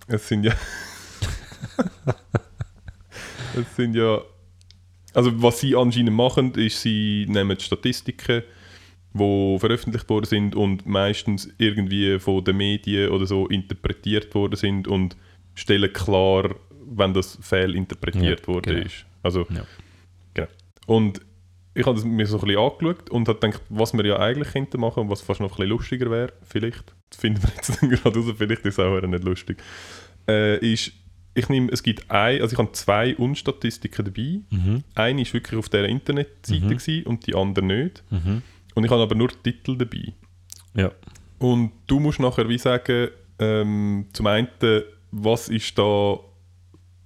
es 0.07 0.29
sind 0.29 0.45
ja, 0.45 0.55
es 3.57 3.77
sind 3.77 3.95
ja, 3.95 4.21
also 5.15 5.43
was 5.43 5.61
sie 5.61 5.75
anscheinend 5.75 6.15
machen, 6.15 6.55
ist, 6.55 6.83
sie 6.83 7.27
nehmen 7.29 7.59
Statistiken, 7.59 8.43
die 9.15 9.57
veröffentlicht 9.59 10.09
worden 10.09 10.27
sind 10.27 10.55
und 10.55 10.87
meistens 10.87 11.49
irgendwie 11.59 12.19
von 12.21 12.45
den 12.45 12.57
Medien 12.57 13.11
oder 13.11 13.27
so 13.27 13.47
interpretiert 13.49 14.35
worden 14.35 14.57
sind 14.57 14.87
und 14.87 15.17
stellen 15.55 15.93
klar, 15.93 16.55
wenn 16.91 17.15
das 17.15 17.39
fehlinterpretiert 17.41 18.41
Ja, 18.43 18.47
worden 18.47 18.75
genau. 18.75 18.87
ist. 18.87 19.05
Also, 19.23 19.47
Ja. 19.51 19.67
genau. 20.35 20.49
Und 20.87 21.21
ich 21.75 21.87
habe 21.87 22.03
mir 22.05 22.27
so 22.27 22.39
ein 22.39 22.47
bisschen 22.47 22.59
angeschaut 22.61 23.11
und 23.11 23.29
habe 23.29 23.39
gedacht, 23.39 23.62
was 23.69 23.93
wir 23.95 24.05
ja 24.05 24.19
eigentlich 24.19 24.53
könnten 24.53 24.81
machen 24.81 25.01
und 25.05 25.11
was 25.11 25.21
fast 25.21 25.41
noch 25.41 25.51
ein 25.51 25.57
bisschen 25.57 25.69
lustiger 25.69 26.11
wäre, 26.11 26.33
vielleicht, 26.43 26.95
das 27.11 27.21
finden 27.21 27.43
wir 27.43 27.51
jetzt 27.55 27.81
gerade 28.03 28.19
raus, 28.19 28.35
vielleicht 28.37 28.64
ist 28.64 28.79
es 28.79 28.85
auch 28.85 29.01
nicht 29.01 29.25
lustig, 29.25 29.59
äh, 30.29 30.59
ist, 30.59 30.93
ich 31.35 31.49
nehme, 31.49 31.71
es 31.71 31.83
gibt 31.83 32.11
ein, 32.11 32.41
also 32.41 32.53
ich 32.53 32.59
habe 32.59 32.73
zwei 32.73 33.14
Unstatistiken 33.16 34.05
dabei. 34.05 34.41
Mhm. 34.51 34.83
Eine 34.95 35.23
ist 35.23 35.33
wirklich 35.35 35.57
auf 35.57 35.69
der 35.69 35.85
Internetseite 35.85 36.64
Mhm. 36.64 36.69
gewesen 36.69 37.07
und 37.07 37.27
die 37.27 37.35
andere 37.37 37.64
nicht. 37.64 38.03
Mhm. 38.11 38.43
Und 38.75 38.85
ich 38.85 38.91
habe 38.91 39.03
aber 39.03 39.14
nur 39.14 39.29
Titel 39.43 39.77
dabei. 39.77 40.12
Ja. 40.75 40.91
Und 41.39 41.73
du 41.87 42.01
musst 42.01 42.19
nachher 42.19 42.49
wie 42.49 42.59
sagen, 42.59 43.09
ähm, 43.39 44.07
zum 44.12 44.27
einen, 44.27 44.49
was 45.12 45.49
ist 45.49 45.79
da, 45.79 46.19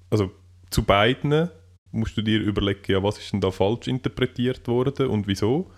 also 0.08 0.30
zu 0.70 0.82
beiden 0.82 1.50
musst 1.92 2.16
du 2.16 2.22
dir 2.22 2.40
überlegen, 2.40 2.80
ja, 2.88 3.02
was 3.02 3.18
ist 3.18 3.32
denn 3.32 3.40
da 3.40 3.50
falsch 3.50 3.86
interpretiert 3.88 4.66
worden 4.66 5.06
und 5.08 5.26
wieso. 5.26 5.70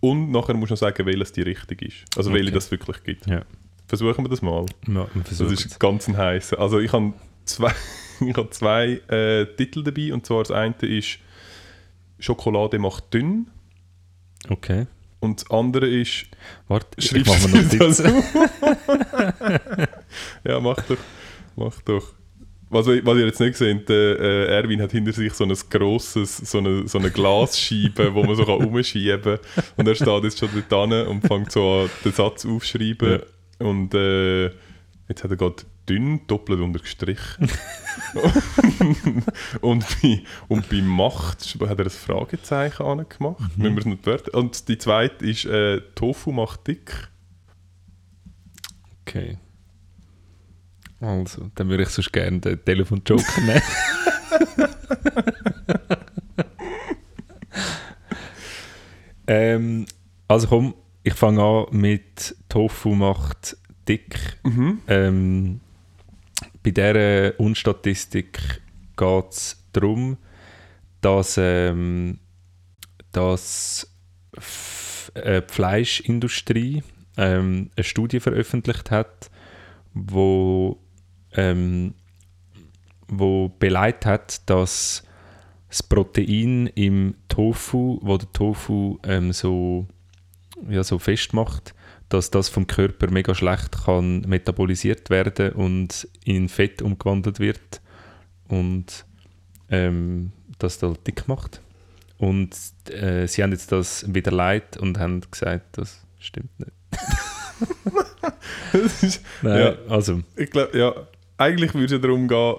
Und 0.00 0.30
nachher 0.30 0.54
musst 0.54 0.70
du 0.70 0.74
noch 0.74 0.78
sagen, 0.78 1.04
welches 1.06 1.32
die 1.32 1.42
richtig 1.42 1.82
ist. 1.82 2.16
Also 2.16 2.32
welche 2.32 2.46
Okay. 2.46 2.54
das 2.54 2.70
wirklich 2.70 3.02
gibt. 3.04 3.26
Ja. 3.26 3.42
Versuchen 3.86 4.24
wir 4.24 4.28
das 4.30 4.40
mal. 4.40 4.64
Ja, 4.86 5.06
wir 5.12 5.22
Das 5.28 5.40
ist 5.40 5.78
ganz 5.80 6.08
ein 6.08 6.16
heißer. 6.16 6.58
Also 6.58 6.78
ich 6.78 6.92
habe 6.92 7.12
zwei, 7.44 7.72
ich 8.20 8.36
habe 8.36 8.48
zwei 8.50 9.00
äh, 9.08 9.46
Titel 9.56 9.82
dabei 9.82 10.12
und 10.14 10.24
zwar 10.24 10.38
das 10.44 10.50
eine 10.52 10.74
ist 10.82 11.18
Schokolade 12.18 12.78
macht 12.78 13.12
dünn 13.12 13.48
Okay. 14.48 14.86
und 15.20 15.40
das 15.40 15.50
andere 15.50 15.86
ist 15.88 16.26
Warte, 16.68 16.86
ich 16.96 17.08
Schreibst 17.08 17.26
mache 17.26 17.48
mir 17.48 17.62
das 17.64 17.98
Notizen. 17.98 18.22
ja 20.44 20.60
mach 20.60 20.80
doch, 20.82 20.96
mach 21.56 21.80
doch. 21.82 22.12
Was, 22.70 22.86
ihr- 22.86 23.04
was 23.04 23.18
ihr 23.18 23.26
jetzt 23.26 23.40
nicht 23.40 23.56
seht, 23.56 23.88
der 23.88 24.18
äh, 24.20 24.46
Erwin 24.56 24.80
hat 24.80 24.92
hinter 24.92 25.12
sich 25.12 25.32
so 25.34 25.44
ein 25.44 25.52
grosses, 25.70 26.36
so 26.36 26.58
eine, 26.58 26.86
so 26.86 26.98
eine 26.98 27.10
Glasscheibe, 27.10 28.14
wo 28.14 28.22
man 28.22 28.36
so 28.36 28.44
kann 28.44 28.64
umschieben 28.64 29.20
kann. 29.22 29.38
Und 29.76 29.88
er 29.88 29.94
steht 29.96 30.24
jetzt 30.24 30.38
schon 30.38 30.48
dort 30.68 30.90
hin 30.92 31.06
und 31.08 31.26
fängt 31.26 31.50
so 31.50 31.82
an, 31.82 31.90
den 32.04 32.12
Satz 32.12 32.46
aufzuschreiben. 32.46 33.22
Und 33.58 33.92
äh, 33.94 34.44
jetzt 35.08 35.24
hat 35.24 35.30
er 35.32 35.36
gerade 35.36 35.56
dünn 35.88 36.20
doppelt 36.28 36.60
untergestrichen. 36.60 37.50
und, 39.60 39.84
bei, 40.02 40.22
und 40.46 40.68
bei 40.68 40.80
Macht 40.80 41.56
hat 41.60 41.78
er 41.80 41.86
ein 41.86 41.90
Fragezeichen 41.90 42.84
angemacht. 42.84 43.42
Mhm. 43.56 43.74
Müssen 43.74 43.90
wir 44.04 44.12
es 44.14 44.24
nicht. 44.24 44.34
Und 44.34 44.68
die 44.68 44.78
zweite 44.78 45.26
ist 45.26 45.44
äh, 45.44 45.80
Tofu 45.96 46.30
macht 46.30 46.68
dick. 46.68 47.08
Okay. 49.02 49.38
Also, 51.00 51.50
dann 51.54 51.68
würde 51.68 51.84
ich 51.84 51.88
sonst 51.88 52.12
gerne 52.12 52.40
den 52.40 52.64
Telefon-Joker 52.64 53.40
nehmen. 53.46 53.62
ähm, 59.26 59.86
also 60.28 60.46
komm, 60.46 60.74
ich 61.02 61.14
fange 61.14 61.42
an 61.42 61.66
mit 61.70 62.36
Tofu 62.48 62.90
macht 62.94 63.56
dick. 63.88 64.38
Ähm, 64.86 65.60
bei 66.62 66.70
dieser 66.70 67.38
Unstatistik 67.40 68.60
geht 68.96 69.30
es 69.30 69.64
darum, 69.72 70.18
dass, 71.00 71.38
ähm, 71.38 72.18
dass 73.12 73.90
äh, 75.14 75.42
die 75.42 75.52
Fleischindustrie 75.52 76.82
ähm, 77.16 77.70
eine 77.76 77.84
Studie 77.84 78.20
veröffentlicht 78.20 78.90
hat, 78.90 79.30
wo, 79.94 80.78
ähm, 81.34 81.94
wo 83.08 83.48
beleidigt 83.48 84.06
hat, 84.06 84.48
dass 84.48 85.04
das 85.68 85.82
Protein 85.82 86.66
im 86.74 87.14
Tofu, 87.28 87.98
wo 88.02 88.16
der 88.18 88.32
Tofu 88.32 88.98
ähm, 89.04 89.32
so, 89.32 89.86
ja, 90.68 90.82
so 90.82 90.98
festmacht, 90.98 91.74
dass 92.08 92.30
das 92.30 92.48
vom 92.48 92.66
Körper 92.66 93.10
mega 93.10 93.34
schlecht 93.34 93.84
kann 93.84 94.22
metabolisiert 94.22 95.10
werden 95.10 95.52
und 95.52 96.08
in 96.24 96.48
Fett 96.48 96.82
umgewandelt 96.82 97.38
wird 97.38 97.80
und 98.48 99.06
ähm, 99.70 100.32
das 100.58 100.78
da 100.78 100.92
dick 101.06 101.28
macht. 101.28 101.60
Und 102.18 102.50
äh, 102.90 103.26
sie 103.26 103.42
haben 103.42 103.52
jetzt 103.52 103.72
das 103.72 104.12
wieder 104.12 104.32
leid 104.32 104.76
und 104.76 104.98
haben 104.98 105.22
gesagt, 105.30 105.78
das 105.78 106.04
stimmt 106.18 106.50
nicht. 106.58 106.72
Nein, 109.42 109.60
Ja. 109.60 109.74
also 109.88 110.20
Ich 110.36 110.50
glaube, 110.50 110.76
ja, 110.76 110.92
eigentlich 111.40 111.74
würde 111.74 111.86
es 111.86 111.92
ja 111.92 111.98
darum 111.98 112.28
gehen, 112.28 112.56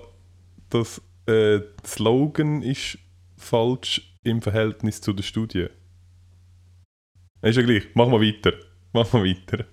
dass 0.69 0.99
äh, 1.27 1.59
der 1.59 1.63
Slogan 1.86 2.61
ist 2.63 2.97
falsch 3.38 4.01
im 4.23 4.41
Verhältnis 4.41 5.01
zu 5.01 5.13
der 5.13 5.23
Studie. 5.23 5.67
Ist 7.41 7.55
ja 7.57 7.63
gleich. 7.63 7.84
Mach 7.93 8.07
mal 8.07 8.21
weiter. 8.21 8.53
Mach 8.93 9.11
mal 9.13 9.23
weiter. 9.23 9.65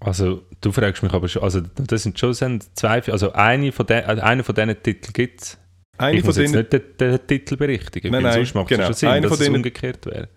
Also, 0.00 0.42
du 0.60 0.72
fragst 0.72 1.02
mich 1.02 1.12
aber 1.12 1.28
schon, 1.28 1.42
also 1.42 1.60
das 1.60 2.02
sind 2.02 2.18
schon 2.18 2.34
zwei, 2.74 3.02
also 3.04 3.32
eine 3.32 3.70
von, 3.70 3.86
de, 3.86 4.02
also 4.02 4.22
eine 4.22 4.42
von 4.42 4.54
diesen 4.54 4.82
Titeln 4.82 5.12
gibt 5.12 5.40
es. 5.42 5.58
Eine 5.98 6.16
Ich 6.16 6.20
von 6.22 6.28
muss 6.28 6.36
jetzt 6.38 6.52
denen, 6.54 6.62
nicht 6.62 6.72
den, 6.72 6.82
den 6.98 7.26
Titel 7.26 7.56
berichtigen, 7.56 8.10
Nein, 8.10 8.22
nein, 8.24 8.32
sonst 8.34 8.54
macht 8.54 8.68
genau. 8.68 8.82
es 8.82 8.86
schon 8.88 8.94
Sinn, 8.94 9.08
Eine 9.10 9.20
dass 9.22 9.28
von 9.30 9.38
es 9.38 9.44
denen- 9.44 9.56
umgekehrt 9.56 10.04
wäre. 10.06 10.28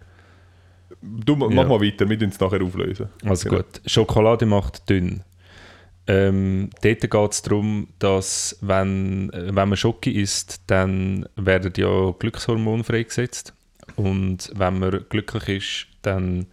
du 1.01 1.35
mach 1.35 1.49
Ja. 1.49 1.63
mal 1.63 1.81
weiter, 1.81 2.07
wir 2.07 2.19
tun 2.19 2.29
es 2.29 2.39
nachher 2.39 2.61
auflösen. 2.61 3.09
Also 3.23 3.49
Genau. 3.49 3.63
gut, 3.63 3.81
Schokolade 3.87 4.45
macht 4.45 4.87
dünn. 4.89 5.23
Ähm, 6.07 6.69
dort 6.83 7.01
geht 7.01 7.31
es 7.31 7.41
darum, 7.41 7.87
dass 7.99 8.57
wenn, 8.61 9.31
äh, 9.33 9.55
wenn 9.55 9.69
man 9.69 9.77
Schoki 9.77 10.11
isst, 10.11 10.61
dann 10.67 11.27
werden 11.35 11.73
ja 11.77 12.11
Glückshormone 12.11 12.83
freigesetzt. 12.83 13.53
Und 13.95 14.51
wenn 14.55 14.79
man 14.79 15.05
glücklich 15.09 15.47
ist, 15.49 15.87
dann 16.01 16.47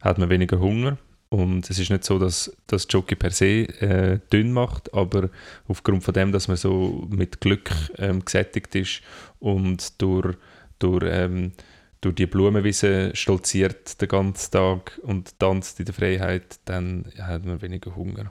hat 0.00 0.18
man 0.18 0.30
weniger 0.30 0.58
Hunger. 0.58 0.98
Und 1.28 1.68
es 1.68 1.78
ist 1.80 1.90
nicht 1.90 2.04
so, 2.04 2.18
dass 2.18 2.56
das 2.68 2.86
Schoki 2.88 3.16
per 3.16 3.30
se 3.30 3.66
äh, 3.80 4.20
dünn 4.32 4.52
macht, 4.52 4.94
aber 4.94 5.30
aufgrund 5.66 6.04
von 6.04 6.14
dem, 6.14 6.30
dass 6.30 6.46
man 6.46 6.56
so 6.56 7.08
mit 7.10 7.40
Glück 7.40 7.70
ähm, 7.98 8.24
gesättigt 8.24 8.74
ist 8.76 9.02
und 9.40 10.00
durch, 10.00 10.36
durch, 10.78 11.02
ähm, 11.04 11.52
durch 12.00 12.14
die 12.14 12.26
Blumenwiese 12.26 13.10
stolziert 13.14 14.00
den 14.00 14.08
ganzen 14.08 14.52
Tag 14.52 15.00
und 15.02 15.36
tanzt 15.40 15.80
in 15.80 15.86
der 15.86 15.94
Freiheit, 15.94 16.60
dann 16.66 17.10
hat 17.18 17.44
man 17.44 17.60
weniger 17.62 17.96
Hunger. 17.96 18.30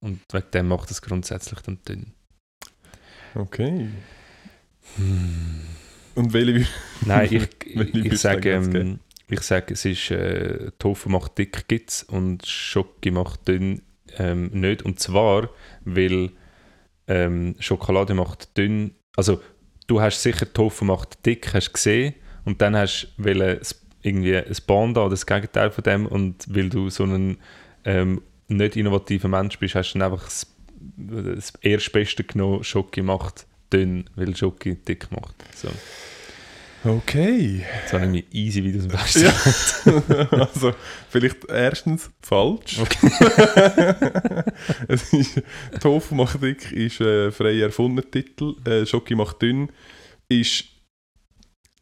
Und 0.00 0.20
wegen 0.32 0.50
dem 0.52 0.68
macht 0.68 0.90
es 0.90 1.02
grundsätzlich 1.02 1.60
dann 1.60 1.78
dünn. 1.88 2.12
Okay. 3.34 3.88
Und 6.14 6.32
welche 6.32 6.66
Nein, 7.04 7.28
ich, 7.30 7.48
ich 7.66 7.94
ich, 7.94 8.18
sage, 8.18 8.52
ähm, 8.52 9.00
ich 9.28 9.40
sage, 9.40 9.74
es 9.74 9.84
ist 9.84 10.10
äh, 10.10 10.70
Tofu 10.78 11.08
macht 11.08 11.36
dick 11.38 11.68
gibt's 11.68 12.02
und 12.02 12.46
Schoki 12.46 13.10
macht 13.10 13.46
dünn 13.48 13.82
ähm, 14.18 14.48
nicht. 14.52 14.82
Und 14.82 15.00
zwar, 15.00 15.50
weil 15.84 16.30
ähm, 17.06 17.54
Schokolade 17.58 18.14
macht 18.14 18.56
dünn. 18.56 18.94
Also 19.16 19.40
du 19.86 20.00
hast 20.00 20.22
sicher 20.22 20.50
Tofu 20.52 20.84
macht 20.84 21.24
dick, 21.26 21.52
hast 21.52 21.72
gesehen 21.72 22.14
und 22.44 22.60
dann 22.62 22.76
hast 22.76 23.12
du 23.18 23.56
irgendwie 24.02 24.36
ein 24.36 24.56
Panda 24.66 25.02
oder 25.02 25.10
das 25.10 25.26
Gegenteil 25.26 25.70
von 25.70 25.84
dem 25.84 26.06
und 26.06 26.46
weil 26.48 26.68
du 26.68 26.90
so 26.90 27.04
ein 27.04 27.38
ähm, 27.84 28.22
nicht 28.48 28.76
innovativer 28.76 29.28
Mensch 29.28 29.58
bist, 29.58 29.74
hast 29.74 29.92
du 29.92 29.98
dann 29.98 30.12
einfach 30.12 30.24
das, 30.24 30.46
das 30.96 31.52
Erstbeste 31.60 32.24
genommen, 32.24 32.64
Schoki 32.64 33.02
macht 33.02 33.46
dünn, 33.72 34.08
weil 34.14 34.36
Schoki 34.36 34.76
dick 34.76 35.10
macht. 35.10 35.34
So. 35.54 35.68
Okay. 36.84 37.64
Jetzt 37.82 37.92
habe 37.92 38.04
ich 38.04 38.10
mir 38.10 38.22
easy 38.32 38.62
wieder 38.62 38.80
zum 38.80 38.90
Besten. 38.90 39.24
Ja. 39.24 40.28
also, 40.38 40.72
vielleicht 41.08 41.44
erstens 41.48 42.10
falsch. 42.20 42.78
es 44.88 45.12
ist, 45.12 45.42
Tofu 45.80 46.14
macht 46.14 46.40
dick 46.42 46.70
ist 46.70 47.00
ein 47.00 47.32
frei 47.32 47.58
erfundener 47.60 48.08
Titel. 48.08 48.54
Äh, 48.64 48.86
Schoki 48.86 49.16
macht 49.16 49.42
dünn 49.42 49.70
ist. 50.28 50.66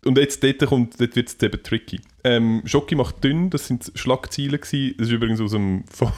Und 0.05 0.19
jetzt 0.19 0.43
dort, 0.43 0.65
kommt, 0.67 0.99
dort 1.01 1.17
wird 1.17 1.29
es 1.29 1.43
eben 1.43 1.63
tricky. 1.63 2.01
Ähm, 2.27 2.63
Schoki 2.65 2.95
macht 2.95 3.23
dünn, 3.23 3.51
das 3.51 3.67
sind 3.67 3.93
Schlagziele 3.95 4.59
gewesen. 4.59 4.95
Das 4.97 5.09
ist 5.09 5.13
übrigens 5.13 5.41
aus 5.43 5.51
dem, 5.53 5.85
vom, 5.91 6.11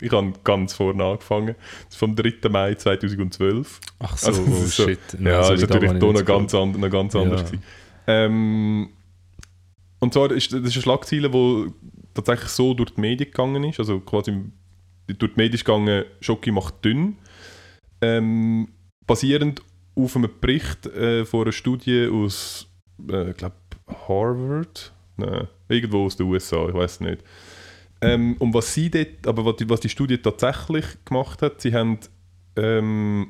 ich 0.00 0.10
habe 0.10 0.32
ganz 0.42 0.74
vorne 0.74 1.04
angefangen, 1.04 1.54
das 1.84 1.90
ist 1.94 1.96
vom 1.96 2.16
3. 2.16 2.48
Mai 2.50 2.74
2012. 2.74 3.80
Ach 4.00 4.16
so, 4.18 4.26
Also, 4.26 4.44
das 4.44 4.50
oh 4.52 4.64
ist 4.64 4.76
so- 4.76 4.84
shit. 4.88 4.98
Ja, 5.20 5.38
Also, 5.38 5.52
ist 5.54 5.62
da 5.62 5.66
natürlich 5.74 5.92
hier 6.02 6.12
noch 6.12 6.24
ganz, 6.24 6.54
and, 6.54 6.78
noch 6.78 6.90
ganz 6.90 7.14
anders. 7.14 7.40
Ja. 7.42 7.46
gewesen. 7.46 7.62
Ähm, 8.06 8.88
und 10.00 10.12
zwar 10.12 10.30
ist 10.32 10.52
das 10.52 10.60
ist 10.60 10.72
eine 10.74 10.82
Schlagzeile, 10.82 11.30
die 11.30 11.66
tatsächlich 12.12 12.48
so 12.50 12.74
durch 12.74 12.90
die 12.90 13.00
Medien 13.00 13.30
gegangen 13.30 13.62
ist. 13.64 13.78
Also 13.78 14.00
quasi 14.00 14.32
durch 15.06 15.32
die 15.32 15.36
Medien 15.36 15.54
ist 15.54 15.64
gegangen, 15.64 16.04
Schoki 16.20 16.50
macht 16.50 16.84
dünn. 16.84 17.16
Ähm, 18.00 18.68
basierend 19.06 19.62
auf 19.96 20.16
einem 20.16 20.28
Bericht 20.40 20.86
äh, 20.86 21.24
von 21.24 21.42
einer 21.42 21.52
Studie 21.52 22.08
aus, 22.12 22.66
äh, 23.08 23.30
ich 23.30 23.36
glaube, 23.36 23.54
Harvard? 24.08 24.92
Nein, 25.16 25.48
irgendwo 25.68 26.04
aus 26.06 26.16
den 26.16 26.26
USA, 26.26 26.66
ich 26.68 26.74
weiß 26.74 27.00
nicht. 27.00 27.22
Ähm, 28.00 28.36
und 28.38 28.52
was 28.52 28.74
sie 28.74 28.90
dort, 28.90 29.26
aber 29.26 29.44
was 29.44 29.56
die, 29.56 29.68
was 29.68 29.80
die 29.80 29.88
Studie 29.88 30.18
tatsächlich 30.18 30.84
gemacht 31.04 31.40
hat, 31.42 31.60
sie 31.60 31.72
haben 31.72 31.98
ähm, 32.56 33.28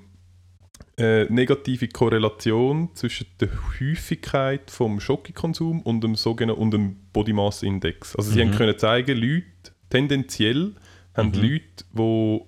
äh, 0.96 1.24
negative 1.24 1.88
Korrelation 1.88 2.88
zwischen 2.94 3.26
der 3.40 3.50
Häufigkeit 3.80 4.70
vom 4.70 5.00
Schokokonsum 5.00 5.82
und 5.82 6.02
dem 6.02 6.14
sogenannten 6.14 6.60
und 6.62 6.70
dem 6.72 6.96
Body 7.12 7.32
Mass 7.32 7.62
Index. 7.62 8.16
Also 8.16 8.30
sie 8.30 8.44
Mhm. 8.44 8.48
haben 8.50 8.56
können 8.58 8.78
zeigen, 8.78 9.16
Leute 9.16 9.44
tendenziell 9.90 10.72
haben 11.14 11.30
Mhm. 11.30 11.42
Leute, 11.42 11.84
die 11.92 12.40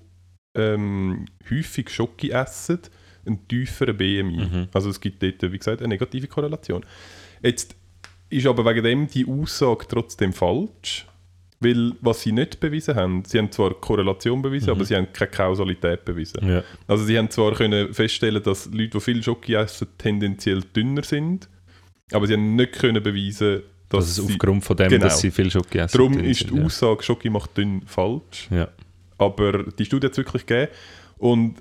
ähm, 0.59 1.25
häufig 1.51 1.91
Schoki 1.91 2.31
essen, 2.31 2.79
einen 3.27 3.47
tieferen 3.47 3.97
BMI. 3.97 4.37
Mhm. 4.47 4.69
Also 4.73 4.89
es 4.91 5.01
gibt 5.01 5.23
dort, 5.23 5.43
wie 5.53 5.59
gesagt, 5.59 5.81
eine 5.81 5.89
negative 5.89 6.27
Korrelation. 6.29 6.85
Jetzt 7.43 7.77
ist 8.31 8.47
aber 8.47 8.65
wegen 8.65 8.83
dem 8.85 9.07
die 9.09 9.27
Aussage 9.27 9.87
trotzdem 9.89 10.33
falsch, 10.33 11.07
weil 11.61 11.93
was 12.01 12.23
sie 12.23 12.33
nicht 12.33 12.61
bewiesen 12.61 12.95
haben, 12.97 13.25
sie 13.25 13.39
haben 13.39 13.51
zwar 13.51 13.73
Korrelation 13.75 14.43
bewiesen, 14.43 14.67
Mhm. 14.67 14.71
aber 14.73 14.85
sie 14.85 14.97
haben 14.97 15.13
keine 15.13 15.31
Kausalität 15.31 16.05
bewiesen. 16.05 16.47
Ja. 16.47 16.63
Also 16.87 17.05
sie 17.05 17.17
haben 17.17 17.31
zwar 17.31 17.55
können 17.55 17.95
feststellen, 17.95 18.43
dass 18.43 18.67
Leute, 18.67 18.89
die 18.91 19.01
viel 19.01 19.23
Schoki 19.23 19.55
essen, 19.55 19.89
tendenziell 19.97 20.61
dünner 20.75 21.03
sind, 21.03 21.49
aber 22.13 22.27
sie 22.27 22.35
haben 22.35 22.57
nicht 22.57 22.73
können 22.75 23.03
beweisen, 23.03 23.63
dass 23.89 24.05
Das 24.07 24.19
ist 24.19 24.27
sie, 24.27 24.33
aufgrund 24.35 24.65
von 24.65 24.77
dem, 24.77 24.89
genau. 24.91 25.05
dass 25.05 25.21
sie 25.21 25.31
viel 25.31 25.51
Schoki 25.51 25.79
essen. 25.79 25.97
darum 25.97 26.19
ist 26.19 26.51
die 26.51 26.61
Aussage, 26.61 27.03
Schoki 27.03 27.31
macht 27.31 27.57
dünn 27.57 27.83
falsch. 27.87 28.49
ja. 28.51 28.57
ja. 28.59 28.69
Aber 29.19 29.63
die 29.63 29.85
Studie 29.87 30.07
hat 30.09 30.13
es 30.13 30.19
wirklich 30.19 30.45
gegeben 30.45 30.71
und 31.17 31.55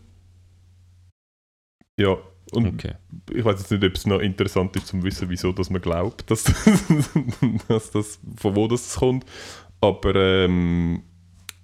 ja, 1.98 2.18
und 2.52 2.68
Okay. 2.68 2.94
ich 3.34 3.44
weiß 3.44 3.60
jetzt 3.60 3.72
nicht, 3.72 3.84
ob 3.84 3.94
es 3.96 4.06
noch 4.06 4.20
interessant 4.20 4.76
ist, 4.76 4.88
zum 4.88 5.04
wissen, 5.04 5.30
wieso 5.30 5.52
dass 5.52 5.70
man 5.70 5.82
glaubt, 5.82 6.30
dass, 6.30 6.44
dass 7.68 7.92
das, 7.92 8.20
von 8.38 8.56
wo 8.56 8.68
das 8.68 8.96
kommt. 8.96 9.26
Aber 9.82 10.16
ähm, 10.16 11.04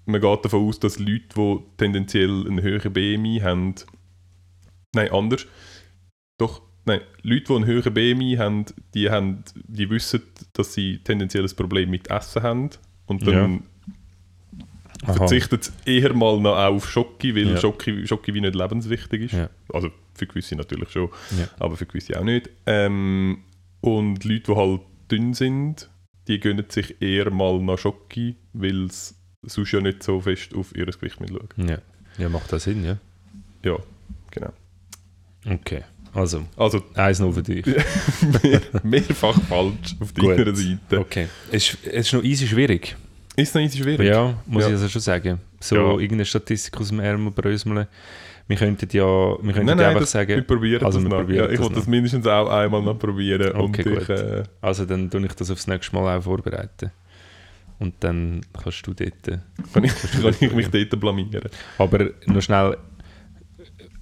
man 0.06 0.22
geht 0.22 0.46
davon 0.46 0.68
aus, 0.68 0.80
dass 0.80 1.00
Leute, 1.00 1.28
die 1.36 1.60
tendenziell 1.78 2.46
einen 2.48 2.62
höheren 2.62 2.94
BMI 2.94 3.40
haben, 3.44 3.76
nein, 4.94 5.12
anders, 5.12 5.46
doch, 6.38 6.62
nein, 6.86 7.02
Leute, 7.22 7.46
die 7.46 7.54
einen 7.56 7.66
höheren 7.66 7.94
BMI 7.94 8.36
haben, 8.38 8.66
die, 8.94 9.10
haben, 9.10 9.44
die 9.56 9.90
wissen, 9.90 10.22
dass 10.54 10.74
sie 10.74 10.98
tendenziell 11.04 11.44
ein 11.46 11.56
Problem 11.56 11.90
mit 11.90 12.10
Essen 12.10 12.42
haben 12.44 12.70
und 13.06 13.26
dann 13.28 13.64
Aha. 15.04 15.14
verzichtet 15.14 15.64
es 15.64 15.74
eher 15.86 16.14
mal 16.14 16.40
noch 16.40 16.58
auf 16.58 16.90
Schoki, 16.90 17.36
weil 17.36 17.52
Ja. 17.52 17.58
Schoki, 17.58 18.06
Schoki 18.08 18.34
wie 18.34 18.42
nicht 18.42 18.56
lebenswichtig 18.56 19.22
ist. 19.24 19.34
Ja. 19.34 19.50
Also 19.72 19.92
für 20.22 20.28
gewisse 20.28 20.56
natürlich 20.56 20.90
schon, 20.90 21.10
Ja. 21.38 21.48
aber 21.60 21.76
für 21.78 21.86
gewisse 21.86 22.20
auch 22.20 22.24
nicht. 22.24 22.50
Ähm, 22.66 23.40
und 23.82 24.24
Leute, 24.24 24.44
die 24.52 24.56
halt 24.56 24.82
dünn 25.12 25.34
sind, 25.34 25.90
die 26.28 26.40
gönnen 26.40 26.66
sich 26.70 27.02
eher 27.02 27.32
mal 27.32 27.60
nach 27.60 27.78
Schoki, 27.80 28.36
weil 28.54 28.90
sie 28.92 29.16
sonst 29.44 29.72
ja 29.72 29.82
nicht 29.82 30.04
so 30.04 30.22
fest 30.22 30.54
auf 30.54 30.76
ihr 30.76 30.86
Gewicht 30.86 31.20
mit 31.20 31.30
schauen. 31.32 31.50
Ja. 31.68 31.80
ja, 32.18 32.30
macht 32.30 32.52
das 32.54 32.64
Sinn, 32.64 32.84
ja. 32.86 32.98
Ja, 33.64 33.78
genau. 34.30 34.54
Okay. 35.50 35.82
Also, 36.14 36.44
Also 36.58 36.84
eins 36.96 37.20
noch 37.20 37.32
für 37.34 37.42
dich. 37.42 37.66
mehr, 37.66 38.62
mehrfach 38.84 39.40
falsch 39.44 39.96
auf 40.00 40.14
Gut. 40.14 40.38
deiner 40.38 40.54
Seite. 40.56 41.00
Okay. 41.00 41.28
Es 41.52 41.70
ist, 41.74 41.78
es 41.88 42.08
ist 42.08 42.14
noch 42.14 42.24
easy 42.24 42.48
schwierig. 42.48 42.96
Ist 43.38 43.56
noch 43.56 43.62
easy 43.62 43.78
schwierig? 43.80 44.08
Ja, 44.08 44.38
muss 44.46 44.64
Ja. 44.64 44.68
ich 44.70 44.74
also 44.76 44.90
schon 44.90 45.02
sagen. 45.02 45.40
So 45.62 45.76
Ja. 45.76 45.92
irgendeine 45.94 46.26
Statistik 46.26 46.80
aus 46.80 46.90
dem 46.90 47.00
Ärmel 47.00 47.32
bröseln. 47.32 47.88
Wir 48.48 48.58
könnten 48.58 48.88
ja, 48.92 49.04
wir 49.06 49.54
könnten 49.54 49.66
Nein, 49.66 49.78
nein, 49.78 49.86
einfach 49.88 50.02
das, 50.02 50.14
wir 50.14 50.20
sagen, 50.22 50.46
probieren 50.46 50.86
Also 50.86 51.00
das 51.00 51.06
wir 51.06 51.10
noch. 51.10 51.18
probieren 51.20 51.46
Ja, 51.46 51.52
ich 51.52 51.60
wollte 51.60 51.76
das 51.76 51.88
mindestens 51.88 52.28
auch 52.28 52.50
einmal 52.50 52.82
noch 52.82 53.00
probieren. 53.00 53.52
und 53.54 53.62
Okay, 53.80 53.82
ich, 53.90 54.08
gut. 54.08 54.10
äh, 54.10 54.44
also 54.62 54.86
dann 54.86 55.10
tue 55.10 55.26
ich 55.26 55.34
das 55.34 55.50
aufs 55.52 55.68
nächste 55.68 55.96
Mal 55.96 56.18
auch 56.18 56.24
vorbereiten. 56.24 56.92
Und 57.80 57.96
dann 58.02 58.42
kannst 58.62 58.86
du 58.86 58.94
dort... 58.94 59.40
kann, 59.74 59.84
ich, 59.84 59.94
kann 60.22 60.36
ich 60.40 60.54
mich 60.54 60.68
dort 60.70 61.00
blamieren. 61.00 61.50
Aber 61.78 62.10
noch 62.28 62.42
schnell 62.42 62.78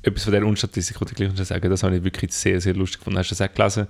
etwas 0.02 0.24
von 0.24 0.34
der 0.34 0.46
Unstatistik 0.46 1.00
wollte 1.00 1.12
ich 1.14 1.18
gleich 1.18 1.30
noch 1.30 1.46
sagen. 1.46 1.70
Das 1.70 1.84
habe 1.84 1.98
ich 1.98 2.04
wirklich 2.04 2.32
sehr, 2.34 2.60
sehr 2.60 2.74
lustig 2.74 3.00
gefunden. 3.00 3.20
Hast 3.20 3.32
du 3.32 3.36
das 3.36 3.50
auch 3.50 3.54
gelesen? 3.54 3.88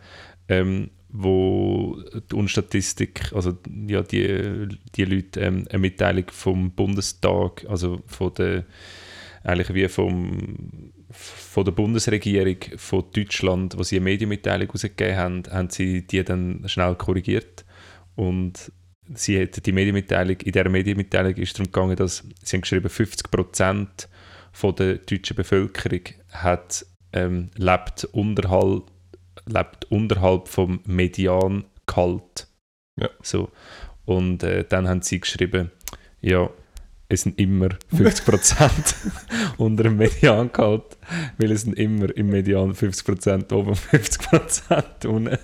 Ähm, 0.47 0.89
wo 1.11 1.97
die 2.31 2.35
Unstatistik, 2.35 3.31
also 3.33 3.57
ja, 3.87 4.03
die, 4.03 4.67
die 4.95 5.05
Leute 5.05 5.39
ähm, 5.39 5.65
eine 5.69 5.79
Mitteilung 5.79 6.25
vom 6.31 6.71
Bundestag, 6.71 7.65
also 7.67 8.01
von 8.05 8.31
der, 8.35 8.63
eigentlich 9.43 9.73
wie 9.73 9.87
vom, 9.87 10.91
von 11.11 11.65
der 11.65 11.71
Bundesregierung 11.71 12.57
von 12.77 13.05
Deutschland, 13.13 13.77
wo 13.77 13.83
sie 13.83 13.97
eine 13.97 14.05
Medienmitteilung 14.05 14.69
rausgegeben 14.69 15.17
haben, 15.17 15.43
haben 15.49 15.69
sie 15.69 16.05
die 16.05 16.23
dann 16.23 16.63
schnell 16.67 16.95
korrigiert 16.95 17.65
und 18.15 18.71
sie 19.13 19.41
hat 19.41 19.65
die 19.65 19.71
Medienmitteilung, 19.71 20.37
in 20.41 20.51
dieser 20.51 20.69
Medienmitteilung 20.69 21.33
ist 21.35 21.49
es 21.49 21.53
darum 21.53 21.71
gegangen, 21.71 21.95
dass 21.95 22.23
sie 22.43 22.57
haben 22.57 22.61
geschrieben, 22.61 22.89
50% 22.89 24.07
von 24.51 24.75
der 24.75 24.95
deutschen 24.95 25.35
Bevölkerung 25.35 26.01
hat, 26.31 26.85
ähm, 27.13 27.49
lebt, 27.55 28.05
unterhalb, 28.05 28.83
lebt 29.45 29.85
unterhalb 29.85 30.47
vom 30.47 30.81
Mediangehalt. 30.85 32.47
Ja. 32.99 33.09
So. 33.21 33.49
Und 34.05 34.43
äh, 34.43 34.65
dann 34.67 34.87
haben 34.87 35.01
sie 35.01 35.19
geschrieben, 35.19 35.71
ja, 36.21 36.49
es 37.11 37.23
sind 37.23 37.39
immer 37.39 37.69
50% 37.91 38.95
unter 39.57 39.83
dem 39.83 39.97
Mediangehalt, 39.97 40.97
weil 41.39 41.51
es 41.51 41.63
sind 41.63 41.77
immer 41.77 42.15
im 42.15 42.29
Median 42.29 42.73
50% 42.73 43.51
oben, 43.51 43.73
50% 43.73 45.07
unten. 45.07 45.37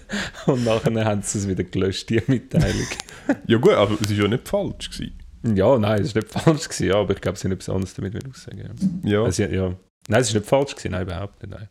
Und 0.46 0.64
nachher 0.64 1.06
haben 1.06 1.24
sie 1.24 1.40
es 1.40 1.48
wieder 1.48 1.64
gelöscht, 1.64 2.10
die 2.10 2.22
Mitteilung. 2.28 2.88
Ja 3.48 3.58
gut, 3.58 3.74
aber 3.74 3.98
es 4.00 4.10
war 4.12 4.18
ja 4.18 4.28
nicht 4.28 4.48
falsch. 4.48 4.92
Gewesen. 4.92 5.16
Ja, 5.56 5.80
nein, 5.80 6.02
es 6.02 6.14
war 6.14 6.22
nicht 6.22 6.32
falsch, 6.32 6.70
gewesen, 6.70 6.88
ja, 6.88 6.96
aber 6.96 7.14
ich 7.16 7.22
glaube, 7.22 7.40
sie 7.40 7.46
haben 7.48 7.54
etwas 7.54 7.70
anderes 7.70 7.94
damit 7.96 8.24
aussagen. 8.30 9.02
Ja, 9.04 9.24
Also, 9.24 9.44
ja. 9.44 9.76
Nein, 10.08 10.22
es 10.22 10.32
war 10.32 10.40
nicht 10.40 10.50
falsch, 10.50 10.76
gewesen, 10.76 10.92
nein, 10.92 11.02
überhaupt 11.02 11.42
nicht. 11.42 11.52
Nein. 11.52 11.70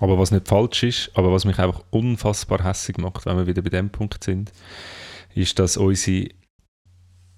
Aber 0.00 0.18
was 0.18 0.32
nicht 0.32 0.48
falsch 0.48 0.82
ist, 0.82 1.10
aber 1.14 1.32
was 1.32 1.44
mich 1.44 1.58
einfach 1.60 1.84
unfassbar 1.90 2.64
hässlich 2.64 2.98
macht, 2.98 3.26
wenn 3.26 3.36
wir 3.36 3.46
wieder 3.46 3.62
bei 3.62 3.70
dem 3.70 3.90
Punkt 3.90 4.24
sind, 4.24 4.50
ist, 5.34 5.58
dass 5.60 5.76
unsere 5.76 6.28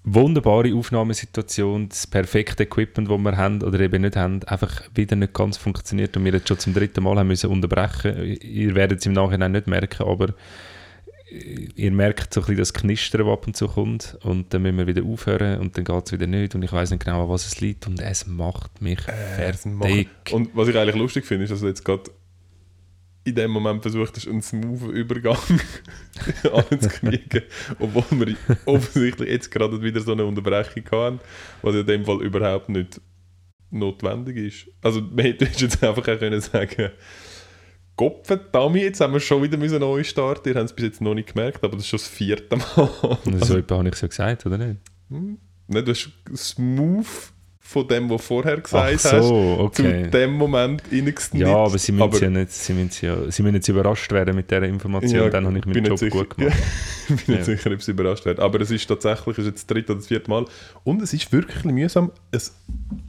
wunderbare 0.03 0.73
Aufnahmesituation, 0.73 1.89
das 1.89 2.07
perfekte 2.07 2.63
Equipment, 2.63 3.09
das 3.09 3.17
wir 3.19 3.37
haben 3.37 3.61
oder 3.61 3.79
eben 3.79 4.01
nicht 4.01 4.15
haben, 4.15 4.43
einfach 4.45 4.81
wieder 4.95 5.15
nicht 5.15 5.33
ganz 5.33 5.57
funktioniert 5.57 6.17
und 6.17 6.25
wir 6.25 6.33
jetzt 6.33 6.47
schon 6.47 6.59
zum 6.59 6.73
dritten 6.73 7.03
Mal 7.03 7.17
haben 7.17 7.27
müssen 7.27 7.49
unterbrechen. 7.49 8.37
Ihr 8.41 8.73
werdet 8.73 8.99
es 8.99 9.05
im 9.05 9.13
Nachhinein 9.13 9.51
nicht 9.51 9.67
merken, 9.67 10.07
aber 10.07 10.33
ihr 11.75 11.91
merkt 11.91 12.33
so 12.33 12.41
ein 12.41 12.45
bisschen 12.45 12.57
das 12.57 12.73
Knistern, 12.73 13.25
das 13.25 13.31
ab 13.31 13.47
und 13.47 13.55
zu 13.55 13.67
kommt 13.67 14.17
und 14.23 14.53
dann 14.53 14.63
müssen 14.63 14.77
wir 14.77 14.87
wieder 14.87 15.03
aufhören 15.03 15.59
und 15.59 15.77
dann 15.77 15.85
geht 15.85 16.05
es 16.05 16.11
wieder 16.11 16.27
nicht 16.27 16.55
und 16.55 16.63
ich 16.63 16.71
weiß 16.71 16.91
nicht 16.91 17.05
genau, 17.05 17.23
an 17.23 17.29
was 17.29 17.45
es 17.45 17.61
liegt 17.61 17.87
und 17.87 18.01
es 18.01 18.27
macht 18.27 18.81
mich 18.81 18.99
es 19.07 19.35
fertig. 19.35 19.71
Und 20.31 20.49
was 20.55 20.67
ich 20.67 20.77
eigentlich 20.77 20.95
lustig 20.95 21.25
finde, 21.25 21.43
ist, 21.43 21.51
dass 21.51 21.61
du 21.61 21.67
jetzt 21.67 21.85
gerade 21.85 22.11
in 23.23 23.35
dem 23.35 23.51
Moment 23.51 23.81
versucht 23.81 24.15
hast, 24.15 24.27
einen 24.27 24.41
smoothen 24.41 24.91
Übergang 24.91 25.37
anzukriegen, 26.53 27.43
obwohl 27.79 28.19
wir 28.19 28.35
offensichtlich 28.65 29.29
jetzt 29.29 29.51
gerade 29.51 29.81
wieder 29.81 30.01
so 30.01 30.13
eine 30.13 30.25
Unterbrechung 30.25 30.83
haben, 30.91 31.19
was 31.61 31.75
in 31.75 31.85
dem 31.85 32.05
Fall 32.05 32.21
überhaupt 32.21 32.69
nicht 32.69 32.99
notwendig 33.69 34.37
ist. 34.37 34.67
Also 34.81 35.01
man 35.01 35.25
hätte 35.25 35.45
jetzt 35.45 35.83
einfach 35.83 36.07
auch 36.07 36.19
können 36.19 36.41
sagen 36.41 36.91
Gottverdammt, 37.95 38.77
jetzt 38.77 39.01
haben 39.01 39.13
wir 39.13 39.19
schon 39.19 39.43
wieder 39.43 39.57
müssen 39.57 39.79
neu 39.79 40.03
starten. 40.03 40.49
Ihr 40.49 40.55
habt 40.55 40.65
es 40.65 40.75
bis 40.75 40.85
jetzt 40.85 41.01
noch 41.01 41.13
nicht 41.13 41.33
gemerkt, 41.33 41.63
aber 41.63 41.75
das 41.75 41.83
ist 41.83 41.89
schon 41.89 41.99
das 41.99 42.07
vierte 42.07 42.55
Mal. 42.55 43.17
So 43.41 43.57
etwa 43.57 43.77
habe 43.77 43.89
ich 43.89 43.95
es 43.95 44.01
ja 44.01 44.07
gesagt, 44.07 44.45
oder 44.45 44.57
nicht? 44.57 44.79
Hm? 45.09 45.37
Nein, 45.67 45.85
du 45.85 45.91
hast 45.91 46.11
smooth 46.35 47.31
von 47.71 47.87
dem, 47.87 48.09
was 48.09 48.21
du 48.21 48.27
vorher 48.27 48.57
gesagt 48.59 48.99
so, 48.99 49.09
hast, 49.11 49.31
okay. 49.79 50.03
zu 50.03 50.09
dem 50.11 50.33
Moment 50.33 50.83
reingesnitcht. 50.91 51.47
Ja, 51.47 51.55
aber 51.55 51.77
sie 51.77 51.91
müssen 51.93 52.03
Aber- 52.03 52.19
ja 52.19 52.29
nicht, 52.29 52.51
sie 52.51 52.73
müssen 52.73 53.05
ja, 53.05 53.31
sie 53.31 53.41
müssen 53.43 53.55
jetzt 53.55 53.67
überrascht 53.69 54.11
werden 54.11 54.35
mit 54.35 54.51
dieser 54.51 54.63
Information, 54.63 55.11
Ja, 55.21 55.29
dann 55.29 55.45
habe 55.47 55.57
ich 55.57 55.65
meinen 55.65 55.85
Job 55.85 55.91
nicht 55.91 55.99
sicher. 55.99 56.17
gut 56.25 56.29
gemacht. 56.37 56.57
ich 57.09 57.25
bin 57.25 57.35
nicht 57.35 57.45
sicher, 57.45 57.71
ob 57.71 57.81
sie 57.81 57.91
überrascht 57.91 58.25
werden. 58.25 58.39
Aber 58.41 58.59
es 58.59 58.71
ist 58.71 58.85
tatsächlich 58.87 59.37
es 59.37 59.45
ist 59.45 59.45
jetzt 59.51 59.61
das 59.61 59.67
dritte 59.67 59.91
oder 59.93 59.99
das 59.99 60.07
vierte 60.07 60.29
Mal. 60.29 60.45
Und 60.83 61.01
es 61.01 61.13
ist 61.13 61.31
wirklich 61.31 61.63
mühsam. 61.63 62.11
Es, 62.31 62.53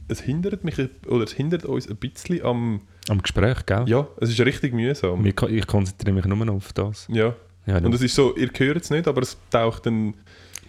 es 0.07 0.21
hindert 0.21 0.63
mich, 0.63 0.75
oder 1.07 1.23
es 1.25 1.33
hindert 1.33 1.65
uns 1.65 1.89
ein 1.89 1.97
bisschen 1.97 2.43
am... 2.45 2.81
Am 3.09 3.21
Gespräch, 3.21 3.65
gell? 3.65 3.83
Ja, 3.87 4.07
es 4.21 4.29
ist 4.29 4.39
richtig 4.39 4.73
mühsam. 4.73 5.25
Ich, 5.25 5.41
ich 5.41 5.67
konzentriere 5.67 6.13
mich 6.15 6.25
nur 6.25 6.37
noch 6.45 6.53
auf 6.55 6.71
das. 6.73 7.07
Ja. 7.11 7.35
Ja, 7.65 7.77
Und 7.77 7.93
es 7.95 8.01
ist 8.01 8.13
so, 8.15 8.35
ihr 8.35 8.49
hört 8.57 8.83
es 8.83 8.89
nicht, 8.89 9.07
aber 9.07 9.21
es 9.21 9.37
taucht 9.49 9.85
dann... 9.85 10.15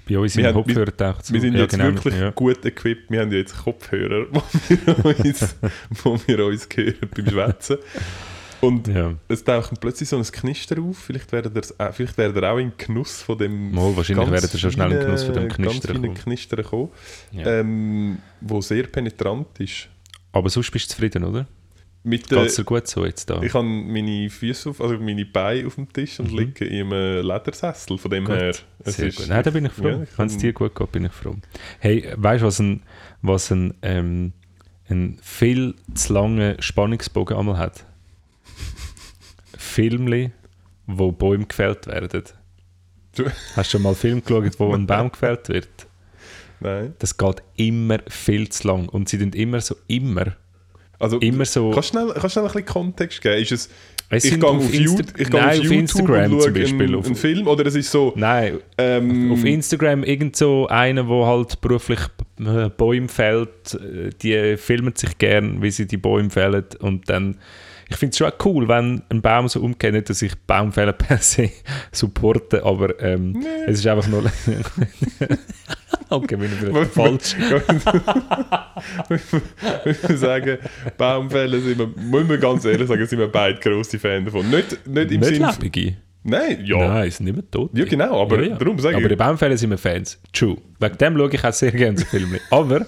bei 0.09 0.19
uns 0.19 0.37
wir 0.37 0.49
im 0.49 0.55
Kopfhörer 0.55 0.97
taucht 0.97 1.33
Wir 1.33 1.41
sind 1.41 1.55
ja, 1.55 1.61
jetzt 1.61 1.73
genau, 1.73 1.85
wirklich 1.85 2.15
ja. 2.15 2.31
gut 2.31 2.65
equipped. 2.65 3.11
Wir 3.11 3.21
haben 3.21 3.33
jetzt 3.33 3.57
Kopfhörer, 3.57 4.27
wo 4.31 4.43
wir 5.05 5.25
uns, 5.25 5.57
wo 6.03 6.19
wir 6.27 6.45
uns 6.45 6.69
hören 6.75 7.11
beim 7.15 7.29
Schwätzen. 7.29 7.79
Und 8.61 8.89
Ja, 8.89 9.15
es 9.29 9.45
taucht 9.45 9.79
plötzlich 9.81 10.09
so 10.09 10.17
ein 10.17 10.25
Knister 10.25 10.81
auf. 10.81 10.99
Vielleicht 10.99 11.31
werdet 11.33 11.57
ihr 11.57 11.93
vielleicht 11.93 12.17
werdet 12.17 12.37
ihr 12.37 12.51
auch 12.51 12.59
in 12.59 12.73
Genuss 12.77 13.23
von 13.23 13.37
dem. 13.37 13.73
Mal, 13.73 13.97
wahrscheinlich 13.97 14.31
werdet 14.31 14.55
ihr 14.55 14.61
schon 14.61 14.71
schnell 14.71 14.93
in 14.93 15.01
Genuss 15.01 15.25
von 15.25 15.35
dem 15.35 15.51
feinen 15.51 16.03
kommen. 16.03 16.15
Knistern 16.15 16.65
kommen, 16.65 16.89
ja. 17.33 17.61
ähm, 17.61 18.19
wo 18.41 18.61
sehr 18.61 18.85
penetrant 18.85 19.49
ist. 19.59 19.89
Aber 20.33 20.49
sonst 20.49 20.71
bist 20.71 20.87
du 20.87 20.95
zufrieden, 20.95 21.25
oder? 21.25 21.47
Mit 22.07 22.29
Geht 22.29 22.33
der, 22.33 22.45
dir 22.47 22.65
gut 22.65 22.87
so 22.87 23.07
jetzt 23.07 23.31
da? 23.31 23.41
ich 23.43 23.55
habe 23.55 23.67
meine 23.67 24.29
Füße 24.29 24.69
auf, 24.71 24.81
also 24.83 24.99
meine 24.99 25.25
Beine 25.25 25.67
auf 25.67 25.77
dem 25.77 25.91
Tisch 25.91 26.21
und 26.21 26.31
Mhm. 26.31 26.39
liege 26.39 26.65
in 26.67 26.93
einem 26.93 27.27
Ledersessel. 27.27 27.97
Von 27.97 28.11
dem 28.11 28.25
Gut, 28.27 28.37
her. 28.37 28.55
es 28.81 28.97
Sehr 28.97 29.11
gut. 29.11 29.27
Nein, 29.29 29.43
da 29.43 29.51
bin 29.51 29.65
ich 29.65 29.73
froh. 29.73 29.89
Ja, 29.89 30.03
Wenn 30.19 30.27
es 30.27 30.37
dir 30.37 30.53
gut 30.53 30.75
geht, 30.75 30.93
bin 30.93 31.07
ich 31.07 31.13
froh. 31.13 31.35
Hey, 31.81 32.13
weißt 32.15 32.43
du, 32.43 32.47
was 32.47 32.59
ein, 32.61 32.83
was 33.23 33.51
ein, 33.51 33.73
ähm, 33.81 34.33
ein 34.91 35.19
viel 35.23 35.75
zu 35.95 36.13
langer 36.13 36.61
Spannungsbogen 36.61 37.39
einmal 37.39 37.57
hat? 37.57 37.87
Filme, 39.57 40.33
wo 40.87 41.11
Bäume 41.13 41.47
gefällt 41.47 41.87
werden. 41.87 42.23
Du- 43.17 43.25
Hast 43.57 43.69
du 43.73 43.79
schon 43.79 43.83
mal 43.83 43.91
einen 43.91 43.97
Film 43.97 44.23
geschaut, 44.23 44.61
wo 44.61 44.75
ein 44.75 44.87
Baum 44.87 45.11
gefällt 45.11 45.49
wird? 45.49 45.69
Nein. 46.61 46.95
Das 46.99 47.17
geht 47.17 47.43
immer 47.57 47.99
viel 48.09 48.49
zu 48.51 48.69
lang. 48.69 48.89
Und 48.89 49.09
sie 49.09 49.19
tun 49.19 49.33
immer 49.33 49.61
so, 49.61 49.77
immer, 49.87 50.37
Also, 50.99 51.19
immer 51.19 51.45
so... 51.45 51.71
kannst 51.71 51.95
du 51.95 51.99
schnell, 51.99 52.15
kannst 52.15 52.33
schnell 52.33 52.45
ein 52.45 52.53
bisschen 52.53 52.67
Kontext 52.67 53.21
geben? 53.21 53.43
Ist 53.43 53.53
es, 53.53 53.71
Es 54.11 54.25
ich 54.25 54.39
gehe 54.39 54.49
auf 54.49 54.73
YouTube, 54.73 55.07
ich 55.19 55.31
gehe 55.31 55.41
Nein, 55.41 55.51
auf 55.51 55.59
auf 55.59 55.63
YouTube 55.65 55.79
Instagram 55.81 56.33
und 56.33 56.43
zum 56.43 56.55
Beispiel. 56.55 56.83
einen, 56.87 56.95
Auf- 56.95 57.07
einen 57.07 57.15
Film 57.17 57.47
oder 57.49 57.67
es 57.67 57.75
ist 57.75 57.91
so... 57.91 58.13
Nein, 58.17 58.59
Ähm, 58.79 59.33
auf 59.33 59.45
Instagram 59.45 60.05
irgend 60.05 60.37
so 60.37 60.67
einer, 60.69 61.07
wo 61.09 61.27
halt 61.27 61.61
beruflich 61.61 62.01
Bäume 62.77 63.09
fällt, 63.09 63.75
äh, 63.75 64.11
die 64.23 64.57
filmen 64.57 64.95
sich 64.97 65.19
gern, 65.19 65.63
wie 65.63 65.71
sie 65.71 65.87
die 65.87 65.97
Bäume 65.97 66.31
fällen 66.31 66.65
und 66.81 67.09
dann 67.09 67.39
ich 67.89 67.97
finde 67.97 68.13
es 68.13 68.19
schon 68.19 68.29
auch 68.29 68.45
cool, 68.45 68.69
wenn 68.69 69.03
ein 69.09 69.23
Baum 69.23 69.49
so 69.49 69.61
umgeht, 69.61 69.93
nicht, 69.93 70.11
dass 70.11 70.23
ich 70.23 70.35
Baumfäller 70.47 70.93
per 70.95 71.19
se 71.19 71.51
supporte, 71.93 72.65
aber 72.65 73.01
ähm, 73.03 73.45
es 73.67 73.81
ist 73.81 73.87
einfach 73.87 74.09
nur... 74.09 74.25
okay, 76.11 76.37
bin 76.37 76.53
ich 76.53 76.63
wieder 76.63 76.87
falsch. 76.87 77.37
ich 79.11 80.03
würde 80.03 80.17
sagen, 80.17 80.59
Baumfälle 80.97 81.61
sind 81.61 81.79
wir, 81.79 81.87
muss 81.87 82.27
man 82.27 82.41
ganz 82.41 82.65
ehrlich 82.65 82.89
sagen, 82.89 83.07
sind 83.07 83.19
wir 83.19 83.29
beide 83.29 83.59
grosse 83.61 83.99
Fans 83.99 84.25
davon. 84.27 84.49
Nicht, 84.51 84.87
nicht 84.87 85.11
im 85.11 85.21
Nicht 85.21 85.35
Sinne... 85.35 85.97
Nein, 86.27 86.65
ja. 86.65 86.79
Nein, 86.89 87.09
es 87.09 87.19
sind 87.19 87.27
nicht 87.27 87.37
mehr 87.37 87.51
tot. 87.51 87.71
Ja, 87.75 87.85
genau, 87.85 88.23
aber 88.23 88.39
darum 88.39 88.79
sage 88.79 88.97
Aber 88.97 89.05
ich- 89.05 89.11
die 89.11 89.17
Baumfälle 89.17 89.59
sind 89.59 89.69
wir 89.71 89.77
Fans. 89.79 90.19
True. 90.33 90.57
Wegen 90.81 90.99
dem 90.99 91.17
schaue 91.19 91.31
ich 91.33 91.45
auch 91.45 91.53
sehr 91.53 91.71
gerne 91.71 91.99
so 91.99 92.05
Filme. 92.07 92.41
Aber 92.51 92.87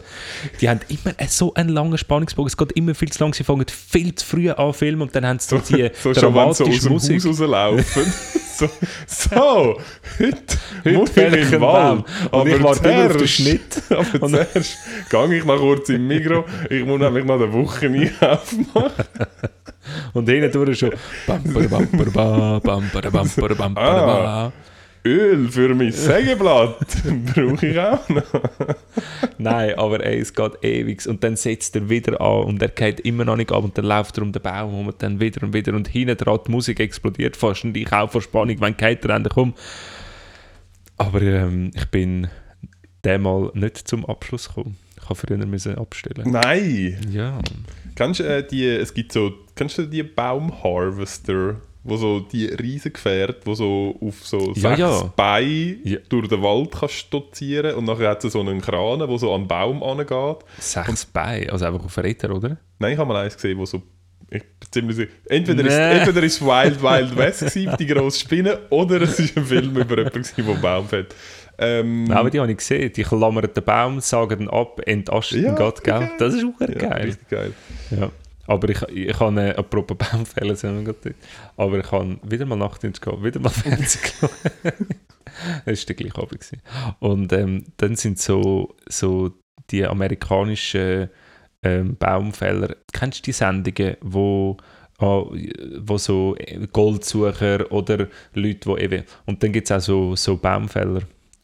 die 0.60 0.68
haben 0.68 0.80
immer 0.88 1.14
so 1.28 1.52
einen 1.54 1.68
langen 1.70 1.96
Spannungsbogen. 1.98 2.48
Es 2.48 2.56
geht 2.56 2.72
immer 2.72 2.94
viel 2.94 3.10
zu 3.10 3.22
lang. 3.22 3.32
Sie 3.34 3.44
fangen 3.44 3.64
viel 3.68 4.14
zu 4.14 4.26
früh 4.26 4.50
an 4.50 4.56
zu 4.72 4.78
filmen 4.78 5.02
und 5.02 5.14
dann 5.14 5.26
haben 5.26 5.38
sie 5.38 5.48
so, 5.48 5.58
die 5.58 5.90
so 6.02 6.12
schon, 6.12 6.14
so 6.14 6.20
dramatische 6.22 6.80
dem 6.80 6.92
Musik. 6.92 7.16
Haus 7.24 7.26
rauslaufen. 7.40 8.12
so, 8.56 8.70
so, 9.06 9.80
heute, 10.18 10.36
Heute 10.84 10.96
muss 10.96 11.10
ich 11.16 11.52
im 11.52 11.60
Wald. 11.60 12.04
Und 12.30 12.46
ich 12.48 12.62
warte 12.62 12.88
immer 12.88 13.04
auf 13.04 13.12
den 13.12 13.18
zuerst- 13.18 13.28
Schnitt. 13.28 13.82
Aber 13.90 14.22
Und- 14.22 14.30
zuerst 14.30 14.78
gehe 15.10 15.34
ich 15.38 15.44
noch 15.44 15.58
kurz 15.58 15.88
im 15.90 16.06
Migro. 16.08 16.44
Ich 16.70 16.84
muss 16.84 16.98
nämlich 17.00 17.24
noch 17.24 17.34
eine 17.34 17.52
Woche 17.52 17.86
Einkauf 17.86 18.52
machen. 18.74 18.92
Und 20.12 20.28
hinten 20.28 20.52
durch 20.52 20.78
schon. 20.78 20.92
Öl 25.06 25.48
für 25.48 25.72
mein 25.74 25.92
Sägeblatt 25.92 26.78
brauche 27.34 27.66
ich 27.66 27.78
auch 27.78 28.08
noch. 28.08 28.24
Nein, 29.38 29.74
aber 29.78 30.04
ey, 30.04 30.18
es 30.18 30.34
geht 30.34 30.64
ewig. 30.64 31.06
Und 31.06 31.22
dann 31.22 31.36
setzt 31.36 31.76
er 31.76 31.88
wieder 31.88 32.20
an 32.20 32.44
und 32.44 32.62
er 32.62 32.68
geht 32.68 33.00
immer 33.00 33.24
noch 33.24 33.36
nicht 33.36 33.52
ab 33.52 33.62
und 33.62 33.78
dann 33.78 33.84
läuft 33.84 34.18
er 34.18 34.24
um 34.24 34.32
den 34.32 34.42
Baum 34.42 34.88
und 34.88 35.02
dann 35.02 35.20
wieder 35.20 35.44
und 35.44 35.54
wieder 35.54 35.74
und 35.74 35.86
hinten 35.88 36.16
dran 36.16 36.40
die 36.46 36.50
Musik 36.50 36.80
explodiert 36.80 37.36
fast 37.36 37.64
und 37.64 37.76
ich 37.76 37.92
auch 37.92 38.10
vor 38.10 38.20
Spannung, 38.20 38.60
wenn 38.60 38.76
geht 38.76 39.04
er 39.04 39.14
endlich 39.14 39.36
um. 39.36 39.54
Aber 40.96 41.22
ähm, 41.22 41.70
ich 41.74 41.86
bin 41.86 42.28
mal 43.04 43.52
nicht 43.54 43.86
zum 43.86 44.04
Abschluss 44.06 44.48
gekommen. 44.48 44.76
Ich 44.96 45.08
habe 45.08 45.14
früher 45.14 45.46
müssen 45.46 45.78
abstellen. 45.78 46.32
Nein. 46.32 46.98
Ja. 47.12 47.38
Kennst 47.96 48.20
du 48.20 48.24
äh, 48.24 48.46
die, 48.46 48.64
es 48.66 48.94
gibt 48.94 49.10
so, 49.12 49.32
kennst 49.56 49.78
du 49.78 49.86
die 49.86 50.02
Baumharvester, 50.04 51.56
wo 51.82 51.96
so 51.96 52.20
die 52.20 52.46
riesen 52.46 52.92
Gefährte, 52.92 53.40
wo 53.44 53.54
so 53.54 53.96
auf 54.00 54.24
so 54.26 54.52
Ja, 54.54 54.70
sechs 54.70 54.78
ja. 54.80 55.12
Beinen 55.16 55.80
Ja. 55.84 55.98
durch 56.08 56.28
den 56.28 56.42
Wald 56.42 56.72
kannst 56.78 56.94
stolzieren 56.94 57.74
und 57.76 57.84
nachher 57.84 58.10
hat 58.10 58.24
es 58.24 58.32
so 58.32 58.40
einen 58.40 58.60
Kran, 58.60 58.98
der 59.00 59.18
so 59.18 59.32
an 59.34 59.42
den 59.42 59.48
Baum 59.48 59.82
angeht. 59.82 60.36
Sechs 60.58 61.04
Beine, 61.06 61.50
also 61.52 61.64
einfach 61.64 61.84
auf 61.84 61.98
Retter, 61.98 62.34
oder? 62.34 62.56
Nein, 62.78 62.92
ich 62.92 62.98
habe 62.98 63.08
mal 63.12 63.22
eins 63.24 63.34
gesehen, 63.34 63.58
wo 63.58 63.64
so 63.66 63.82
ich 64.28 64.42
bin 64.42 64.68
ziemlich 64.72 64.96
sicher, 64.96 65.10
entweder, 65.28 65.64
ist, 65.64 65.76
Nee. 65.76 65.98
entweder 66.00 66.22
ist 66.24 66.42
Wild 66.44 66.82
Wild 66.82 67.16
West 67.16 67.40
gewesen, 67.54 67.76
die 67.78 67.86
grosse 67.86 68.18
Spinne, 68.20 68.58
oder 68.70 69.00
es 69.02 69.20
ist 69.20 69.36
ein 69.38 69.44
Film 69.46 69.76
über 69.76 69.98
jemanden, 69.98 70.24
der 70.36 70.54
Baum 70.54 70.88
fällt. 70.88 71.14
Ähm, 71.58 72.04
Nein, 72.04 72.16
aber 72.18 72.30
die 72.30 72.40
habe 72.40 72.50
ich 72.50 72.58
gesehen. 72.58 72.92
Die 72.92 73.02
klammern 73.02 73.48
den 73.54 73.64
Baum, 73.64 74.00
sagen 74.00 74.42
ihn 74.42 74.48
ab, 74.48 74.80
entastet 74.86 75.42
Ja, 75.42 75.54
grad, 75.54 75.82
gell? 75.82 76.00
geil. 76.00 76.10
Das 76.18 76.34
ist 76.34 76.44
auch 76.44 76.60
ja, 76.60 76.66
geil. 76.66 77.02
Richtig 77.04 77.28
geil. 77.28 77.52
Ja. 77.90 78.10
Aber 78.46 78.68
ich, 78.68 78.80
ich 78.88 79.18
habe, 79.18 79.40
äh, 79.40 79.54
apropos 79.56 79.96
Baumfälle, 80.12 80.54
sind 80.54 80.76
wir 80.76 80.84
gerade 80.84 80.98
dort. 81.02 81.16
aber 81.56 81.78
ich 81.80 81.90
habe 81.90 82.18
wieder 82.22 82.46
mal 82.46 82.56
Nachtdienst 82.56 83.00
gehabt, 83.00 83.24
wieder 83.24 83.40
mal 83.40 83.48
Fernsehen 83.50 84.02
geschaut. 84.02 84.30
das 85.64 85.80
war 85.80 85.86
der 85.86 85.94
gleiche 85.96 86.16
Abend. 86.18 86.30
gewesen. 86.40 86.62
Und 87.00 87.32
ähm, 87.32 87.64
dann 87.76 87.96
sind 87.96 88.18
so, 88.18 88.74
so 88.88 89.32
die 89.70 89.84
amerikanischen 89.84 91.10
ähm, 91.62 91.96
Baumfäller, 91.96 92.76
kennst 92.92 93.20
du 93.20 93.22
die 93.24 93.32
Sendungen, 93.32 93.96
wo, 94.00 94.56
ah, 94.98 95.24
wo 95.80 95.98
so 95.98 96.36
Goldsucher 96.72 97.70
oder 97.72 98.06
Leute, 98.34 98.76
die 98.76 98.82
eben, 98.82 99.04
und 99.24 99.42
dann 99.42 99.52
gibt 99.52 99.68
es 99.68 99.76
auch 99.76 99.80
so, 99.80 100.14
so 100.16 100.36
Baumfäller, 100.36 101.00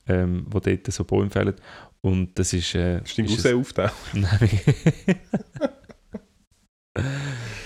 ähm, 0.06 0.46
die 0.52 0.60
dort 0.60 0.92
so 0.92 1.04
Bäume 1.04 1.30
fällen. 1.30 1.54
Und 2.00 2.38
das 2.38 2.52
ist... 2.52 2.74
Äh, 2.74 3.00
dein 3.16 3.24
ist 3.24 3.36
Cousin 3.36 3.60
auftaucht? 3.60 3.94
Nein. 4.14 4.60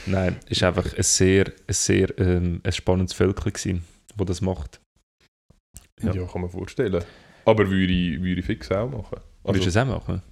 Nein, 0.07 0.37
es 0.49 0.61
war 0.63 0.69
einfach 0.69 0.97
ein 0.97 1.03
sehr, 1.03 1.47
ein 1.47 1.75
sehr 1.75 2.19
ähm, 2.19 2.61
ein 2.63 2.73
spannendes 2.73 3.15
Völkchen, 3.15 3.83
wo 4.17 4.25
das 4.25 4.41
macht. 4.41 4.81
Ja. 6.03 6.13
Ja. 6.13 6.27
kann 6.27 6.43
man 6.43 6.51
vorstellen. 6.51 7.03
Aber 7.45 7.69
würde 7.69 7.93
ich, 7.93 8.21
würde 8.23 8.41
ich 8.41 8.47
fix 8.47 8.71
auch 8.71 8.89
machen. 8.89 9.21
Willst 9.45 9.45
du 9.45 9.49
Also, 9.49 9.65
das 9.65 9.77
auch 9.77 9.87
machen? 9.87 10.23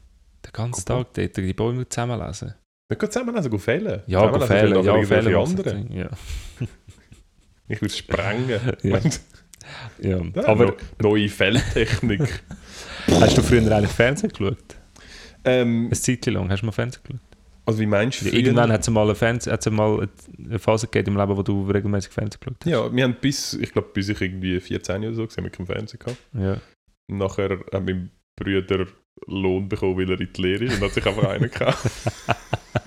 Den 0.44 0.52
ganzen. 0.52 0.84
Tag 0.84 1.14
dort 1.14 1.36
die 1.36 1.52
Bäume 1.55 1.88
zusammenlesen? 1.88 2.55
wir 2.88 2.98
können 2.98 3.12
zusammen 3.12 3.34
also 3.34 3.59
fällen. 3.59 4.02
Ja, 4.07 4.26
go 4.26 4.40
fällen, 4.40 4.84
ja, 4.84 5.46
fällen. 5.46 5.92
Ja. 5.92 6.11
Ich 7.66 7.80
würde 7.80 7.86
es 7.86 7.96
sprengen. 7.96 8.61
Ja. 8.82 9.00
Ja. 10.00 10.20
Ja, 10.34 10.46
Aber 10.46 10.66
no- 10.66 10.74
neue 11.02 11.28
Feldtechnik. 11.28 12.42
hast 13.08 13.36
du 13.38 13.42
früher 13.42 13.70
eigentlich 13.70 13.90
Fernsehen 13.90 14.30
geschaut? 14.30 14.56
ähm, 15.44 15.88
Ein 15.90 15.94
Zeitchen 15.94 16.34
lang, 16.34 16.50
hast 16.50 16.60
du 16.62 16.66
mal 16.66 16.72
Fernsehen 16.72 17.02
geschaut? 17.04 17.20
also 17.66 17.78
wie 17.80 17.86
meinst 17.86 18.20
du 18.20 18.26
früher? 18.26 18.34
Irgendwann 18.34 18.70
hat 18.72 18.82
es 18.82 18.90
mal, 18.90 19.08
eine, 19.08 19.14
hat's 19.52 19.70
mal 19.70 20.08
eine 20.38 20.58
Phase 20.58 20.86
gegeben 20.86 21.14
im 21.14 21.20
Leben, 21.20 21.36
wo 21.36 21.42
du 21.42 21.68
regelmäßig 21.70 22.12
Fernsehen 22.12 22.40
geschaut 22.40 22.56
hast. 22.60 22.70
Ja, 22.70 22.94
wir 22.94 23.04
haben 23.04 23.16
bis, 23.20 23.54
ich 23.54 23.72
glaube, 23.72 23.88
bis 23.94 24.08
ich 24.10 24.20
irgendwie 24.20 24.60
14 24.60 25.02
oder 25.04 25.14
so, 25.14 25.26
gesehen, 25.26 25.44
wir 25.44 25.50
keinen 25.50 25.66
Fernseher 25.66 25.98
gehabt. 25.98 26.18
Ja. 26.34 26.58
Und 27.10 27.18
nachher 27.18 27.50
hat 27.72 27.84
mein 27.84 28.10
Bruder 28.36 28.86
Lohn 29.26 29.68
bekommen, 29.68 29.96
weil 29.96 30.10
er 30.10 30.20
in 30.20 30.28
die 30.32 30.42
Lehre 30.42 30.64
ist 30.64 30.74
und 30.76 30.82
hat 30.82 30.92
sich 30.92 31.06
einfach 31.06 31.24
einen 31.28 31.42
gekauft. 31.44 31.86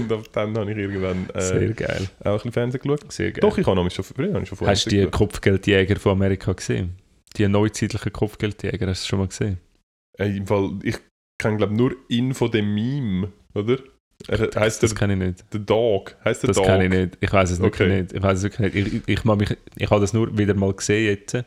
und 0.00 0.12
ab 0.12 0.24
dann 0.32 0.56
habe 0.58 0.70
ich 0.72 0.76
irgendwann 0.78 1.28
Sehr 1.36 1.62
äh, 1.62 1.72
geil. 1.72 2.08
auch 2.20 2.26
ein 2.26 2.34
bisschen 2.34 2.52
Fernsehen 2.52 2.80
geschaut. 2.82 3.12
Sehr 3.12 3.32
geil. 3.32 3.40
Doch, 3.40 3.56
ich 3.58 3.66
habe 3.66 3.90
schon 3.90 4.04
früher 4.04 4.32
habe 4.32 4.42
ich 4.42 4.48
schon 4.48 4.58
vorher 4.58 4.74
Hast 4.74 4.86
du 4.86 4.90
die 4.90 5.06
Kopfgeldjäger 5.06 5.96
von 5.96 6.12
Amerika 6.12 6.52
gesehen? 6.52 6.96
Die 7.36 7.46
neuzeitlichen 7.46 8.12
Kopfgeldjäger, 8.12 8.86
hast 8.88 9.04
du 9.04 9.08
schon 9.08 9.18
mal 9.20 9.28
gesehen? 9.28 9.58
Äh, 10.18 10.36
Im 10.36 10.46
Fall, 10.46 10.70
ich 10.82 10.96
kenne 11.40 11.56
glaube 11.56 11.74
nur 11.74 11.94
ihn 12.08 12.34
von 12.34 12.50
dem 12.50 12.74
Meme, 12.74 13.28
oder? 13.54 13.78
Er 14.28 14.48
das 14.48 14.78
der, 14.78 14.88
kenne 14.90 15.14
ich 15.14 15.18
nicht. 15.18 15.44
der 15.52 15.60
Dog. 15.60 16.14
Heißt 16.24 16.42
der 16.42 16.48
Das 16.48 16.56
Dog? 16.56 16.66
kenne 16.66 16.84
ich 16.84 16.90
nicht. 16.90 17.18
Ich 17.20 17.32
weiß 17.32 17.50
es 17.52 17.60
wirklich 17.60 17.88
Okay. 17.88 18.00
nicht. 18.02 18.12
Ich 18.12 18.22
weiß 18.22 18.38
es 18.38 18.42
wirklich 18.44 18.74
nicht. 18.74 18.86
Ich, 18.86 19.08
ich, 19.08 19.18
ich, 19.18 19.24
mich, 19.24 19.56
ich 19.76 19.90
habe 19.90 20.00
das 20.00 20.12
nur 20.12 20.36
wieder 20.36 20.52
mal 20.54 20.74
gesehen 20.74 21.06
jetzt 21.06 21.42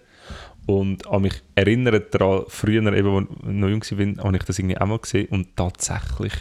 und 0.66 1.06
an 1.08 1.22
mich 1.22 1.34
erinnert 1.56 2.16
daran, 2.16 2.46
früher 2.48 2.82
eben, 2.94 3.16
als 3.18 3.28
ich 3.44 3.46
noch 3.54 3.70
jung 3.70 3.82
war, 4.18 4.24
habe 4.24 4.38
ich 4.38 4.44
das 4.44 4.58
irgendwie 4.60 4.78
auch 4.78 4.88
mal 4.88 4.98
gesehen 5.00 5.28
und 5.28 5.56
tatsächlich, 5.56 6.34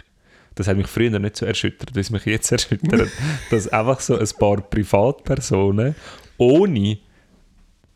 das 0.55 0.68
hat 0.68 0.76
mich 0.76 0.86
früher 0.86 1.18
nicht 1.18 1.36
so 1.36 1.46
erschüttert, 1.46 1.94
wie 1.94 2.00
es 2.00 2.11
mich 2.11 2.24
jetzt 2.26 2.53
erschüttert, 2.53 3.11
dass 3.50 3.68
einfach 3.68 4.00
so 4.00 4.18
ein 4.18 4.28
paar 4.38 4.61
Privatpersonen 4.61 5.94
ohne 6.38 6.98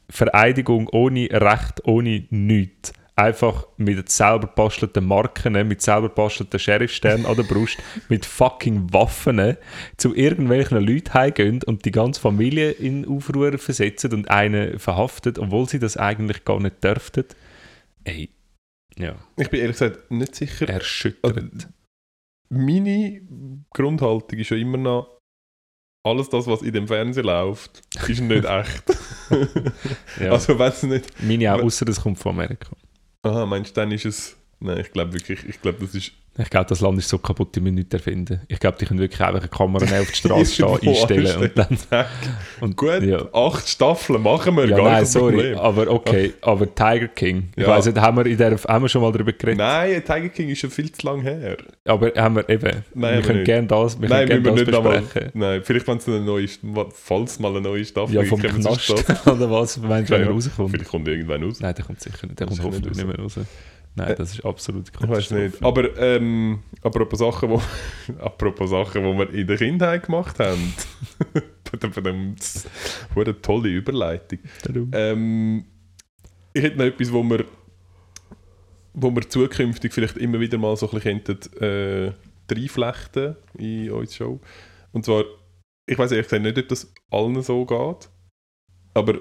Vereidigung, 0.08 0.88
ohne 0.92 1.28
Recht, 1.30 1.84
ohne 1.84 2.26
nichts, 2.30 2.92
einfach 3.16 3.66
mit 3.78 4.10
selber 4.10 4.46
bastelten 4.46 5.06
Marken, 5.06 5.54
mit 5.66 5.80
selber 5.80 6.10
bastelten 6.10 6.60
Sheriffsternen 6.60 7.26
an 7.26 7.34
der 7.34 7.42
Brust, 7.44 7.78
mit 8.08 8.26
fucking 8.26 8.92
Waffen 8.92 9.56
zu 9.96 10.14
irgendwelchen 10.14 10.78
Leuten 10.78 11.14
heimgehen 11.14 11.62
und 11.64 11.84
die 11.84 11.90
ganze 11.90 12.20
Familie 12.20 12.70
in 12.72 13.06
Aufruhr 13.08 13.56
versetzen 13.58 14.12
und 14.12 14.30
einen 14.30 14.78
verhaftet, 14.78 15.38
obwohl 15.38 15.68
sie 15.68 15.78
das 15.78 15.96
eigentlich 15.96 16.44
gar 16.44 16.60
nicht 16.60 16.84
dürften. 16.84 17.24
Ey, 18.04 18.30
ja, 18.98 19.16
Ich 19.36 19.50
bin 19.50 19.60
ehrlich 19.60 19.78
gesagt 19.78 20.10
nicht 20.10 20.34
sicher. 20.34 20.68
erschütternd. 20.68 21.68
Meine 22.48 23.22
Grundhaltung 23.72 24.38
ist 24.38 24.50
ja 24.50 24.56
immer 24.56 24.78
noch, 24.78 25.18
alles 26.04 26.28
das, 26.28 26.46
was 26.46 26.62
in 26.62 26.72
dem 26.72 26.86
Fernsehen 26.86 27.26
läuft, 27.26 27.82
ist 28.08 28.20
nicht 28.20 28.44
echt. 28.48 28.84
Ja. 30.20 30.30
Also 30.30 30.56
wenn 30.58 30.68
es 30.68 30.82
nicht... 30.84 31.22
Meine 31.22 31.52
auch, 31.52 31.62
außer 31.62 31.84
das 31.84 32.00
kommt 32.00 32.18
von 32.18 32.32
Amerika. 32.32 32.70
Aha, 33.22 33.44
meinst 33.44 33.76
du, 33.76 33.80
dann 33.80 33.90
ist 33.90 34.04
es... 34.04 34.36
Nein, 34.60 34.78
ich 34.78 34.92
glaube 34.92 35.12
wirklich, 35.12 35.44
ich 35.44 35.60
glaube, 35.60 35.78
das 35.80 35.94
ist 35.94 36.12
Ich 36.38 36.50
glaube, 36.50 36.66
das 36.68 36.80
Land 36.80 36.98
ist 36.98 37.08
so 37.08 37.16
kaputt, 37.18 37.54
die 37.56 37.60
müssen 37.60 37.76
nichts 37.76 37.94
erfinden. 37.94 38.40
Ich 38.48 38.58
glaube, 38.60 38.76
die 38.78 38.84
können 38.84 39.00
wirklich 39.00 39.20
einfach 39.20 39.40
eine 39.40 39.48
Kamera 39.48 39.84
auf 40.00 40.10
die 40.10 40.16
Straße 40.16 40.52
stehen, 40.52 40.88
einstellen 40.90 41.36
und 41.42 41.52
dann... 41.56 42.04
Und, 42.60 42.76
Gut, 42.76 43.02
ja. 43.02 43.26
acht 43.32 43.66
Staffeln 43.68 44.22
machen 44.22 44.54
wir, 44.56 44.66
Ja, 44.68 44.76
gar 44.76 44.90
nein, 44.92 45.06
sorry, 45.06 45.32
Problem. 45.34 45.58
aber 45.58 45.90
okay, 45.90 46.34
aber 46.42 46.74
Tiger 46.74 47.08
King, 47.08 47.48
ich 47.56 47.62
Ja. 47.62 47.68
weiss 47.68 47.86
nicht, 47.86 47.98
haben 47.98 48.18
wir, 48.18 48.26
in 48.26 48.36
der, 48.36 48.56
haben 48.56 48.84
wir 48.84 48.88
schon 48.88 49.00
mal 49.02 49.12
darüber 49.12 49.32
geredet? 49.32 49.58
Nein, 49.58 50.02
Tiger 50.04 50.28
King 50.28 50.48
ist 50.50 50.58
schon 50.58 50.70
viel 50.70 50.92
zu 50.92 51.06
lang 51.06 51.22
her. 51.22 51.56
Aber 51.86 52.12
haben 52.14 52.36
wir 52.36 52.48
eben, 52.50 52.82
Nein, 52.94 53.14
wir 53.16 53.22
können 53.22 53.44
gerne 53.44 53.66
das, 53.66 54.00
wir 54.00 54.08
Nein, 54.08 54.28
können 54.28 54.44
wir 54.44 54.52
gerne 54.54 54.70
das 54.70 54.82
besprechen. 55.02 55.30
Nein, 55.34 55.60
vielleicht 55.64 55.86
wenn 55.88 55.96
es 55.98 56.08
eine 56.08 56.20
neue, 56.20 56.46
falls 56.92 57.38
mal 57.38 57.50
eine 57.52 57.60
neue 57.62 57.84
Staffel 57.84 58.14
Ja, 58.14 58.24
vom 58.24 58.42
Knast 58.42 58.90
oder 59.26 59.50
was, 59.50 59.78
meinst 59.78 60.10
du, 60.10 60.14
wenn 60.14 60.24
Ja, 60.26 60.30
rauskommt? 60.30 60.70
Vielleicht 60.70 60.90
kommt 60.90 61.08
irgendwann 61.08 61.42
raus. 61.44 61.60
Nein, 61.60 61.74
der 61.74 61.84
kommt 61.84 62.00
sicher 62.00 62.26
nicht, 62.26 62.38
der 62.38 62.46
kommt 62.46 62.62
hoffentlich 62.62 62.94
nicht 62.94 63.06
mehr 63.06 63.18
raus. 63.18 63.38
Nein, 63.96 64.14
das 64.18 64.34
ist 64.34 64.44
absolut 64.44 64.90
Ich 65.00 65.08
weiß 65.08 65.30
nicht. 65.30 65.62
Aber 65.62 65.96
ähm, 65.96 66.62
apropos 66.82 67.18
Sachen, 67.18 67.48
wo, 67.48 67.62
apropos 68.18 68.68
Sachen, 68.68 69.02
die 69.02 69.18
wir 69.18 69.30
in 69.32 69.46
der 69.46 69.56
Kindheit 69.56 70.04
gemacht 70.04 70.38
haben. 70.38 70.74
das 71.72 71.96
war 71.96 73.24
eine 73.24 73.40
tolle 73.40 73.70
Überleitung. 73.70 74.40
Ähm, 74.92 75.64
ich 76.52 76.62
hätte 76.62 76.76
noch 76.76 76.84
etwas, 76.84 77.10
wo 77.10 77.22
wir, 77.22 77.46
wo 78.92 79.10
wir 79.14 79.28
zukünftig 79.28 79.94
vielleicht 79.94 80.18
immer 80.18 80.40
wieder 80.40 80.58
mal 80.58 80.76
so 80.76 80.90
ein 80.90 81.00
bisschen 81.00 81.24
könnten, 81.24 81.62
äh, 81.62 82.12
reinflechten 82.52 83.36
in 83.54 83.90
unsere 83.90 84.14
Show. 84.14 84.40
Und 84.92 85.06
zwar, 85.06 85.24
ich 85.86 85.98
weiß 85.98 86.12
ehrlich 86.12 86.26
gesagt 86.26 86.42
nicht, 86.42 86.58
ob 86.58 86.68
das 86.68 86.92
allen 87.10 87.40
so 87.40 87.64
geht, 87.64 88.10
aber 88.92 89.20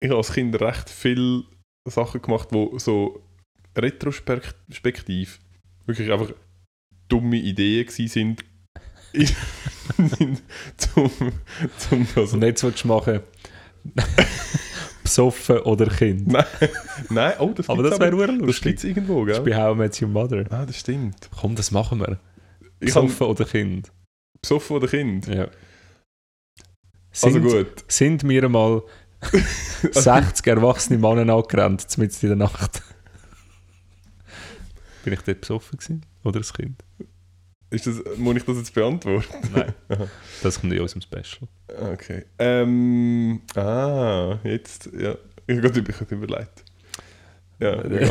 ich 0.00 0.08
habe 0.08 0.18
als 0.18 0.32
Kind 0.32 0.58
recht 0.58 0.88
viele 0.88 1.44
Sachen 1.86 2.22
gemacht, 2.22 2.48
wo 2.50 2.78
so 2.78 3.25
retrospektiv 3.76 5.38
wirklich 5.86 6.10
einfach 6.10 6.32
dumme 7.08 7.36
Ideen 7.36 7.86
gewesen 7.86 8.08
sind. 8.08 8.44
zum, 10.76 11.10
zum 11.78 12.08
das 12.14 12.32
Und 12.34 12.42
jetzt 12.42 12.62
willst 12.64 12.84
du 12.84 12.88
machen, 12.88 13.20
besoffen 15.02 15.58
oder 15.60 15.86
Kind. 15.86 16.26
Nein, 16.26 16.44
nein, 17.08 17.34
oh, 17.38 17.52
das 17.54 17.68
Aber 17.68 17.82
das 17.84 17.98
wäre 18.00 18.16
Das 18.26 18.36
lustig. 18.38 18.62
gibt 18.64 18.78
es 18.80 18.84
irgendwo, 18.84 19.24
Das 19.24 19.38
ist 19.38 19.44
gell? 19.44 19.54
bei 19.54 19.62
How 19.62 19.74
I 19.74 19.78
Met 19.78 20.02
Your 20.02 20.08
Mother. 20.08 20.44
Ah, 20.50 20.66
das 20.66 20.80
stimmt. 20.80 21.30
Komm, 21.40 21.54
das 21.54 21.70
machen 21.70 22.00
wir. 22.00 22.18
Besoffen 22.80 23.26
oder 23.26 23.44
Kind. 23.44 23.90
besoffen 24.42 24.76
oder 24.76 24.88
Kind. 24.88 25.26
Ja. 25.28 25.48
Also 27.22 27.30
Sind, 27.30 27.42
gut. 27.44 27.84
sind 27.88 28.28
wir 28.28 28.48
mal 28.50 28.82
60 29.90 30.46
erwachsene 30.46 30.98
Männer 30.98 31.32
angerannt, 31.34 31.86
mitten 31.96 32.16
in 32.20 32.28
der 32.28 32.36
Nacht? 32.36 32.82
Bin 35.06 35.12
ich 35.12 35.20
dort 35.20 35.40
besoffen 35.40 35.78
gewesen? 35.78 36.04
Oder 36.24 36.40
das 36.40 36.52
Kind? 36.52 36.82
Ist 37.70 37.86
das, 37.86 38.02
muss 38.16 38.34
ich 38.36 38.42
das 38.42 38.56
jetzt 38.56 38.74
beantworten? 38.74 39.28
Nein. 39.54 39.72
Das 40.42 40.60
kommt 40.60 40.72
in 40.72 40.80
unserem 40.80 41.00
Special. 41.00 41.48
Okay. 41.92 42.24
Ähm, 42.40 43.40
ah, 43.54 44.36
jetzt, 44.42 44.86
ja. 44.98 45.14
Ich 45.46 45.56
habe 45.56 45.60
gerade 45.70 45.78
über- 45.78 46.10
überlegt. 46.10 46.64
Ja, 47.60 47.84
egal. 47.84 48.10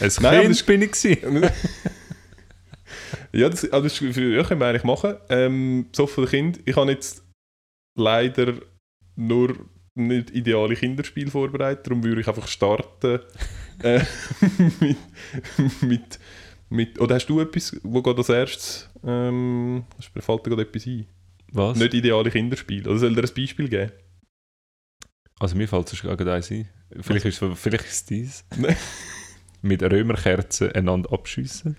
Ein 0.00 0.10
Nein, 0.22 0.40
Kind 0.40 0.50
das- 0.56 0.62
bin 0.64 0.82
ich 0.82 0.90
gewesen. 0.90 1.42
ja, 3.32 3.48
das, 3.48 3.64
also 3.70 3.82
das 3.84 4.00
ist- 4.00 4.16
ja, 4.16 4.42
können 4.42 4.60
wir 4.60 4.66
eigentlich 4.66 4.82
machen. 4.82 5.14
Ähm, 5.28 5.86
besoffen 5.92 6.26
Kind. 6.26 6.58
Ich 6.64 6.74
habe 6.74 6.90
jetzt 6.90 7.22
leider 7.96 8.54
nur 9.14 9.54
nicht 9.96 10.30
ideale 10.30 10.76
Kinderspiele 10.76 11.30
vorbereitet, 11.30 11.86
darum 11.86 12.04
würde 12.04 12.20
ich 12.20 12.28
einfach 12.28 12.48
starten 12.48 13.20
äh, 13.82 14.00
mit, 14.80 14.96
mit, 15.82 16.18
mit... 16.68 17.00
Oder 17.00 17.16
hast 17.16 17.26
du 17.26 17.40
etwas, 17.40 17.76
wo 17.82 18.02
geht 18.02 18.18
als 18.18 18.28
erstes... 18.28 18.90
Ähm, 19.04 19.84
mir 20.14 20.22
fällt 20.22 20.46
dir 20.46 20.50
gerade 20.50 20.62
etwas 20.62 20.86
ein? 20.86 21.06
Was? 21.52 21.78
Nicht 21.78 21.94
ideale 21.94 22.30
Kinderspiele. 22.30 22.90
Oder 22.90 22.98
soll 22.98 23.14
dir 23.14 23.22
ein 23.22 23.34
Beispiel 23.34 23.68
geben? 23.68 23.92
Also 25.38 25.56
mir 25.56 25.68
fällt 25.68 25.92
es 25.92 26.00
gerade 26.00 26.32
eins 26.32 26.50
ein. 26.50 26.68
Vielleicht 27.00 27.24
ist 27.24 27.42
es 27.42 27.58
vielleicht 27.58 27.84
ist 27.84 27.92
es 27.92 28.04
dies. 28.04 28.44
Mit 29.62 29.82
Römerkerzen 29.82 30.72
einander 30.72 31.12
abschiessen. 31.12 31.76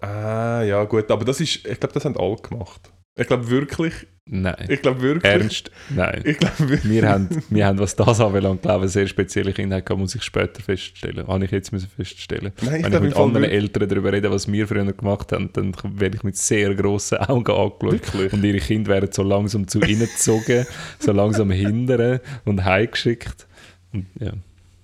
Ah, 0.00 0.62
ja 0.62 0.82
gut, 0.84 1.10
aber 1.10 1.24
das 1.24 1.40
ist... 1.40 1.66
Ich 1.66 1.80
glaube, 1.80 1.92
das 1.94 2.04
haben 2.04 2.16
alle 2.16 2.36
gemacht. 2.36 2.91
Ich 3.14 3.26
glaube 3.26 3.50
wirklich... 3.50 3.92
Nein. 4.24 4.66
Ich 4.68 4.80
glaube 4.80 5.02
wirklich... 5.02 5.32
Ernst? 5.32 5.70
Nein. 5.90 6.22
Ich 6.24 6.38
glaube 6.38 6.58
wirklich... 6.60 6.90
Wir 6.90 7.08
haben, 7.08 7.28
wir 7.50 7.66
haben, 7.66 7.78
was 7.78 7.96
das 7.96 8.20
anbelangt, 8.20 8.62
glaube 8.62 8.86
ich, 8.86 8.92
sehr 8.92 9.06
spezielle 9.06 9.52
Kindheit 9.52 9.84
gehabt, 9.84 10.00
muss 10.00 10.14
ich 10.14 10.22
später 10.22 10.62
feststellen. 10.62 11.26
Habe 11.26 11.44
ich 11.44 11.50
jetzt 11.50 11.72
müssen 11.72 11.88
feststellen. 11.88 12.52
Nein, 12.62 12.76
ich 12.76 12.84
Wenn 12.84 12.94
ich 12.94 13.00
mit 13.00 13.16
anderen 13.16 13.42
wirklich... 13.42 13.62
Eltern 13.62 13.88
darüber 13.88 14.12
rede, 14.12 14.30
was 14.30 14.50
wir 14.50 14.66
früher 14.66 14.90
gemacht 14.92 15.32
haben, 15.32 15.52
dann 15.52 15.74
werde 15.84 16.16
ich 16.16 16.22
mit 16.22 16.36
sehr 16.36 16.74
grossen 16.74 17.18
Augen 17.18 17.52
angeschaut. 17.52 17.82
Wirklich? 17.82 18.32
Und 18.32 18.44
ihre 18.44 18.60
Kinder 18.60 18.92
werden 18.92 19.10
so 19.12 19.22
langsam 19.22 19.66
zu 19.68 19.80
ihnen 19.80 20.08
gezogen, 20.08 20.64
so 20.98 21.12
langsam 21.12 21.50
hindern 21.50 22.20
und 22.44 22.64
heimgeschickt. 22.64 23.46
Und, 23.92 24.06
ja. 24.20 24.32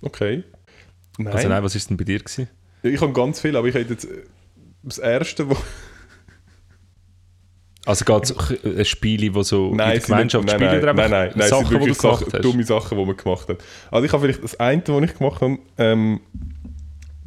Okay. 0.01 0.43
Nein. 1.17 1.33
Also 1.33 1.47
nein, 1.47 1.63
was 1.63 1.73
war 1.73 1.81
denn 1.87 1.97
bei 1.97 2.03
dir? 2.03 2.19
Gewesen? 2.19 2.47
Ich 2.83 3.01
habe 3.01 3.13
ganz 3.13 3.39
viel, 3.39 3.55
aber 3.55 3.67
ich 3.67 3.73
hätte 3.73 3.93
jetzt... 3.93 4.05
äh, 4.05 4.23
Das 4.83 4.99
erste, 4.99 5.49
wo... 5.49 5.57
Also 7.89 8.05
geht 8.05 8.23
es 8.23 8.65
ein 8.77 8.85
Spiel, 8.85 9.33
wo 9.33 9.41
so 9.41 9.73
Nein, 9.73 9.73
in 9.73 9.77
der 9.77 9.85
es 9.87 10.05
sind 10.05 10.17
nicht- 10.17 10.31
Gemeinschaft 10.31 10.45
nein, 10.45 10.55
spielen 10.55 10.85
nein, 10.85 10.95
nein, 10.95 11.09
nein, 11.09 11.31
nein, 11.35 11.39
es 11.39 11.49
Sachen, 11.49 11.65
sind 11.65 11.69
die 11.69 11.73
du 11.73 11.79
wirklich 11.85 11.97
Sachen, 11.97 12.41
dumme 12.43 12.63
Sachen, 12.63 12.97
die 12.99 13.05
man 13.05 13.17
gemacht 13.17 13.49
hat. 13.49 13.63
Also 13.89 14.05
ich 14.05 14.13
habe 14.13 14.21
vielleicht 14.23 14.43
das 14.43 14.59
eine, 14.59 14.83
was 14.85 15.03
ich 15.09 15.17
gemacht 15.17 15.41
habe, 15.41 15.57
ähm, 15.77 16.19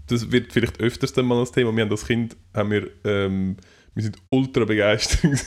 das 0.06 0.30
wird 0.30 0.52
vielleicht 0.52 0.78
öfters 0.80 1.12
dann 1.14 1.26
mal 1.26 1.38
als 1.38 1.50
Thema. 1.50 1.74
Wir 1.74 1.82
haben 1.84 1.90
als 1.90 2.06
Kind, 2.06 2.36
haben 2.54 2.70
wir, 2.70 2.88
ähm, 3.04 3.56
wir 3.94 4.02
sind 4.04 4.16
ultra 4.30 4.64
begeistert 4.64 5.20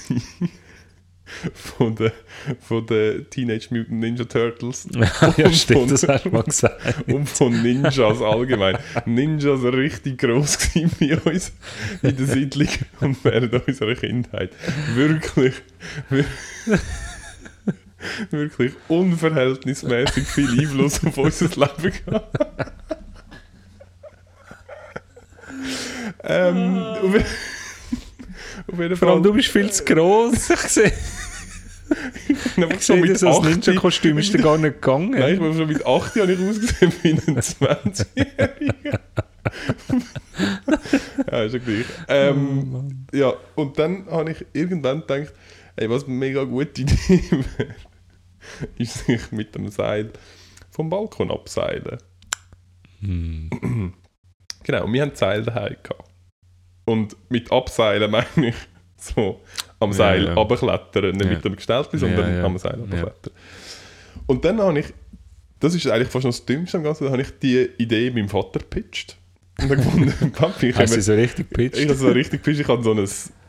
von 1.53 1.95
den 1.95 2.11
von 2.61 2.85
der 2.85 3.27
Teenage 3.29 3.67
Mutant 3.71 3.91
Ninja 3.99 4.25
Turtles 4.25 4.87
ja, 5.37 5.51
stimmt, 5.51 5.91
das 5.91 6.07
hast 6.07 6.25
du 6.25 6.29
mal 6.29 6.43
gesagt. 6.45 7.07
und 7.07 7.27
von 7.27 7.61
Ninjas 7.63 8.21
allgemein. 8.21 8.77
Ninjas 9.05 9.63
waren 9.63 9.73
richtig 9.73 10.19
gross 10.19 10.57
bei 10.99 11.17
uns 11.25 11.51
in 12.03 12.15
der 12.15 12.25
Siedlung 12.27 12.67
und 13.01 13.17
während 13.25 13.53
unserer 13.67 13.95
Kindheit. 13.95 14.51
Wirklich, 14.93 15.55
wir- 16.09 16.25
wirklich 18.29 18.73
unverhältnismäßig 18.87 20.27
viel 20.27 20.59
Einfluss 20.59 21.03
auf 21.03 21.17
unser 21.17 21.45
Leben 21.47 21.93
gehabt. 22.05 22.37
ähm, 26.23 26.75
auf, 28.67 28.73
je- 28.73 28.73
auf 28.73 28.79
jeden 28.79 28.95
Vor 28.97 29.07
allem, 29.09 29.17
Fall. 29.17 29.31
du 29.31 29.33
bist 29.33 29.49
viel 29.49 29.71
zu 29.71 29.83
gross. 29.83 30.49
Ich 30.57 30.59
sehe, 30.71 30.91
ich 32.73 32.81
sehe 32.81 33.05
das 33.13 33.23
als 33.23 33.41
Ninja-Kostüm 33.45 34.17
ist 34.17 34.33
dir 34.33 34.39
gar 34.41 34.57
nicht 34.57 34.81
gegangen. 34.81 35.11
Nein, 35.11 35.35
ich 35.35 35.39
war 35.39 35.53
schon 35.53 35.67
mit 35.67 35.85
8 35.85 36.15
Jahren 36.15 36.29
ich 36.31 36.39
ausgesehen 36.49 36.91
wie 37.03 37.11
ein 37.11 37.19
20-Jähriger. 37.39 38.99
ja, 41.31 41.43
ist 41.43 41.53
ja 41.53 41.59
gleich. 41.59 41.85
Oh, 41.85 42.03
Ähm, 42.07 43.05
ja, 43.13 43.33
und 43.53 43.77
dann 43.77 44.07
habe 44.07 44.31
ich 44.31 44.43
irgendwann 44.53 45.01
gedacht, 45.01 45.33
ey, 45.75 45.87
was 45.87 46.05
eine 46.05 46.13
mega 46.15 46.43
gute 46.43 46.81
Idee 46.81 46.97
wäre, 47.31 47.75
ist 48.79 49.05
sich 49.05 49.31
mit 49.31 49.53
dem 49.53 49.69
Seil 49.69 50.11
vom 50.71 50.89
Balkon 50.89 51.29
abseilen. 51.29 51.99
Hm. 53.01 53.93
Genau, 54.63 54.85
und 54.85 54.93
wir 54.93 55.03
haben 55.03 55.11
Seil 55.13 55.43
daheim 55.43 55.75
gehabt. 55.83 56.09
Und 56.85 57.15
mit 57.29 57.51
Abseilen 57.51 58.09
meine 58.11 58.25
ich 58.49 58.55
so 58.97 59.41
am 59.79 59.89
Ja, 59.91 59.95
Seil 59.97 60.25
ja. 60.25 60.33
runterklettern, 60.33 61.11
nicht 61.15 61.25
Ja. 61.25 61.31
mit 61.31 61.45
dem 61.45 61.55
Gestellten, 61.55 61.97
sondern 61.97 62.29
Ja, 62.31 62.37
ja. 62.39 62.43
am 62.45 62.57
Seil 62.57 62.73
Ja. 62.75 62.79
runterklettern. 62.81 63.33
Und 64.27 64.45
dann 64.45 64.59
habe 64.59 64.79
ich, 64.79 64.85
das 65.59 65.75
ist 65.75 65.87
eigentlich 65.87 66.09
fast 66.09 66.25
noch 66.25 66.31
das 66.31 66.45
Dümmste 66.45 66.77
am 66.77 66.83
Ganzen, 66.83 67.09
habe 67.09 67.21
ich 67.21 67.29
die 67.41 67.69
Idee 67.77 68.09
meinem 68.11 68.29
Vater 68.29 68.59
gepitcht. 68.59 69.17
Und 69.61 69.69
dann 69.69 69.77
gefunden, 69.77 70.31
Papi, 70.33 70.69
ich 70.69 70.75
habe 70.75 70.87
so 70.87 71.13
richtig 71.13 71.47
ich 71.51 71.57
habe 71.57 71.69
gepitcht? 71.69 71.97
so 71.99 72.07
richtig 72.09 72.43
gepitcht, 72.43 72.61
ich 72.61 72.67
hatte 72.67 72.83
so 72.83 72.91
ein, 72.93 73.07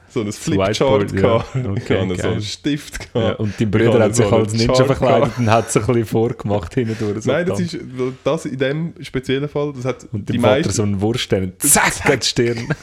so 0.09 0.21
ein 0.21 0.33
Flipchart 0.33 1.13
ja. 1.13 1.21
gehabt, 1.21 1.57
ich 1.57 1.67
Okay, 1.67 2.01
hatte 2.01 2.23
so 2.23 2.29
einen 2.29 2.43
Stift 2.43 2.99
gehabt. 3.13 3.15
Ja, 3.15 3.33
und 3.35 3.55
dein 3.61 3.67
Ich 3.69 3.71
Bruder 3.71 3.93
habe 3.95 4.05
hat 4.05 4.15
sich 4.17 4.27
so 4.27 4.37
als 4.37 4.53
Ninja 4.53 4.67
Chart 4.75 4.87
verkleidet 4.87 5.33
und 5.39 5.51
hat 5.51 5.71
sich 5.73 5.83
ein 5.83 5.87
bisschen 5.87 6.07
vorgemacht 6.07 6.75
hindurch. 6.75 7.23
So 7.25 7.33
Nein, 7.33 7.47
das 7.47 7.61
ist 7.61 7.79
das 8.25 8.45
in 8.47 8.59
dem 8.59 8.95
speziellen 9.01 9.49
Fall, 9.49 9.73
das 9.75 9.85
hat 9.85 10.07
Und 10.13 10.29
die 10.29 10.35
dein 10.35 10.43
Vater 10.43 10.57
meisten... 10.57 10.73
so 10.73 10.83
einen 10.83 11.01
Wurststern. 11.01 11.53
Zack, 11.59 12.05
gegen 12.05 12.21
die 12.21 12.27
Stirn. 12.27 12.69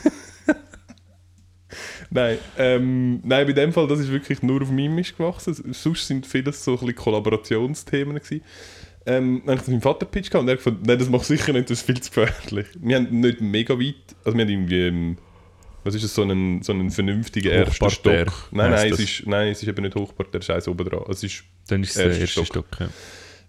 Nein, 2.14 2.38
ähm, 2.60 3.22
nein, 3.24 3.48
bei 3.48 3.54
dem 3.54 3.74
Fall, 3.74 3.88
das 3.88 4.00
ist 4.00 4.12
wirklich 4.12 4.44
nur 4.44 4.62
auf 4.62 4.70
Mimisch 4.70 5.16
gewachsen. 5.18 5.56
Sonst 5.74 6.08
sind 6.08 6.28
vieles 6.28 6.64
so 6.64 6.80
ein 6.80 6.94
Kollaborationsthemen 6.94 8.18
gewesen. 8.18 8.42
Ähm, 9.06 9.42
dann 9.46 9.48
habe 9.48 9.54
ich 9.56 9.60
das 9.62 9.68
meinem 9.68 9.82
Vater 9.82 10.06
pitch 10.06 10.30
gehabt 10.30 10.44
und 10.44 10.48
er 10.48 10.54
hat 10.54 10.64
gesagt, 10.64 10.86
nein, 10.86 10.98
das 10.98 11.10
macht 11.10 11.26
sicher 11.26 11.52
nicht, 11.52 11.70
das 11.70 11.80
ist 11.80 11.86
viel 11.86 12.00
zu 12.00 12.12
gefährlich. 12.12 12.68
Wir 12.80 12.98
haben 12.98 13.20
nicht 13.20 13.42
mega 13.42 13.74
weit, 13.78 13.96
also 14.24 14.38
wir 14.38 14.46
haben 14.46 14.52
irgendwie, 14.52 14.88
ähm, 14.88 15.18
was 15.84 15.96
ist 15.96 16.06
das, 16.06 16.16
so 16.16 16.22
einen, 16.22 16.62
so 16.62 16.72
einen 16.72 16.90
vernünftigen 16.90 17.52
ersten 17.52 17.90
Stock. 17.90 18.50
Nein, 18.52 18.72
nein, 18.72 18.94
es 18.94 19.00
ist, 19.00 19.28
nein, 19.28 19.50
es 19.50 19.62
ist 19.62 19.68
eben 19.68 19.82
nicht 19.82 19.96
Hochparterre, 19.96 20.40
es 20.40 20.46
ist 20.46 20.56
eins 20.56 20.68
oben 20.70 20.88
dran. 20.88 21.04
Es 21.10 21.24
ist 21.24 21.44
Dann 21.68 21.84
ist 21.84 21.90
es 21.90 21.96
der 21.96 22.18
erste 22.18 22.28
Stock. 22.28 22.46
Stock. 22.46 22.68
ja. 22.80 22.90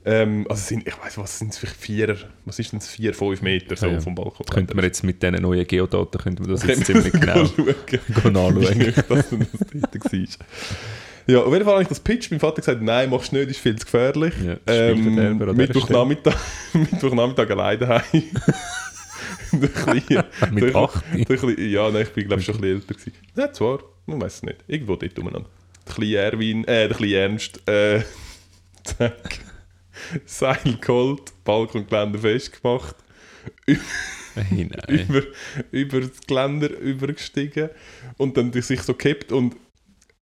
Ähm, 0.07 0.47
also 0.51 0.61
sind, 0.63 0.87
ich 0.87 0.95
weiß 1.03 1.17
was 1.17 1.39
sind 1.39 1.53
es 1.53 1.59
vielleicht 1.59 1.77
vier, 1.81 2.17
was 2.45 2.59
ist 2.59 2.73
denn 2.73 2.79
das, 2.79 2.89
vier, 2.89 3.15
fünf 3.15 3.41
Meter 3.41 3.75
so 3.75 3.87
Ja, 3.87 3.93
ja. 3.93 4.01
vom 4.01 4.15
Balkon. 4.15 4.45
Könnten 4.47 4.77
wir 4.77 4.85
jetzt 4.85 5.03
mit 5.03 5.23
diesen 5.23 5.41
neuen 5.41 5.67
Geodaten 5.67 6.19
könnten 6.19 6.45
wir 6.47 6.53
das 6.55 6.67
jetzt 6.67 6.85
ziemlich 6.85 7.11
genau 7.13 7.43
nachschauen. 8.51 8.81
Wie 8.81 8.93
das 8.93 9.29
denn 9.31 9.47
das 9.93 10.13
war. 10.13 10.47
Ja, 11.27 11.39
auf 11.41 11.53
jeden 11.55 11.65
Fall 11.65 11.73
habe 11.75 11.83
ich 11.83 11.89
das 11.89 12.01
Pitch. 12.01 12.31
Mein 12.31 12.39
Vater 12.41 12.57
gesagt, 12.57 12.83
nein, 12.83 13.09
machst 13.09 13.33
du 13.33 13.37
nicht, 13.37 13.49
ist 13.49 13.61
viel 13.61 13.77
zu 13.77 13.87
gefährlich. 13.87 14.35
Ja, 14.45 14.57
ähm, 14.67 15.39
Mittwochnachmittag, 15.57 16.37
Mittwochnachmittag 16.75 17.51
alleine 17.51 18.03
Kleine, 19.75 20.25
Mit 20.53 20.65
der- 20.65 20.77
acht. 20.77 21.03
der 21.15 21.37
Kleine- 21.37 21.61
ja, 21.61 21.91
nein, 21.91 22.03
ich 22.03 22.11
bin 22.13 22.27
glaube 22.27 22.43
schon 22.43 22.57
ein 22.57 22.61
bisschen 22.61 22.75
älter 22.81 22.95
gewesen. 22.95 23.13
Nein, 23.35 23.55
zwar, 23.55 23.79
man 24.07 24.21
weiß 24.21 24.35
es 24.35 24.43
nicht. 24.43 24.57
Irgendwo 24.67 24.97
dort 24.97 25.19
umeinander. 25.19 25.49
Der 25.87 25.95
kleine 25.95 26.17
Erwin, 26.17 26.65
äh, 26.65 26.89
der 26.89 26.97
kleine 26.97 27.15
Ernst, 27.15 27.69
äh, 27.69 28.03
zack, 28.83 29.39
Seil 30.25 30.79
geholt, 30.81 31.33
Balkongeländer 31.45 32.19
festgemacht, 32.19 32.97
Hey, 34.35 34.69
über, 34.89 35.23
über 35.71 36.01
das 36.01 36.21
Geländer 36.27 36.71
übergestiegen 36.79 37.71
und 38.17 38.37
dann 38.37 38.53
sich 38.53 38.83
so 38.83 38.95
gekippt 38.95 39.33
und 39.33 39.57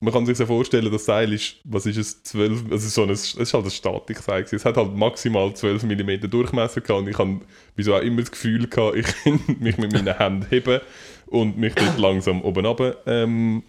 man 0.00 0.12
kann 0.12 0.26
sich 0.26 0.36
so 0.36 0.44
vorstellen, 0.44 0.92
das 0.92 1.06
Seil 1.06 1.32
ist, 1.32 1.56
was 1.64 1.86
ist 1.86 1.96
es, 1.96 2.22
12, 2.22 2.70
also 2.70 2.88
so 2.88 3.02
ein, 3.04 3.10
es 3.10 3.34
ist 3.34 3.54
halt 3.54 3.64
ein 3.64 3.70
Statikseil. 3.70 4.44
Es 4.50 4.64
hat 4.66 4.76
halt 4.76 4.94
maximal 4.94 5.54
12 5.54 5.84
mm 5.84 6.28
Durchmesser 6.30 6.82
gehabt 6.82 7.00
und 7.00 7.08
ich 7.08 7.16
habe 7.16 7.40
wieso 7.76 7.94
auch 7.94 8.02
immer 8.02 8.20
das 8.20 8.30
Gefühl 8.30 8.68
gehabt, 8.68 8.96
ich 8.96 9.06
kann 9.24 9.40
mich 9.58 9.78
mit 9.78 9.92
meinen 9.92 10.16
Händen 10.16 10.46
heben 10.50 10.80
und 11.26 11.56
mich 11.56 11.74
dort 11.74 11.98
langsam 11.98 12.42
oben 12.42 12.66
runter 12.66 12.98
ähm, 13.06 13.62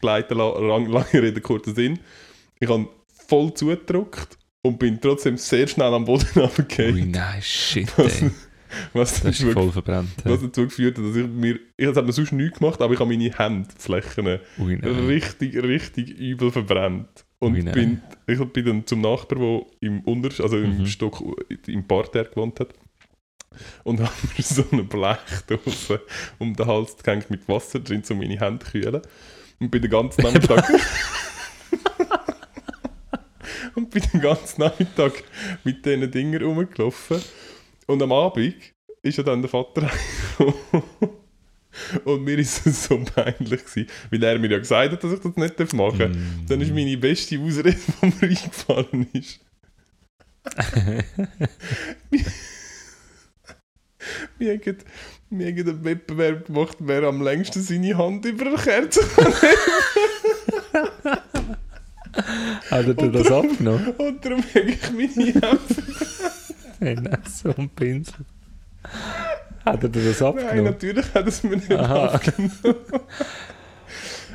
gleiten 0.00 0.38
lassen. 0.38 0.66
Lang, 0.66 0.86
lange 0.86 1.12
Rede, 1.12 1.40
kurzer 1.42 1.74
Sinn. 1.74 1.98
Ich 2.58 2.70
habe 2.70 2.88
voll 3.28 3.52
zugedrückt 3.52 4.38
und 4.66 4.78
bin 4.78 5.00
trotzdem 5.00 5.36
sehr 5.36 5.66
schnell 5.66 5.92
am 5.92 6.04
Boden 6.04 6.26
Ui, 6.36 6.42
runtergefallen. 6.42 7.10
nein, 7.10 7.42
shit, 7.42 7.92
Was, 7.98 8.22
ey. 8.22 8.30
was 8.92 9.12
Das 9.22 9.24
ist 9.34 9.40
wirklich 9.42 9.54
voll 9.54 9.72
verbrannt. 9.72 10.10
was 10.24 10.40
dazu 10.40 10.64
geführt 10.64 10.98
hat, 10.98 11.04
dass 11.04 11.16
ich 11.16 11.26
mir, 11.26 11.58
ich 11.76 11.86
habe 11.86 12.12
sonst 12.12 12.32
nichts 12.32 12.58
gemacht, 12.58 12.80
aber 12.80 12.94
ich 12.94 13.00
habe 13.00 13.10
meine 13.10 13.32
Handflächen 13.36 14.38
Ui, 14.58 14.74
richtig, 14.74 15.56
richtig 15.62 16.10
übel 16.18 16.50
verbrannt. 16.50 17.08
Und 17.38 17.54
Ui, 17.54 17.62
bin, 17.62 18.00
ich 18.26 18.38
bin 18.38 18.64
dann 18.64 18.86
zum 18.86 19.02
Nachbar, 19.02 19.38
der 19.38 19.60
im 19.80 20.00
Unter 20.00 20.42
also 20.42 20.56
im 20.58 20.78
Mhm. 20.78 20.86
Stock, 20.86 21.22
im 21.66 21.86
Parterre 21.86 22.24
gewohnt 22.30 22.60
hat. 22.60 22.68
Und 23.84 24.00
habe 24.00 24.10
mir 24.36 24.42
so 24.44 24.64
eine 24.72 24.84
Blechdose 24.84 26.00
um 26.38 26.54
den 26.56 26.66
Hals 26.66 26.96
gehängt 27.02 27.30
mit 27.30 27.46
Wasser 27.48 27.78
drin, 27.80 28.02
um 28.10 28.18
meine 28.18 28.38
Hände 28.40 28.64
zu 28.64 28.72
kühlen. 28.72 29.02
Und 29.60 29.70
bin 29.70 29.80
den 29.82 29.90
ganzen 29.90 30.22
Nachmittag... 30.24 30.64
bin 34.00 34.10
den 34.12 34.20
ganzen 34.20 34.60
Nachmittag 34.60 35.24
mit 35.64 35.84
diesen 35.86 36.10
Dingen 36.10 36.42
rumgelaufen. 36.42 37.20
Und 37.86 38.02
am 38.02 38.12
Abend 38.12 38.54
ist 39.02 39.16
ja 39.16 39.24
dann 39.24 39.40
der 39.40 39.50
Vater. 39.50 39.90
Und 42.04 42.24
mir 42.24 42.38
ist 42.38 42.66
es 42.66 42.84
so 42.84 42.98
peinlich 42.98 43.64
gewesen, 43.64 43.88
weil 44.10 44.22
er 44.22 44.38
mir 44.38 44.50
ja 44.50 44.58
gesagt 44.58 44.92
hat, 44.92 45.04
dass 45.04 45.12
ich 45.12 45.20
das 45.20 45.36
nicht 45.36 45.72
machen 45.74 45.98
darf. 45.98 46.10
Mm. 46.10 46.46
Dann 46.48 46.60
ist 46.60 46.74
meine 46.74 46.96
beste 46.96 47.38
Ausrede, 47.38 47.76
die 48.02 48.06
mir 48.06 48.22
eingefallen 48.22 49.08
ist. 49.12 49.40
wir, 54.38 54.52
haben, 54.52 54.76
wir 55.30 55.46
haben 55.48 55.68
einen 55.68 55.84
Wettbewerb 55.84 56.46
gemacht, 56.46 56.76
wer 56.80 57.02
am 57.02 57.22
längsten 57.22 57.62
seine 57.62 57.96
Hand 57.98 58.24
über 58.24 58.46
eine 58.46 58.56
Kerze 58.56 59.00
Hat 62.70 62.86
er 62.86 62.94
dir 62.94 63.10
das 63.10 63.30
abgenommen? 63.30 63.88
Und 63.98 64.24
darum 64.24 64.42
habe 64.42 64.60
ich 64.70 64.90
meine 64.92 65.08
Hände. 65.14 65.58
Hey, 66.78 66.94
nein, 66.94 67.18
so 67.26 67.54
ein 67.56 67.70
Pinsel. 67.70 68.26
Hat 69.64 69.82
er 69.82 69.88
dir 69.88 70.04
das 70.10 70.20
Nein, 70.20 70.28
abgenommen? 70.28 70.64
natürlich 70.64 71.06
hat 71.14 71.26
es 71.26 71.42
mir 71.42 71.56
nicht 71.56 71.72
Aha. 71.72 72.08
abgenommen. 72.08 72.52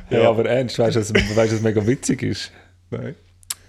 Ja, 0.09 0.19
Ja. 0.23 0.29
aber 0.29 0.45
ernst, 0.49 0.79
weißt 0.79 0.95
du, 0.95 0.99
was, 1.01 1.51
was 1.51 1.61
mega 1.61 1.85
witzig 1.85 2.23
ist? 2.23 2.51
Nein. 2.89 3.13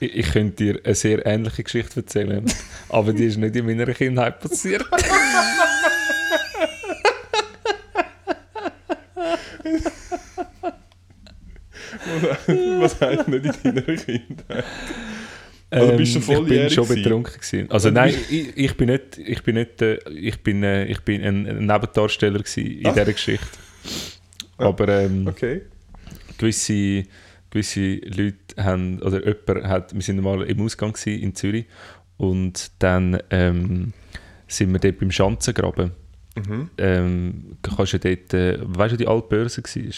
Ich, 0.00 0.16
ich 0.16 0.32
könnte 0.32 0.56
dir 0.64 0.80
eine 0.84 0.94
sehr 0.94 1.24
ähnliche 1.26 1.62
Geschichte 1.64 2.00
erzählen, 2.00 2.44
aber 2.88 3.12
die 3.12 3.26
ist 3.26 3.36
nicht 3.36 3.54
in 3.56 3.66
meiner 3.66 3.84
Kindheit 3.92 4.40
passiert. 4.40 4.86
Was 12.80 13.00
heißt 13.00 13.28
nicht 13.28 13.44
in 13.64 13.74
deiner 13.74 13.96
Kindheit? 13.96 14.64
Also 15.70 15.96
bist 15.96 16.14
du 16.14 16.18
Ähm, 16.32 16.42
Ich 16.42 16.48
bin 16.48 16.70
schon 16.70 16.84
gewesen? 16.84 17.02
betrunken 17.02 17.32
gewesen. 17.34 17.70
Also 17.70 17.88
Und 17.88 17.94
nein, 17.94 18.14
ich, 18.30 18.56
ich 18.56 18.76
bin 18.76 18.88
nicht, 18.90 19.18
ich 19.18 19.42
bin 19.42 19.54
nicht, 19.54 19.80
äh, 19.80 19.98
ich 20.10 20.42
bin, 20.42 20.62
äh, 20.62 20.84
ich 20.84 21.00
bin 21.00 21.22
ein, 21.22 21.46
ein 21.46 21.66
Nebendarsteller 21.66 22.38
gewesen 22.40 22.66
in 22.66 22.86
Ah. 22.86 22.92
dieser 22.92 23.12
Geschichte. 23.12 23.46
Aber 24.58 24.88
ähm, 24.88 25.26
Okay. 25.26 25.62
gewisse, 26.38 27.04
gewisse 27.50 27.94
Leute 27.96 28.36
haben, 28.62 29.00
oder 29.02 29.20
jemand 29.26 29.66
hat, 29.66 29.94
wir 29.94 30.02
sind 30.02 30.20
mal 30.20 30.42
im 30.42 30.60
Ausgang 30.60 30.92
gewesen, 30.92 31.22
in 31.22 31.34
Zürich 31.34 31.64
und 32.18 32.70
dann 32.78 33.18
ähm, 33.30 33.92
sind 34.46 34.72
wir 34.72 34.78
dort 34.78 34.98
beim 34.98 35.10
Schanzengraben. 35.10 35.92
Mhm. 36.36 36.70
Ähm, 36.78 37.56
kannst 37.62 37.94
du 37.94 37.98
dort, 37.98 38.34
äh, 38.34 38.58
weißt 38.60 38.92
du, 38.92 38.96
die 38.98 39.06
alte 39.08 39.28
Börse 39.28 39.62
war? 39.62 39.92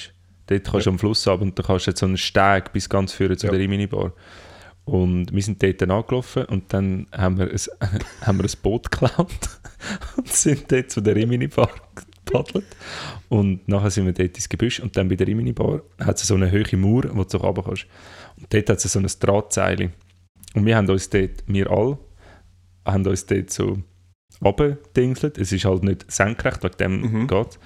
Dort 0.47 0.65
kannst 0.65 0.87
du 0.87 0.91
am 0.91 0.99
Fluss 0.99 1.27
ab 1.29 1.41
und 1.41 1.59
da 1.59 1.63
kannst 1.63 1.87
du 1.87 1.91
jetzt 1.91 2.01
so 2.01 2.07
einen 2.07 2.17
Steg 2.19 2.73
bis 2.73 2.89
ganz 2.89 3.13
vorne 3.13 3.37
zu 3.37 3.47
Ja. 3.47 3.53
der 3.53 3.61
Rimini-Bar. 3.61 4.13
Und 4.85 5.33
wir 5.33 5.43
sind 5.43 5.63
dort 5.63 5.81
dann 5.81 5.91
angelaufen 5.91 6.45
und 6.45 6.71
dann 6.73 7.07
haben 7.17 7.39
wir 7.39 7.51
ein, 7.51 7.59
haben 8.21 8.39
wir 8.39 8.45
ein 8.45 8.53
Boot 8.63 8.91
geklaut 8.91 9.29
und 10.17 10.29
sind 10.29 10.71
dort 10.71 10.91
zu 10.91 11.01
der 11.01 11.17
Rimini-Bar 11.17 11.71
gepaddelt. 12.27 12.67
Und 13.31 13.67
nachher 13.67 13.91
sind 13.91 14.05
wir 14.05 14.13
dort 14.13 14.37
ins 14.37 14.49
Gebüsch 14.49 14.81
und 14.81 14.95
dann 14.97 15.09
bei 15.09 15.17
der 15.17 15.27
Rimini-Bar 15.27 15.81
hat 16.01 16.21
es 16.21 16.27
so 16.27 16.35
eine 16.35 16.51
hohe 16.53 16.77
Mauer, 16.77 17.05
wo 17.15 17.23
du 17.25 17.31
so 17.31 17.39
runter 17.39 17.63
kannst. 17.63 17.87
Und 18.37 18.53
dort 18.53 18.69
hat 18.69 18.85
es 18.85 18.93
so 18.93 18.99
ein 18.99 19.07
Drahtseil. 19.21 19.91
Und 20.55 20.67
wir 20.67 20.77
haben 20.77 20.89
uns 20.91 21.09
dort, 21.09 21.43
wir 21.47 21.71
alle, 21.71 21.99
haben 22.85 23.07
uns 23.07 23.25
dort 23.25 23.49
so 23.51 23.79
runtergedingselt. 24.45 25.39
Es 25.39 25.51
ist 25.53 25.65
halt 25.65 25.83
nicht 25.85 26.11
senkrecht, 26.13 26.63
wegen 26.63 26.77
dem 26.77 27.01
Mhm. 27.01 27.27
geht 27.27 27.59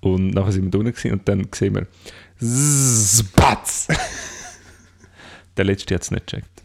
Und 0.00 0.30
nachher 0.30 0.52
sind 0.52 0.64
wir 0.64 0.70
da 0.70 0.78
unten 0.78 0.92
gewesen 0.92 1.12
und 1.12 1.28
dann 1.28 1.46
sehen 1.54 1.74
wir 1.74 1.86
Spatz! 2.40 3.88
Der 5.56 5.64
letzte 5.64 5.94
hat 5.94 6.02
es 6.02 6.10
nicht 6.10 6.26
gecheckt. 6.26 6.62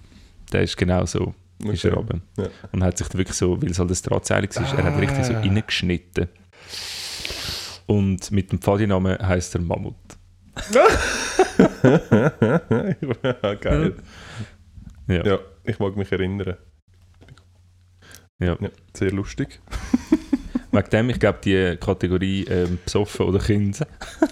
Der 0.53 0.61
ist 0.61 0.77
genau 0.77 1.05
so, 1.05 1.33
ist 1.63 1.83
er 1.83 1.97
Okay. 1.97 1.99
runter. 1.99 2.21
Ja. 2.37 2.47
Und 2.71 2.83
hat 2.83 2.97
sich 2.97 3.11
wirklich 3.13 3.35
so, 3.35 3.61
weil 3.61 3.71
es 3.71 3.79
halt 3.79 3.89
ein 3.91 3.97
Drahtseil 4.03 4.47
war, 4.55 4.79
er 4.79 4.83
hat 4.85 5.01
richtig 5.01 5.25
so 5.25 5.33
Ah. 5.33 5.39
reingeschnitten. 5.39 6.29
Und 7.87 8.31
mit 8.31 8.51
dem 8.51 8.61
Pfadinamen 8.61 9.17
heisst 9.27 9.55
er 9.55 9.61
Mammut. 9.61 9.95
geil. 13.61 13.95
Ja. 15.07 15.25
Ja, 15.25 15.39
ich 15.63 15.79
mag 15.79 15.95
mich 15.97 16.11
erinnern. 16.11 16.55
Ja. 18.39 18.57
Ja, 18.59 18.69
sehr 18.93 19.11
lustig. 19.11 19.59
Wegen 20.75 20.89
dem, 20.89 21.09
ich 21.09 21.19
glaube, 21.19 21.39
die 21.43 21.77
Kategorie 21.77 22.43
ähm, 22.49 22.79
besoffen 22.83 23.25
oder 23.25 23.39
Kind 23.39 23.79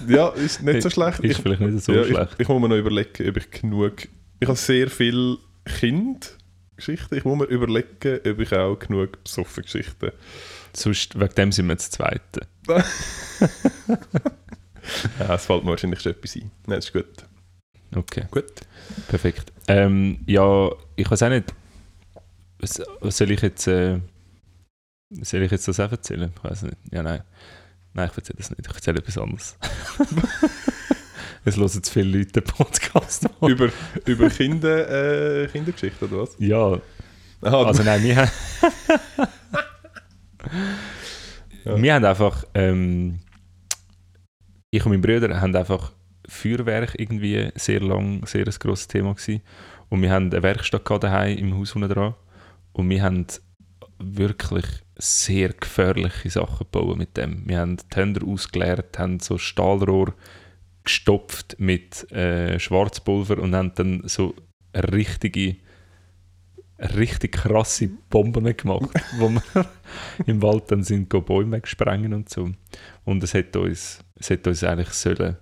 Ja, 0.07 0.29
ist 0.29 0.61
nicht 0.61 0.81
so 0.81 0.89
schlecht. 0.89 1.19
ist 1.19 1.31
Ich, 1.31 1.37
vielleicht 1.37 1.61
nicht 1.61 1.83
so 1.83 1.93
ja, 1.93 2.03
schlecht. 2.03 2.33
ich, 2.33 2.39
ich 2.41 2.47
muss 2.47 2.61
mir 2.61 2.69
noch 2.69 2.75
überlegen, 2.77 3.29
ob 3.29 3.37
ich 3.37 3.49
genug... 3.51 4.07
Ich 4.39 4.47
habe 4.47 4.57
sehr 4.57 4.89
viel 4.89 5.37
Kindgeschichten. 5.79 7.17
Ich 7.17 7.23
muss 7.25 7.37
mir 7.37 7.45
überlegen, 7.45 8.19
ob 8.27 8.39
ich 8.39 8.53
auch 8.53 8.75
genug 8.77 9.23
besoffen 9.23 9.63
Geschichten... 9.63 10.11
Sonst, 10.75 11.19
wegen 11.19 11.35
dem 11.35 11.51
sind 11.51 11.67
wir 11.67 11.75
das 11.75 11.91
Zweite. 11.91 12.47
Ja, 15.19 15.35
es 15.35 15.45
fällt 15.45 15.63
mir 15.63 15.69
wahrscheinlich 15.71 16.01
schon 16.01 16.11
etwas 16.11 16.35
ein. 16.35 16.51
Nein, 16.67 16.77
das 16.79 16.85
ist 16.85 16.93
gut. 16.93 17.25
Okay, 17.95 18.23
Gut. 18.31 18.51
perfekt. 19.07 19.51
Ähm, 19.67 20.19
ja, 20.25 20.69
ich 20.95 21.09
weiß 21.09 21.23
auch 21.23 21.29
nicht, 21.29 21.53
was, 22.59 22.81
was 22.99 23.17
soll 23.17 23.31
ich 23.31 23.41
jetzt, 23.41 23.67
äh, 23.67 23.99
soll 25.22 25.43
ich 25.43 25.51
jetzt 25.51 25.68
das 25.68 25.80
auch 25.80 25.91
erzählen? 25.91 26.32
Ich 26.36 26.43
weiß 26.43 26.64
nicht. 26.64 26.78
Ja, 26.91 27.03
nein. 27.03 27.22
Nein, 27.93 28.09
ich 28.11 28.18
erzähle 28.18 28.38
das 28.38 28.49
nicht. 28.49 28.68
Ich 28.68 28.76
erzähle 28.76 28.99
etwas 28.99 29.18
anderes. 29.18 29.57
es 31.45 31.57
hören 31.57 31.70
zu 31.70 31.91
viele 31.91 32.18
Leute 32.18 32.41
den 32.41 32.43
Podcast 32.43 33.26
an. 33.26 33.32
über, 33.49 33.70
über 34.05 34.30
Kinder, 34.30 35.43
äh, 35.43 35.47
Kindergeschichten, 35.47 36.07
oder 36.07 36.24
was? 36.24 36.36
Ja, 36.39 36.80
Aha, 37.41 37.64
also 37.66 37.84
nein, 37.84 38.03
wir 38.03 38.16
haben... 38.16 38.32
Ja. 41.66 41.82
Wir 41.82 41.93
haben 41.93 42.03
einfach... 42.03 42.43
Ähm, 42.53 43.20
ich 44.70 44.86
und 44.86 44.91
mein 44.91 45.01
Bruder 45.01 45.39
haben 45.39 45.55
einfach 45.55 45.93
Feuerwerk 46.28 46.95
irgendwie 46.97 47.51
sehr 47.55 47.80
lang, 47.80 48.26
sehr 48.26 48.45
ein 48.45 48.53
grosses 48.59 48.88
Thema 48.88 49.14
gewesen. 49.14 49.41
Und 49.89 50.01
wir 50.01 50.11
haben 50.11 50.32
eine 50.32 50.43
Werkstatt 50.43 50.84
gehabt 50.84 51.03
daheim 51.03 51.38
im 51.38 51.57
Haus 51.57 51.76
unten 51.76 51.89
dran. 51.89 52.16
Und 52.74 52.89
wir 52.89 53.01
haben 53.01 53.28
wirklich 53.99 54.66
sehr 54.95 55.49
gefährliche 55.49 56.29
Sachen 56.29 56.67
gebaut 56.71 56.97
mit 56.97 57.17
dem. 57.17 57.43
Wir 57.47 57.59
haben 57.59 57.77
die 57.77 57.95
Händer 57.95 58.25
ausgeleert, 58.27 58.97
haben 58.99 59.19
so 59.19 59.37
Stahlrohr 59.37 60.13
gestopft 60.83 61.55
mit 61.59 62.11
äh, 62.11 62.59
Schwarzpulver 62.59 63.37
und 63.39 63.55
haben 63.55 63.73
dann 63.75 64.03
so 64.05 64.35
richtige 64.75 65.55
richtig 66.79 67.33
krasse 67.33 67.89
Bomben 68.09 68.55
gemacht, 68.57 68.89
wo 69.17 69.29
wir 69.29 69.65
im 70.25 70.41
Wald 70.41 70.71
dann 70.71 70.83
sind, 70.83 71.09
go 71.09 71.21
Bäume 71.21 71.57
wegsprengen 71.57 72.13
und 72.13 72.29
so. 72.29 72.51
Und 73.05 73.23
es 73.23 73.33
hätte 73.33 73.59
uns, 73.61 74.03
es 74.15 74.29
hätte 74.29 74.49
uns 74.49 74.63
eigentlich 74.63 74.89
sollen 74.89 75.37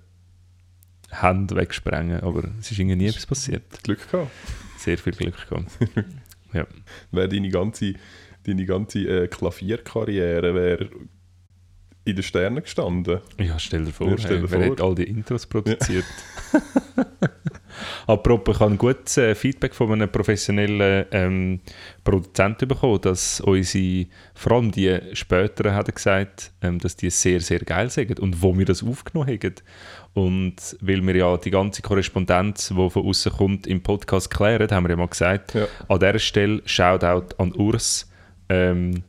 Hände 1.09 1.55
wegsprengen, 1.55 2.21
aber 2.21 2.45
es 2.59 2.71
ist 2.71 2.79
irgendwie 2.79 2.95
nie 2.95 3.07
etwas 3.07 3.25
passiert. 3.25 3.83
Glück 3.83 4.09
gehabt. 4.09 4.31
Sehr 4.77 4.97
viel 4.97 5.13
Glück 5.13 5.49
gehabt. 5.49 5.71
ja. 6.53 6.65
Wäre 7.11 7.29
deine 7.29 7.49
ganze, 7.49 7.93
deine 8.45 8.65
ganze 8.65 8.99
äh, 8.99 9.27
Klavierkarriere 9.27 10.53
wäre 10.55 10.89
in 12.03 12.15
den 12.15 12.23
Sternen 12.23 12.63
gestanden. 12.63 13.19
Ja, 13.39 13.59
stell 13.59 13.85
dir 13.85 13.91
vor, 13.91 14.07
Ja, 14.09 14.17
stell 14.17 14.41
dir 14.41 14.49
hey, 14.49 14.51
wer 14.51 14.59
vor. 14.65 14.71
hat 14.71 14.81
all 14.81 14.95
die 14.95 15.03
Intros 15.03 15.45
produziert? 15.45 16.05
Apropos, 18.07 18.55
ich 18.55 18.59
habe 18.59 18.71
ein 18.73 18.77
gutes 18.77 19.17
äh, 19.17 19.33
Feedback 19.35 19.73
von 19.73 19.91
einem 19.91 20.11
professionellen 20.11 21.05
ähm, 21.11 21.61
Produzenten 22.03 22.67
bekommen, 22.67 22.99
dass 23.01 23.39
unsere, 23.41 24.07
vor 24.33 24.53
allem 24.53 24.71
die 24.71 24.99
späteren, 25.13 25.73
haben 25.73 25.93
gesagt, 25.93 26.51
ähm, 26.61 26.79
dass 26.79 26.95
die 26.95 27.09
sehr, 27.09 27.39
sehr 27.39 27.59
geil 27.59 27.89
sind 27.89 28.19
und 28.19 28.41
wo 28.41 28.57
wir 28.57 28.65
das 28.65 28.83
aufgenommen 28.83 29.29
haben. 29.29 29.55
Und 30.13 30.55
weil 30.81 31.01
wir 31.05 31.15
ja 31.15 31.37
die 31.37 31.51
ganze 31.51 31.81
Korrespondenz, 31.81 32.69
die 32.69 32.89
von 32.89 33.05
außen 33.05 33.31
kommt, 33.31 33.67
im 33.67 33.81
Podcast 33.81 34.29
klären, 34.29 34.69
haben 34.71 34.83
wir 34.85 34.89
ja 34.91 34.97
mal 34.97 35.07
gesagt, 35.07 35.53
Ja. 35.53 35.67
an 35.87 35.99
dieser 35.99 36.19
Stelle 36.19 36.61
Shoutout 36.65 37.35
an 37.37 37.53
Urs. 37.53 38.10
Ähm, 38.51 39.03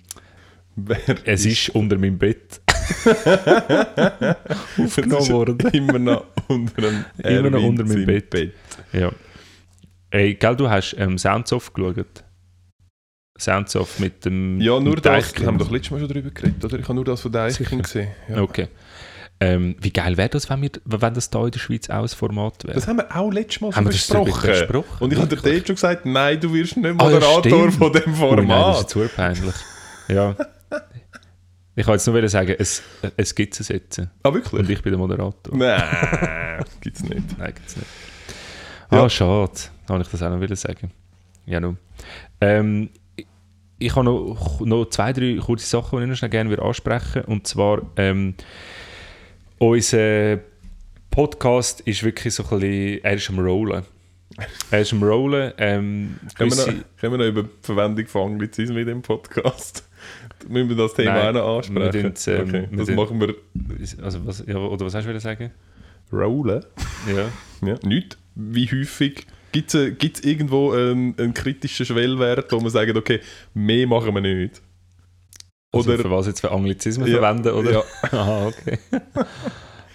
es 1.24 1.44
ist 1.44 1.68
unter 1.70 1.98
meinem 1.98 2.16
Bett 2.18 2.60
aufgenommen 4.78 5.22
ist 5.22 5.30
worden. 5.30 5.58
Immer 5.72 5.98
noch 5.98 6.26
unter 6.48 6.82
dem 6.82 7.04
Immer 7.18 7.50
noch 7.50 7.62
unter 7.62 7.84
meinem 7.84 8.08
Erwin 8.08 8.22
Bett. 8.30 8.54
Ja. 8.92 9.12
Ey, 10.10 10.34
gell, 10.34 10.56
du 10.56 10.68
hast 10.68 10.94
ähm, 10.98 11.18
Soundsoft 11.18 11.74
geschaut? 11.74 12.24
Soundsoft 13.38 13.98
mit 13.98 14.24
dem 14.24 14.60
Ja, 14.60 14.78
nur 14.78 14.94
mit 14.94 15.04
das. 15.04 15.36
Wir 15.38 15.46
haben 15.46 15.58
doch 15.58 15.70
letztes 15.70 15.90
Mal 15.90 15.98
schon 16.00 16.08
darüber 16.08 16.30
geredet, 16.30 16.64
oder? 16.64 16.78
Ich 16.78 16.84
habe 16.84 16.94
nur 16.94 17.04
das 17.04 17.20
von 17.20 17.32
Deichkind 17.32 17.82
gesehen. 17.82 18.08
Ja. 18.28 18.42
Okay. 18.42 18.68
Ähm, 19.44 19.76
wie 19.80 19.90
geil 19.92 20.16
wäre 20.16 20.28
das, 20.28 20.48
wenn, 20.50 20.62
wir, 20.62 20.70
wenn 20.84 21.14
das 21.14 21.28
da 21.30 21.44
in 21.44 21.50
der 21.50 21.58
Schweiz 21.58 21.90
auch 21.90 22.02
ein 22.02 22.08
Format 22.08 22.64
wäre? 22.64 22.74
Das 22.74 22.86
haben 22.86 22.98
wir 22.98 23.16
auch 23.16 23.30
letztes 23.32 23.60
Mal 23.60 23.72
Haben 23.74 23.86
besprochen. 23.86 24.40
besprochen? 24.46 24.96
Und 25.00 25.12
ich 25.12 25.18
habe 25.18 25.36
dir 25.36 25.52
schon 25.66 25.74
gesagt, 25.74 26.06
nein, 26.06 26.38
du 26.40 26.52
wirst 26.52 26.76
nicht 26.76 26.86
Ah, 27.00 27.04
Moderator 27.04 27.40
stimmt. 27.70 27.74
von 27.74 27.92
dem 27.92 28.02
Ui, 28.14 28.36
nein, 28.36 28.48
das 28.48 28.56
Format. 28.56 28.80
ist 28.80 28.88
zu 28.90 29.08
peinlich. 29.16 29.54
Ja. 30.08 30.36
Ich 31.74 31.86
wollte 31.86 32.02
jetzt 32.04 32.06
nur 32.06 32.28
sagen, 32.28 32.54
es, 32.58 32.82
es 33.16 33.34
gibt 33.34 33.58
es 33.58 33.68
jetzt. 33.68 33.98
ah, 34.22 34.34
wirklich? 34.34 34.52
Und 34.52 34.68
ich 34.68 34.82
bin 34.82 34.92
der 34.92 34.98
Moderator. 34.98 35.56
Nein, 35.56 36.62
gibt's 36.82 37.02
nicht. 37.02 37.38
Nein, 37.38 37.54
gibt's 37.54 37.76
nicht. 37.76 37.88
Ja. 38.90 39.04
Ah, 39.04 39.08
schade. 39.08 39.52
Da 39.86 39.94
wollte 39.94 40.04
ich 40.04 40.10
das 40.10 40.22
auch 40.22 40.36
noch 40.38 40.56
sagen. 40.56 40.90
Ja, 41.46 41.60
nun. 41.60 41.78
Ähm, 42.42 42.90
ich- 43.78 43.96
habe 43.96 44.04
noch, 44.04 44.60
noch 44.60 44.84
zwei, 44.90 45.14
drei 45.14 45.38
kurze 45.42 45.64
Sachen, 45.66 46.06
die 46.06 46.12
ich 46.12 46.20
noch 46.20 46.28
gerne 46.28 46.60
ansprechen 46.60 47.14
würde. 47.14 47.28
Und 47.30 47.46
zwar, 47.46 47.80
ähm, 47.96 48.34
unser 49.62 50.40
Podcast 51.10 51.82
ist 51.82 52.02
wirklich 52.02 52.34
so 52.34 52.42
ein 52.42 52.48
bisschen, 52.60 53.04
er 53.04 53.14
ist 53.14 53.30
am 53.30 53.38
Rollen. 53.38 53.84
Er 54.70 54.80
ist 54.80 54.92
am 54.92 55.02
Rollen. 55.02 55.52
Ähm, 55.58 56.16
Können 56.36 56.50
wir, 56.50 56.56
noch, 56.56 56.74
können 56.98 57.12
wir 57.12 57.18
noch 57.18 57.26
über 57.26 57.42
die 57.44 57.48
Verwendung 57.60 58.06
von 58.06 58.32
Anglizismen 58.32 58.78
in 58.78 58.86
dem 58.86 59.02
Podcast? 59.02 59.88
Müssen 60.48 60.68
wir 60.70 60.76
das 60.76 60.94
Thema 60.94 61.12
Nein, 61.12 61.36
auch 61.36 61.40
noch 61.40 61.56
ansprechen? 61.58 62.02
tun's, 62.02 62.26
ähm, 62.26 62.48
okay. 62.48 62.68
Das 62.72 62.86
tun- 62.88 62.96
machen 62.96 63.20
wir 63.20 63.34
also 64.02 64.26
was, 64.26 64.44
ja, 64.46 64.56
oder 64.56 64.84
was 64.86 64.94
hast 64.94 65.04
du 65.04 65.08
wollen 65.10 65.20
sagen? 65.20 65.50
rollen. 66.12 66.64
Ja. 67.08 67.28
Ja, 67.66 67.78
nicht. 67.84 68.18
Wie 68.34 68.66
häufig 68.66 69.26
gibt 69.52 69.72
es 69.74 70.24
irgendwo 70.24 70.72
einen, 70.72 71.16
einen 71.18 71.34
kritischen 71.34 71.86
Schwellwert, 71.86 72.50
wo 72.50 72.58
man 72.58 72.70
sagt, 72.70 72.96
okay, 72.96 73.20
mehr 73.54 73.86
machen 73.86 74.12
wir 74.14 74.20
nicht? 74.20 74.60
Also 75.72 75.90
Oder- 75.90 76.02
für 76.02 76.10
was 76.10 76.26
jetzt 76.26 76.40
für 76.40 76.50
Anglizismen 76.50 77.06
Ja, 77.08 77.14
verwenden, 77.14 77.48
oder? 77.48 77.70
ja. 77.72 77.82
Aha, 78.12 78.46
okay. 78.48 78.78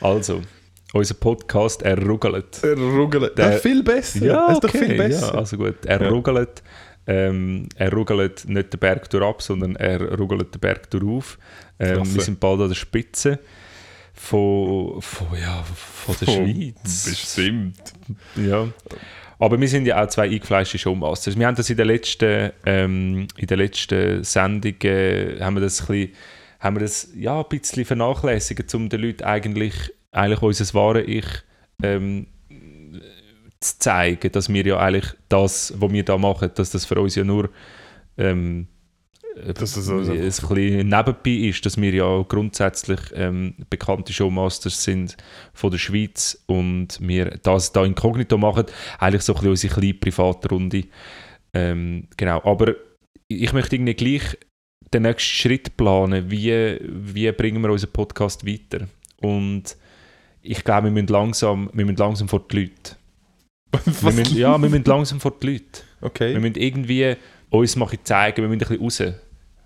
also, 0.02 0.42
unser 0.94 1.14
Podcast, 1.16 1.84
er 1.84 2.02
ruggelt. 2.04 2.64
Er 2.64 2.76
ruggelt. 2.78 3.38
Der- 3.38 3.56
ist 3.56 3.62
viel 3.62 3.84
besser. 3.84 4.26
Ja, 4.26 4.52
ist 4.52 4.64
doch 4.64 4.70
okay, 4.70 4.86
viel 4.86 4.98
besser. 4.98 5.34
Ja, 5.34 5.40
also 5.40 5.58
gut. 5.58 5.86
Er 5.86 6.02
Ja. 6.02 6.10
Ähm, 7.10 7.70
er 7.76 7.94
ruggelt 7.94 8.46
nicht 8.50 8.74
den 8.74 8.80
Berg 8.80 9.10
durch 9.10 9.24
ab, 9.24 9.42
sondern 9.42 9.76
er 9.78 10.02
ruggelt 10.18 10.54
den 10.54 10.60
Berg 10.60 10.90
durch 10.90 11.04
auf. 11.06 11.38
Ähm, 11.80 12.14
wir 12.14 12.22
sind 12.22 12.40
bald 12.40 12.60
an 12.60 12.68
der 12.70 12.76
Spitze 12.76 13.40
von, 14.14 15.02
von, 15.02 15.28
ja, 15.40 15.64
von 15.64 16.16
der 16.20 16.26
Schweiz. 16.26 17.06
Bestimmt. 17.06 17.94
Ja. 18.36 18.68
Aber 19.40 19.60
wir 19.60 19.68
sind 19.68 19.86
ja 19.86 20.04
auch 20.04 20.08
zwei 20.08 20.24
eingefleischte 20.24 20.78
Showmasters. 20.78 21.38
Wir 21.38 21.46
haben 21.46 21.56
das 21.56 21.70
in 21.70 21.78
der 21.78 21.86
letzten, 21.86 22.52
ähm, 22.66 23.28
in 23.38 23.48
der 23.48 23.58
letzten 23.58 24.24
Sendung 24.24 24.82
äh, 24.82 25.40
haben 25.40 25.56
wir 25.56 25.62
das, 25.62 25.82
ein 25.82 25.88
bisschen, 25.88 26.16
haben 26.60 26.76
wir 26.76 26.82
das 26.82 27.10
ja, 27.16 27.40
ein 27.40 27.46
bisschen 27.50 27.86
vernachlässigt, 27.86 28.74
um 28.74 28.90
den 28.90 29.02
Leuten 29.02 29.24
eigentlich, 29.24 29.74
eigentlich 30.12 30.42
unser 30.42 30.74
wahre 30.74 31.04
Ich 31.04 31.26
ähm, 31.84 32.28
zu 33.60 33.80
zeigen, 33.80 34.32
dass 34.32 34.52
wir 34.52 34.66
ja 34.66 34.78
eigentlich 34.78 35.14
das, 35.30 35.74
was 35.78 35.92
wir 35.92 36.04
da 36.04 36.18
machen, 36.18 36.52
dass 36.56 36.72
das 36.72 36.86
für 36.86 37.00
uns 37.00 37.16
ja 37.16 37.24
nur 37.24 37.50
ähm, 38.18 38.68
Dass 39.54 39.76
es 39.78 39.90
also- 39.90 40.12
ein 40.12 40.20
bisschen 40.20 40.90
nebenbei 40.90 41.32
ist, 41.50 41.66
dass 41.66 41.80
wir 41.80 41.92
ja 41.94 42.24
grundsätzlich 42.28 43.00
ähm, 43.14 43.56
bekannte 43.70 44.14
Showmasters 44.14 44.84
sind 44.84 45.18
von 45.54 45.72
der 45.72 45.78
Schweiz 45.78 46.42
und 46.48 46.98
wir 47.02 47.38
das 47.44 47.72
da 47.72 47.84
inkognito 47.86 48.38
machen, 48.38 48.66
eigentlich 49.00 49.22
so 49.24 49.34
ein 49.34 49.36
bisschen 49.38 49.50
unsere 49.52 49.74
kleine 49.76 49.94
private 49.94 50.50
Runde. 50.50 50.84
Ähm, 51.54 52.08
genau, 52.18 52.42
aber 52.44 52.76
ich 53.28 53.52
möchte 53.54 53.76
irgendwie 53.76 53.94
gleich 53.94 54.38
den 54.94 55.04
nächsten 55.04 55.22
Schritt 55.30 55.76
planen, 55.78 56.32
wie, 56.32 56.80
wie 56.82 57.32
bringen 57.32 57.62
wir 57.62 57.70
unseren 57.72 57.92
Podcast 57.92 58.46
weiter. 58.46 58.88
Und 59.22 59.76
ich 60.42 60.64
glaube, 60.64 60.86
wir 60.86 60.92
müssen 60.92 61.08
langsam, 61.08 61.70
wir 61.74 61.86
müssen 61.86 61.98
langsam 61.98 62.28
vor 62.30 62.46
die 62.50 62.62
Leute. 62.62 62.96
Wir 64.02 64.12
müssen, 64.14 64.38
ja, 64.38 64.58
wir 64.58 64.70
müssen 64.70 64.86
langsam 64.86 65.20
vor 65.20 65.34
die 65.42 65.48
Leute. 65.54 65.82
Wir 66.00 66.08
Okay. 66.08 66.40
müssen 66.40 66.56
irgendwie 66.56 67.16
uns 67.50 67.76
bisschen 67.76 68.00
zeigen, 68.04 68.38
wir 68.44 68.48
müssen 68.48 68.62
ein 68.72 68.78
bisschen 68.80 69.08
raus. 69.08 69.14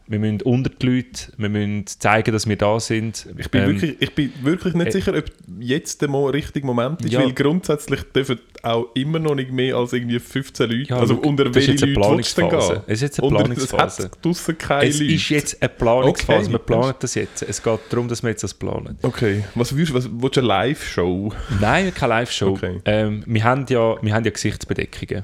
Wir 0.07 0.19
müssen 0.19 0.41
unter 0.41 0.69
die 0.69 0.85
Leute, 0.85 1.31
wir 1.37 1.47
müssen 1.49 1.87
zeigen, 1.87 2.33
dass 2.33 2.47
wir 2.47 2.57
da 2.57 2.79
sind. 2.81 3.27
Ich 3.37 3.49
bin, 3.49 3.61
Ähm, 3.63 3.67
wirklich, 3.69 3.95
ich 4.01 4.13
bin 4.13 4.33
wirklich 4.41 4.73
nicht 4.73 4.87
äh, 4.87 4.91
sicher, 4.91 5.13
ob 5.17 5.25
jetzt 5.59 6.01
der 6.01 6.09
richtige 6.33 6.65
Moment 6.65 7.01
ist, 7.05 7.13
Ja. 7.13 7.21
weil 7.21 7.31
grundsätzlich 7.33 8.01
dürfen 8.13 8.39
auch 8.63 8.87
immer 8.93 9.19
noch 9.19 9.35
nicht 9.35 9.51
mehr 9.51 9.75
als 9.77 9.93
irgendwie 9.93 10.19
15 10.19 10.69
Leute. 10.69 10.89
Ja, 10.89 10.97
also 10.97 11.15
unter 11.15 11.53
welche 11.53 11.71
jetzt 11.71 11.83
eine 11.83 11.93
Leute 11.93 12.17
willst 12.17 12.37
du 12.37 12.41
denn 12.41 12.49
gehen? 12.49 12.81
Es 12.87 12.93
ist 12.93 13.01
jetzt 13.01 13.19
eine 13.19 13.27
Unter- 13.27 13.39
Planungsphase. 13.43 14.11
Es 14.29 14.47
hat 14.47 14.59
keine 14.59 14.89
Es 14.89 14.99
Leute. 14.99 15.13
ist 15.13 15.29
jetzt 15.29 15.61
eine 15.61 15.69
Planungsphase, 15.69 16.39
Okay, 16.43 16.51
wir 16.51 16.59
planen 16.59 16.93
das 16.99 17.15
jetzt. 17.15 17.43
Es 17.43 17.63
geht 17.63 17.79
darum, 17.89 18.07
dass 18.07 18.21
wir 18.21 18.29
jetzt 18.31 18.43
das 18.43 18.53
planen. 18.53 18.97
Okay, 19.03 19.43
was 19.55 19.69
du, 19.69 19.77
was, 19.93 20.09
willst 20.11 20.35
du 20.35 20.39
eine 20.41 20.47
Live-Show? 20.47 21.31
Nein, 21.61 21.93
keine 21.93 22.09
Live-Show. 22.09 22.49
Okay. 22.49 22.81
Ähm, 22.85 23.23
wir, 23.25 23.43
haben 23.43 23.65
ja, 23.69 23.95
wir 24.01 24.13
haben 24.13 24.25
ja 24.25 24.31
Gesichtsbedeckungen. 24.31 25.23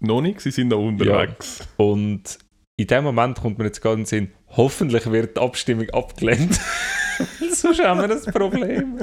Noch 0.00 0.20
nicht, 0.20 0.40
sie 0.40 0.50
sind 0.50 0.68
noch 0.68 0.78
unterwegs. 0.78 1.66
Und 1.76 2.22
in 2.78 2.86
dem 2.86 3.04
Moment 3.04 3.40
kommt 3.40 3.58
mir 3.58 3.64
jetzt 3.64 3.82
gerade 3.82 3.94
in 3.94 4.00
den 4.02 4.06
Sinn, 4.06 4.32
hoffentlich 4.50 5.10
wird 5.10 5.36
die 5.36 5.40
Abstimmung 5.40 5.90
abgelehnt. 5.90 6.60
Sonst 7.50 7.82
haben 7.82 8.00
wir 8.00 8.06
das 8.06 8.24
Problem. 8.26 9.00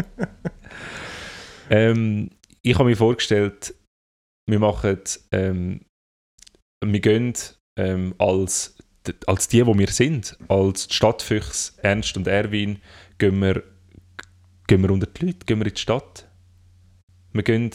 ähm, 1.70 2.30
ich 2.62 2.76
habe 2.76 2.90
mir 2.90 2.96
vorgestellt, 2.96 3.76
wir 4.50 4.60
machen, 4.60 5.02
ähm, 5.32 5.82
wir 6.84 7.00
gehen 7.02 7.34
ähm, 7.78 8.16
als, 8.18 8.78
als 9.28 9.50
die, 9.50 9.66
wo 9.66 9.78
wir 9.78 9.90
sind, 9.90 10.38
als 10.48 10.88
Stadtfüchs 10.94 11.78
Ernst 11.82 12.16
und 12.16 12.28
Erwin, 12.28 12.80
gehen 13.18 13.42
wir, 13.42 13.62
gehen 14.68 14.84
wir 14.84 14.90
unter 14.90 15.08
die 15.08 15.26
Leute, 15.26 15.46
gehen 15.46 15.60
wir 15.60 15.68
in 15.68 15.74
die 15.74 15.82
Stadt. 15.82 16.30
Wir 17.34 17.44
gehen 17.44 17.72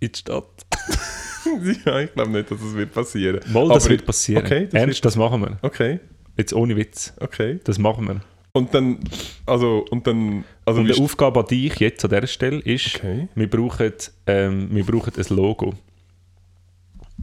in 0.00 0.10
die 0.10 0.18
Stadt. 0.18 0.66
ja, 1.86 2.00
ich 2.00 2.12
glaube 2.12 2.30
nicht, 2.30 2.50
dass 2.50 2.58
das 2.60 2.74
wird 2.74 2.92
passieren. 2.92 3.40
Mal, 3.52 3.68
das 3.68 3.84
Aber- 3.84 3.90
wird 3.90 4.06
passieren. 4.06 4.44
okay, 4.44 4.64
das 4.70 4.74
Ernst, 4.80 5.04
das 5.04 5.16
machen 5.16 5.40
wir. 5.42 5.58
Okay, 5.62 6.00
Jetzt 6.36 6.52
ohne 6.54 6.76
Witz. 6.76 7.12
okay. 7.20 7.60
Das 7.64 7.78
machen 7.78 8.06
wir. 8.08 8.20
Und 8.52 8.72
dann, 8.74 8.98
also, 9.46 9.84
und 9.90 10.06
dann, 10.06 10.44
also 10.64 10.80
Und 10.80 10.86
die 10.88 11.00
Aufgabe 11.00 11.40
an 11.40 11.46
dich 11.46 11.76
jetzt 11.80 12.02
an 12.04 12.10
dieser 12.10 12.26
Stelle 12.26 12.58
ist, 12.60 12.96
Okay, 12.96 13.28
wir, 13.34 13.48
brauchen, 13.50 13.92
ähm, 14.26 14.68
wir 14.72 14.84
brauchen 14.84 15.12
ein 15.16 15.36
Logo. 15.36 15.74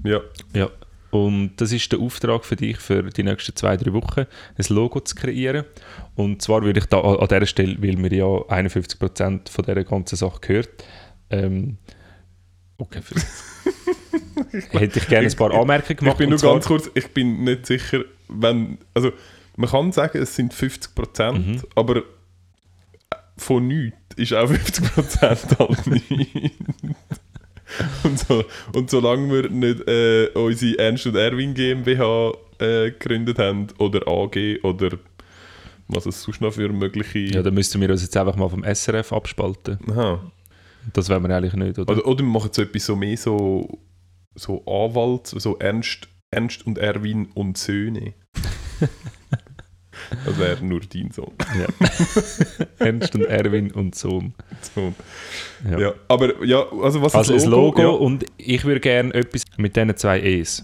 ja. 0.05 0.21
Ja. 0.53 0.69
Und 1.09 1.53
das 1.57 1.71
ist 1.71 1.89
der 1.91 1.99
Auftrag 1.99 2.43
für 2.43 2.57
dich 2.57 2.77
für 2.77 3.01
die 3.03 3.23
nächsten 3.23 3.55
zwei, 3.55 3.77
drei 3.77 3.93
Wochen, 3.93 4.21
ein 4.57 4.65
Logo 4.69 4.99
zu 4.99 5.15
kreieren. 5.15 5.63
Und 6.15 6.41
zwar 6.41 6.63
würde 6.63 6.79
ich 6.81 6.85
da 6.87 6.99
an 6.99 7.25
dieser 7.27 7.45
Stelle, 7.45 7.81
weil 7.81 7.95
mir 7.95 8.13
ja 8.13 8.25
51% 8.25 9.49
von 9.49 9.65
dieser 9.65 9.83
ganzen 9.85 10.17
Sache 10.17 10.39
gehört, 10.41 10.69
ähm, 11.29 11.77
okay, 12.77 13.01
für, 13.01 13.15
hätte 14.71 14.99
ich 14.99 15.07
gerne 15.07 15.27
ein 15.27 15.35
paar 15.35 15.53
Anmerkungen 15.53 15.97
gemacht. 15.97 16.13
Ich 16.13 16.17
bin 16.17 16.29
nur 16.29 16.39
ganz 16.39 16.65
kurz, 16.65 16.89
ich 16.93 17.07
bin 17.09 17.43
nicht 17.43 17.65
sicher, 17.65 18.03
wenn, 18.27 18.77
also 18.93 19.11
man 19.55 19.69
kann 19.69 19.91
sagen, 19.91 20.19
es 20.21 20.35
sind 20.35 20.53
50%, 20.53 21.31
Mhm. 21.33 21.61
aber 21.75 22.03
von 23.37 23.67
nichts 23.67 23.97
ist 24.15 24.33
auch 24.33 24.49
50% 24.49 25.59
halt 25.59 25.87
nicht. 25.87 26.53
und, 28.03 28.19
so, 28.19 28.43
und 28.73 28.89
solange 28.89 29.31
wir 29.31 29.49
nicht 29.49 29.87
äh, 29.87 30.27
unsere 30.33 30.79
Ernst 30.79 31.05
und 31.07 31.15
Erwin 31.15 31.53
GmbH 31.53 32.31
äh, 32.59 32.91
gegründet 32.91 33.37
haben, 33.39 33.67
oder 33.77 34.07
AG, 34.07 34.59
oder 34.63 34.97
was 35.87 36.05
es 36.05 36.21
sonst 36.23 36.41
noch 36.41 36.53
für 36.53 36.69
mögliche... 36.69 37.19
Ja, 37.19 37.41
dann 37.43 37.53
müssten 37.53 37.79
wir 37.79 37.89
uns 37.89 38.01
jetzt 38.01 38.17
einfach 38.17 38.35
mal 38.35 38.49
vom 38.49 38.63
SRF 38.63 39.13
abspalten. 39.13 39.77
Aha. 39.89 40.19
Das 40.93 41.09
wollen 41.09 41.23
wir 41.23 41.35
eigentlich 41.35 41.53
nicht, 41.53 41.77
oder? 41.79 41.91
Oder, 41.93 42.05
oder 42.05 42.19
wir 42.23 42.31
machen 42.31 42.49
so 42.51 42.61
etwas 42.61 42.85
so 42.85 42.95
mehr 42.95 43.15
so, 43.17 43.77
so 44.37 44.63
Anwalt, 44.65 45.27
so 45.27 45.57
Ernst, 45.57 46.07
Ernst 46.31 46.65
und 46.65 46.77
Erwin 46.77 47.27
und 47.33 47.57
Söhne. 47.57 48.13
das 50.25 50.37
wäre 50.37 50.63
nur 50.63 50.81
dein 50.81 51.11
Sohn. 51.11 51.33
Ernst 52.79 53.15
und 53.15 53.25
Erwin 53.25 53.71
und 53.71 53.95
Sohn. 53.95 54.33
So. 54.75 54.93
Ja. 55.69 55.79
Ja. 55.79 55.93
aber 56.07 56.43
ja, 56.45 56.65
also 56.81 57.01
was 57.01 57.15
Also 57.15 57.33
das 57.33 57.43
ein 57.43 57.49
Logo 57.49 57.81
ja. 57.81 57.87
und 57.89 58.25
ich 58.37 58.63
würde 58.65 58.79
gerne 58.79 59.13
etwas 59.13 59.43
mit 59.57 59.75
diesen 59.75 59.95
zwei 59.97 60.21
E's. 60.21 60.63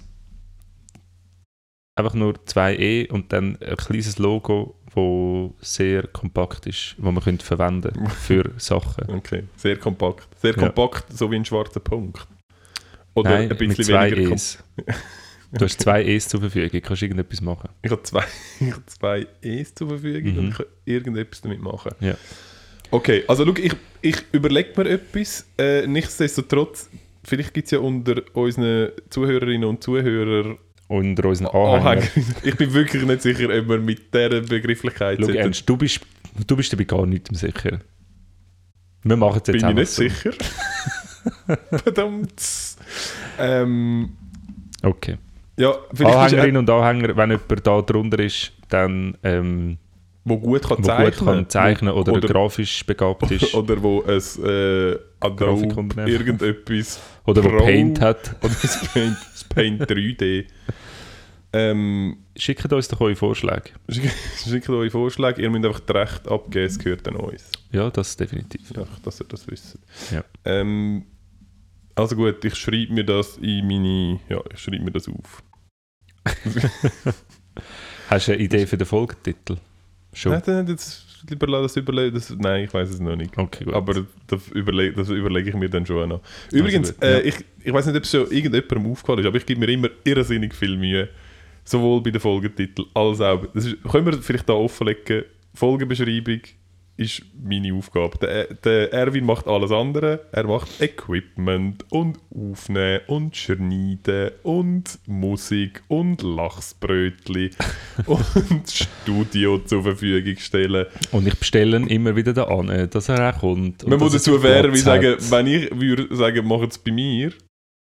Einfach 1.95 2.13
nur 2.15 2.43
zwei 2.45 2.76
E 2.76 3.07
und 3.07 3.32
dann 3.34 3.57
ein 3.61 3.78
kleines 3.78 4.17
Logo, 4.17 4.76
wo 4.95 5.53
sehr 5.61 6.07
kompakt 6.07 6.65
ist, 6.65 6.95
wo 6.97 7.11
man 7.11 7.24
könnte 7.24 7.45
verwenden 7.45 8.09
für 8.09 8.51
Sachen. 8.57 9.09
Okay, 9.09 9.43
sehr 9.57 9.78
kompakt. 9.78 10.28
Sehr 10.39 10.55
Ja. 10.55 10.59
kompakt, 10.63 11.13
so 11.15 11.30
wie 11.32 11.36
ein 11.36 11.45
schwarzer 11.45 11.80
Punkt. 11.80 12.28
Oder 13.16 13.30
Nein, 13.32 13.41
ein 13.51 13.57
bisschen 13.57 13.68
mit 13.78 13.86
zwei 13.86 14.11
weniger 14.11 14.32
E's. 14.34 14.57
Du 15.51 15.66
hast 15.66 15.80
zwei 15.82 16.03
E's 16.03 16.28
zur 16.28 16.39
Verfügung, 16.39 16.82
kannst 16.82 17.01
du 17.01 17.05
irgendetwas 17.05 17.41
machen. 17.41 17.70
Ich 17.84 17.91
habe 17.91 18.01
zwei, 18.03 18.24
ich 18.59 18.72
habe 18.72 18.86
zwei 18.88 19.28
E's 19.41 19.76
zur 19.76 19.88
Verfügung 19.89 20.32
Mhm. 20.34 20.39
und 20.39 20.49
ich 20.49 20.57
kann 20.57 20.66
irgendetwas 20.86 21.41
damit 21.41 21.61
machen. 21.61 21.91
Ja. 21.99 22.16
Okay, 22.89 23.24
also 23.28 23.45
schau, 23.45 23.53
ich, 23.61 23.74
ich 24.01 24.16
überlege 24.32 24.70
mir 24.82 24.89
etwas. 24.89 25.45
Äh, 25.57 25.86
nichtsdestotrotz, 25.88 26.89
vielleicht 27.24 27.53
gibt 27.53 27.66
es 27.66 27.72
ja 27.72 27.80
unter 27.80 28.22
unseren 28.34 28.89
Zuhörerinnen 29.09 29.68
und 29.70 29.84
Zuhörern 29.84 30.57
Unter 30.88 31.26
unseren 31.30 31.47
Anhängern. 31.47 31.88
Anhänger. 31.88 32.07
Ich 32.43 32.55
bin 32.55 32.74
wirklich 32.74 33.03
nicht 33.03 33.22
sicher, 33.22 33.45
ob 33.45 33.68
wir 33.70 33.80
mit 33.80 34.14
dieser 34.14 34.41
Begrifflichkeit 34.41 35.20
Schau, 35.22 35.30
Ernst, 35.30 35.68
du 35.70 35.78
bist, 35.78 36.01
du 36.47 36.55
bist 36.55 36.74
dabei 36.74 36.84
gar 36.86 37.05
nicht 37.05 37.28
sicher. 37.36 37.80
Wir 39.03 39.18
machen 39.18 39.41
es 39.43 39.47
jetzt 39.53 39.61
Bin 39.61 39.70
ich 39.70 39.76
nicht 39.76 39.89
sicher. 39.91 40.32
Verdammt. 41.84 42.41
Ähm, 43.39 44.09
Okay. 44.82 45.17
ja, 45.57 45.74
Anhängerinnen 46.03 46.57
und 46.57 46.69
Anhänger, 46.69 47.15
wenn 47.15 47.32
jemand 47.32 47.65
da 47.67 47.82
drunter 47.82 48.19
ist, 48.19 48.51
dann 48.69 49.17
ähm, 49.24 49.78
wo 50.26 50.38
gut 50.38 50.67
kann 50.67 50.78
wo 50.80 50.84
zeichnen 50.84 51.11
gut 51.17 51.26
kann 51.26 51.49
zeichnen 51.49 51.93
oder, 51.93 52.13
oder, 52.13 52.28
grafisch 52.28 52.86
begabt 52.86 53.30
ist 53.32 53.53
oder 53.53 53.82
wo 53.82 54.01
ein 54.03 54.19
äh, 54.45 54.97
Adobe 55.21 55.65
irgendetwas 56.05 56.99
oder 57.26 57.43
wo 57.43 57.49
Pro- 57.49 57.65
Paint 57.65 58.01
hat. 58.01 58.36
oder 58.41 58.53
das 58.61 58.88
Paint, 58.93 59.17
das 59.32 59.43
Paint 59.45 59.82
3D. 59.89 60.45
Ähm, 61.55 62.17
Schickt 62.36 62.74
uns 62.74 62.88
doch 62.88 62.99
eure 62.99 63.15
Vorschläge. 63.15 63.69
schickt 63.88 64.11
schickt 64.43 64.69
eure 64.69 64.89
Vorschläge, 64.89 65.41
ihr 65.41 65.49
müsst 65.51 65.65
einfach 65.65 65.80
das 65.82 65.95
Recht 65.95 66.28
abgeben, 66.28 66.65
es 66.65 66.80
gehört 66.80 67.07
an 67.07 67.15
uns. 67.15 67.43
Ja, 67.71 67.89
das 67.91 68.17
definitiv. 68.17 68.71
Ja, 68.76 68.86
dass 69.03 69.19
ihr 69.21 69.28
das 69.30 69.47
wisst. 69.47 69.78
Ja. 70.11 70.24
Ähm, 70.45 71.05
also 71.96 72.16
gut, 72.16 72.44
ich 72.44 72.56
schreibe 72.56 72.94
mir 72.94 73.04
das 73.04 73.38
in 73.38 73.68
meine. 73.68 74.20
Ja, 74.30 74.41
ich 74.54 74.60
schreibe 74.60 74.84
mir 74.84 74.91
das 74.91 75.08
auf. 75.08 75.44
Hast 78.10 78.28
du 78.28 78.34
eine 78.34 78.41
Idee 78.41 78.66
für 78.66 78.78
den 78.78 78.88
Folgetitel? 78.88 79.58
Schon. 80.14 80.32
Nein, 80.32 80.41
dann 80.46 80.78
lieber 81.30 81.48
lass 81.48 81.74
das 81.74 81.78
überlegen. 81.78 82.16
Das, 82.16 82.30
nein, 82.38 82.66
ich 82.66 82.74
weiß 82.74 82.89
es 82.89 83.00
noch 83.00 83.16
nicht. 83.16 83.38
Okay, 83.38 83.66
gut. 83.66 83.74
Aber 83.74 84.06
das 84.28 84.48
überlege, 84.50 84.96
das 84.96 85.10
überlege 85.10 85.50
ich 85.50 85.56
mir 85.56 85.70
dann 85.70 85.86
schon 85.86 86.10
noch. 86.10 86.22
Übrigens, 86.52 86.94
gut, 86.94 87.04
ja. 87.04 87.10
äh, 87.10 87.22
ich, 87.22 87.36
ich 87.64 87.74
weiß 87.74 87.86
nicht, 87.88 87.98
ob 87.98 88.04
es 88.04 88.12
schon 88.12 88.32
irgendjemandem 88.32 88.91
aufgefallen 88.91 89.20
ist, 89.20 89.26
aber 89.26 89.38
ich 89.38 89.46
gebe 89.46 89.60
mir 89.60 89.72
immer 89.72 89.89
irrsinnig 90.04 90.54
viel 90.54 90.78
Mühe. 90.78 91.10
Sowohl 91.66 92.02
bei 92.02 92.12
den 92.12 92.20
Folgetiteln 92.20 92.88
als 92.94 93.22
auch. 93.22 93.46
Das 93.54 93.66
ist, 93.66 93.82
können 93.84 94.06
wir 94.06 94.14
vielleicht 94.22 94.50
da 94.50 94.54
offenlegen? 94.54 95.24
Folgenbeschreibung 95.54 96.41
ist 96.96 97.24
meine 97.41 97.74
Aufgabe. 97.74 98.18
Der, 98.20 98.54
der 98.54 98.94
Erwin 98.94 99.26
macht 99.26 99.48
alles 99.48 99.72
andere. 99.72 100.28
Er 100.32 100.46
macht 100.46 100.82
Equipment 100.82 101.86
und 101.91 102.20
Aufnehmen 102.30 103.02
und 103.08 103.36
Schneiden 103.36 104.32
und 104.44 105.00
Musik 105.08 105.82
und 105.88 106.22
Lachsbrötli 106.22 107.52
und 108.06 108.70
Studio 108.70 109.60
zur 109.60 109.84
Verfügung 109.84 110.38
stellen. 110.38 110.86
Und 111.12 111.28
ich 111.28 111.38
bestelle 111.38 111.78
ihn 111.78 111.88
immer 111.88 112.16
wieder 112.16 112.34
da 112.34 112.44
an, 112.44 112.70
äh, 112.70 112.88
dass 112.88 113.10
er 113.10 113.36
auch 113.36 113.39
kommt. 113.39 113.88
Man 113.88 114.00
muss 114.00 114.14
dazu 114.14 114.39
fair 114.39 114.66
wie 114.66 114.82
Platz 114.82 114.84
sagen, 114.84 115.16
wenn 115.32 115.48
ich 115.48 115.72
würde 115.72 116.16
sagen, 116.16 116.48
mach 116.48 116.62
es 116.62 116.78
bei 116.78 116.91
mir, 116.91 117.34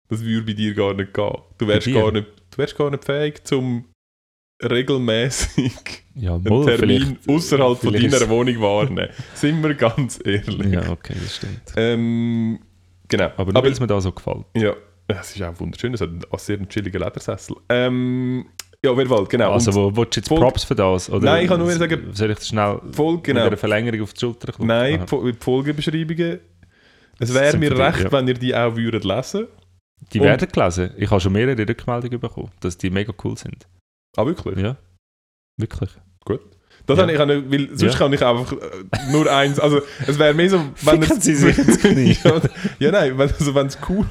das 0.08 0.24
würde 0.24 0.46
bei 0.46 0.52
dir 0.54 0.74
gar 0.74 0.94
nicht 0.94 1.12
gehen. 1.12 1.36
Du 1.58 1.66
wärst, 1.66 1.92
gar 1.92 2.12
nicht, 2.12 2.26
du 2.50 2.58
wärst 2.58 2.76
gar 2.76 2.90
nicht 2.90 3.04
fähig, 3.04 3.44
zum 3.44 3.84
regelmäßig 4.70 5.72
Ja, 6.14 6.34
einen 6.34 6.66
Termin 6.66 7.18
außerhalb 7.28 7.78
von 7.78 7.92
deiner 7.92 8.28
Wohnung 8.28 8.60
wahrnehmen. 8.60 9.08
Sind 9.34 9.62
wir 9.62 9.74
ganz 9.74 10.20
ehrlich. 10.24 10.72
Ja, 10.72 10.90
okay, 10.90 11.14
das 11.22 11.36
stimmt. 11.36 11.60
Ähm, 11.76 12.58
genau. 13.08 13.30
Aber 13.36 13.52
nur 13.52 13.62
weil 13.62 13.72
es 13.72 13.80
mir 13.80 13.86
da 13.86 14.00
so 14.00 14.12
gefällt. 14.12 14.44
ja, 14.56 14.74
es 15.08 15.34
ist 15.36 15.42
auch 15.42 15.58
wunderschön. 15.60 15.94
Es 15.94 16.00
hat 16.00 16.08
einen 16.10 16.22
sehr 16.36 16.68
chilligen 16.68 17.00
Ledersessel. 17.02 17.56
Ähm, 17.68 18.46
ja, 18.84 18.90
auf 18.90 18.98
jeden 18.98 19.10
Fall, 19.10 19.24
genau. 19.26 19.52
Also, 19.52 19.72
wo, 19.74 19.96
willst 19.96 20.16
du 20.16 20.20
jetzt 20.20 20.28
Folge- 20.28 20.42
Props 20.44 20.64
für 20.64 20.74
das? 20.74 21.08
Oder 21.08 21.24
Nein, 21.24 21.42
ich 21.44 21.48
kann 21.48 21.60
nur 21.60 21.70
sagen- 21.70 22.08
Soll 22.12 22.30
ich 22.32 22.40
schnell 22.42 22.80
Folge, 22.90 23.16
mit 23.18 23.24
genau. 23.24 23.46
einer 23.46 23.56
Verlängerung 23.56 24.02
auf 24.02 24.12
die 24.12 24.20
Schulter 24.20 24.46
klopfen? 24.48 24.66
Nein, 24.66 25.00
die 25.00 25.06
Fol- 25.06 25.32
die 25.32 25.38
Folgebeschreibungen. 25.38 26.40
Es 27.20 27.32
wäre 27.32 27.56
mir 27.58 27.78
recht, 27.78 28.00
ja. 28.00 28.12
wenn 28.12 28.26
ihr 28.26 28.34
die 28.34 28.54
auch 28.54 28.74
würdet 28.74 29.04
lesen 29.04 29.46
Die 30.12 30.18
Und- 30.18 30.26
werden 30.26 30.48
gelesen. 30.50 30.90
Ich 30.96 31.10
habe 31.10 31.20
schon 31.20 31.32
mehrere 31.32 31.68
Rückmeldungen 31.68 32.18
bekommen, 32.18 32.50
dass 32.60 32.76
die 32.76 32.90
mega 32.90 33.12
cool 33.22 33.36
sind. 33.38 33.68
Ah, 34.16 34.26
wirklich? 34.26 34.58
Ja, 34.58 34.76
wirklich. 35.56 35.90
Gut. 36.24 36.40
Das 36.86 36.96
Ja. 36.98 37.02
habe 37.04 37.12
ich 37.12 37.18
auch 37.20 37.26
nicht, 37.26 37.50
weil 37.50 37.68
sonst 37.78 37.92
Ja. 37.92 37.98
kann 37.98 38.12
ich 38.12 38.22
einfach 38.24 38.52
äh, 38.52 39.12
nur 39.12 39.30
eins, 39.32 39.60
also 39.60 39.82
es 40.06 40.18
wäre 40.18 40.34
mehr 40.34 40.50
so, 40.50 40.60
wenn 40.82 41.00
es- 41.02 41.22
Sie 41.24 41.34
sich 41.34 41.56
ins 41.56 41.78
Knie. 41.80 42.16
ja, 42.24 42.40
ja, 42.80 42.90
nein, 42.90 43.16
wenn 43.18 43.30
also, 43.30 43.56
es 43.60 43.78
cool, 43.88 44.04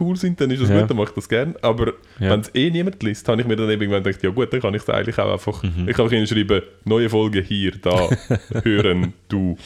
cool 0.00 0.16
sind, 0.16 0.38
dann 0.40 0.50
ist 0.50 0.60
das 0.62 0.68
Ja. 0.68 0.80
gut, 0.80 0.90
dann 0.90 0.96
mache 0.98 1.08
ich 1.08 1.14
das 1.14 1.28
gerne, 1.28 1.54
aber 1.62 1.94
wenn 2.18 2.40
es 2.40 2.54
eh 2.54 2.70
niemand 2.70 3.02
liest, 3.02 3.26
habe 3.28 3.40
ich 3.40 3.46
mir 3.46 3.56
dann 3.56 3.70
eben 3.70 3.90
gedacht, 3.90 4.22
ja 4.22 4.30
gut, 4.30 4.52
dann 4.52 4.60
kann 4.60 4.74
ich 4.74 4.82
es 4.82 4.88
eigentlich 4.90 5.18
auch 5.18 5.32
einfach, 5.32 5.62
Mhm. 5.62 5.88
ich 5.88 5.96
kann 5.96 6.10
ihnen 6.10 6.26
schreiben, 6.26 6.62
neue 6.84 7.08
Folge 7.08 7.40
hier, 7.40 7.72
da, 7.80 8.10
hören, 8.64 9.14
du. 9.28 9.56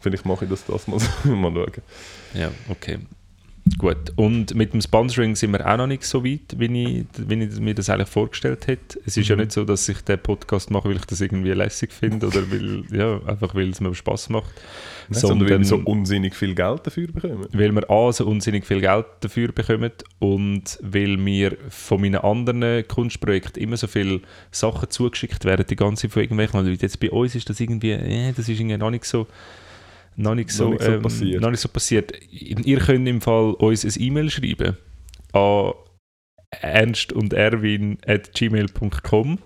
Vielleicht 0.00 0.26
mache 0.26 0.44
ich 0.44 0.50
das 0.50 0.66
das 0.66 0.86
mal, 0.86 0.98
so- 1.00 1.30
mal 1.34 1.52
schauen. 1.52 1.72
Ja, 2.34 2.50
okay. 2.68 2.98
Gut. 3.78 4.12
Und 4.16 4.54
mit 4.54 4.74
dem 4.74 4.82
Sponsoring 4.82 5.36
sind 5.36 5.52
wir 5.52 5.66
auch 5.66 5.78
noch 5.78 5.86
nicht 5.86 6.04
so 6.04 6.22
weit, 6.22 6.54
wie 6.58 6.66
ich, 6.66 7.04
wie 7.16 7.44
ich 7.44 7.60
mir 7.60 7.74
das 7.74 7.88
eigentlich 7.88 8.08
vorgestellt 8.10 8.66
hätte. 8.66 9.00
Es 9.06 9.16
ist 9.16 9.26
ja 9.28 9.36
Mhm. 9.36 9.40
nicht 9.42 9.52
so, 9.52 9.64
dass 9.64 9.88
ich 9.88 10.02
den 10.02 10.18
Podcast 10.18 10.70
mache, 10.70 10.90
weil 10.90 10.96
ich 10.96 11.06
das 11.06 11.22
irgendwie 11.22 11.50
lässig 11.52 11.90
finde 11.90 12.26
oder 12.26 12.42
weil, 12.50 12.84
ja, 12.92 13.20
einfach 13.26 13.54
weil 13.54 13.70
es 13.70 13.80
mir 13.80 13.94
Spaß 13.94 14.28
macht. 14.28 14.50
Sondern 15.08 15.48
weil 15.48 15.58
wir 15.60 15.64
so 15.64 15.76
Sondern 15.76 15.94
unsinnig 15.98 16.34
viel 16.36 16.54
Geld 16.54 16.86
dafür 16.86 17.06
bekommen. 17.08 17.46
weil 17.52 17.72
wir 17.72 17.90
A, 17.90 18.12
so 18.12 18.26
unsinnig 18.26 18.66
viel 18.66 18.80
Geld 18.82 19.06
dafür 19.20 19.50
bekommen 19.50 19.92
und 20.18 20.78
weil 20.82 21.16
mir 21.16 21.56
von 21.70 22.02
meinen 22.02 22.16
anderen 22.16 22.86
Kunstprojekten 22.86 23.62
immer 23.62 23.78
so 23.78 23.86
viele 23.86 24.20
Sachen 24.50 24.90
zugeschickt 24.90 25.46
werden, 25.46 25.64
die 25.68 25.76
ganze 25.76 26.02
Zeit 26.02 26.12
von 26.12 26.22
irgendwelchen 26.22 26.60
Leuten. 26.66 26.78
Jetzt 26.82 27.00
bei 27.00 27.10
uns 27.10 27.34
ist 27.34 27.48
das 27.48 27.60
irgendwie, 27.60 27.92
äh, 27.92 28.32
das 28.36 28.46
ist 28.48 28.60
irgendwie 28.60 28.76
noch 28.76 28.90
nicht 28.90 29.04
so 29.04 29.26
noch 30.16 30.34
nicht 30.34 30.50
so, 30.50 30.64
Noch 30.64 30.72
nicht 30.72 30.84
so 30.84 30.92
ähm, 30.92 31.02
passiert. 31.02 31.40
Noch 31.40 31.50
nicht 31.50 31.60
so 31.60 31.68
passiert. 31.68 32.12
Ihr 32.30 32.78
könnt 32.78 33.08
im 33.08 33.20
Fall 33.20 33.52
uns 33.54 33.84
ein 33.84 34.02
E-Mail 34.02 34.30
schreiben 34.30 34.76
an 35.32 35.72
ernst 36.60 37.12
und 37.12 37.32
erwin 37.32 37.98
at 38.06 38.32
gmail.com 38.32 39.38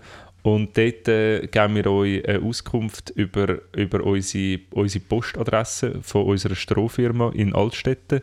und 0.42 0.78
dort 0.78 1.08
äh, 1.08 1.46
geben 1.46 1.74
wir 1.74 1.86
euch 1.88 2.26
eine 2.26 2.40
Auskunft 2.40 3.10
über, 3.10 3.58
über 3.76 4.04
unsere, 4.04 4.60
unsere 4.70 5.04
Postadresse 5.04 5.98
von 6.02 6.24
unserer 6.24 6.54
Strohfirma 6.54 7.32
in 7.34 7.54
Altstetten. 7.54 8.22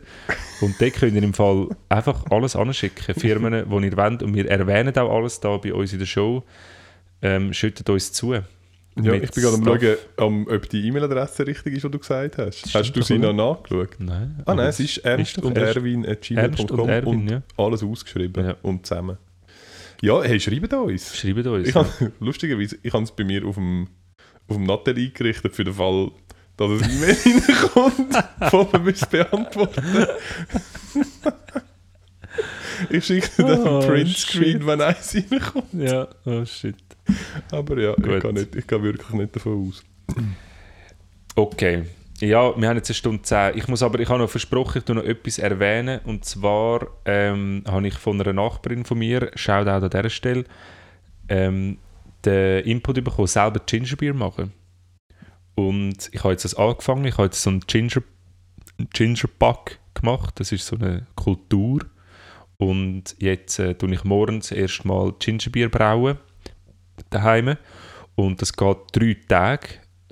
Und 0.61 0.79
dort 0.79 0.93
könnt 0.93 1.13
ihr 1.13 1.23
im 1.23 1.33
Fall 1.33 1.67
einfach 1.89 2.25
alles 2.31 2.55
anschicken, 2.55 3.13
Firmen, 3.15 3.51
die 3.69 3.85
ihr 3.85 3.97
wollt. 3.97 4.23
Und 4.23 4.33
wir 4.33 4.49
erwähnen 4.49 4.97
auch 4.97 5.13
alles 5.13 5.39
da 5.39 5.57
bei 5.57 5.73
uns 5.73 5.93
in 5.93 5.99
der 5.99 6.05
Show. 6.05 6.43
Ähm, 7.21 7.53
schüttet 7.53 7.89
uns 7.89 8.11
zu. 8.13 8.33
Ja, 9.01 9.13
ich 9.13 9.29
bin 9.31 9.43
gerade 9.43 9.55
am 9.57 9.63
schauen, 9.65 9.97
um, 10.25 10.47
ob 10.47 10.69
die 10.69 10.87
E-Mail-Adresse 10.87 11.45
richtig 11.45 11.73
ist, 11.75 11.83
die 11.83 11.91
du 11.91 11.99
gesagt 11.99 12.37
hast. 12.37 12.73
Hast 12.73 12.93
du 12.93 13.01
sie 13.01 13.17
noch 13.17 13.33
nachgeschaut? 13.33 13.89
Nein. 13.99 14.41
Ah 14.45 14.55
nein, 14.55 14.67
es 14.67 14.79
ist 14.79 14.99
ernst 14.99 15.37
doch 15.37 15.43
und 15.43 15.57
erwin 15.57 16.05
at 16.07 16.31
Ernst 16.31 16.71
und 16.71 16.87
Erwin, 16.87 17.07
und 17.09 17.27
ja. 17.29 17.41
alles 17.57 17.83
ausgeschrieben 17.83 18.45
Ja. 18.45 18.55
und 18.61 18.85
zusammen. 18.85 19.17
Ja, 20.01 20.21
hey, 20.23 20.39
schreibt 20.39 20.73
uns. 20.73 21.13
Schreibt 21.15 21.45
uns. 21.45 21.67
Ich 21.67 21.75
hab, 21.75 21.87
lustigerweise, 22.21 22.77
ich 22.83 22.93
habe 22.93 23.03
es 23.03 23.11
bei 23.11 23.25
mir 23.25 23.45
auf 23.45 23.55
dem, 23.55 23.87
auf 24.47 24.55
dem 24.55 24.65
Nattel 24.65 24.97
eingerichtet 24.97 25.53
für 25.53 25.65
den 25.65 25.73
Fall, 25.73 26.11
dass 26.55 26.81
ein 26.81 26.89
E-Mail 26.89 27.15
reinkommt, 27.49 28.23
wo 28.53 28.69
man 28.71 28.87
es 28.87 29.05
beantworten 29.05 29.83
Ich 32.89 33.05
schicke 33.05 33.29
dir 33.37 33.45
dann 33.47 33.61
Oh, 33.67 33.79
einen 33.79 33.87
Printscreen, 33.87 34.65
wenn 34.67 34.81
eins 34.81 35.15
reinkommt. 35.15 35.73
ja, 35.73 36.07
oh 36.25 36.45
shit. 36.45 36.75
Aber 37.51 37.77
ja, 37.79 37.93
ich 37.97 38.21
Gut. 38.21 38.33
nicht, 38.33 38.55
ich 38.55 38.67
gehe 38.67 38.81
wirklich 38.81 39.09
nicht 39.11 39.35
davon 39.35 39.67
aus. 39.67 39.83
Okay. 41.35 41.83
Ja, 42.21 42.55
wir 42.57 42.69
haben 42.69 42.77
jetzt 42.77 42.89
eine 42.89 42.95
Stunde 42.95 43.21
10. 43.23 43.57
Ich 43.57 43.67
muss 43.67 43.83
aber, 43.83 43.99
ich 43.99 44.07
habe 44.07 44.19
noch 44.19 44.29
versprochen, 44.29 44.77
ich 44.77 44.85
tue 44.85 44.95
noch 44.95 45.03
etwas 45.03 45.37
erwähnen. 45.37 45.99
Und 46.05 46.23
zwar 46.23 46.87
ähm, 47.03 47.63
habe 47.67 47.87
ich 47.87 47.95
von 47.95 48.21
einer 48.21 48.31
Nachbarin 48.31 48.85
von 48.85 48.99
mir, 48.99 49.31
Shoutout 49.35 49.85
an 49.85 49.89
dieser 49.89 50.09
Stelle, 50.09 50.45
ähm, 51.27 51.77
den 52.23 52.63
Input 52.63 53.03
bekommen, 53.03 53.27
selber 53.27 53.59
Gingerbeer 53.65 54.13
machen. 54.13 54.53
Und 55.55 56.09
ich 56.13 56.23
habe 56.23 56.31
jetzt 56.31 56.45
das 56.45 56.55
angefangen, 56.55 57.05
ich 57.05 57.13
habe 57.13 57.25
jetzt 57.25 57.41
so 57.41 57.49
einen 57.49 57.61
Ginger, 57.61 58.01
Ginger 58.93 59.29
Pack 59.37 59.79
gemacht, 59.93 60.39
das 60.39 60.51
ist 60.53 60.65
so 60.65 60.77
eine 60.77 61.07
Kultur. 61.15 61.81
Und 62.57 63.15
jetzt 63.19 63.59
äh, 63.59 63.73
tue 63.75 63.93
ich 63.93 64.05
morgens 64.05 64.51
erstmal 64.51 65.13
Gingerbier 65.19 65.69
brauen, 65.69 66.17
daheim. 67.09 67.55
Und 68.15 68.41
das 68.41 68.53
geht 68.53 68.77
drei 68.93 69.17
Tage. 69.27 69.67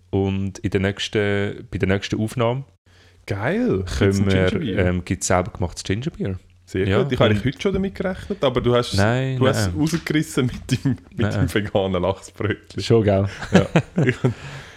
Und 0.09 0.59
in 0.59 0.69
der 0.69 0.81
nächsten, 0.81 1.67
bei 1.71 1.77
der 1.77 1.87
nächsten 1.87 2.19
Aufnahme 2.19 2.65
Geil. 3.25 3.85
können 3.97 4.25
wir, 4.31 4.77
ähm, 4.77 5.05
gibt 5.05 5.21
es 5.21 5.27
selber 5.27 5.51
gemachtes 5.51 5.83
Gingerbier. 5.83 6.37
Sehr 6.65 6.87
ja, 6.87 7.01
gut. 7.03 7.11
Ich 7.11 7.19
habe 7.19 7.35
heute 7.35 7.61
schon 7.61 7.73
damit 7.73 7.95
gerechnet, 7.95 8.43
aber 8.43 8.61
du 8.61 8.75
hast, 8.75 8.93
Nein, 8.95 9.37
du 9.37 9.47
hast 9.47 9.67
nein. 9.67 9.75
es 9.75 9.93
rausgerissen 9.93 10.45
mit 10.45 10.85
dem, 10.85 10.91
mit 11.11 11.19
Nein. 11.19 11.31
dem 11.47 11.53
veganen 11.53 12.01
Lachsbrötchen. 12.01 12.81
Schon, 12.81 13.03
gell? 13.03 13.27
Ja. 13.51 13.67
ich 14.05 14.15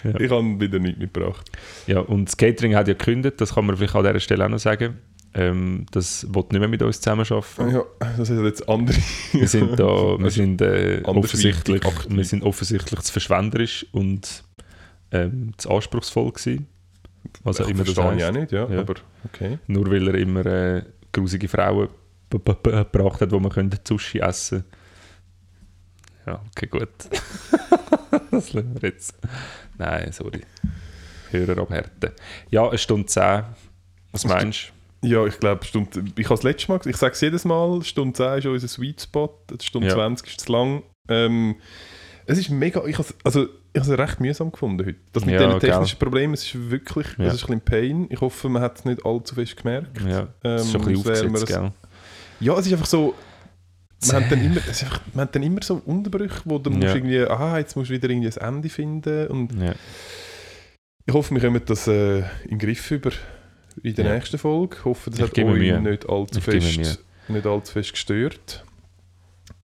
Ja. 0.05 0.21
ich 0.21 0.31
habe 0.31 0.61
wieder 0.61 0.79
nichts 0.79 0.99
mitgebracht. 0.99 1.51
Ja, 1.87 2.01
und 2.01 2.27
das 2.27 2.37
Catering 2.37 2.75
hat 2.75 2.89
ja 2.89 2.95
gekündigt, 2.95 3.41
das 3.41 3.55
kann 3.55 3.67
man 3.67 3.77
vielleicht 3.77 3.95
an 3.95 4.05
dieser 4.05 4.21
Stelle 4.21 4.45
auch 4.45 4.49
noch 4.49 4.59
sagen. 4.59 4.99
Ähm, 5.35 5.87
das 5.91 6.27
will 6.35 6.45
nicht 6.51 6.61
mehr 6.61 6.69
mit 6.69 6.83
uns 6.83 7.01
zusammenarbeiten. 7.01 7.71
Ja, 7.71 7.85
das 8.17 8.29
sind 8.29 8.43
jetzt 8.45 8.69
andere. 8.69 8.97
Wir 9.33 9.49
sind 9.49 9.79
da, 9.79 9.85
wir 10.19 10.31
sind, 10.31 10.63
äh, 10.63 11.03
offensichtlich, 11.05 11.83
wir 12.09 12.25
sind 12.25 12.43
offensichtlich 12.43 13.01
zu 13.01 13.13
verschwenderisch 13.13 13.87
und 13.93 14.45
ähm, 15.13 15.53
zu 15.59 15.71
anspruchsvoll 15.71 16.33
gewesen. 16.33 16.67
Was 17.43 17.61
auch 17.61 17.69
immer 17.69 17.85
das 17.85 17.95
verstehe 17.95 18.17
ich 18.17 18.25
auch 18.25 18.33
nicht, 18.33 18.53
ja, 18.53 18.67
Ja. 18.69 18.81
aber 18.81 18.95
okay. 19.25 19.59
Nur 19.67 19.91
weil 19.91 20.09
er 20.09 20.15
immer 20.15 20.47
äh, 20.47 20.83
grusige 21.13 21.49
Frauen 21.49 21.89
gebracht 22.31 23.21
hat, 23.21 23.31
wo 23.31 23.39
man 23.39 23.53
könnte 23.53 23.79
Sushi 23.87 24.19
essen 24.21 24.65
Ja, 26.27 26.41
okay, 26.51 26.67
gut. 26.67 26.89
das 28.31 28.53
lassen 28.53 28.75
wir 28.81 28.89
jetzt. 28.89 29.15
Nein, 29.79 30.13
sorry. 30.13 30.41
Hörer 31.31 31.59
abhärten. 31.61 32.13
Ja, 32.51 32.69
eine 32.69 32.79
Stunde 32.79 33.07
10. 33.07 33.43
Was 34.13 34.25
meinst 34.25 34.73
Ja, 35.03 35.25
ich 35.27 35.39
glaube, 35.39 35.65
Stunde, 35.65 35.91
ich 36.17 36.25
habe 36.25 36.35
das 36.35 36.43
letzte 36.43 36.69
Mal 36.73 36.79
gesagt, 36.79 36.87
ich 36.95 36.97
sage 36.97 37.13
es 37.15 37.21
jedes 37.21 37.45
Mal, 37.45 37.83
Stunde 37.83 38.15
10 38.17 38.39
ist 38.39 38.47
unser 38.47 38.69
Sweet 38.69 39.01
Spot, 39.03 39.39
Stunde 39.63 39.89
Ja. 39.89 39.95
20 39.95 40.27
ist 40.29 40.41
zu 40.41 40.53
lang. 40.53 40.83
Ähm, 41.09 41.57
es 42.25 42.39
ist 42.39 42.51
mega, 42.51 42.85
ich 42.87 42.99
habe 42.99 43.07
also, 43.23 43.45
ich 43.73 43.81
habe 43.83 43.93
es 43.93 43.99
recht 43.99 44.21
mühsam 44.21 44.51
gefunden 44.51 44.85
heute. 44.87 44.99
Das 45.13 45.25
mit 45.25 45.35
Ja, 45.35 45.47
diesen 45.47 45.61
gell. 45.61 45.71
technischen 45.71 45.99
Problemen, 45.99 46.35
es 46.35 46.45
ist 46.45 46.71
wirklich, 46.71 47.07
Ja. 47.19 47.27
es 47.27 47.35
ist 47.35 47.43
ein 47.45 47.61
bisschen 47.61 47.61
Pain. 47.61 48.07
Ich 48.11 48.21
hoffe, 48.21 48.49
man 48.49 48.63
hat 48.63 48.79
es 48.79 48.85
nicht 48.85 49.05
allzu 49.07 49.35
fest 49.37 49.57
gemerkt. 49.57 50.01
Ja, 50.01 50.29
das 50.43 50.63
ist 50.63 50.67
Ähm, 50.69 50.73
schon 50.73 50.89
ein 50.89 50.95
bisschen 50.95 51.05
wir 51.05 51.13
aufgesetzt, 51.13 51.43
es- 51.51 51.57
gell? 51.57 51.73
Ja, 52.41 52.59
es 52.59 52.67
ist 52.67 52.73
einfach 52.73 52.87
so, 52.87 53.15
man 54.07 54.25
hat 54.25 54.33
dann 54.33 54.41
immer, 54.45 54.57
es 54.57 54.67
ist 54.69 54.83
einfach, 54.85 55.01
man 55.15 55.23
hat 55.23 55.35
dann 55.37 55.43
immer 55.43 55.63
so 55.63 55.81
Unterbrüche, 55.85 56.41
wo 56.47 56.59
du 56.59 56.71
Ja. 56.71 56.77
musst 56.77 56.95
irgendwie, 56.97 57.21
aha, 57.23 57.59
jetzt 57.59 57.77
musst 57.77 57.91
du 57.91 57.95
wieder 57.95 58.09
irgendwie 58.11 58.29
ein 58.41 58.55
Ende 58.57 58.69
finden 58.71 59.27
und 59.29 59.53
ich 61.09 61.15
hoffe, 61.15 61.33
wir 61.35 61.41
kommen 61.41 61.63
das 61.65 61.87
äh, 61.87 62.19
in 62.45 62.51
den 62.51 62.59
Griff 62.59 62.91
über 62.91 63.11
in 63.83 63.95
der 63.95 64.07
Ja. 64.07 64.15
nächsten 64.15 64.39
Folge. 64.39 64.77
Ich 64.79 64.85
hoffe, 64.85 65.11
das 65.11 65.19
Ich 65.19 65.25
hat 65.27 65.39
euch 65.39 65.45
Mühe. 65.45 65.81
nicht 65.81 66.09
allzu, 66.09 66.39
Ich 66.39 66.45
fest, 66.45 67.05
nicht 67.29 67.47
allzu 67.47 67.73
fest 67.73 67.93
gestört. 67.93 68.65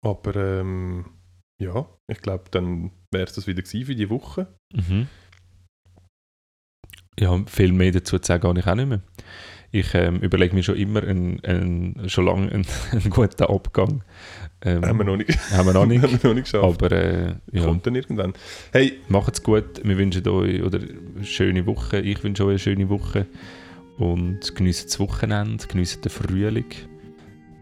Aber 0.01 0.35
ähm, 0.35 1.05
ja, 1.61 1.85
ich 2.07 2.21
glaube, 2.21 2.45
dann 2.51 2.91
wäre 3.11 3.25
es 3.25 3.33
das 3.33 3.47
wieder 3.47 3.61
gewesen 3.61 3.85
für 3.85 3.95
die 3.95 4.09
Woche. 4.09 4.47
Mhm. 4.73 5.07
Ja, 7.19 7.37
viel 7.47 7.73
mehr 7.73 7.91
dazu 7.91 8.17
zu 8.17 8.25
sagen 8.27 8.47
habe 8.47 8.59
ich 8.59 8.67
auch 8.67 8.75
nicht 8.75 8.87
mehr. 8.89 9.01
Ich 9.71 9.93
ähm, 9.93 10.15
überlege 10.21 10.55
mir 10.55 10.63
schon 10.63 10.77
immer 10.77 11.03
einen, 11.03 11.43
einen, 11.43 12.09
schon 12.09 12.25
lange 12.25 12.49
einen, 12.51 12.65
einen 12.91 13.09
guten 13.09 13.43
Abgang. 13.43 14.03
Ähm, 14.61 14.83
Haben 14.83 14.97
wir 14.97 15.03
noch 15.05 15.17
nicht, 15.17 15.37
haben 15.51 15.67
wir 15.67 15.73
noch 15.73 15.85
nicht. 15.85 16.01
haben 16.01 16.11
wir 16.23 16.29
noch 16.29 16.33
nicht 16.33 16.45
geschafft. 16.45 16.63
aber 16.83 16.91
äh, 16.91 17.35
ja, 17.51 17.63
Kommt 17.65 17.85
dann 17.85 17.95
irgendwann. 17.95 18.33
Hey, 18.71 18.93
macht's 19.09 19.43
gut. 19.43 19.81
Wir 19.83 19.97
wünschen 19.97 20.27
euch 20.27 20.63
oder 20.63 20.79
eine 20.79 21.23
schöne 21.25 21.65
Woche. 21.65 21.99
Ich 21.99 22.23
wünsche 22.23 22.43
euch 22.45 22.49
eine 22.51 22.59
schöne 22.59 22.89
Woche. 22.89 23.27
Und 23.99 24.55
genießt 24.55 24.89
das 24.89 24.99
Wochenende, 24.99 25.67
genießt 25.67 26.03
den 26.03 26.09
Frühling. 26.09 26.65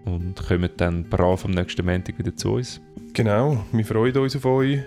Und 0.05 0.35
kommt 0.47 0.79
dann 0.79 1.03
brav 1.03 1.43
am 1.43 1.51
nächsten 1.51 1.85
Montag 1.85 2.17
wieder 2.17 2.35
zu 2.35 2.53
uns. 2.53 2.79
genau, 3.13 3.65
wir 3.71 3.85
freuen 3.85 4.15
uns 4.17 4.35
auf 4.35 4.45
euch. 4.45 4.79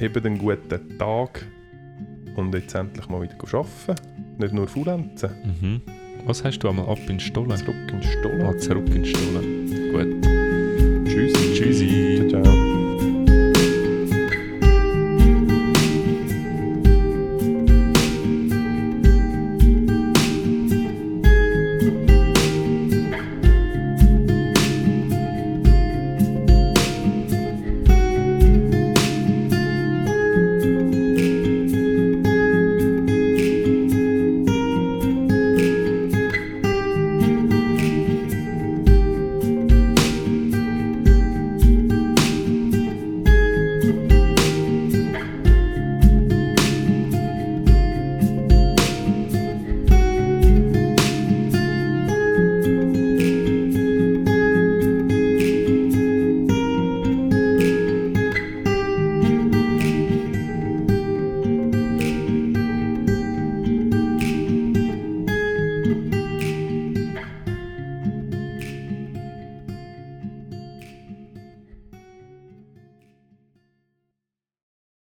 Habt 0.00 0.24
einen 0.24 0.38
guten 0.38 0.98
Tag. 0.98 1.44
Und 2.36 2.54
jetzt 2.54 2.74
endlich 2.74 3.08
mal 3.08 3.22
wieder 3.22 3.34
arbeiten. 3.34 3.94
Nicht 4.38 4.54
nur 4.54 4.68
faulenzen. 4.68 5.30
Mhm. 5.60 5.80
Was 6.26 6.44
hast 6.44 6.58
du 6.58 6.68
einmal 6.68 6.86
ab 6.86 6.98
in 7.08 7.18
Stollen? 7.18 7.56
Zurück 7.56 7.74
in 7.88 8.00
den 8.00 8.02
Stollen. 8.02 8.42
Ah, 8.42 8.56
zurück 8.58 8.94
in 8.94 9.04
Stollen. 9.04 9.92
Gut. 9.92 10.26